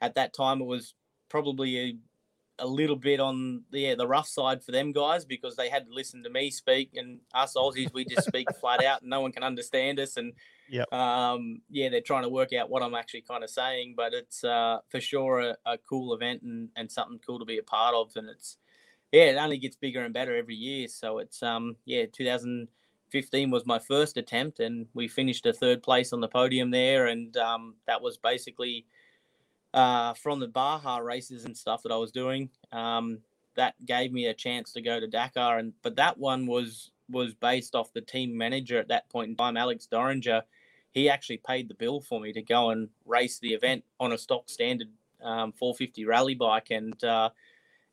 at 0.00 0.16
that 0.16 0.34
time 0.34 0.60
it 0.60 0.66
was 0.66 0.94
probably 1.28 1.78
a, 1.78 1.96
a 2.58 2.66
little 2.66 2.96
bit 2.96 3.20
on 3.20 3.62
the 3.70 3.80
yeah, 3.80 3.94
the 3.94 4.06
rough 4.06 4.26
side 4.26 4.64
for 4.64 4.72
them 4.72 4.92
guys 4.92 5.24
because 5.24 5.54
they 5.54 5.68
had 5.68 5.86
to 5.86 5.94
listen 5.94 6.24
to 6.24 6.30
me 6.30 6.50
speak 6.50 6.90
and 6.96 7.20
us 7.34 7.54
Aussies 7.56 7.92
we 7.92 8.04
just 8.04 8.26
speak 8.26 8.48
flat 8.60 8.84
out 8.84 9.02
and 9.02 9.10
no 9.10 9.20
one 9.20 9.32
can 9.32 9.44
understand 9.44 10.00
us. 10.00 10.16
And 10.16 10.32
yeah 10.68 10.84
um, 10.90 11.60
yeah 11.70 11.88
they're 11.88 12.00
trying 12.00 12.24
to 12.24 12.28
work 12.28 12.52
out 12.52 12.68
what 12.68 12.82
I'm 12.82 12.94
actually 12.94 13.22
kind 13.22 13.44
of 13.44 13.50
saying 13.50 13.94
but 13.96 14.14
it's 14.14 14.42
uh, 14.42 14.78
for 14.88 15.00
sure 15.00 15.40
a, 15.40 15.56
a 15.66 15.78
cool 15.78 16.14
event 16.14 16.42
and, 16.42 16.68
and 16.76 16.90
something 16.90 17.20
cool 17.24 17.38
to 17.38 17.44
be 17.44 17.58
a 17.58 17.62
part 17.62 17.94
of. 17.94 18.10
And 18.16 18.28
it's 18.28 18.58
yeah, 19.12 19.24
it 19.24 19.36
only 19.36 19.58
gets 19.58 19.76
bigger 19.76 20.02
and 20.04 20.14
better 20.14 20.34
every 20.34 20.54
year. 20.54 20.88
So 20.88 21.18
it's 21.18 21.42
um 21.42 21.76
yeah, 21.84 22.06
2015 22.12 23.50
was 23.50 23.66
my 23.66 23.78
first 23.78 24.16
attempt, 24.16 24.60
and 24.60 24.86
we 24.94 25.06
finished 25.06 25.46
a 25.46 25.52
third 25.52 25.82
place 25.82 26.12
on 26.12 26.20
the 26.20 26.28
podium 26.28 26.70
there, 26.70 27.06
and 27.06 27.36
um, 27.36 27.74
that 27.86 28.00
was 28.00 28.16
basically 28.16 28.86
uh, 29.74 30.14
from 30.14 30.40
the 30.40 30.48
Baja 30.48 30.98
races 30.98 31.44
and 31.44 31.56
stuff 31.56 31.82
that 31.82 31.92
I 31.92 31.96
was 31.96 32.10
doing. 32.10 32.48
Um, 32.72 33.18
that 33.54 33.74
gave 33.84 34.12
me 34.12 34.26
a 34.26 34.34
chance 34.34 34.72
to 34.72 34.80
go 34.80 34.98
to 34.98 35.06
Dakar, 35.06 35.58
and 35.58 35.74
but 35.82 35.96
that 35.96 36.16
one 36.18 36.46
was 36.46 36.90
was 37.10 37.34
based 37.34 37.74
off 37.74 37.92
the 37.92 38.00
team 38.00 38.36
manager 38.36 38.78
at 38.78 38.88
that 38.88 39.10
point 39.10 39.28
in 39.28 39.36
time, 39.36 39.58
Alex 39.58 39.86
Doringer. 39.92 40.42
He 40.92 41.08
actually 41.08 41.38
paid 41.38 41.68
the 41.68 41.74
bill 41.74 42.00
for 42.00 42.20
me 42.20 42.32
to 42.32 42.42
go 42.42 42.70
and 42.70 42.88
race 43.06 43.38
the 43.38 43.52
event 43.52 43.84
on 43.98 44.12
a 44.12 44.18
stock 44.18 44.48
standard 44.48 44.88
um, 45.22 45.52
450 45.52 46.04
rally 46.06 46.34
bike, 46.34 46.70
and 46.70 47.02
uh, 47.04 47.30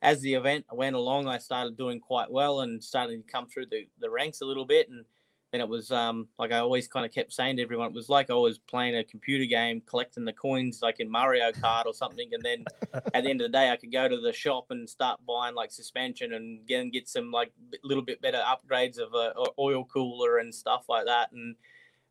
as 0.02 0.20
the 0.20 0.34
event 0.34 0.64
went 0.72 0.96
along, 0.96 1.28
I 1.28 1.38
started 1.38 1.76
doing 1.76 2.00
quite 2.00 2.30
well 2.30 2.60
and 2.60 2.82
starting 2.82 3.22
to 3.22 3.28
come 3.30 3.46
through 3.46 3.66
the, 3.66 3.86
the 3.98 4.08
ranks 4.08 4.40
a 4.40 4.46
little 4.46 4.64
bit. 4.64 4.88
And 4.88 5.04
then 5.52 5.60
it 5.60 5.68
was 5.68 5.90
um, 5.90 6.28
like 6.38 6.52
I 6.52 6.58
always 6.58 6.88
kind 6.88 7.04
of 7.04 7.12
kept 7.12 7.32
saying 7.34 7.56
to 7.56 7.62
everyone, 7.62 7.88
it 7.88 7.94
was 7.94 8.08
like 8.08 8.30
I 8.30 8.34
was 8.34 8.58
playing 8.58 8.96
a 8.96 9.04
computer 9.04 9.44
game, 9.44 9.82
collecting 9.84 10.24
the 10.24 10.32
coins 10.32 10.80
like 10.80 11.00
in 11.00 11.10
Mario 11.10 11.52
Kart 11.52 11.84
or 11.84 11.92
something. 11.92 12.30
And 12.32 12.42
then 12.42 12.64
at 13.14 13.24
the 13.24 13.30
end 13.30 13.42
of 13.42 13.46
the 13.50 13.58
day, 13.58 13.70
I 13.70 13.76
could 13.76 13.92
go 13.92 14.08
to 14.08 14.20
the 14.20 14.32
shop 14.32 14.66
and 14.70 14.88
start 14.88 15.20
buying 15.26 15.54
like 15.54 15.70
suspension 15.70 16.32
and 16.32 16.66
get 16.66 16.90
get 16.92 17.08
some 17.08 17.30
like 17.30 17.52
a 17.74 17.86
little 17.86 18.04
bit 18.04 18.22
better 18.22 18.42
upgrades 18.46 18.98
of 18.98 19.12
a, 19.12 19.34
a 19.38 19.46
oil 19.58 19.84
cooler 19.84 20.38
and 20.38 20.54
stuff 20.54 20.84
like 20.88 21.06
that. 21.06 21.30
And 21.32 21.56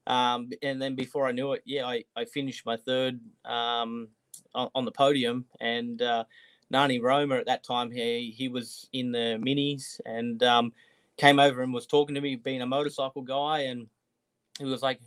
um, 0.06 0.50
and 0.62 0.80
then 0.80 0.96
before 0.96 1.28
I 1.28 1.32
knew 1.32 1.54
it, 1.54 1.64
yeah, 1.66 1.88
I, 1.88 2.04
I 2.16 2.26
finished 2.26 2.66
my 2.66 2.78
third 2.78 3.20
um, 3.46 4.10
on, 4.54 4.70
on 4.76 4.86
the 4.86 4.92
podium 4.92 5.46
and. 5.60 6.04
Uh, 6.04 6.26
Nani 6.70 7.00
Roma 7.00 7.36
at 7.36 7.46
that 7.48 7.64
time, 7.64 7.92
he 7.92 8.34
he 8.36 8.48
was 8.48 8.88
in 8.94 9.12
the 9.12 9.40
minis 9.42 10.00
and 10.06 10.42
um, 10.44 10.74
came 11.18 11.40
over 11.40 11.62
and 11.62 11.74
was 11.74 11.88
talking 11.88 12.16
to 12.16 12.22
me, 12.22 12.36
being 12.36 12.62
a 12.62 12.68
motorcycle 12.68 13.22
guy, 13.22 13.62
and 13.62 13.88
he 14.58 14.66
was 14.66 14.82
like, 14.82 15.00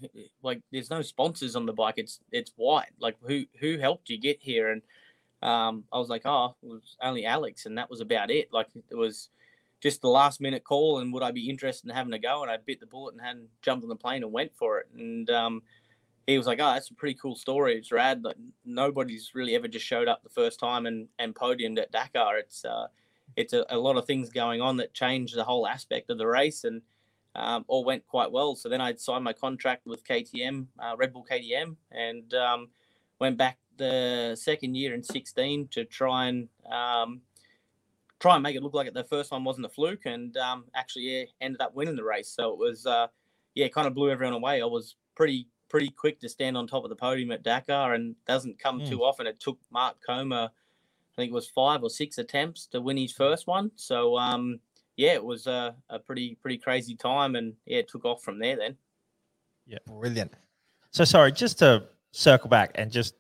like 0.43 0.61
there's 0.73 0.91
no 0.91 1.03
sponsors 1.03 1.57
on 1.57 1.67
the 1.67 1.73
bike. 1.73 1.95
It's 1.99 2.21
it's 2.33 2.53
white. 2.57 2.91
Like 2.99 3.17
who 3.23 3.45
who 3.61 3.79
helped 3.79 4.09
you 4.11 4.19
get 4.19 4.39
here? 4.41 4.73
And 4.73 4.83
um, 5.43 5.85
I 5.93 5.99
was 5.99 6.09
like, 6.09 6.23
oh, 6.25 6.55
it 6.63 6.69
was 6.69 6.97
only 7.03 7.27
Alex, 7.27 7.67
and 7.67 7.79
that 7.79 7.91
was 7.91 8.01
about 8.01 8.31
it. 8.31 8.53
Like 8.53 8.69
it 8.91 8.97
was 8.97 9.29
just 9.81 10.01
the 10.01 10.09
last 10.09 10.41
minute 10.41 10.65
call, 10.65 10.99
and 10.99 11.13
would 11.13 11.23
I 11.23 11.33
be 11.33 11.51
interested 11.51 11.89
in 11.89 11.95
having 11.95 12.13
a 12.13 12.19
go? 12.19 12.43
And 12.43 12.51
I 12.51 12.57
bit 12.57 12.81
the 12.81 12.87
bullet 12.87 13.15
and 13.15 13.23
hadn't 13.23 13.49
jumped 13.63 13.83
on 13.83 13.89
the 13.89 13.97
plane 13.97 14.23
and 14.23 14.33
went 14.33 14.53
for 14.57 14.79
it. 14.79 14.89
And 14.97 15.29
um, 15.31 15.63
he 16.27 16.39
was 16.39 16.47
like, 16.47 16.61
"Oh, 16.61 16.73
that's 16.73 16.91
a 16.91 16.95
pretty 16.95 17.19
cool 17.21 17.35
story. 17.35 17.77
It's 17.77 17.93
rad. 17.93 18.25
Like 18.25 18.37
nobody's 18.65 19.33
really 19.35 19.55
ever 19.55 19.69
just 19.69 19.87
showed 19.87 20.09
up 20.09 20.23
the 20.23 20.29
first 20.29 20.61
time 20.61 20.87
and 20.87 21.09
and 21.19 21.35
podiumed 21.35 21.79
at 21.79 21.93
Dakar. 21.93 22.39
It's 22.39 22.65
uh, 22.65 22.87
it's 23.37 23.53
a, 23.53 23.65
a 23.71 23.79
lot 23.79 23.97
of 23.97 24.07
things 24.07 24.31
going 24.31 24.61
on 24.61 24.77
that 24.79 24.95
changed 24.95 25.37
the 25.37 25.45
whole 25.45 25.67
aspect 25.67 26.11
of 26.11 26.19
the 26.19 26.27
race 26.27 26.65
and 26.65 26.83
um, 27.35 27.65
all 27.69 27.85
went 27.85 28.07
quite 28.07 28.31
well. 28.31 28.55
So 28.55 28.69
then 28.69 28.81
I'd 28.81 29.01
signed 29.01 29.25
my 29.25 29.33
contract 29.33 29.87
with 29.87 30.05
KTM, 30.05 30.67
uh, 30.79 30.97
Red 30.97 31.13
Bull 31.13 31.27
KTM, 31.31 31.77
and 31.91 32.35
um, 32.35 32.69
went 33.19 33.39
back 33.39 33.59
the 33.79 34.37
second 34.39 34.77
year 34.77 34.95
in 34.95 35.03
16 35.03 35.69
to 35.69 35.85
try 35.85 36.27
and 36.27 36.49
um, 36.71 37.23
try 38.21 38.35
and 38.35 38.43
make 38.43 38.55
it 38.55 38.63
look 38.63 38.75
like 38.75 38.87
it. 38.87 38.95
The 38.95 39.05
first 39.05 39.33
one 39.33 39.45
wasn't 39.45 39.67
a 39.67 39.71
fluke, 39.71 40.07
and 40.07 40.37
um, 40.37 40.65
actually 40.75 41.03
yeah, 41.03 41.25
ended 41.41 41.61
up 41.61 41.75
winning 41.75 41.97
the 41.97 42.05
race. 42.05 42.29
So 42.29 42.53
it 42.53 42.59
was 42.59 42.87
uh, 42.87 43.07
yeah, 43.55 43.69
kind 43.69 43.87
of 43.87 43.95
blew 43.95 44.11
everyone 44.11 44.35
away. 44.35 44.61
I 44.61 44.67
was 44.67 44.97
pretty 45.15 45.49
pretty 45.73 45.91
quick 45.91 46.21
to 46.21 46.29
stand 46.29 46.55
on 46.55 46.67
top 46.67 46.85
of 46.85 46.91
the 46.91 46.97
podium 46.97 47.33
at 47.33 47.43
Dakar 47.43 47.95
and 47.95 48.15
doesn't 48.27 48.59
come 48.59 48.81
mm. 48.81 48.89
too 48.89 49.03
often. 49.03 49.27
It 49.27 49.41
took 49.41 49.59
Marc 49.71 49.97
Coma, 50.07 50.53
I 50.53 51.17
think 51.17 51.31
it 51.31 51.35
was 51.35 51.49
five 51.49 51.83
or 51.83 51.89
six 51.89 52.19
attempts 52.19 52.67
to 52.67 52.81
win 52.81 52.99
his 52.99 53.13
first 53.13 53.47
one. 53.47 53.71
So 53.77 54.17
um, 54.19 54.61
yeah, 54.97 55.15
it 55.15 55.25
was 55.25 55.47
a, 55.47 55.75
a 55.89 55.99
pretty 55.99 56.37
pretty 56.43 56.59
crazy 56.59 56.95
time, 56.95 57.35
and 57.37 57.55
yeah, 57.65 57.79
it 57.79 57.89
took 57.89 58.05
off 58.05 58.23
from 58.23 58.39
there 58.39 58.57
then. 58.57 58.77
Yeah, 59.67 59.79
brilliant. 59.87 60.33
So 60.91 61.05
sorry, 61.05 61.33
just 61.33 61.59
to 61.61 61.85
circle 62.13 62.51
back 62.51 62.73
and 62.75 62.91
just 62.91 63.15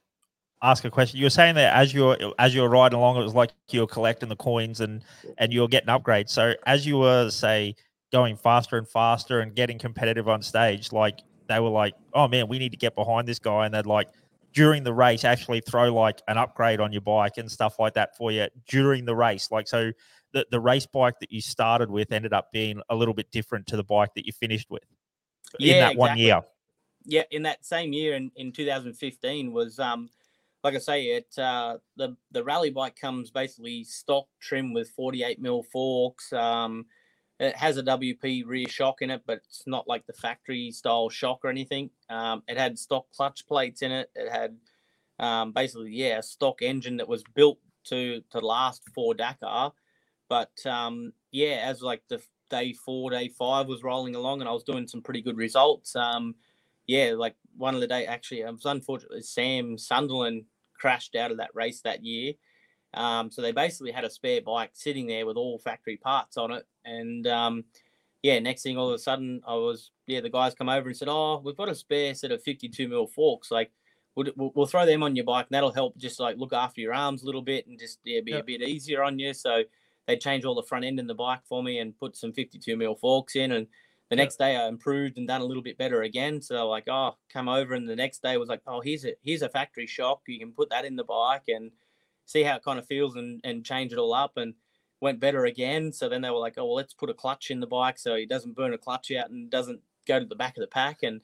ask 0.63 0.85
a 0.85 0.91
question. 0.91 1.19
You 1.19 1.27
were 1.27 1.31
saying 1.31 1.55
that 1.55 1.75
as 1.75 1.95
you're 1.95 2.17
as 2.39 2.55
you're 2.55 2.69
riding 2.69 2.99
along, 2.99 3.17
it 3.17 3.25
was 3.25 3.35
like 3.35 3.51
you're 3.71 3.87
collecting 3.87 4.29
the 4.29 4.37
coins 4.37 4.81
and 4.81 5.03
and 5.39 5.55
you're 5.55 5.69
getting 5.69 5.89
upgrades. 5.89 6.29
So 6.29 6.53
as 6.67 6.87
you 6.87 6.99
were 6.99 7.31
say 7.31 7.77
going 8.13 8.37
faster 8.37 8.77
and 8.77 8.87
faster 8.87 9.41
and 9.41 9.55
getting 9.55 9.79
competitive 9.79 10.29
on 10.29 10.43
stage, 10.43 10.93
like 10.93 11.21
they 11.49 11.61
were 11.61 11.69
like, 11.69 11.95
"Oh 12.15 12.29
man, 12.29 12.49
we 12.49 12.59
need 12.59 12.73
to 12.73 12.79
get 12.79 12.95
behind 12.95 13.27
this 13.27 13.39
guy," 13.39 13.67
and 13.67 13.75
they'd 13.75 13.87
like 13.87 14.09
during 14.53 14.85
the 14.85 14.93
race 14.93 15.25
actually 15.25 15.61
throw 15.61 15.93
like 15.93 16.21
an 16.29 16.37
upgrade 16.37 16.81
on 16.81 16.93
your 16.93 17.01
bike 17.01 17.39
and 17.39 17.51
stuff 17.51 17.79
like 17.79 17.95
that 17.95 18.17
for 18.17 18.31
you 18.31 18.47
during 18.69 19.05
the 19.05 19.15
race. 19.15 19.51
Like 19.51 19.69
so, 19.69 19.93
the 20.33 20.47
the 20.51 20.61
race 20.61 20.87
bike 20.87 21.19
that 21.21 21.33
you 21.33 21.41
started 21.41 21.91
with 21.91 22.13
ended 22.13 22.33
up 22.33 22.53
being 22.53 22.81
a 22.91 22.95
little 22.95 23.15
bit 23.15 23.31
different 23.31 23.67
to 23.69 23.77
the 23.77 23.85
bike 23.85 24.11
that 24.15 24.27
you 24.27 24.33
finished 24.33 24.71
with. 24.71 24.85
Yeah, 25.59 25.75
in 25.75 25.81
that 25.81 25.93
exactly. 25.93 25.99
one 25.99 26.19
year. 26.19 26.41
Yeah, 27.05 27.23
in 27.31 27.43
that 27.43 27.65
same 27.65 27.93
year 27.93 28.15
in, 28.15 28.31
in 28.37 28.53
2015 28.53 29.53
was 29.53 29.79
um 29.79 30.09
like 30.65 30.75
I 30.75 30.79
say, 30.79 31.05
it 31.07 31.39
uh, 31.39 31.79
the 31.97 32.17
the 32.31 32.45
rally 32.45 32.71
bike 32.71 32.97
comes 32.97 33.31
basically 33.31 33.85
stock 33.85 34.27
trim 34.41 34.73
with 34.73 34.91
48 34.91 35.41
mil 35.41 35.63
forks. 35.65 36.33
Um, 36.33 36.87
it 37.43 37.57
has 37.57 37.79
a 37.79 37.85
WP 37.85 38.47
rear 38.47 38.69
shock 38.69 39.03
in 39.03 39.11
it, 39.11 39.23
but 39.27 39.39
it's 39.39 39.65
not 39.67 39.89
like 39.89 40.07
the 40.07 40.15
factory 40.15 40.71
style 40.73 41.11
shock 41.11 41.41
or 41.45 41.51
anything. 41.51 41.91
Um, 42.11 42.45
it 42.49 42.59
had 42.59 42.79
stock 42.79 43.07
clutch 43.17 43.47
plates 43.49 43.83
in 43.83 43.93
it. 43.93 44.11
It 44.17 44.31
had 44.33 44.57
um, 45.19 45.53
basically, 45.53 45.93
yeah, 45.93 46.19
a 46.19 46.23
stock 46.25 46.63
engine 46.63 46.99
that 46.99 47.09
was 47.09 47.25
built 47.35 47.59
to 47.87 48.23
to 48.31 48.41
last 48.41 48.83
for 48.95 49.15
Dakar. 49.15 49.73
But 50.29 50.53
um, 50.67 51.13
yeah, 51.33 51.63
as 51.65 51.83
like 51.83 52.03
the 52.09 52.23
day 52.51 52.75
four, 52.75 53.11
day 53.11 53.29
five 53.29 53.67
was 53.69 53.83
rolling 53.83 54.15
along, 54.15 54.41
and 54.41 54.49
I 54.49 54.53
was 54.55 54.65
doing 54.65 54.89
some 54.89 55.03
pretty 55.03 55.23
good 55.23 55.37
results. 55.37 55.97
Um, 55.97 56.37
yeah, 56.87 57.15
like 57.17 57.37
one 57.57 57.75
of 57.75 57.83
the 57.83 57.89
day 57.89 58.07
actually, 58.07 58.43
it 58.43 58.53
was 58.53 58.67
unfortunately 58.67 59.23
Sam 59.23 59.79
Sunderland 59.79 60.45
crashed 60.79 61.17
out 61.17 61.33
of 61.33 61.39
that 61.39 61.55
race 61.55 61.83
that 61.83 62.05
year. 62.05 62.35
Um, 62.95 63.31
so 63.31 63.43
they 63.43 63.53
basically 63.53 63.93
had 63.93 64.05
a 64.05 64.11
spare 64.11 64.43
bike 64.43 64.71
sitting 64.75 65.07
there 65.07 65.27
with 65.27 65.37
all 65.37 65.59
factory 65.59 65.97
parts 65.97 66.37
on 66.37 66.53
it. 66.53 66.67
And 66.85 67.27
um, 67.27 67.65
yeah, 68.23 68.39
next 68.39 68.63
thing 68.63 68.77
all 68.77 68.89
of 68.89 68.95
a 68.95 68.99
sudden, 68.99 69.41
I 69.47 69.55
was, 69.55 69.91
yeah, 70.07 70.21
the 70.21 70.31
guys 70.31 70.55
come 70.55 70.69
over 70.69 70.89
and 70.89 70.97
said, 70.97 71.09
Oh, 71.11 71.41
we've 71.45 71.57
got 71.57 71.69
a 71.69 71.75
spare 71.75 72.15
set 72.15 72.33
of 72.33 72.43
52 72.43 72.89
mil 72.89 73.07
forks. 73.07 73.51
Like, 73.51 73.71
we'll, 74.15 74.33
we'll, 74.37 74.67
throw 74.67 74.87
them 74.87 75.03
on 75.03 75.17
your 75.17 75.25
bike 75.25 75.47
and 75.49 75.55
that'll 75.55 75.73
help 75.73 75.97
just 75.97 76.21
like 76.21 76.37
look 76.37 76.53
after 76.53 76.81
your 76.81 76.95
arms 76.95 77.23
a 77.23 77.27
little 77.27 77.43
bit 77.43 77.67
and 77.67 77.79
just 77.79 77.99
yeah, 78.05 78.21
be 78.21 78.33
yep. 78.33 78.43
a 78.43 78.45
bit 78.45 78.63
easier 78.63 79.03
on 79.03 79.19
you. 79.19 79.33
So 79.33 79.63
they 80.07 80.17
changed 80.17 80.47
all 80.47 80.55
the 80.55 80.63
front 80.63 80.85
end 80.85 80.99
in 80.99 81.07
the 81.07 81.15
bike 81.15 81.41
for 81.49 81.63
me 81.63 81.79
and 81.79 81.99
put 81.99 82.17
some 82.17 82.33
52 82.33 82.77
mil 82.77 82.95
forks 82.95 83.37
in. 83.37 83.53
And 83.53 83.67
the 84.11 84.17
next 84.17 84.37
day 84.37 84.57
I 84.57 84.69
improved 84.69 85.17
and 85.17 85.27
done 85.27 85.41
a 85.41 85.45
little 85.45 85.63
bit 85.63 85.79
better 85.79 86.03
again. 86.03 86.43
So 86.43 86.69
like, 86.69 86.89
oh, 86.89 87.17
come 87.33 87.49
over. 87.49 87.75
And 87.75 87.89
the 87.89 87.97
next 87.97 88.23
day 88.23 88.37
was 88.37 88.49
like, 88.49 88.61
oh, 88.67 88.81
here's 88.81 89.05
a 89.05 89.15
here's 89.23 89.43
a 89.43 89.49
factory 89.49 89.87
shock. 89.87 90.21
You 90.27 90.39
can 90.39 90.53
put 90.53 90.71
that 90.71 90.85
in 90.85 90.97
the 90.97 91.05
bike 91.05 91.49
and 91.49 91.71
see 92.27 92.43
how 92.43 92.57
it 92.57 92.65
kind 92.65 92.79
of 92.79 92.87
feels 92.87 93.17
and, 93.17 93.41
and 93.45 93.65
change 93.65 93.93
it 93.93 93.99
all 93.99 94.15
up 94.15 94.37
and 94.37 94.55
went 95.01 95.21
better 95.21 95.45
again. 95.47 95.93
So 95.93 96.09
then 96.09 96.23
they 96.23 96.31
were 96.31 96.39
like, 96.39 96.55
oh, 96.57 96.65
well, 96.65 96.75
let's 96.75 96.95
put 96.95 97.11
a 97.11 97.15
clutch 97.15 97.51
in 97.51 97.61
the 97.61 97.67
bike 97.67 97.99
so 97.99 98.15
he 98.15 98.27
doesn't 98.27 98.55
burn 98.55 98.73
a 98.73 98.79
clutch 98.79 99.11
out 99.13 99.31
and 99.31 99.51
doesn't 99.51 99.81
go 100.07 100.19
to 100.19 100.27
the 100.27 100.37
back 100.37 100.57
of 100.57 100.61
the 100.61 100.69
pack. 100.69 101.03
And 101.03 101.21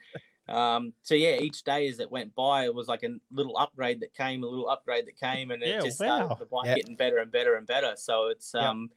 um, 0.49 0.93
so, 1.03 1.15
yeah, 1.15 1.37
each 1.37 1.63
day 1.63 1.89
as 1.89 2.01
it 2.01 2.11
went 2.11 2.35
by, 2.35 2.65
it 2.65 2.75
was 2.75 2.89
like 2.89 3.03
a 3.03 3.15
little 3.31 3.57
upgrade 3.57 4.01
that 4.01 4.15
came, 4.15 4.43
a 4.43 4.47
little 4.47 4.69
upgrade 4.69 5.07
that 5.07 5.19
came, 5.19 5.51
and 5.51 5.63
it 5.63 5.69
yeah, 5.69 5.81
just 5.81 6.01
wow. 6.01 6.19
started 6.19 6.39
the 6.39 6.47
bike 6.47 6.67
yep. 6.67 6.77
getting 6.77 6.97
better 6.97 7.19
and 7.19 7.31
better 7.31 7.57
and 7.57 7.67
better. 7.67 7.93
So 7.97 8.29
it's, 8.29 8.55
um, 8.55 8.91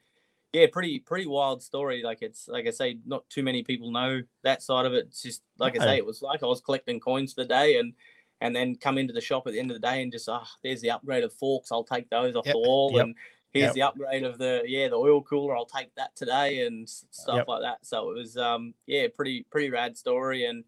yeah, 0.53 0.67
pretty 0.71 0.99
pretty 0.99 1.27
wild 1.27 1.63
story. 1.63 2.03
Like 2.03 2.21
it's 2.21 2.47
like 2.47 2.67
I 2.67 2.71
say, 2.71 2.97
not 3.05 3.29
too 3.29 3.43
many 3.43 3.63
people 3.63 3.91
know 3.91 4.21
that 4.43 4.61
side 4.61 4.85
of 4.85 4.93
it. 4.93 5.05
It's 5.07 5.21
just 5.21 5.41
like 5.57 5.79
I 5.79 5.83
say, 5.83 5.97
it 5.97 6.05
was 6.05 6.21
like 6.21 6.43
I 6.43 6.45
was 6.45 6.59
collecting 6.59 6.99
coins 6.99 7.33
for 7.33 7.43
the 7.43 7.47
day 7.47 7.77
and 7.77 7.93
and 8.41 8.55
then 8.55 8.75
come 8.75 8.97
into 8.97 9.13
the 9.13 9.21
shop 9.21 9.43
at 9.45 9.53
the 9.53 9.59
end 9.59 9.71
of 9.71 9.79
the 9.79 9.87
day 9.87 10.01
and 10.01 10.11
just 10.11 10.27
ah, 10.27 10.41
oh, 10.43 10.49
there's 10.63 10.81
the 10.81 10.91
upgrade 10.91 11.23
of 11.23 11.31
forks. 11.33 11.71
I'll 11.71 11.83
take 11.83 12.09
those 12.09 12.35
off 12.35 12.45
yep. 12.45 12.53
the 12.53 12.59
wall, 12.59 12.91
yep. 12.93 13.05
and 13.05 13.15
here's 13.53 13.67
yep. 13.67 13.73
the 13.75 13.81
upgrade 13.83 14.23
of 14.23 14.37
the 14.37 14.63
yeah 14.65 14.87
the 14.87 14.95
oil 14.95 15.21
cooler. 15.21 15.55
I'll 15.55 15.65
take 15.65 15.93
that 15.95 16.15
today 16.15 16.65
and 16.65 16.89
stuff 16.89 17.47
like 17.47 17.61
that. 17.61 17.85
So 17.85 18.09
it 18.09 18.17
was 18.17 18.35
um 18.35 18.73
yeah 18.87 19.07
pretty 19.15 19.45
pretty 19.51 19.69
rad 19.69 19.95
story 19.95 20.45
and 20.45 20.63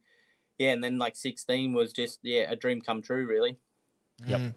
yeah 0.59 0.71
and 0.71 0.83
then 0.83 0.99
like 0.99 1.15
16 1.15 1.73
was 1.73 1.91
just 1.91 2.19
yeah 2.21 2.49
a 2.49 2.55
dream 2.55 2.79
come 2.79 3.01
true 3.01 3.25
really. 3.25 3.57
Yep. 4.27 4.39
Mm. 4.39 4.53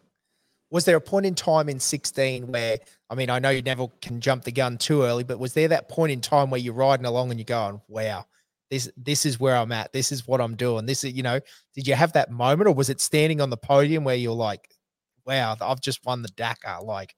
was 0.70 0.84
there 0.84 0.96
a 0.96 1.00
point 1.00 1.24
in 1.24 1.34
time 1.34 1.70
in 1.70 1.80
16 1.80 2.52
where 2.52 2.78
I 3.08 3.14
mean, 3.14 3.30
I 3.30 3.38
know 3.38 3.50
you 3.50 3.62
never 3.62 3.88
can 4.02 4.20
jump 4.20 4.44
the 4.44 4.52
gun 4.52 4.76
too 4.78 5.02
early, 5.02 5.24
but 5.24 5.38
was 5.38 5.54
there 5.54 5.68
that 5.68 5.88
point 5.88 6.12
in 6.12 6.20
time 6.20 6.50
where 6.50 6.60
you're 6.60 6.74
riding 6.74 7.06
along 7.06 7.30
and 7.30 7.40
you're 7.40 7.44
going, 7.44 7.80
wow, 7.88 8.26
this 8.70 8.90
this 8.96 9.26
is 9.26 9.38
where 9.38 9.56
I'm 9.56 9.72
at. 9.72 9.92
This 9.92 10.12
is 10.12 10.26
what 10.26 10.40
I'm 10.40 10.56
doing. 10.56 10.86
This 10.86 11.04
is, 11.04 11.12
you 11.12 11.22
know, 11.22 11.40
did 11.74 11.86
you 11.86 11.94
have 11.94 12.12
that 12.14 12.30
moment 12.30 12.68
or 12.68 12.74
was 12.74 12.90
it 12.90 13.00
standing 13.00 13.40
on 13.40 13.50
the 13.50 13.56
podium 13.56 14.04
where 14.04 14.16
you're 14.16 14.32
like, 14.34 14.68
wow, 15.26 15.56
I've 15.60 15.80
just 15.80 16.04
won 16.04 16.22
the 16.22 16.28
Dakar? 16.28 16.82
Like, 16.82 17.14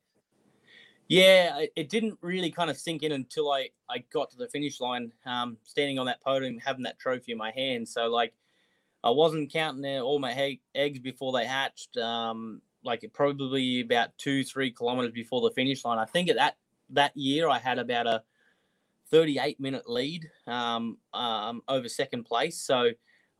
yeah, 1.08 1.64
it 1.74 1.88
didn't 1.88 2.18
really 2.20 2.50
kind 2.50 2.70
of 2.70 2.76
sink 2.76 3.02
in 3.02 3.12
until 3.12 3.50
I, 3.50 3.70
I 3.88 4.04
got 4.12 4.30
to 4.30 4.36
the 4.36 4.48
finish 4.48 4.80
line, 4.80 5.10
um, 5.24 5.56
standing 5.64 5.98
on 5.98 6.06
that 6.06 6.22
podium, 6.22 6.58
having 6.58 6.82
that 6.82 6.98
trophy 6.98 7.32
in 7.32 7.38
my 7.38 7.50
hand. 7.50 7.88
So, 7.88 8.08
like, 8.08 8.34
I 9.02 9.10
wasn't 9.10 9.50
counting 9.50 10.00
all 10.00 10.18
my 10.18 10.58
eggs 10.74 10.98
before 10.98 11.32
they 11.32 11.46
hatched. 11.46 11.96
Um, 11.96 12.60
like 12.84 13.04
probably 13.12 13.80
about 13.80 14.16
two, 14.18 14.44
three 14.44 14.70
kilometers 14.70 15.12
before 15.12 15.40
the 15.40 15.54
finish 15.54 15.84
line. 15.84 15.98
I 15.98 16.04
think 16.04 16.28
at 16.30 16.36
that 16.36 16.56
that 16.90 17.16
year 17.16 17.48
I 17.48 17.58
had 17.58 17.78
about 17.78 18.06
a 18.06 18.22
38 19.10 19.60
minute 19.60 19.88
lead 19.88 20.28
um, 20.46 20.98
um, 21.14 21.62
over 21.68 21.88
second 21.88 22.24
place. 22.24 22.60
So 22.60 22.90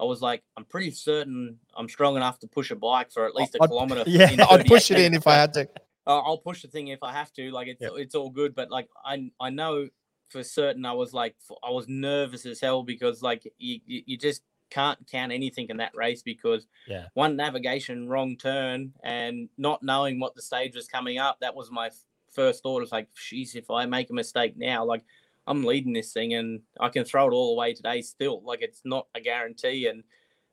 I 0.01 0.05
was 0.05 0.23
like, 0.23 0.43
I'm 0.57 0.65
pretty 0.65 0.91
certain 0.91 1.59
I'm 1.77 1.89
strong 1.89 2.17
enough 2.17 2.39
to 2.41 2.47
push 2.47 2.71
a 2.71 2.77
bike 2.77 3.11
for 3.11 3.27
at 3.27 3.35
least 3.35 3.55
a 3.55 3.63
I'd, 3.63 3.69
kilometer. 3.69 4.05
Yeah, 4.07 4.47
I'd 4.51 4.67
push 4.67 4.91
it 4.91 4.99
in 4.99 5.15
if 5.15 5.27
I 5.27 5.35
had 5.35 5.53
to. 5.55 5.69
I'll 6.07 6.39
push 6.39 6.63
the 6.63 6.69
thing 6.69 6.89
if 6.89 7.03
I 7.03 7.13
have 7.13 7.33
to. 7.35 7.51
Like 7.51 7.69
it's 7.69 7.83
yep. 7.83 7.93
it's 7.97 8.15
all 8.15 8.31
good, 8.31 8.55
but 8.55 8.71
like 8.71 8.89
I 9.05 9.31
I 9.41 9.51
know 9.51 9.89
for 10.31 10.43
certain 10.43 10.87
I 10.87 10.93
was 10.93 11.13
like 11.13 11.35
I 11.63 11.71
was 11.71 11.87
nervous 11.89 12.47
as 12.47 12.61
hell 12.61 12.83
because 12.83 13.23
like 13.23 13.51
you 13.59 13.81
you 13.85 14.17
just 14.17 14.43
can't 14.71 14.99
count 15.07 15.33
anything 15.33 15.67
in 15.69 15.79
that 15.79 15.95
race 15.95 16.23
because 16.23 16.67
yeah. 16.87 17.07
one 17.15 17.37
navigation 17.37 18.09
wrong 18.09 18.37
turn 18.37 18.93
and 19.03 19.49
not 19.57 19.83
knowing 19.83 20.21
what 20.21 20.35
the 20.35 20.43
stage 20.43 20.75
was 20.75 20.87
coming 20.87 21.19
up. 21.19 21.39
That 21.41 21.55
was 21.55 21.71
my 21.71 21.91
first 22.33 22.63
thought. 22.63 22.83
It's 22.83 22.93
like, 22.93 23.09
geez, 23.15 23.55
if 23.55 23.71
I 23.71 23.87
make 23.87 24.11
a 24.11 24.15
mistake 24.15 24.55
now, 24.57 24.85
like 24.85 25.03
I'm 25.49 25.65
leading 25.65 25.95
this 25.95 26.13
thing 26.13 26.35
and 26.35 26.61
I 26.79 26.91
can 26.91 27.05
throw 27.05 27.27
it 27.27 27.33
all 27.33 27.55
away 27.55 27.73
today 27.73 28.03
still. 28.03 28.43
Like 28.45 28.61
it's 28.61 28.83
not 28.85 29.07
a 29.15 29.21
guarantee. 29.21 29.87
And 29.87 30.05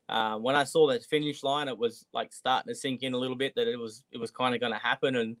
uh, 0.08 0.38
when 0.38 0.56
I 0.56 0.64
saw 0.64 0.88
that 0.88 1.04
finish 1.04 1.42
line, 1.42 1.68
it 1.68 1.76
was 1.76 2.06
like 2.14 2.32
starting 2.32 2.72
to 2.72 2.74
sink 2.74 3.02
in 3.02 3.12
a 3.12 3.18
little 3.18 3.36
bit 3.36 3.54
that 3.56 3.68
it 3.68 3.78
was 3.78 4.02
it 4.10 4.18
was 4.18 4.30
kind 4.30 4.54
of 4.54 4.60
going 4.60 4.72
to 4.72 4.78
happen. 4.78 5.16
And 5.16 5.36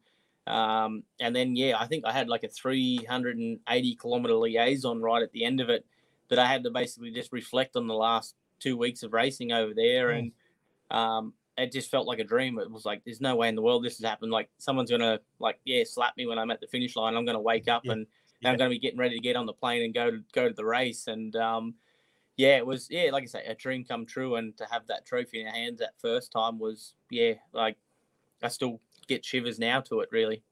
um, 0.46 1.04
and 1.18 1.34
then 1.34 1.56
yeah, 1.56 1.76
I 1.78 1.86
think 1.86 2.04
I 2.04 2.12
had 2.12 2.28
like 2.28 2.44
a 2.44 2.48
380 2.48 3.94
kilometer 3.96 4.34
liaison 4.34 5.00
right 5.00 5.22
at 5.22 5.32
the 5.32 5.44
end 5.44 5.60
of 5.60 5.70
it 5.70 5.86
that 6.28 6.38
I 6.38 6.46
had 6.46 6.62
to 6.64 6.70
basically 6.70 7.10
just 7.10 7.32
reflect 7.32 7.76
on 7.76 7.86
the 7.86 7.94
last 7.94 8.34
two 8.60 8.76
weeks 8.76 9.02
of 9.02 9.12
racing 9.12 9.52
over 9.52 9.72
there, 9.74 10.08
mm. 10.08 10.18
and 10.18 10.32
um, 10.90 11.32
it 11.56 11.72
just 11.72 11.90
felt 11.90 12.06
like 12.06 12.18
a 12.18 12.24
dream. 12.24 12.58
It 12.58 12.70
was 12.70 12.84
like 12.84 13.02
there's 13.04 13.20
no 13.20 13.36
way 13.36 13.48
in 13.48 13.54
the 13.54 13.62
world 13.62 13.84
this 13.84 13.98
has 13.98 14.06
happened. 14.06 14.32
Like 14.32 14.50
someone's 14.58 14.90
gonna 14.90 15.20
like 15.38 15.58
yeah 15.64 15.84
slap 15.84 16.16
me 16.16 16.26
when 16.26 16.38
I'm 16.38 16.50
at 16.50 16.60
the 16.60 16.66
finish 16.66 16.94
line. 16.96 17.16
I'm 17.16 17.24
gonna 17.24 17.40
wake 17.40 17.68
up 17.68 17.82
yeah. 17.84 17.92
and 17.92 18.06
yeah. 18.40 18.50
I'm 18.50 18.56
gonna 18.56 18.70
be 18.70 18.78
getting 18.78 18.98
ready 18.98 19.16
to 19.16 19.20
get 19.20 19.36
on 19.36 19.46
the 19.46 19.52
plane 19.52 19.82
and 19.82 19.94
go 19.94 20.10
to 20.10 20.22
go 20.32 20.48
to 20.48 20.54
the 20.54 20.64
race. 20.64 21.06
And 21.06 21.34
um, 21.36 21.74
yeah, 22.36 22.56
it 22.56 22.66
was 22.66 22.88
yeah 22.90 23.10
like 23.12 23.24
I 23.24 23.26
say 23.26 23.44
a 23.44 23.54
dream 23.54 23.84
come 23.84 24.06
true. 24.06 24.36
And 24.36 24.56
to 24.58 24.66
have 24.70 24.86
that 24.88 25.06
trophy 25.06 25.40
in 25.40 25.46
your 25.46 25.54
hands 25.54 25.78
that 25.80 25.94
first 26.00 26.32
time 26.32 26.58
was 26.58 26.94
yeah 27.10 27.34
like 27.52 27.76
I 28.42 28.48
still 28.48 28.80
get 29.08 29.24
shivers 29.24 29.58
now 29.58 29.80
to 29.82 30.00
it 30.00 30.08
really. 30.12 30.42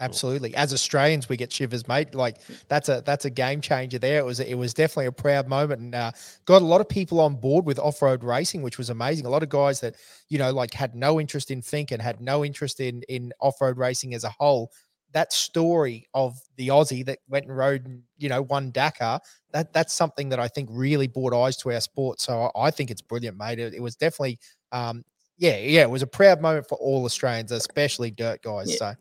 Absolutely. 0.00 0.54
As 0.54 0.72
Australians, 0.72 1.28
we 1.28 1.36
get 1.36 1.52
shivers, 1.52 1.88
mate. 1.88 2.14
Like 2.14 2.36
that's 2.68 2.88
a 2.88 3.02
that's 3.04 3.24
a 3.24 3.30
game 3.30 3.60
changer 3.60 3.98
there. 3.98 4.20
It 4.20 4.24
was 4.24 4.38
it 4.38 4.54
was 4.54 4.72
definitely 4.72 5.06
a 5.06 5.12
proud 5.12 5.48
moment, 5.48 5.80
and 5.80 5.94
uh, 5.94 6.12
got 6.44 6.62
a 6.62 6.64
lot 6.64 6.80
of 6.80 6.88
people 6.88 7.18
on 7.18 7.34
board 7.34 7.66
with 7.66 7.80
off 7.80 8.00
road 8.00 8.22
racing, 8.22 8.62
which 8.62 8.78
was 8.78 8.90
amazing. 8.90 9.26
A 9.26 9.28
lot 9.28 9.42
of 9.42 9.48
guys 9.48 9.80
that 9.80 9.96
you 10.28 10.38
know 10.38 10.52
like 10.52 10.72
had 10.72 10.94
no 10.94 11.20
interest 11.20 11.50
in 11.50 11.62
Finke 11.62 11.90
and 11.90 12.00
had 12.00 12.20
no 12.20 12.44
interest 12.44 12.78
in 12.78 13.02
in 13.08 13.32
off 13.40 13.60
road 13.60 13.76
racing 13.76 14.14
as 14.14 14.22
a 14.22 14.30
whole. 14.30 14.70
That 15.12 15.32
story 15.32 16.08
of 16.12 16.38
the 16.56 16.68
Aussie 16.68 17.04
that 17.06 17.20
went 17.28 17.46
and 17.46 17.56
rode, 17.56 17.86
and, 17.86 18.02
you 18.18 18.28
know, 18.28 18.42
won 18.42 18.70
Dakar. 18.70 19.20
That 19.52 19.72
that's 19.72 19.94
something 19.94 20.28
that 20.28 20.38
I 20.38 20.48
think 20.48 20.68
really 20.70 21.06
brought 21.06 21.32
eyes 21.32 21.56
to 21.58 21.72
our 21.72 21.80
sport. 21.80 22.20
So 22.20 22.50
I, 22.54 22.66
I 22.66 22.70
think 22.70 22.90
it's 22.90 23.00
brilliant, 23.00 23.38
mate. 23.38 23.58
It, 23.58 23.74
it 23.74 23.80
was 23.80 23.96
definitely, 23.96 24.38
um, 24.72 25.04
yeah, 25.38 25.56
yeah, 25.56 25.82
it 25.82 25.90
was 25.90 26.02
a 26.02 26.06
proud 26.06 26.42
moment 26.42 26.68
for 26.68 26.76
all 26.78 27.04
Australians, 27.04 27.52
especially 27.52 28.10
dirt 28.10 28.42
guys. 28.42 28.70
Yeah. 28.70 28.76
So 28.76 28.94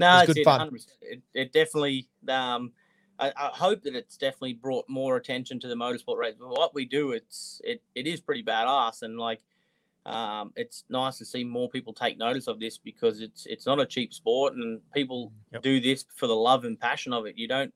no, 0.00 0.20
it 0.20 0.26
good 0.26 0.44
fun. 0.44 0.70
It, 1.02 1.22
it, 1.34 1.52
definitely. 1.52 2.08
Um, 2.28 2.72
I, 3.18 3.32
I, 3.36 3.50
hope 3.52 3.82
that 3.82 3.94
it's 3.94 4.16
definitely 4.16 4.54
brought 4.54 4.88
more 4.88 5.16
attention 5.16 5.60
to 5.60 5.68
the 5.68 5.74
motorsport 5.74 6.16
race. 6.18 6.34
But 6.38 6.48
what 6.48 6.74
we 6.74 6.84
do, 6.84 7.12
it's 7.12 7.60
it, 7.64 7.82
it 7.94 8.06
is 8.06 8.20
pretty 8.20 8.42
badass, 8.42 9.02
and 9.02 9.18
like, 9.18 9.40
um, 10.04 10.52
it's 10.56 10.84
nice 10.88 11.18
to 11.18 11.24
see 11.24 11.44
more 11.44 11.68
people 11.68 11.92
take 11.92 12.18
notice 12.18 12.48
of 12.48 12.58
this 12.58 12.78
because 12.78 13.20
it's 13.20 13.46
it's 13.46 13.66
not 13.66 13.80
a 13.80 13.86
cheap 13.86 14.12
sport, 14.12 14.54
and 14.54 14.80
people 14.92 15.32
yep. 15.52 15.62
do 15.62 15.80
this 15.80 16.04
for 16.16 16.26
the 16.26 16.34
love 16.34 16.64
and 16.64 16.78
passion 16.78 17.12
of 17.12 17.26
it. 17.26 17.38
You 17.38 17.46
don't 17.46 17.72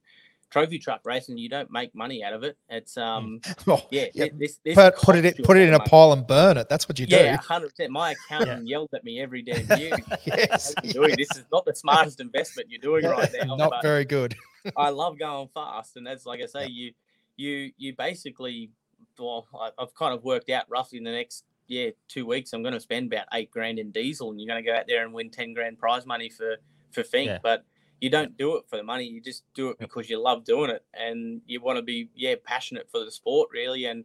trophy 0.51 0.79
truck 0.79 1.01
racing, 1.05 1.39
you 1.39 1.49
don't 1.49 1.71
make 1.71 1.95
money 1.95 2.25
out 2.25 2.33
of 2.33 2.43
it. 2.43 2.57
It's 2.69 2.95
hmm. 2.95 3.01
um, 3.01 3.41
oh, 3.69 3.81
yeah, 3.91 4.07
yeah. 4.15 4.27
This, 4.35 4.59
this 4.65 4.75
put, 4.75 4.97
put 4.97 5.17
it 5.17 5.43
put 5.45 5.57
it 5.57 5.69
in 5.69 5.75
a 5.75 5.81
pile 5.81 6.13
and 6.13 6.27
burn 6.27 6.57
it. 6.57 6.69
That's 6.69 6.89
what 6.89 6.99
you 6.99 7.07
do. 7.07 7.17
Yeah, 7.17 7.37
hundred 7.37 7.71
percent. 7.71 7.93
My 7.93 8.15
accountant 8.29 8.67
yelled 8.67 8.91
at 8.93 9.05
me 9.05 9.21
every 9.21 9.43
damn 9.43 9.67
year. 9.79 9.97
yes, 10.25 10.75
doing 10.83 11.15
this 11.17 11.31
is 11.37 11.45
not 11.53 11.65
the 11.65 11.75
smartest 11.75 12.21
investment 12.21 12.69
you're 12.71 12.81
doing 12.81 13.05
right 13.05 13.31
now. 13.41 13.55
Not 13.55 13.83
very 13.83 14.05
good. 14.05 14.35
I 14.77 14.91
love 14.91 15.17
going 15.19 15.49
fast, 15.55 15.97
and 15.97 16.05
that's 16.05 16.27
like 16.27 16.41
I 16.43 16.47
say, 16.47 16.63
yeah. 16.63 16.67
you 16.67 16.93
you 17.37 17.73
you 17.77 17.97
basically. 17.97 18.71
Well, 19.19 19.47
I've 19.79 19.95
kind 19.95 20.13
of 20.13 20.25
worked 20.25 20.51
out 20.51 20.67
roughly 20.69 20.99
in 20.99 21.05
the 21.05 21.11
next 21.11 21.45
yeah 21.69 21.91
two 22.09 22.27
weeks. 22.27 22.53
I'm 22.53 22.63
going 22.63 22.75
to 22.75 22.81
spend 22.81 23.13
about 23.13 23.27
eight 23.33 23.51
grand 23.51 23.79
in 23.79 23.91
diesel, 23.91 24.31
and 24.31 24.41
you're 24.41 24.49
going 24.49 24.63
to 24.63 24.71
go 24.71 24.77
out 24.77 24.87
there 24.87 25.05
and 25.05 25.13
win 25.13 25.31
ten 25.31 25.55
grand 25.55 25.79
prize 25.79 26.07
money 26.07 26.29
for 26.29 26.57
for 26.91 27.03
Finke. 27.03 27.27
yeah. 27.27 27.39
but 27.43 27.65
you 28.01 28.11
don't 28.11 28.37
do 28.37 28.57
it 28.57 28.65
for 28.69 28.77
the 28.77 28.83
money. 28.83 29.05
You 29.05 29.21
just 29.21 29.45
do 29.55 29.71
it 29.71 29.79
because 29.79 30.11
you 30.11 30.21
love 30.21 30.45
doing 30.45 30.71
it 30.71 30.85
and 30.95 31.41
you 31.47 31.61
want 31.61 31.79
to 31.79 31.83
be 31.83 32.11
yeah 32.15 32.35
passionate 32.45 32.91
for 32.91 33.05
the 33.05 33.11
sport 33.11 33.49
really. 33.53 33.87
And 33.87 34.05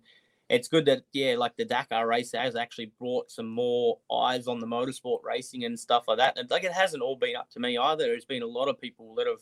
it's 0.49 0.67
good 0.67 0.85
that 0.85 1.03
yeah, 1.13 1.35
like 1.37 1.55
the 1.57 1.65
Dakar 1.65 2.07
race 2.07 2.31
has 2.33 2.55
actually 2.55 2.91
brought 2.99 3.31
some 3.31 3.49
more 3.49 3.99
eyes 4.11 4.47
on 4.47 4.59
the 4.59 4.67
motorsport 4.67 5.23
racing 5.23 5.65
and 5.65 5.79
stuff 5.79 6.05
like 6.07 6.17
that. 6.17 6.37
And 6.37 6.49
like 6.49 6.63
it 6.63 6.73
hasn't 6.73 7.03
all 7.03 7.15
been 7.15 7.35
up 7.35 7.49
to 7.51 7.59
me 7.59 7.77
either. 7.77 8.05
There's 8.05 8.25
been 8.25 8.43
a 8.43 8.47
lot 8.47 8.67
of 8.67 8.79
people 8.79 9.15
that 9.15 9.27
have 9.27 9.41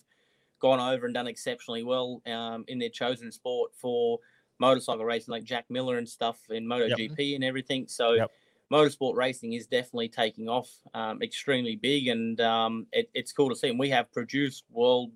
gone 0.60 0.80
over 0.80 1.06
and 1.06 1.14
done 1.14 1.28
exceptionally 1.28 1.84
well 1.84 2.22
um, 2.28 2.66
in 2.68 2.80
their 2.80 2.90
chosen 2.90 3.32
sport 3.32 3.72
for 3.76 4.20
motorcycle 4.60 5.06
racing, 5.06 5.32
like 5.32 5.44
Jack 5.44 5.66
Miller 5.70 5.98
and 5.98 6.08
stuff 6.08 6.40
in 6.50 6.66
MotoGP 6.66 7.18
yep. 7.18 7.36
and 7.36 7.44
everything. 7.44 7.88
So. 7.88 8.14
Yep 8.14 8.32
motorsport 8.72 9.16
racing 9.16 9.54
is 9.54 9.66
definitely 9.66 10.08
taking 10.08 10.48
off 10.48 10.70
um, 10.94 11.22
extremely 11.22 11.76
big, 11.76 12.08
and 12.08 12.40
um, 12.42 12.86
it, 12.92 13.10
it's 13.14 13.32
cool 13.32 13.50
to 13.50 13.56
see. 13.56 13.70
And 13.70 13.80
we 13.80 13.90
have 13.90 14.12
produced 14.12 14.64
world 14.70 15.12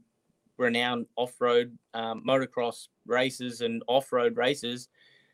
renowned 0.57 1.07
off 1.15 1.40
road 1.40 1.78
um, 1.94 2.24
motocross 2.28 2.88
races 3.06 3.61
and 3.61 3.84
off 3.88 4.11
road 4.11 4.38
races 4.38 4.90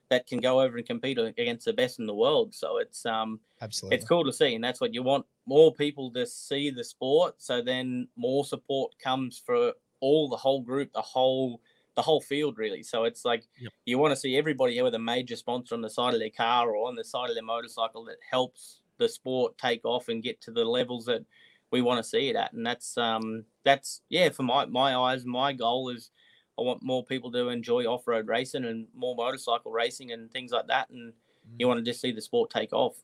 that 0.10 0.26
can 0.26 0.40
go 0.40 0.62
over 0.62 0.78
and 0.78 0.88
compete 0.88 1.20
against 1.20 1.66
the 1.66 1.74
best 1.74 2.00
in 2.00 2.08
the 2.08 2.14
world. 2.14 2.54
So 2.54 2.78
it's 2.78 3.06
um 3.06 3.40
absolutely 3.62 3.98
it's 3.98 4.08
cool 4.08 4.24
to 4.26 4.34
see, 4.34 4.56
and 4.56 4.64
that's 4.64 4.82
what 4.82 4.94
you 4.94 5.04
want 5.04 5.26
more 5.46 5.74
people 5.74 6.12
to 6.12 6.26
see 6.26 6.70
the 6.70 6.84
sport. 6.84 7.36
So 7.38 7.62
then 7.62 8.08
more 8.16 8.46
support 8.46 8.94
comes 9.00 9.42
for 9.46 9.74
all 10.00 10.30
the 10.30 10.38
whole 10.38 10.62
group, 10.62 10.92
the 10.94 11.02
whole 11.02 11.62
the 12.00 12.04
whole 12.04 12.22
field 12.22 12.58
really. 12.58 12.82
So 12.82 13.04
it's 13.04 13.26
like 13.26 13.44
yep. 13.60 13.74
you 13.84 13.98
want 13.98 14.14
to 14.14 14.16
see 14.16 14.38
everybody 14.38 14.82
with 14.82 14.96
a 14.96 15.00
major 15.00 15.36
sponsor 15.36 15.76
on 15.76 15.82
the 15.82 15.90
side 15.90 16.14
of 16.14 16.22
their 16.22 16.30
car 16.30 16.74
or 16.74 16.88
on 16.88 16.96
the 16.96 17.04
side 17.04 17.28
of 17.28 17.36
their 17.36 17.44
motorcycle 17.44 18.06
that 18.06 18.16
helps 18.32 18.80
the 19.00 19.10
sport 19.10 19.58
take 19.58 19.84
off 19.84 20.08
and 20.08 20.24
get 20.24 20.40
to 20.40 20.52
the 20.52 20.64
levels 20.64 21.04
that 21.08 21.26
we 21.72 21.82
want 21.82 22.02
to 22.02 22.10
see 22.10 22.30
it 22.30 22.38
at. 22.38 22.54
And 22.54 22.66
that's 22.66 22.98
um 22.98 23.44
that's 23.66 24.02
yeah, 24.08 24.30
for 24.30 24.44
my 24.44 24.64
my 24.64 24.96
eyes, 24.96 25.26
my 25.26 25.52
goal 25.52 25.90
is 25.90 26.10
I 26.58 26.62
want 26.62 26.82
more 26.84 27.04
people 27.04 27.34
to 27.34 27.50
enjoy 27.50 27.84
off 27.84 28.08
road 28.08 28.30
racing 28.30 28.64
and 28.64 28.88
more 28.96 29.14
motorcycle 29.14 29.74
racing 29.74 30.14
and 30.14 30.32
things 30.32 30.54
like 30.54 30.68
that. 30.68 30.90
And 30.90 31.12
you 31.58 31.66
mm. 31.66 31.68
want 31.68 31.80
to 31.80 31.92
just 31.92 32.00
see 32.00 32.14
the 32.14 32.22
sport 32.22 32.50
take 32.50 32.72
off. 32.72 32.96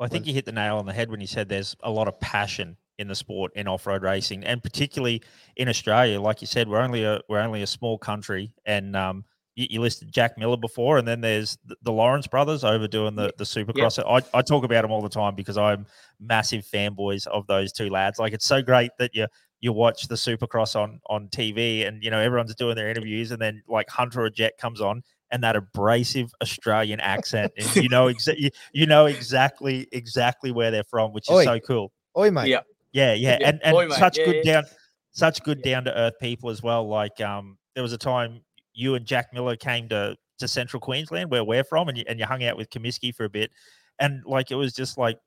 Well, 0.00 0.06
I 0.06 0.08
think 0.08 0.26
you 0.26 0.34
hit 0.34 0.46
the 0.46 0.52
nail 0.52 0.78
on 0.78 0.86
the 0.86 0.92
head 0.92 1.12
when 1.12 1.20
you 1.20 1.28
said 1.28 1.48
there's 1.48 1.76
a 1.84 1.92
lot 1.92 2.08
of 2.08 2.18
passion 2.18 2.76
in 3.00 3.08
the 3.08 3.14
sport 3.14 3.50
in 3.56 3.66
off-road 3.66 4.02
racing, 4.02 4.44
and 4.44 4.62
particularly 4.62 5.22
in 5.56 5.68
Australia. 5.68 6.20
Like 6.20 6.40
you 6.40 6.46
said, 6.46 6.68
we're 6.68 6.80
only 6.80 7.02
a 7.02 7.20
we're 7.28 7.40
only 7.40 7.62
a 7.62 7.66
small 7.66 7.98
country, 7.98 8.52
and 8.66 8.94
um, 8.94 9.24
you, 9.56 9.66
you 9.70 9.80
listed 9.80 10.12
Jack 10.12 10.38
Miller 10.38 10.58
before, 10.58 10.98
and 10.98 11.08
then 11.08 11.20
there's 11.20 11.58
the, 11.64 11.76
the 11.82 11.90
Lawrence 11.90 12.26
brothers 12.26 12.62
over 12.62 12.86
doing 12.86 13.16
the 13.16 13.32
the 13.38 13.44
Supercross. 13.44 13.96
Yep. 13.96 14.06
I, 14.06 14.38
I 14.38 14.42
talk 14.42 14.64
about 14.64 14.82
them 14.82 14.92
all 14.92 15.02
the 15.02 15.08
time 15.08 15.34
because 15.34 15.56
I'm 15.56 15.86
massive 16.20 16.64
fanboys 16.64 17.26
of 17.26 17.46
those 17.46 17.72
two 17.72 17.88
lads. 17.88 18.18
Like 18.18 18.34
it's 18.34 18.46
so 18.46 18.62
great 18.62 18.90
that 18.98 19.14
you 19.14 19.26
you 19.60 19.72
watch 19.72 20.06
the 20.08 20.14
Supercross 20.14 20.76
on 20.76 21.00
on 21.06 21.28
TV, 21.28 21.88
and 21.88 22.04
you 22.04 22.10
know 22.10 22.20
everyone's 22.20 22.54
doing 22.54 22.76
their 22.76 22.90
interviews, 22.90 23.30
and 23.30 23.40
then 23.40 23.62
like 23.66 23.88
Hunter 23.88 24.22
or 24.22 24.30
Jett 24.30 24.58
comes 24.58 24.80
on, 24.80 25.02
and 25.30 25.42
that 25.42 25.56
abrasive 25.56 26.30
Australian 26.42 27.00
accent, 27.00 27.52
and 27.56 27.76
you 27.76 27.88
know 27.88 28.08
exactly 28.08 28.44
you, 28.44 28.50
you 28.72 28.86
know 28.86 29.06
exactly 29.06 29.88
exactly 29.90 30.52
where 30.52 30.70
they're 30.70 30.84
from, 30.84 31.12
which 31.14 31.30
is 31.30 31.36
Oi. 31.36 31.44
so 31.44 31.60
cool. 31.60 31.92
Oi, 32.18 32.30
mate. 32.30 32.48
Yeah. 32.48 32.60
Yeah, 32.92 33.14
yeah, 33.14 33.38
and 33.44 33.60
and 33.62 33.72
Boy, 33.72 33.88
such 33.90 34.18
yeah, 34.18 34.24
good 34.24 34.36
yeah. 34.44 34.52
down, 34.52 34.64
such 35.12 35.42
good 35.42 35.62
down 35.62 35.84
to 35.84 35.96
earth 35.96 36.14
people 36.20 36.50
as 36.50 36.62
well. 36.62 36.88
Like 36.88 37.20
um, 37.20 37.56
there 37.74 37.82
was 37.82 37.92
a 37.92 37.98
time 37.98 38.40
you 38.72 38.94
and 38.94 39.06
Jack 39.06 39.32
Miller 39.32 39.56
came 39.56 39.88
to 39.90 40.16
to 40.38 40.48
Central 40.48 40.80
Queensland, 40.80 41.30
where 41.30 41.44
we're 41.44 41.64
from, 41.64 41.88
and 41.88 41.96
you 41.98 42.04
and 42.08 42.18
you 42.18 42.26
hung 42.26 42.42
out 42.44 42.56
with 42.56 42.70
Comiskey 42.70 43.14
for 43.14 43.24
a 43.24 43.30
bit, 43.30 43.50
and 43.98 44.22
like 44.26 44.50
it 44.50 44.56
was 44.56 44.72
just 44.72 44.98
like 44.98 45.18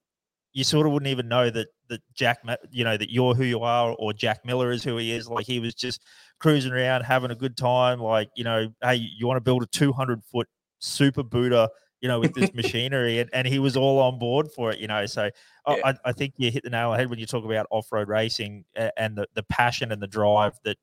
you 0.54 0.64
sort 0.64 0.86
of 0.86 0.94
wouldn't 0.94 1.10
even 1.10 1.28
know 1.28 1.50
that 1.50 1.68
that 1.90 2.02
Jack, 2.14 2.40
you 2.72 2.84
know, 2.84 2.98
that 2.98 3.12
you're 3.12 3.34
who 3.34 3.44
you 3.44 3.62
are, 3.62 3.96
or 3.98 4.14
Jack 4.14 4.46
Miller 4.46 4.72
is 4.72 4.84
who 4.84 4.98
he 4.98 5.12
is. 5.12 5.30
Like 5.30 5.46
he 5.46 5.60
was 5.60 5.74
just 5.74 6.02
cruising 6.40 6.72
around, 6.72 7.04
having 7.04 7.32
a 7.32 7.36
good 7.36 7.58
time. 7.58 8.00
Like 8.00 8.30
you 8.36 8.44
know, 8.44 8.68
hey, 8.82 8.96
you 8.96 9.26
want 9.28 9.38
to 9.38 9.42
build 9.42 9.64
a 9.64 9.68
200 9.68 10.22
foot 10.26 10.48
super 10.80 11.24
Buddha, 11.24 11.70
you 12.04 12.10
know, 12.10 12.20
with 12.20 12.34
this 12.34 12.54
machinery, 12.54 13.20
and, 13.20 13.30
and 13.34 13.48
he 13.48 13.58
was 13.60 13.78
all 13.78 14.00
on 14.00 14.20
board 14.20 14.52
for 14.52 14.72
it. 14.72 14.80
You 14.80 14.88
know, 14.88 15.06
so 15.06 15.30
yeah. 15.68 15.76
I, 15.86 15.96
I 16.04 16.12
think 16.12 16.34
you 16.38 16.52
hit 16.52 16.64
the 16.64 16.70
nail 16.70 16.90
on 16.90 16.92
the 16.92 16.98
head 16.98 17.10
when 17.10 17.18
you 17.18 17.26
talk 17.26 17.46
about 17.46 17.66
off 17.72 17.92
road 17.92 18.10
racing 18.10 18.66
and 18.76 19.18
the 19.18 19.26
the 19.34 19.44
passion 19.44 19.92
and 19.92 20.02
the 20.02 20.08
drive 20.08 20.60
that 20.66 20.78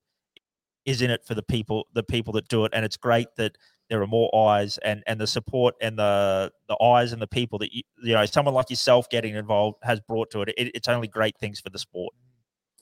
is 0.87 1.03
in 1.03 1.11
it 1.11 1.25
for 1.27 1.35
the 1.35 1.43
people 1.43 1.87
the 1.93 2.03
people 2.03 2.33
that 2.33 2.49
do 2.49 2.65
it 2.65 2.73
and 2.75 2.87
it's 2.87 2.97
great 2.97 3.29
that 3.37 3.57
there 3.91 4.01
are 4.01 4.07
more 4.07 4.35
eyes 4.35 4.79
and 4.79 5.03
and 5.07 5.21
the 5.21 5.27
support 5.27 5.75
and 5.83 5.99
the 5.99 6.51
the 6.69 6.83
eyes 6.83 7.13
and 7.13 7.21
the 7.21 7.27
people 7.27 7.59
that 7.59 7.75
you, 7.75 7.83
you 8.03 8.15
know 8.15 8.25
someone 8.25 8.55
like 8.55 8.71
yourself 8.71 9.09
getting 9.11 9.35
involved 9.35 9.77
has 9.83 10.01
brought 10.01 10.31
to 10.31 10.41
it. 10.41 10.49
it 10.57 10.71
it's 10.75 10.89
only 10.89 11.07
great 11.07 11.37
things 11.37 11.61
for 11.61 11.69
the 11.69 11.79
sport 11.79 12.15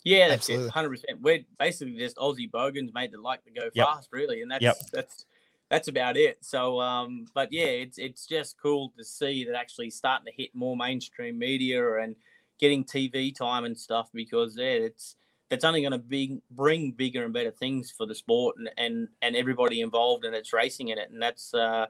yeah 0.04 0.28
that's 0.28 0.48
Absolutely. 0.48 1.06
it 1.06 1.18
100% 1.18 1.20
we're 1.20 1.40
basically 1.58 1.98
just 1.98 2.16
aussie 2.18 2.48
bogans 2.48 2.92
made 2.94 3.10
that 3.10 3.20
like 3.20 3.42
to 3.44 3.50
go 3.50 3.68
yep. 3.74 3.88
fast 3.88 4.10
really 4.12 4.42
and 4.42 4.50
that's 4.50 4.62
yep. 4.62 4.76
that's 4.92 5.26
that's 5.70 5.88
about 5.88 6.16
it. 6.16 6.38
So 6.40 6.80
um 6.80 7.26
but 7.34 7.52
yeah 7.52 7.64
it's 7.64 7.98
it's 7.98 8.26
just 8.26 8.56
cool 8.60 8.92
to 8.96 9.04
see 9.04 9.44
that 9.44 9.54
actually 9.54 9.90
starting 9.90 10.26
to 10.26 10.32
hit 10.32 10.54
more 10.54 10.76
mainstream 10.76 11.38
media 11.38 11.98
and 11.98 12.16
getting 12.58 12.84
tv 12.84 13.32
time 13.32 13.64
and 13.64 13.78
stuff 13.78 14.08
because 14.12 14.56
yeah 14.58 14.66
it's 14.66 15.14
that's 15.48 15.64
only 15.64 15.80
going 15.80 15.92
to 15.92 15.98
be 15.98 16.40
bring 16.50 16.92
bigger 16.92 17.24
and 17.24 17.32
better 17.32 17.50
things 17.50 17.90
for 17.90 18.06
the 18.06 18.14
sport 18.14 18.56
and 18.58 18.68
and, 18.76 19.08
and 19.22 19.36
everybody 19.36 19.80
involved 19.80 20.24
and 20.24 20.34
it's 20.34 20.52
racing 20.52 20.88
in 20.88 20.98
it. 20.98 21.10
And 21.10 21.20
that's 21.20 21.54
uh, 21.54 21.86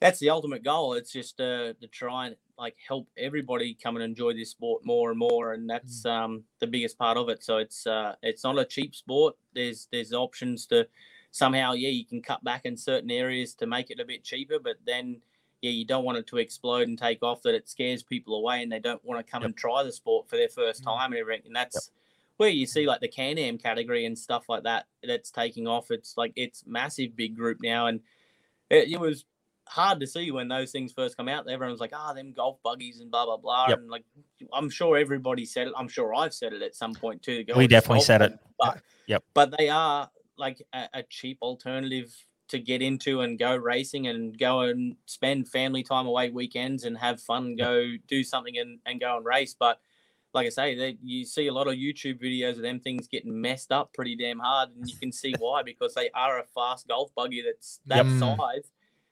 that's 0.00 0.18
the 0.18 0.30
ultimate 0.30 0.62
goal. 0.62 0.92
It's 0.92 1.12
just 1.12 1.40
uh, 1.40 1.72
to 1.80 1.86
try 1.90 2.26
and 2.26 2.36
like 2.58 2.76
help 2.86 3.08
everybody 3.16 3.76
come 3.82 3.96
and 3.96 4.04
enjoy 4.04 4.34
this 4.34 4.50
sport 4.50 4.84
more 4.84 5.10
and 5.10 5.18
more. 5.18 5.52
And 5.52 5.68
that's 5.68 6.02
mm. 6.02 6.10
um, 6.10 6.44
the 6.60 6.66
biggest 6.66 6.98
part 6.98 7.16
of 7.16 7.28
it. 7.28 7.42
So 7.42 7.58
it's 7.58 7.86
uh, 7.86 8.14
it's 8.22 8.44
not 8.44 8.58
a 8.58 8.64
cheap 8.64 8.94
sport. 8.94 9.36
There's 9.54 9.88
there's 9.90 10.12
options 10.12 10.66
to 10.66 10.86
somehow 11.36 11.72
yeah 11.72 11.88
you 11.88 12.04
can 12.04 12.22
cut 12.22 12.42
back 12.44 12.64
in 12.64 12.76
certain 12.76 13.10
areas 13.10 13.54
to 13.54 13.66
make 13.66 13.90
it 13.90 14.00
a 14.00 14.04
bit 14.04 14.24
cheaper 14.24 14.58
but 14.58 14.76
then 14.86 15.20
yeah 15.60 15.70
you 15.70 15.84
don't 15.84 16.04
want 16.04 16.16
it 16.16 16.26
to 16.26 16.38
explode 16.38 16.88
and 16.88 16.98
take 16.98 17.22
off 17.22 17.42
that 17.42 17.54
it 17.54 17.68
scares 17.68 18.02
people 18.02 18.36
away 18.36 18.62
and 18.62 18.70
they 18.70 18.78
don't 18.78 19.04
want 19.04 19.24
to 19.24 19.30
come 19.30 19.42
yep. 19.42 19.48
and 19.48 19.56
try 19.56 19.82
the 19.82 19.92
sport 19.92 20.28
for 20.28 20.36
their 20.36 20.48
first 20.48 20.82
mm. 20.82 20.86
time 20.86 21.12
and 21.12 21.20
everything 21.20 21.46
and 21.46 21.56
that's 21.56 21.74
yep 21.74 22.02
where 22.36 22.50
you 22.50 22.66
see 22.66 22.86
like 22.86 23.00
the 23.00 23.08
Can-Am 23.08 23.58
category 23.58 24.04
and 24.04 24.18
stuff 24.18 24.48
like 24.48 24.64
that 24.64 24.86
that's 25.02 25.30
taking 25.30 25.66
off. 25.66 25.90
It's 25.90 26.16
like 26.16 26.32
it's 26.36 26.64
massive 26.66 27.16
big 27.16 27.36
group 27.36 27.58
now, 27.62 27.86
and 27.86 28.00
it, 28.70 28.90
it 28.90 29.00
was 29.00 29.24
hard 29.68 29.98
to 30.00 30.06
see 30.06 30.30
when 30.30 30.48
those 30.48 30.70
things 30.70 30.92
first 30.92 31.16
come 31.16 31.28
out. 31.28 31.48
Everyone 31.48 31.72
was 31.72 31.80
like, 31.80 31.92
"Ah, 31.94 32.08
oh, 32.10 32.14
them 32.14 32.32
golf 32.32 32.58
buggies 32.62 33.00
and 33.00 33.10
blah 33.10 33.24
blah 33.24 33.38
blah." 33.38 33.66
Yep. 33.68 33.78
And 33.78 33.90
like, 33.90 34.04
I'm 34.52 34.70
sure 34.70 34.96
everybody 34.96 35.44
said 35.44 35.68
it. 35.68 35.74
I'm 35.76 35.88
sure 35.88 36.14
I've 36.14 36.34
said 36.34 36.52
it 36.52 36.62
at 36.62 36.74
some 36.74 36.94
point 36.94 37.22
too. 37.22 37.44
We 37.56 37.66
definitely 37.66 38.02
said 38.02 38.22
it. 38.22 38.38
But, 38.58 38.80
yep. 39.06 39.24
But 39.34 39.56
they 39.56 39.68
are 39.68 40.10
like 40.38 40.66
a, 40.72 40.88
a 40.94 41.02
cheap 41.04 41.38
alternative 41.42 42.14
to 42.48 42.58
get 42.58 42.80
into 42.80 43.22
and 43.22 43.38
go 43.38 43.56
racing 43.56 44.06
and 44.06 44.38
go 44.38 44.60
and 44.60 44.96
spend 45.06 45.48
family 45.48 45.82
time 45.82 46.06
away 46.06 46.30
weekends 46.30 46.84
and 46.84 46.96
have 46.96 47.20
fun, 47.20 47.56
go 47.56 47.92
do 48.06 48.22
something 48.22 48.56
and, 48.58 48.78
and 48.86 49.00
go 49.00 49.16
and 49.16 49.26
race. 49.26 49.56
But 49.58 49.80
like 50.32 50.46
I 50.46 50.50
say, 50.50 50.74
they, 50.76 50.98
you 51.02 51.24
see 51.24 51.48
a 51.48 51.52
lot 51.52 51.66
of 51.66 51.74
YouTube 51.74 52.22
videos 52.22 52.52
of 52.52 52.62
them 52.62 52.78
things 52.78 53.08
getting 53.08 53.40
messed 53.40 53.72
up 53.72 53.92
pretty 53.94 54.14
damn 54.14 54.38
hard, 54.38 54.68
and 54.76 54.88
you 54.88 54.96
can 54.96 55.10
see 55.10 55.34
why 55.38 55.62
because 55.62 55.94
they 55.94 56.10
are 56.14 56.38
a 56.38 56.44
fast 56.54 56.86
golf 56.86 57.10
buggy 57.16 57.42
that's 57.42 57.80
that 57.86 58.06
yep. 58.06 58.18
size. 58.18 58.70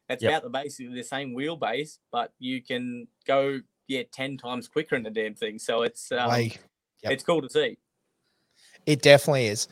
That's 0.09 0.23
yep. 0.23 0.33
about 0.33 0.43
the 0.43 0.51
basically 0.51 0.95
the 0.95 1.03
same 1.03 1.35
wheelbase, 1.35 1.99
but 2.13 2.33
you 2.39 2.63
can 2.63 3.09
go 3.27 3.61
yeah 3.89 4.03
ten 4.13 4.37
times 4.37 4.69
quicker 4.69 4.97
in 4.97 5.03
the 5.03 5.11
damn 5.11 5.35
thing. 5.35 5.59
So 5.59 5.83
it's 5.83 6.13
um, 6.13 6.31
yep. 6.31 6.53
it's 7.05 7.25
cool 7.25 7.41
to 7.41 7.49
see. 7.49 7.79
It 8.87 9.01
definitely 9.01 9.47
is. 9.47 9.67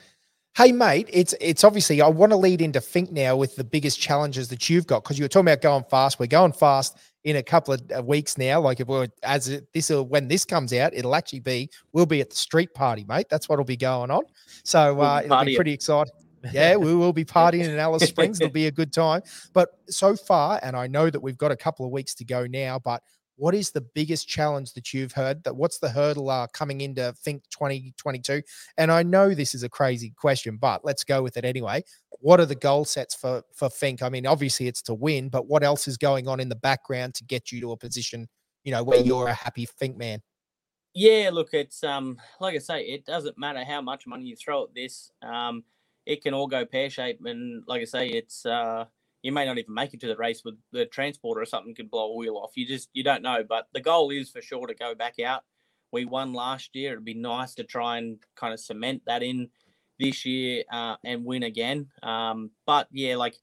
Hey, 0.55 0.71
mate, 0.71 1.09
it's 1.11 1.35
it's 1.41 1.65
obviously 1.65 2.03
I 2.03 2.09
want 2.09 2.31
to 2.31 2.37
lead 2.37 2.61
into 2.61 2.81
Finke 2.81 3.11
now 3.11 3.37
with 3.37 3.57
the 3.57 3.65
biggest 3.65 3.99
challenges 3.99 4.49
that 4.49 4.69
you've 4.69 4.87
got 4.87 5.03
because 5.03 5.19
you 5.19 5.25
were 5.25 5.29
talking 5.29 5.49
about 5.49 5.63
going 5.63 5.85
fast. 5.85 6.19
We're 6.19 6.27
going 6.27 6.53
fast 6.53 6.99
in 7.25 7.37
a 7.37 7.43
couple 7.43 7.73
of 7.73 7.81
uh, 7.97 8.03
weeks 8.03 8.37
now. 8.37 8.61
Like 8.61 8.79
if 8.79 8.87
we're 8.87 9.09
as 9.23 9.49
it, 9.49 9.67
this 9.73 9.89
will 9.89 10.07
when 10.07 10.29
this 10.29 10.45
comes 10.45 10.75
out, 10.75 10.93
it'll 10.93 11.15
actually 11.15 11.41
be 11.41 11.71
we'll 11.95 12.05
be 12.05 12.21
at 12.21 12.29
the 12.29 12.37
street 12.37 12.75
party, 12.75 13.07
mate. 13.09 13.29
That's 13.31 13.49
what'll 13.49 13.65
be 13.65 13.79
going 13.79 14.11
on. 14.11 14.25
So 14.63 14.95
we'll 14.95 15.07
uh, 15.07 15.23
it'll 15.23 15.45
be 15.47 15.57
pretty 15.57 15.73
exciting. 15.73 16.13
Yeah, 16.53 16.77
we 16.77 16.95
will 16.95 17.15
be 17.15 17.25
partying 17.25 17.65
in 17.65 17.79
Alice 17.79 18.03
Springs. 18.03 18.39
It'll 18.41 18.53
be 18.53 18.67
a 18.67 18.73
good 18.73 18.93
time. 18.93 19.23
But 19.55 19.71
so 19.89 20.17
far, 20.17 20.61
and 20.63 20.77
I 20.77 20.87
know 20.87 21.09
that 21.09 21.21
we've 21.21 21.39
got 21.39 21.53
a 21.53 21.57
couple 21.57 21.87
of 21.87 21.93
weeks 21.93 22.15
to 22.17 22.25
go 22.25 22.47
now, 22.47 22.79
but 22.79 23.03
what 23.37 23.55
is 23.55 23.71
the 23.71 23.81
biggest 23.81 24.29
challenge 24.29 24.73
that 24.75 24.93
you've 24.93 25.13
heard 25.13 25.43
that 25.45 25.57
what's 25.57 25.79
the 25.79 25.89
hurdle 25.89 26.29
uh, 26.31 26.47
coming 26.49 26.81
into 26.81 27.15
Finke 27.27 27.43
2022 27.51 28.43
and 28.77 28.93
i 28.93 29.03
know 29.03 29.35
this 29.35 29.55
is 29.55 29.63
a 29.63 29.69
crazy 29.69 30.13
question 30.17 30.57
but 30.57 30.85
let's 30.85 31.05
go 31.05 31.23
with 31.23 31.37
it 31.37 31.45
anyway. 31.45 31.83
What 32.21 32.39
are 32.39 32.47
the 32.47 32.55
goal 32.55 32.85
sets 32.85 33.15
for 33.15 33.43
for 33.55 33.69
Finke 33.69 34.03
i 34.03 34.09
mean 34.09 34.27
obviously 34.27 34.69
it's 34.69 34.83
to 34.83 34.95
win 34.95 35.29
but 35.29 35.47
what 35.47 35.63
else 35.63 35.89
is 35.89 35.97
going 35.97 36.29
on 36.29 36.41
in 36.41 36.49
the 36.49 36.57
background 36.57 37.15
to 37.15 37.25
get 37.25 37.51
you 37.51 37.61
to 37.61 37.73
a 37.73 37.77
position 37.77 38.29
you 38.65 38.73
know 38.73 38.85
where 38.85 39.01
you're 39.01 39.29
a 39.29 39.35
happy 39.35 39.67
Finke 39.67 39.97
man? 39.97 40.21
Yeah 40.95 41.31
look 41.33 41.53
it's 41.53 41.83
um 41.83 42.19
like 42.41 42.55
i 42.55 42.59
say 42.59 42.83
it 42.83 43.05
doesn't 43.07 43.39
matter 43.39 43.65
how 43.65 43.81
much 43.81 44.07
money 44.07 44.25
you 44.25 44.37
throw 44.37 44.65
at 44.65 44.75
this 44.75 45.11
um 45.23 45.65
it 46.05 46.23
can 46.23 46.35
all 46.35 46.47
go 46.47 46.65
pear-shaped 46.67 47.25
and 47.27 47.65
like 47.67 47.81
i 47.81 47.85
say 47.85 48.09
it's 48.09 48.45
uh 48.45 48.85
you 49.23 49.33
may 49.33 49.47
not 49.47 49.59
even 49.59 49.75
make 49.75 49.95
it 49.95 50.01
to 50.01 50.09
the 50.09 50.17
race 50.17 50.43
with 50.45 50.57
the 50.73 50.87
transporter 50.87 51.41
or 51.41 51.47
something 51.47 51.75
could 51.75 51.91
blow 51.91 52.13
a 52.13 52.17
wheel 52.17 52.37
off. 52.37 52.53
You 52.57 52.67
just 52.67 52.91
you 52.93 53.05
don't 53.05 53.23
know. 53.23 53.45
But 53.49 53.69
the 53.73 53.81
goal 53.81 54.11
is 54.11 54.31
for 54.31 54.43
sure 54.43 54.67
to 54.67 54.75
go 54.75 54.95
back 54.95 55.21
out. 55.21 55.43
We 55.93 56.05
won 56.05 56.33
last 56.33 56.75
year. 56.75 56.93
It'd 56.93 57.05
be 57.05 57.15
nice 57.15 57.55
to 57.55 57.65
try 57.65 57.99
and 57.99 58.19
kind 58.35 58.53
of 58.53 58.61
cement 58.61 59.03
that 59.07 59.23
in 59.23 59.49
this 59.99 60.25
year 60.25 60.65
uh, 60.73 60.97
and 61.05 61.25
win 61.25 61.45
again. 61.45 61.89
Um, 62.03 62.51
but 62.67 62.89
yeah, 62.91 63.17
like 63.17 63.37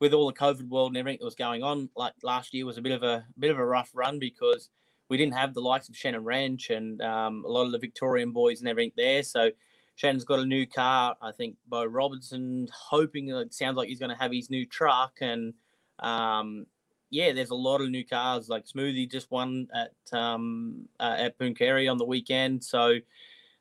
with 0.00 0.12
all 0.12 0.26
the 0.26 0.32
COVID 0.32 0.68
world 0.68 0.90
and 0.90 0.96
everything 0.98 1.18
that 1.20 1.24
was 1.24 1.34
going 1.34 1.62
on, 1.62 1.88
like 1.96 2.12
last 2.22 2.52
year 2.52 2.66
was 2.66 2.78
a 2.78 2.82
bit 2.82 2.92
of 2.92 3.02
a, 3.02 3.24
bit 3.38 3.50
of 3.50 3.58
a 3.58 3.64
rough 3.64 3.90
run 3.94 4.18
because 4.18 4.68
we 5.08 5.16
didn't 5.16 5.34
have 5.34 5.54
the 5.54 5.60
likes 5.60 5.88
of 5.88 5.96
Shannon 5.96 6.24
Rentsch 6.24 6.70
and 6.70 7.00
um, 7.00 7.44
a 7.46 7.48
lot 7.48 7.66
of 7.66 7.72
the 7.72 7.78
Victorian 7.78 8.32
boys 8.32 8.60
and 8.60 8.68
everything 8.68 8.92
there. 8.96 9.22
So 9.22 9.50
Shannon's 9.96 10.24
got 10.24 10.40
a 10.40 10.46
new 10.46 10.66
car. 10.66 11.16
I 11.22 11.32
think 11.32 11.56
Bo 11.68 11.84
Robertson 11.84 12.68
hoping 12.72 13.28
it 13.28 13.54
sounds 13.54 13.76
like 13.76 13.88
he's 13.88 14.00
going 14.00 14.10
to 14.14 14.20
have 14.20 14.32
his 14.32 14.50
new 14.50 14.66
truck. 14.66 15.18
And 15.20 15.54
um, 16.00 16.66
yeah, 17.10 17.32
there's 17.32 17.50
a 17.50 17.54
lot 17.54 17.80
of 17.80 17.90
new 17.90 18.04
cars. 18.04 18.48
Like 18.48 18.66
Smoothie 18.66 19.10
just 19.10 19.30
won 19.30 19.68
at 19.74 20.18
um, 20.18 20.88
uh, 20.98 21.16
at 21.18 21.38
Pooncarie 21.38 21.90
on 21.90 21.98
the 21.98 22.04
weekend. 22.04 22.64
So 22.64 22.96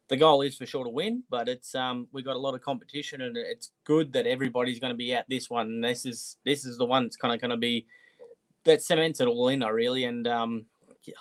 the 0.10 0.18
goal 0.18 0.42
is 0.42 0.58
for 0.58 0.66
sure 0.66 0.84
to 0.84 0.90
win, 0.90 1.24
but 1.30 1.48
it's 1.48 1.76
um, 1.76 2.08
we've 2.12 2.26
got 2.26 2.36
a 2.36 2.40
lot 2.40 2.56
of 2.56 2.62
competition, 2.62 3.22
and 3.22 3.38
it's 3.38 3.72
good 3.84 4.12
that 4.14 4.28
everybody's 4.28 4.80
going 4.80 4.94
to 4.94 4.98
be 4.98 5.14
at 5.14 5.30
this 5.30 5.50
one. 5.50 5.68
And 5.68 5.84
this 5.84 6.06
is 6.06 6.38
this 6.46 6.66
is 6.66 6.78
the 6.78 6.86
one 6.86 7.04
that's 7.04 7.16
kind 7.16 7.34
of 7.34 7.40
going 7.40 7.52
to 7.52 7.58
be 7.58 7.86
that 8.66 8.82
cements 8.82 9.22
it 9.22 9.28
all 9.28 9.50
in, 9.50 9.62
I 9.62 9.70
really. 9.70 10.06
And 10.06 10.28
um, 10.28 10.66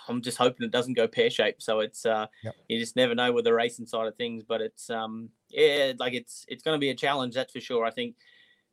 I'm 0.09 0.23
just 0.23 0.39
hoping 0.39 0.65
it 0.65 0.71
doesn't 0.71 0.95
go 0.95 1.09
pear 1.09 1.31
shaped. 1.31 1.63
So 1.63 1.81
it's 1.81 2.07
uh, 2.07 2.27
yep. 2.43 2.55
you 2.69 2.79
just 2.79 2.97
never 2.97 3.15
know 3.15 3.33
with 3.33 3.45
the 3.45 3.55
racing 3.55 3.87
side 3.87 4.07
of 4.07 4.17
things. 4.17 4.45
But 4.47 4.61
it's 4.61 4.91
um, 4.91 5.31
yeah, 5.49 5.93
like 5.99 6.15
it's 6.15 6.45
it's 6.49 6.63
going 6.63 6.77
to 6.77 6.81
be 6.81 6.91
a 6.91 6.95
challenge, 6.95 7.35
that's 7.35 7.53
for 7.53 7.61
sure. 7.61 7.85
I 7.85 7.91
think 7.91 8.17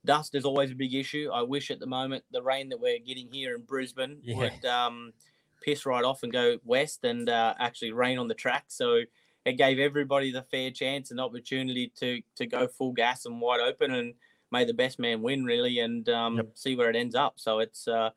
dust 0.05 0.35
is 0.35 0.45
always 0.45 0.71
a 0.71 0.75
big 0.75 0.93
issue. 0.93 1.29
I 1.33 1.41
wish 1.41 1.71
at 1.71 1.79
the 1.79 1.87
moment 1.87 2.23
the 2.31 2.41
rain 2.41 2.69
that 2.69 2.79
we're 2.79 2.99
getting 2.99 3.31
here 3.31 3.55
in 3.55 3.61
Brisbane 3.61 4.19
yeah. 4.23 4.37
would 4.37 4.65
um, 4.65 5.13
piss 5.61 5.85
right 5.85 6.03
off 6.03 6.23
and 6.23 6.31
go 6.31 6.57
west 6.63 7.03
and 7.03 7.29
uh, 7.29 7.53
actually 7.59 7.91
rain 7.91 8.17
on 8.17 8.27
the 8.27 8.33
track. 8.33 8.65
So 8.67 9.01
it 9.45 9.53
gave 9.53 9.79
everybody 9.79 10.31
the 10.31 10.43
fair 10.43 10.71
chance 10.71 11.11
and 11.11 11.19
opportunity 11.19 11.91
to 11.99 12.21
to 12.35 12.45
go 12.45 12.67
full 12.67 12.93
gas 12.93 13.25
and 13.25 13.41
wide 13.41 13.61
open 13.61 13.91
and 13.93 14.13
may 14.51 14.65
the 14.65 14.73
best 14.73 14.99
man 14.99 15.21
win 15.21 15.43
really 15.43 15.79
and 15.79 16.07
um, 16.09 16.37
yep. 16.37 16.49
see 16.55 16.75
where 16.75 16.89
it 16.89 16.95
ends 16.95 17.15
up. 17.15 17.33
So 17.37 17.59
it's 17.59 17.87
uh, 17.87 18.11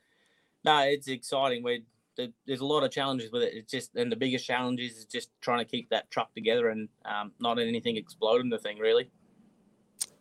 no, 0.65 0.81
it's 0.81 1.09
exciting. 1.09 1.63
We're 1.63 1.81
there's 2.17 2.61
a 2.61 2.67
lot 2.67 2.83
of 2.83 2.91
challenges 2.91 3.31
with 3.33 3.43
it. 3.43 3.55
It's 3.55 3.71
just, 3.71 3.95
and 3.97 4.11
the 4.11 4.17
biggest 4.17 4.47
challenges 4.47 4.97
is 4.99 5.05
just 5.07 5.31
trying 5.41 5.59
to 5.59 5.65
keep 5.65 5.89
that 5.91 6.11
truck 6.11 6.35
together 6.35 6.69
and 6.71 6.89
um, 7.05 7.33
not 7.41 7.59
anything 7.59 7.97
exploding 7.97 8.51
the 8.51 8.59
thing, 8.59 8.79
really. 8.79 9.11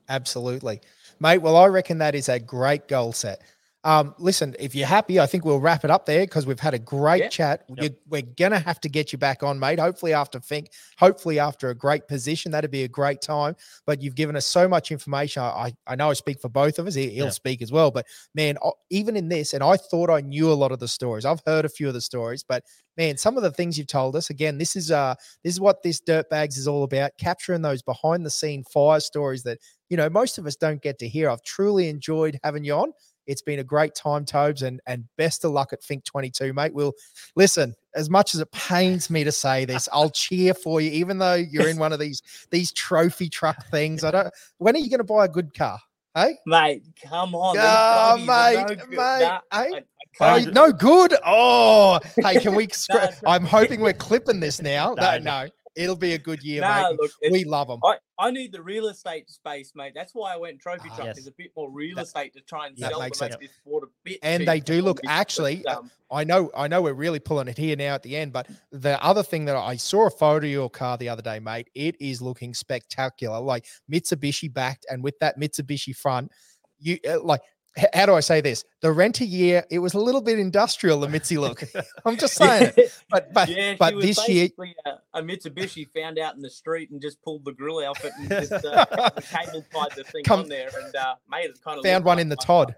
Absolutely, 0.09 0.81
mate. 1.19 1.39
Well, 1.39 1.55
I 1.55 1.67
reckon 1.67 1.99
that 1.99 2.15
is 2.15 2.27
a 2.27 2.39
great 2.39 2.87
goal 2.87 3.13
set. 3.13 3.41
Um, 3.83 4.13
listen, 4.19 4.55
if 4.59 4.75
you're 4.75 4.87
happy, 4.87 5.19
I 5.19 5.25
think 5.25 5.43
we'll 5.43 5.59
wrap 5.59 5.83
it 5.83 5.89
up 5.89 6.05
there 6.05 6.21
because 6.21 6.45
we've 6.45 6.59
had 6.59 6.75
a 6.75 6.79
great 6.79 7.23
yeah. 7.23 7.29
chat. 7.29 7.65
Yep. 7.67 7.95
we're 8.07 8.21
gonna 8.21 8.59
have 8.59 8.79
to 8.81 8.89
get 8.89 9.11
you 9.11 9.17
back 9.17 9.41
on, 9.41 9.59
mate. 9.59 9.79
Hopefully 9.79 10.13
after 10.13 10.39
Finke, 10.39 10.67
hopefully 10.99 11.39
after 11.39 11.69
a 11.69 11.75
great 11.75 12.07
position, 12.07 12.51
that'd 12.51 12.69
be 12.69 12.83
a 12.83 12.87
great 12.87 13.21
time. 13.21 13.55
But 13.87 14.01
you've 14.01 14.13
given 14.13 14.35
us 14.35 14.45
so 14.45 14.67
much 14.67 14.91
information. 14.91 15.41
I 15.41 15.73
I 15.87 15.95
know 15.95 16.11
I 16.11 16.13
speak 16.13 16.39
for 16.39 16.49
both 16.49 16.77
of 16.77 16.85
us. 16.85 16.93
He, 16.93 17.07
will 17.07 17.25
yeah. 17.25 17.29
speak 17.29 17.63
as 17.63 17.71
well. 17.71 17.89
But 17.89 18.05
man, 18.35 18.57
even 18.91 19.15
in 19.15 19.29
this, 19.29 19.53
and 19.53 19.63
I 19.63 19.77
thought 19.77 20.11
I 20.11 20.21
knew 20.21 20.51
a 20.51 20.53
lot 20.53 20.71
of 20.71 20.79
the 20.79 20.87
stories. 20.87 21.25
I've 21.25 21.41
heard 21.47 21.65
a 21.65 21.69
few 21.69 21.87
of 21.87 21.95
the 21.95 22.01
stories, 22.01 22.43
but 22.43 22.63
man, 22.97 23.17
some 23.17 23.35
of 23.35 23.41
the 23.41 23.51
things 23.51 23.79
you've 23.79 23.87
told 23.87 24.15
us. 24.15 24.29
Again, 24.29 24.59
this 24.59 24.75
is 24.75 24.91
uh 24.91 25.15
this 25.43 25.53
is 25.53 25.59
what 25.59 25.81
this 25.81 25.99
Dirtbagz 25.99 26.55
is 26.55 26.67
all 26.67 26.83
about: 26.83 27.11
capturing 27.17 27.63
those 27.63 27.81
behind 27.81 28.27
the 28.27 28.29
scene 28.29 28.63
fire 28.63 28.99
stories 28.99 29.41
that 29.41 29.57
you 29.89 29.97
know 29.97 30.07
most 30.07 30.37
of 30.37 30.45
us 30.45 30.55
don't 30.55 30.83
get 30.83 30.99
to 30.99 31.07
hear. 31.07 31.31
I've 31.31 31.41
truly 31.41 31.89
enjoyed 31.89 32.39
having 32.43 32.63
you 32.63 32.75
on 32.75 32.93
It's 33.31 33.41
been 33.41 33.59
a 33.59 33.63
great 33.63 33.95
time, 33.95 34.25
Tobes, 34.25 34.61
and 34.61 34.81
and 34.87 35.05
best 35.17 35.45
of 35.45 35.51
luck 35.51 35.71
at 35.71 35.81
Finke 35.81 36.03
22, 36.03 36.51
mate. 36.51 36.73
We'll 36.73 36.91
listen. 37.37 37.73
As 37.95 38.09
much 38.09 38.35
as 38.35 38.41
it 38.41 38.51
pains 38.51 39.09
me 39.09 39.23
to 39.23 39.31
say 39.31 39.63
this, 39.63 39.87
I'll 39.93 40.09
cheer 40.23 40.53
for 40.53 40.81
you, 40.81 40.91
even 40.91 41.17
though 41.17 41.35
you're 41.35 41.69
in 41.69 41.77
one 41.77 41.93
of 41.93 41.99
these 41.99 42.21
these 42.51 42.73
trophy 42.73 43.29
truck 43.29 43.65
things. 43.67 44.03
I 44.03 44.11
don't. 44.11 44.33
When 44.57 44.75
are 44.75 44.79
you 44.79 44.89
going 44.89 44.99
to 44.99 45.05
buy 45.05 45.23
a 45.25 45.29
good 45.29 45.53
car? 45.53 45.79
Hey, 46.13 46.35
mate, 46.45 46.83
come 47.01 47.33
on. 47.35 47.55
Oh, 47.57 48.17
mate, 48.17 48.53
no 48.81 48.87
mate, 48.89 49.21
Nah, 49.21 49.39
hey? 49.53 49.73
I- 49.73 49.81
I 50.19 50.41
Oh, 50.41 50.51
no 50.51 50.71
good. 50.73 51.15
Oh, 51.25 51.99
hey, 52.21 52.41
can 52.41 52.53
we? 52.53 52.67
I'm 53.25 53.45
hoping 53.45 53.79
we're 53.79 53.93
clipping 54.09 54.41
this 54.41 54.61
now. 54.61 54.93
No, 54.93 55.17
No, 55.17 55.17
no. 55.19 55.49
It'll 55.75 55.95
be 55.95 56.13
a 56.13 56.17
good 56.17 56.43
year, 56.43 56.61
Nah, 56.61 56.89
mate. 56.89 56.99
look, 56.99 57.11
We 57.31 57.43
love 57.45 57.67
them. 57.67 57.79
I, 57.83 57.97
I 58.19 58.29
need 58.31 58.51
the 58.51 58.61
real 58.61 58.87
estate 58.87 59.29
space, 59.29 59.71
mate. 59.75 59.93
That's 59.95 60.13
why 60.13 60.33
I 60.33 60.37
went 60.37 60.59
trophy 60.59 60.89
Ah, 60.91 60.95
truck. 60.95 61.07
yes. 61.07 61.15
There's 61.15 61.27
a 61.27 61.31
bit 61.31 61.51
more 61.55 61.69
real 61.71 61.95
That- 61.95 62.05
estate 62.07 62.33
to 62.33 62.41
try 62.41 62.67
and 62.67 62.77
sell 62.77 62.99
makes 62.99 63.17
sense. 63.17 63.35
this 63.39 63.51
sport 63.55 63.83
a 63.83 63.87
bit. 64.03 64.19
And 64.21 64.47
they 64.47 64.59
do 64.59 64.81
look- 64.81 64.99
actually, 65.07 65.61
but, 65.65 65.77
um, 65.77 65.91
I 66.11 66.23
know, 66.23 66.51
I 66.55 66.67
know, 66.67 66.81
we're 66.81 66.93
really 66.93 67.19
pulling 67.19 67.47
it 67.47 67.57
here 67.57 67.75
now 67.75 67.95
at 67.95 68.03
the 68.03 68.15
end. 68.17 68.33
But 68.33 68.47
the 68.71 69.01
other 69.03 69.23
thing 69.23 69.45
that 69.45 69.55
I 69.55 69.75
saw 69.77 70.07
a 70.07 70.11
photo 70.11 70.45
of 70.45 70.51
your 70.51 70.69
car 70.69 70.97
the 70.97 71.09
other 71.09 71.21
day, 71.21 71.39
mate. 71.39 71.69
It 71.73 71.95
is 72.01 72.21
looking 72.21 72.53
spectacular, 72.53 73.39
like 73.39 73.65
Mitsubishi 73.91 74.53
backed, 74.53 74.85
and 74.89 75.03
with 75.03 75.17
that 75.19 75.39
Mitsubishi 75.39 75.95
front, 75.95 76.31
you 76.79 76.99
uh, 77.07 77.21
like. 77.23 77.41
H- 77.77 77.85
How 77.93 78.05
do 78.05 78.13
I 78.15 78.19
say 78.19 78.41
this? 78.41 78.63
The 78.81 78.91
rent 78.91 79.21
a 79.21 79.25
year, 79.25 79.65
it 79.69 79.79
was 79.79 79.93
a 79.93 79.99
little 79.99 80.21
bit 80.21 80.39
industrial. 80.39 80.99
The 80.99 81.09
Mitzi 81.09 81.37
look. 81.37 81.63
I'm 82.05 82.17
just 82.17 82.35
saying. 82.35 82.71
it. 82.77 82.91
But 83.09 83.33
but 83.33 83.49
yeah, 83.49 83.75
but 83.79 83.95
was 83.95 84.05
this 84.05 84.27
year, 84.29 84.49
a, 84.85 85.19
a 85.19 85.21
Mitsubishi 85.21 85.87
found 85.93 86.19
out 86.19 86.35
in 86.35 86.41
the 86.41 86.49
street 86.49 86.89
and 86.91 87.01
just 87.01 87.21
pulled 87.21 87.45
the 87.45 87.53
grill 87.53 87.77
off 87.85 88.03
it 88.05 88.13
and 88.19 88.29
just 88.29 88.51
uh, 88.51 88.59
the 89.15 89.21
cable 89.21 89.65
tied 89.73 89.91
the 89.95 90.03
thing 90.03 90.23
Come- 90.23 90.41
on 90.41 90.49
there 90.49 90.69
and 90.83 90.95
uh, 90.95 91.15
made 91.29 91.45
it 91.49 91.59
kind 91.63 91.77
of 91.79 91.83
found 91.85 92.05
one 92.05 92.19
in 92.19 92.29
the 92.29 92.35
Todd. 92.35 92.75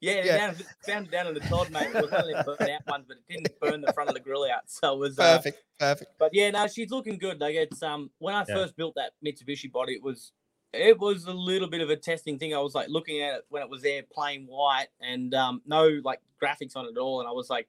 Yeah, 0.00 0.22
Yeah. 0.22 0.36
Down, 0.36 0.56
found 0.86 1.06
it 1.06 1.10
down 1.10 1.26
in 1.28 1.34
the 1.34 1.40
Todd, 1.40 1.70
mate. 1.70 1.88
It 1.94 1.94
was 1.94 2.12
only 2.12 2.34
a 2.34 2.44
burn 2.44 2.56
out 2.60 2.82
one, 2.86 3.04
but 3.08 3.16
it 3.16 3.32
didn't 3.32 3.58
burn 3.60 3.80
the 3.80 3.90
front 3.94 4.10
of 4.10 4.14
the 4.14 4.20
grill 4.20 4.44
out. 4.44 4.62
So 4.66 4.92
it 4.94 4.98
was 4.98 5.18
uh, 5.18 5.36
Perfect, 5.38 5.62
perfect. 5.78 6.10
but 6.18 6.30
yeah, 6.34 6.50
no, 6.50 6.66
she's 6.66 6.90
looking 6.90 7.16
good. 7.16 7.40
Like 7.40 7.54
it's 7.54 7.82
um 7.82 8.10
when 8.18 8.34
I 8.34 8.44
Yeah. 8.46 8.54
first 8.56 8.76
built 8.76 8.96
that 8.96 9.12
Mitsubishi 9.24 9.72
body, 9.72 9.94
it 9.94 10.02
was 10.02 10.32
it 10.74 10.98
was 10.98 11.24
a 11.26 11.32
little 11.32 11.68
bit 11.68 11.80
of 11.80 11.90
a 11.90 11.96
testing 11.96 12.38
thing. 12.38 12.54
I 12.54 12.58
was 12.58 12.74
like 12.74 12.88
looking 12.88 13.20
at 13.22 13.34
it 13.36 13.46
when 13.48 13.62
it 13.62 13.68
was 13.70 13.82
there 13.82 14.02
plain 14.12 14.46
white 14.46 14.88
and 15.00 15.34
um 15.34 15.62
no 15.66 16.00
like 16.04 16.20
graphics 16.42 16.76
on 16.76 16.86
it 16.86 16.90
at 16.92 16.98
all, 16.98 17.20
and 17.20 17.28
I 17.28 17.32
was 17.32 17.48
like, 17.50 17.68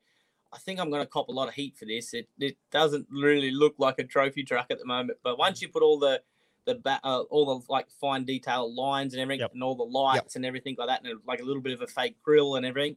I 0.54 0.58
think 0.58 0.80
I'm 0.80 0.90
gonna 0.90 1.06
cop 1.06 1.30
a 1.30 1.32
lot 1.32 1.48
of 1.48 1.54
heat 1.54 1.76
for 1.78 1.86
this. 1.86 2.14
It 2.14 2.28
it 2.40 2.58
doesn't 2.72 3.08
really 3.10 3.52
look 3.52 3.76
like 3.78 4.00
a 4.00 4.04
trophy 4.04 4.44
truck 4.44 4.68
at 4.70 4.80
the 4.80 4.86
moment, 4.86 5.20
but 5.24 5.38
once 5.38 5.62
you 5.62 5.70
put 5.70 5.84
all 5.84 6.00
the 6.00 6.22
the 6.66 6.76
ba- 6.76 7.00
uh, 7.04 7.22
all 7.30 7.60
the 7.60 7.66
like 7.72 7.88
fine 8.02 8.24
detail 8.26 8.74
lines 8.74 9.14
and 9.14 9.22
everything, 9.22 9.42
Yep. 9.42 9.54
and 9.54 9.64
all 9.64 9.76
the 9.76 9.84
lights 9.84 10.36
and 10.36 10.46
everything 10.46 10.76
like 10.80 10.88
that, 10.88 11.04
and 11.04 11.20
like 11.28 11.40
a 11.40 11.44
little 11.44 11.62
bit 11.62 11.74
of 11.74 11.82
a 11.82 11.88
fake 11.88 12.16
grill 12.24 12.56
and 12.56 12.66
everything. 12.66 12.96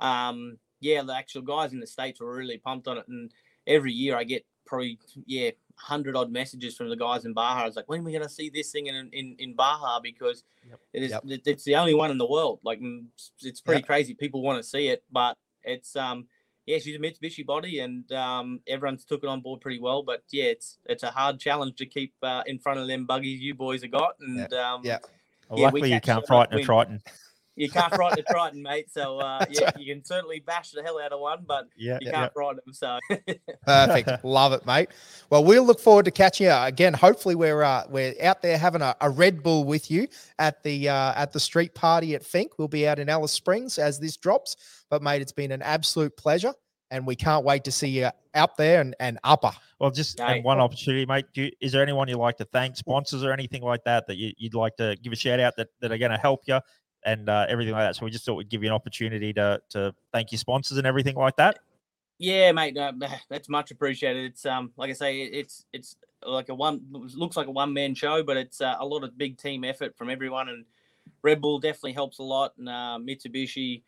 Um, 0.00 0.58
yeah, 0.80 1.02
the 1.02 1.14
actual 1.16 1.42
guys 1.42 1.72
in 1.72 1.80
the 1.80 1.86
states 1.86 2.20
were 2.20 2.32
really 2.36 2.58
pumped 2.58 2.86
on 2.86 2.98
it, 2.98 3.08
and 3.08 3.32
every 3.66 3.92
year 3.92 4.16
I 4.16 4.22
get 4.24 4.46
probably 4.66 4.98
yeah 5.26 5.50
hundred 5.78 6.16
odd 6.16 6.30
messages 6.30 6.76
from 6.76 6.88
the 6.90 6.96
guys 6.96 7.24
in 7.24 7.32
Baja. 7.32 7.62
I 7.62 7.66
was 7.66 7.76
like, 7.76 7.88
when 7.88 8.00
are 8.00 8.02
we 8.04 8.12
going 8.12 8.22
to 8.24 8.28
see 8.28 8.50
this 8.50 8.70
thing 8.72 8.86
in 8.88 9.08
in, 9.12 9.36
in 9.38 9.54
Baja? 9.54 10.00
Because 10.00 10.44
Yep. 10.68 10.80
it 10.92 11.02
is 11.04 11.10
Yep. 11.12 11.22
it's 11.46 11.64
the 11.64 11.76
only 11.76 11.94
one 11.94 12.10
in 12.10 12.18
the 12.18 12.26
world. 12.26 12.60
Like 12.62 12.80
mm, 12.80 13.06
it's- 13.42 13.60
pretty 13.60 13.80
Yep. 13.80 13.86
crazy. 13.86 14.14
People 14.14 14.42
want 14.42 14.62
to 14.62 14.68
see 14.68 14.88
it, 14.88 15.02
but 15.10 15.36
it's 15.64 15.96
um 15.96 16.26
yeah 16.66 16.78
she's 16.78 16.96
a 16.96 16.98
Mitsubishi 16.98 17.44
body 17.46 17.78
and 17.80 18.10
um 18.12 18.60
everyone's 18.66 19.04
took 19.04 19.22
it 19.22 19.28
on 19.28 19.40
board 19.40 19.60
pretty 19.60 19.80
well. 19.80 20.02
But 20.02 20.22
yeah, 20.30 20.44
it's 20.44 20.78
it's 20.84 21.02
a 21.04 21.10
hard 21.10 21.38
challenge 21.40 21.76
to 21.76 21.86
keep 21.86 22.12
uh, 22.22 22.42
in 22.46 22.58
front 22.58 22.80
of 22.80 22.86
them 22.86 23.06
buggies 23.06 23.40
you 23.40 23.54
boys 23.54 23.82
have 23.82 23.92
got. 23.92 24.14
And 24.20 24.52
um 24.52 24.82
yeah. 24.84 24.98
Well, 25.48 25.60
Yeah, 25.60 25.64
luckily, 25.66 25.92
you 25.94 26.00
can't 26.00 26.26
frighten 26.26 26.58
a. 26.58 26.62
Triton. 26.62 27.02
You 27.58 27.68
can't 27.70 27.94
frighten 27.94 28.18
a 28.18 28.22
Triton, 28.32 28.62
mate. 28.62 28.90
So 28.90 29.18
uh, 29.18 29.38
That's 29.40 29.60
yeah, 29.60 29.66
right. 29.66 29.78
you 29.78 29.94
can 29.94 30.04
certainly 30.04 30.40
bash 30.40 30.70
the 30.70 30.82
hell 30.82 30.98
out 31.00 31.12
of 31.12 31.20
one, 31.20 31.44
but 31.46 31.68
Yeah, 31.76 31.98
you 32.00 32.06
yeah. 32.08 32.12
can't 32.12 32.32
frighten 32.32 32.60
them. 32.64 32.72
So 32.74 32.98
Perfect. 33.66 34.24
Love 34.24 34.52
it, 34.52 34.64
mate. 34.66 34.88
Well, 35.30 35.44
we'll 35.44 35.64
look 35.64 35.80
forward 35.80 36.04
to 36.06 36.10
catching 36.10 36.46
you 36.46 36.52
again. 36.54 36.94
Hopefully, 36.94 37.34
we're 37.34 37.62
uh, 37.62 37.84
we're 37.88 38.14
out 38.22 38.42
there 38.42 38.56
having 38.58 38.82
a, 38.82 38.94
a 39.00 39.10
Red 39.10 39.42
Bull 39.42 39.64
with 39.64 39.90
you 39.90 40.08
at 40.38 40.62
the 40.62 40.88
uh, 40.88 41.12
at 41.14 41.32
the 41.32 41.40
street 41.40 41.74
party 41.74 42.14
at 42.14 42.22
Finke. 42.22 42.50
We'll 42.58 42.68
be 42.68 42.86
out 42.88 42.98
in 42.98 43.08
Alice 43.08 43.32
Springs 43.32 43.78
as 43.78 43.98
this 43.98 44.16
drops. 44.16 44.56
But 44.90 45.02
mate, 45.02 45.20
it's 45.22 45.32
been 45.32 45.52
an 45.52 45.62
absolute 45.62 46.16
pleasure, 46.16 46.54
and 46.90 47.06
we 47.06 47.16
can't 47.16 47.44
wait 47.44 47.64
to 47.64 47.72
see 47.72 47.88
you 47.88 48.10
out 48.34 48.56
there 48.56 48.80
and, 48.80 48.94
and 49.00 49.18
upper. 49.24 49.50
Well, 49.80 49.90
just 49.90 50.18
Hey. 50.18 50.36
and 50.36 50.44
one 50.44 50.58
opportunity, 50.60 51.06
mate. 51.06 51.26
Do 51.34 51.42
you, 51.42 51.50
is 51.60 51.72
there 51.72 51.82
anyone 51.82 52.08
you'd 52.08 52.18
like 52.18 52.36
to 52.38 52.44
thank, 52.46 52.76
sponsors 52.76 53.22
or 53.22 53.32
anything 53.32 53.62
like 53.62 53.84
that, 53.84 54.06
that 54.06 54.16
you, 54.16 54.32
you'd 54.36 54.54
like 54.54 54.76
to 54.76 54.96
give 55.02 55.12
a 55.12 55.16
shout 55.16 55.38
out 55.40 55.54
that, 55.56 55.68
that 55.80 55.92
are 55.92 55.98
going 55.98 56.10
to 56.10 56.16
help 56.18 56.40
you 56.46 56.58
and 57.04 57.28
uh, 57.28 57.46
everything 57.48 57.72
like 57.74 57.82
that? 57.84 57.96
So 57.96 58.04
we 58.04 58.10
just 58.10 58.24
thought 58.24 58.34
we'd 58.34 58.48
give 58.48 58.62
you 58.62 58.68
an 58.68 58.74
opportunity 58.74 59.32
to 59.34 59.60
to 59.70 59.94
thank 60.12 60.32
your 60.32 60.38
sponsors 60.38 60.78
and 60.78 60.86
everything 60.86 61.16
like 61.16 61.36
that. 61.36 61.58
yeah, 62.18 62.50
mate, 62.52 62.76
that's 63.28 63.48
much 63.48 63.70
appreciated. 63.70 64.24
It's 64.32 64.44
um 64.46 64.72
like 64.76 64.90
I 64.90 64.94
say, 64.94 65.20
it- 65.22 65.34
it's 65.34 65.64
it's 65.72 65.96
like 66.26 66.48
a 66.48 66.54
one 66.54 66.80
looks 66.90 67.36
like 67.36 67.46
a 67.46 67.50
one 67.52 67.72
man 67.72 67.94
show, 67.94 68.22
but 68.24 68.36
it's 68.36 68.60
uh, 68.60 68.74
a 68.80 68.84
lot 68.86 69.04
of 69.04 69.16
big 69.16 69.38
team 69.38 69.62
effort 69.64 69.96
from 69.96 70.10
everyone, 70.10 70.48
and 70.48 70.64
Red 71.22 71.40
Bull 71.40 71.60
definitely 71.60 71.92
helps 71.92 72.18
a 72.18 72.24
lot, 72.24 72.54
and 72.58 72.68
uh, 72.68 72.98
Mitsubishi, 73.00 73.82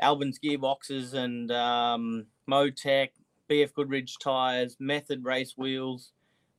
Albin's 0.00 0.38
gearboxes, 0.40 1.14
and 1.14 1.50
um, 1.52 2.26
Motec, 2.50 3.10
BF 3.48 3.72
Goodrich 3.72 4.18
tires, 4.18 4.76
Method 4.80 5.24
race 5.24 5.54
wheels, 5.56 6.10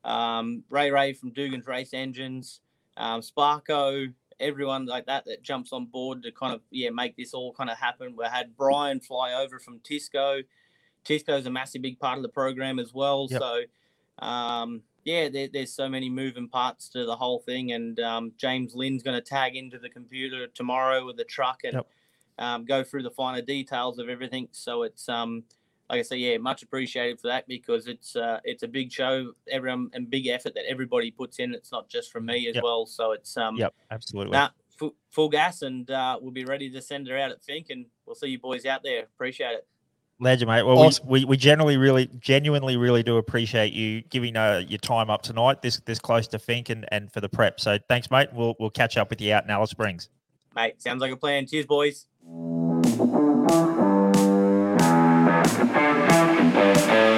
um, 0.05 0.63
Ray 0.69 0.91
Ray 0.91 1.11
from 1.11 1.31
Dugan's 1.31 1.67
Race 1.67 1.93
Engines, 1.93 2.61
um, 2.95 3.19
Sparco, 3.21 4.13
everyone 4.39 4.85
like 4.85 5.05
that 5.05 5.25
that 5.25 5.41
jumps 5.43 5.73
on 5.73 5.85
board 5.85 6.23
to 6.23 6.31
kind 6.31 6.53
of 6.53 6.61
yeah 6.71 6.89
make 6.89 7.15
this 7.17 7.33
all 7.33 7.53
kind 7.53 7.69
of 7.69 7.77
happen. 7.77 8.15
We 8.17 8.25
had 8.25 8.55
Brian 8.55 8.99
fly 8.99 9.33
over 9.33 9.59
from 9.59 9.79
Tisco. 9.79 10.43
Tisco's 11.05 11.45
a 11.45 11.49
massive 11.49 11.81
big 11.81 11.99
part 11.99 12.17
of 12.17 12.23
the 12.23 12.29
program 12.29 12.79
as 12.79 12.93
well. 12.93 13.27
Yep. 13.29 13.41
So 13.41 13.61
um, 14.25 14.81
yeah, 15.05 15.29
there, 15.29 15.47
there's 15.51 15.71
so 15.73 15.87
many 15.87 16.09
moving 16.09 16.49
parts 16.49 16.89
to 16.89 17.05
the 17.05 17.15
whole 17.15 17.39
thing, 17.39 17.71
and 17.71 17.99
um, 17.99 18.33
James 18.37 18.75
Lynn's 18.75 19.03
going 19.03 19.15
to 19.15 19.21
tag 19.21 19.55
into 19.55 19.79
the 19.79 19.89
computer 19.89 20.47
tomorrow 20.47 21.05
with 21.05 21.15
the 21.17 21.23
truck 21.23 21.61
and 21.63 21.75
Yep. 21.75 21.87
um, 22.39 22.65
go 22.65 22.83
through 22.83 23.03
the 23.03 23.11
finer 23.11 23.41
details 23.41 23.99
of 23.99 24.09
everything. 24.09 24.49
So 24.51 24.83
it's 24.83 25.07
um, 25.07 25.43
like 25.89 25.99
I 25.99 26.01
say, 26.01 26.17
yeah, 26.17 26.37
much 26.37 26.63
appreciated 26.63 27.19
for 27.19 27.27
that 27.27 27.47
because 27.47 27.87
it's 27.87 28.15
uh, 28.15 28.39
it's 28.43 28.63
a 28.63 28.67
big 28.67 28.91
show, 28.91 29.31
everyone 29.49 29.89
and 29.93 30.09
big 30.09 30.27
effort 30.27 30.53
that 30.55 30.65
everybody 30.69 31.11
puts 31.11 31.39
in. 31.39 31.53
It's 31.53 31.71
not 31.71 31.87
just 31.87 32.11
from 32.11 32.25
me 32.25 32.47
as 32.49 32.55
Yep. 32.55 32.63
well. 32.63 32.85
So 32.85 33.11
it's 33.13 33.37
um, 33.37 33.55
Yep, 33.57 33.73
absolutely. 33.91 34.31
nah, 34.33 34.49
full, 34.77 34.95
full 35.11 35.29
gas, 35.29 35.61
and 35.61 35.89
uh, 35.89 36.17
we'll 36.21 36.31
be 36.31 36.43
ready 36.45 36.69
to 36.71 36.81
send 36.81 37.07
her 37.07 37.17
out 37.17 37.31
at 37.31 37.41
Finke, 37.41 37.69
and 37.69 37.85
we'll 38.05 38.15
see 38.15 38.27
you 38.27 38.39
boys 38.39 38.65
out 38.65 38.83
there. 38.83 39.03
Appreciate 39.03 39.51
it. 39.53 39.67
Legend, 40.19 40.49
mate. 40.49 40.63
Well, 40.63 40.79
Awesome. 40.79 41.07
we, 41.07 41.19
we, 41.19 41.25
we 41.25 41.37
generally, 41.37 41.77
really, 41.77 42.09
genuinely, 42.19 42.75
really 42.75 43.03
do 43.03 43.17
appreciate 43.17 43.71
you 43.71 44.01
giving 44.09 44.35
uh, 44.35 44.63
your 44.67 44.79
time 44.79 45.11
up 45.11 45.21
tonight, 45.21 45.61
this 45.61 45.79
this 45.85 45.99
close 45.99 46.27
to 46.29 46.39
Finke 46.39 46.71
and, 46.71 46.85
and 46.91 47.11
for 47.13 47.21
the 47.21 47.29
prep. 47.29 47.59
So 47.59 47.77
thanks, 47.87 48.09
mate. 48.11 48.29
We'll 48.33 48.55
we'll 48.59 48.71
catch 48.71 48.97
up 48.97 49.09
with 49.11 49.21
you 49.21 49.31
out 49.33 49.43
in 49.43 49.51
Alice 49.51 49.69
Springs. 49.69 50.09
Mate, 50.55 50.81
sounds 50.81 51.01
like 51.01 51.11
a 51.11 51.17
plan. 51.17 51.45
Cheers, 51.45 51.67
boys. 51.67 52.07
Thank 55.57 56.91
you. 56.91 57.16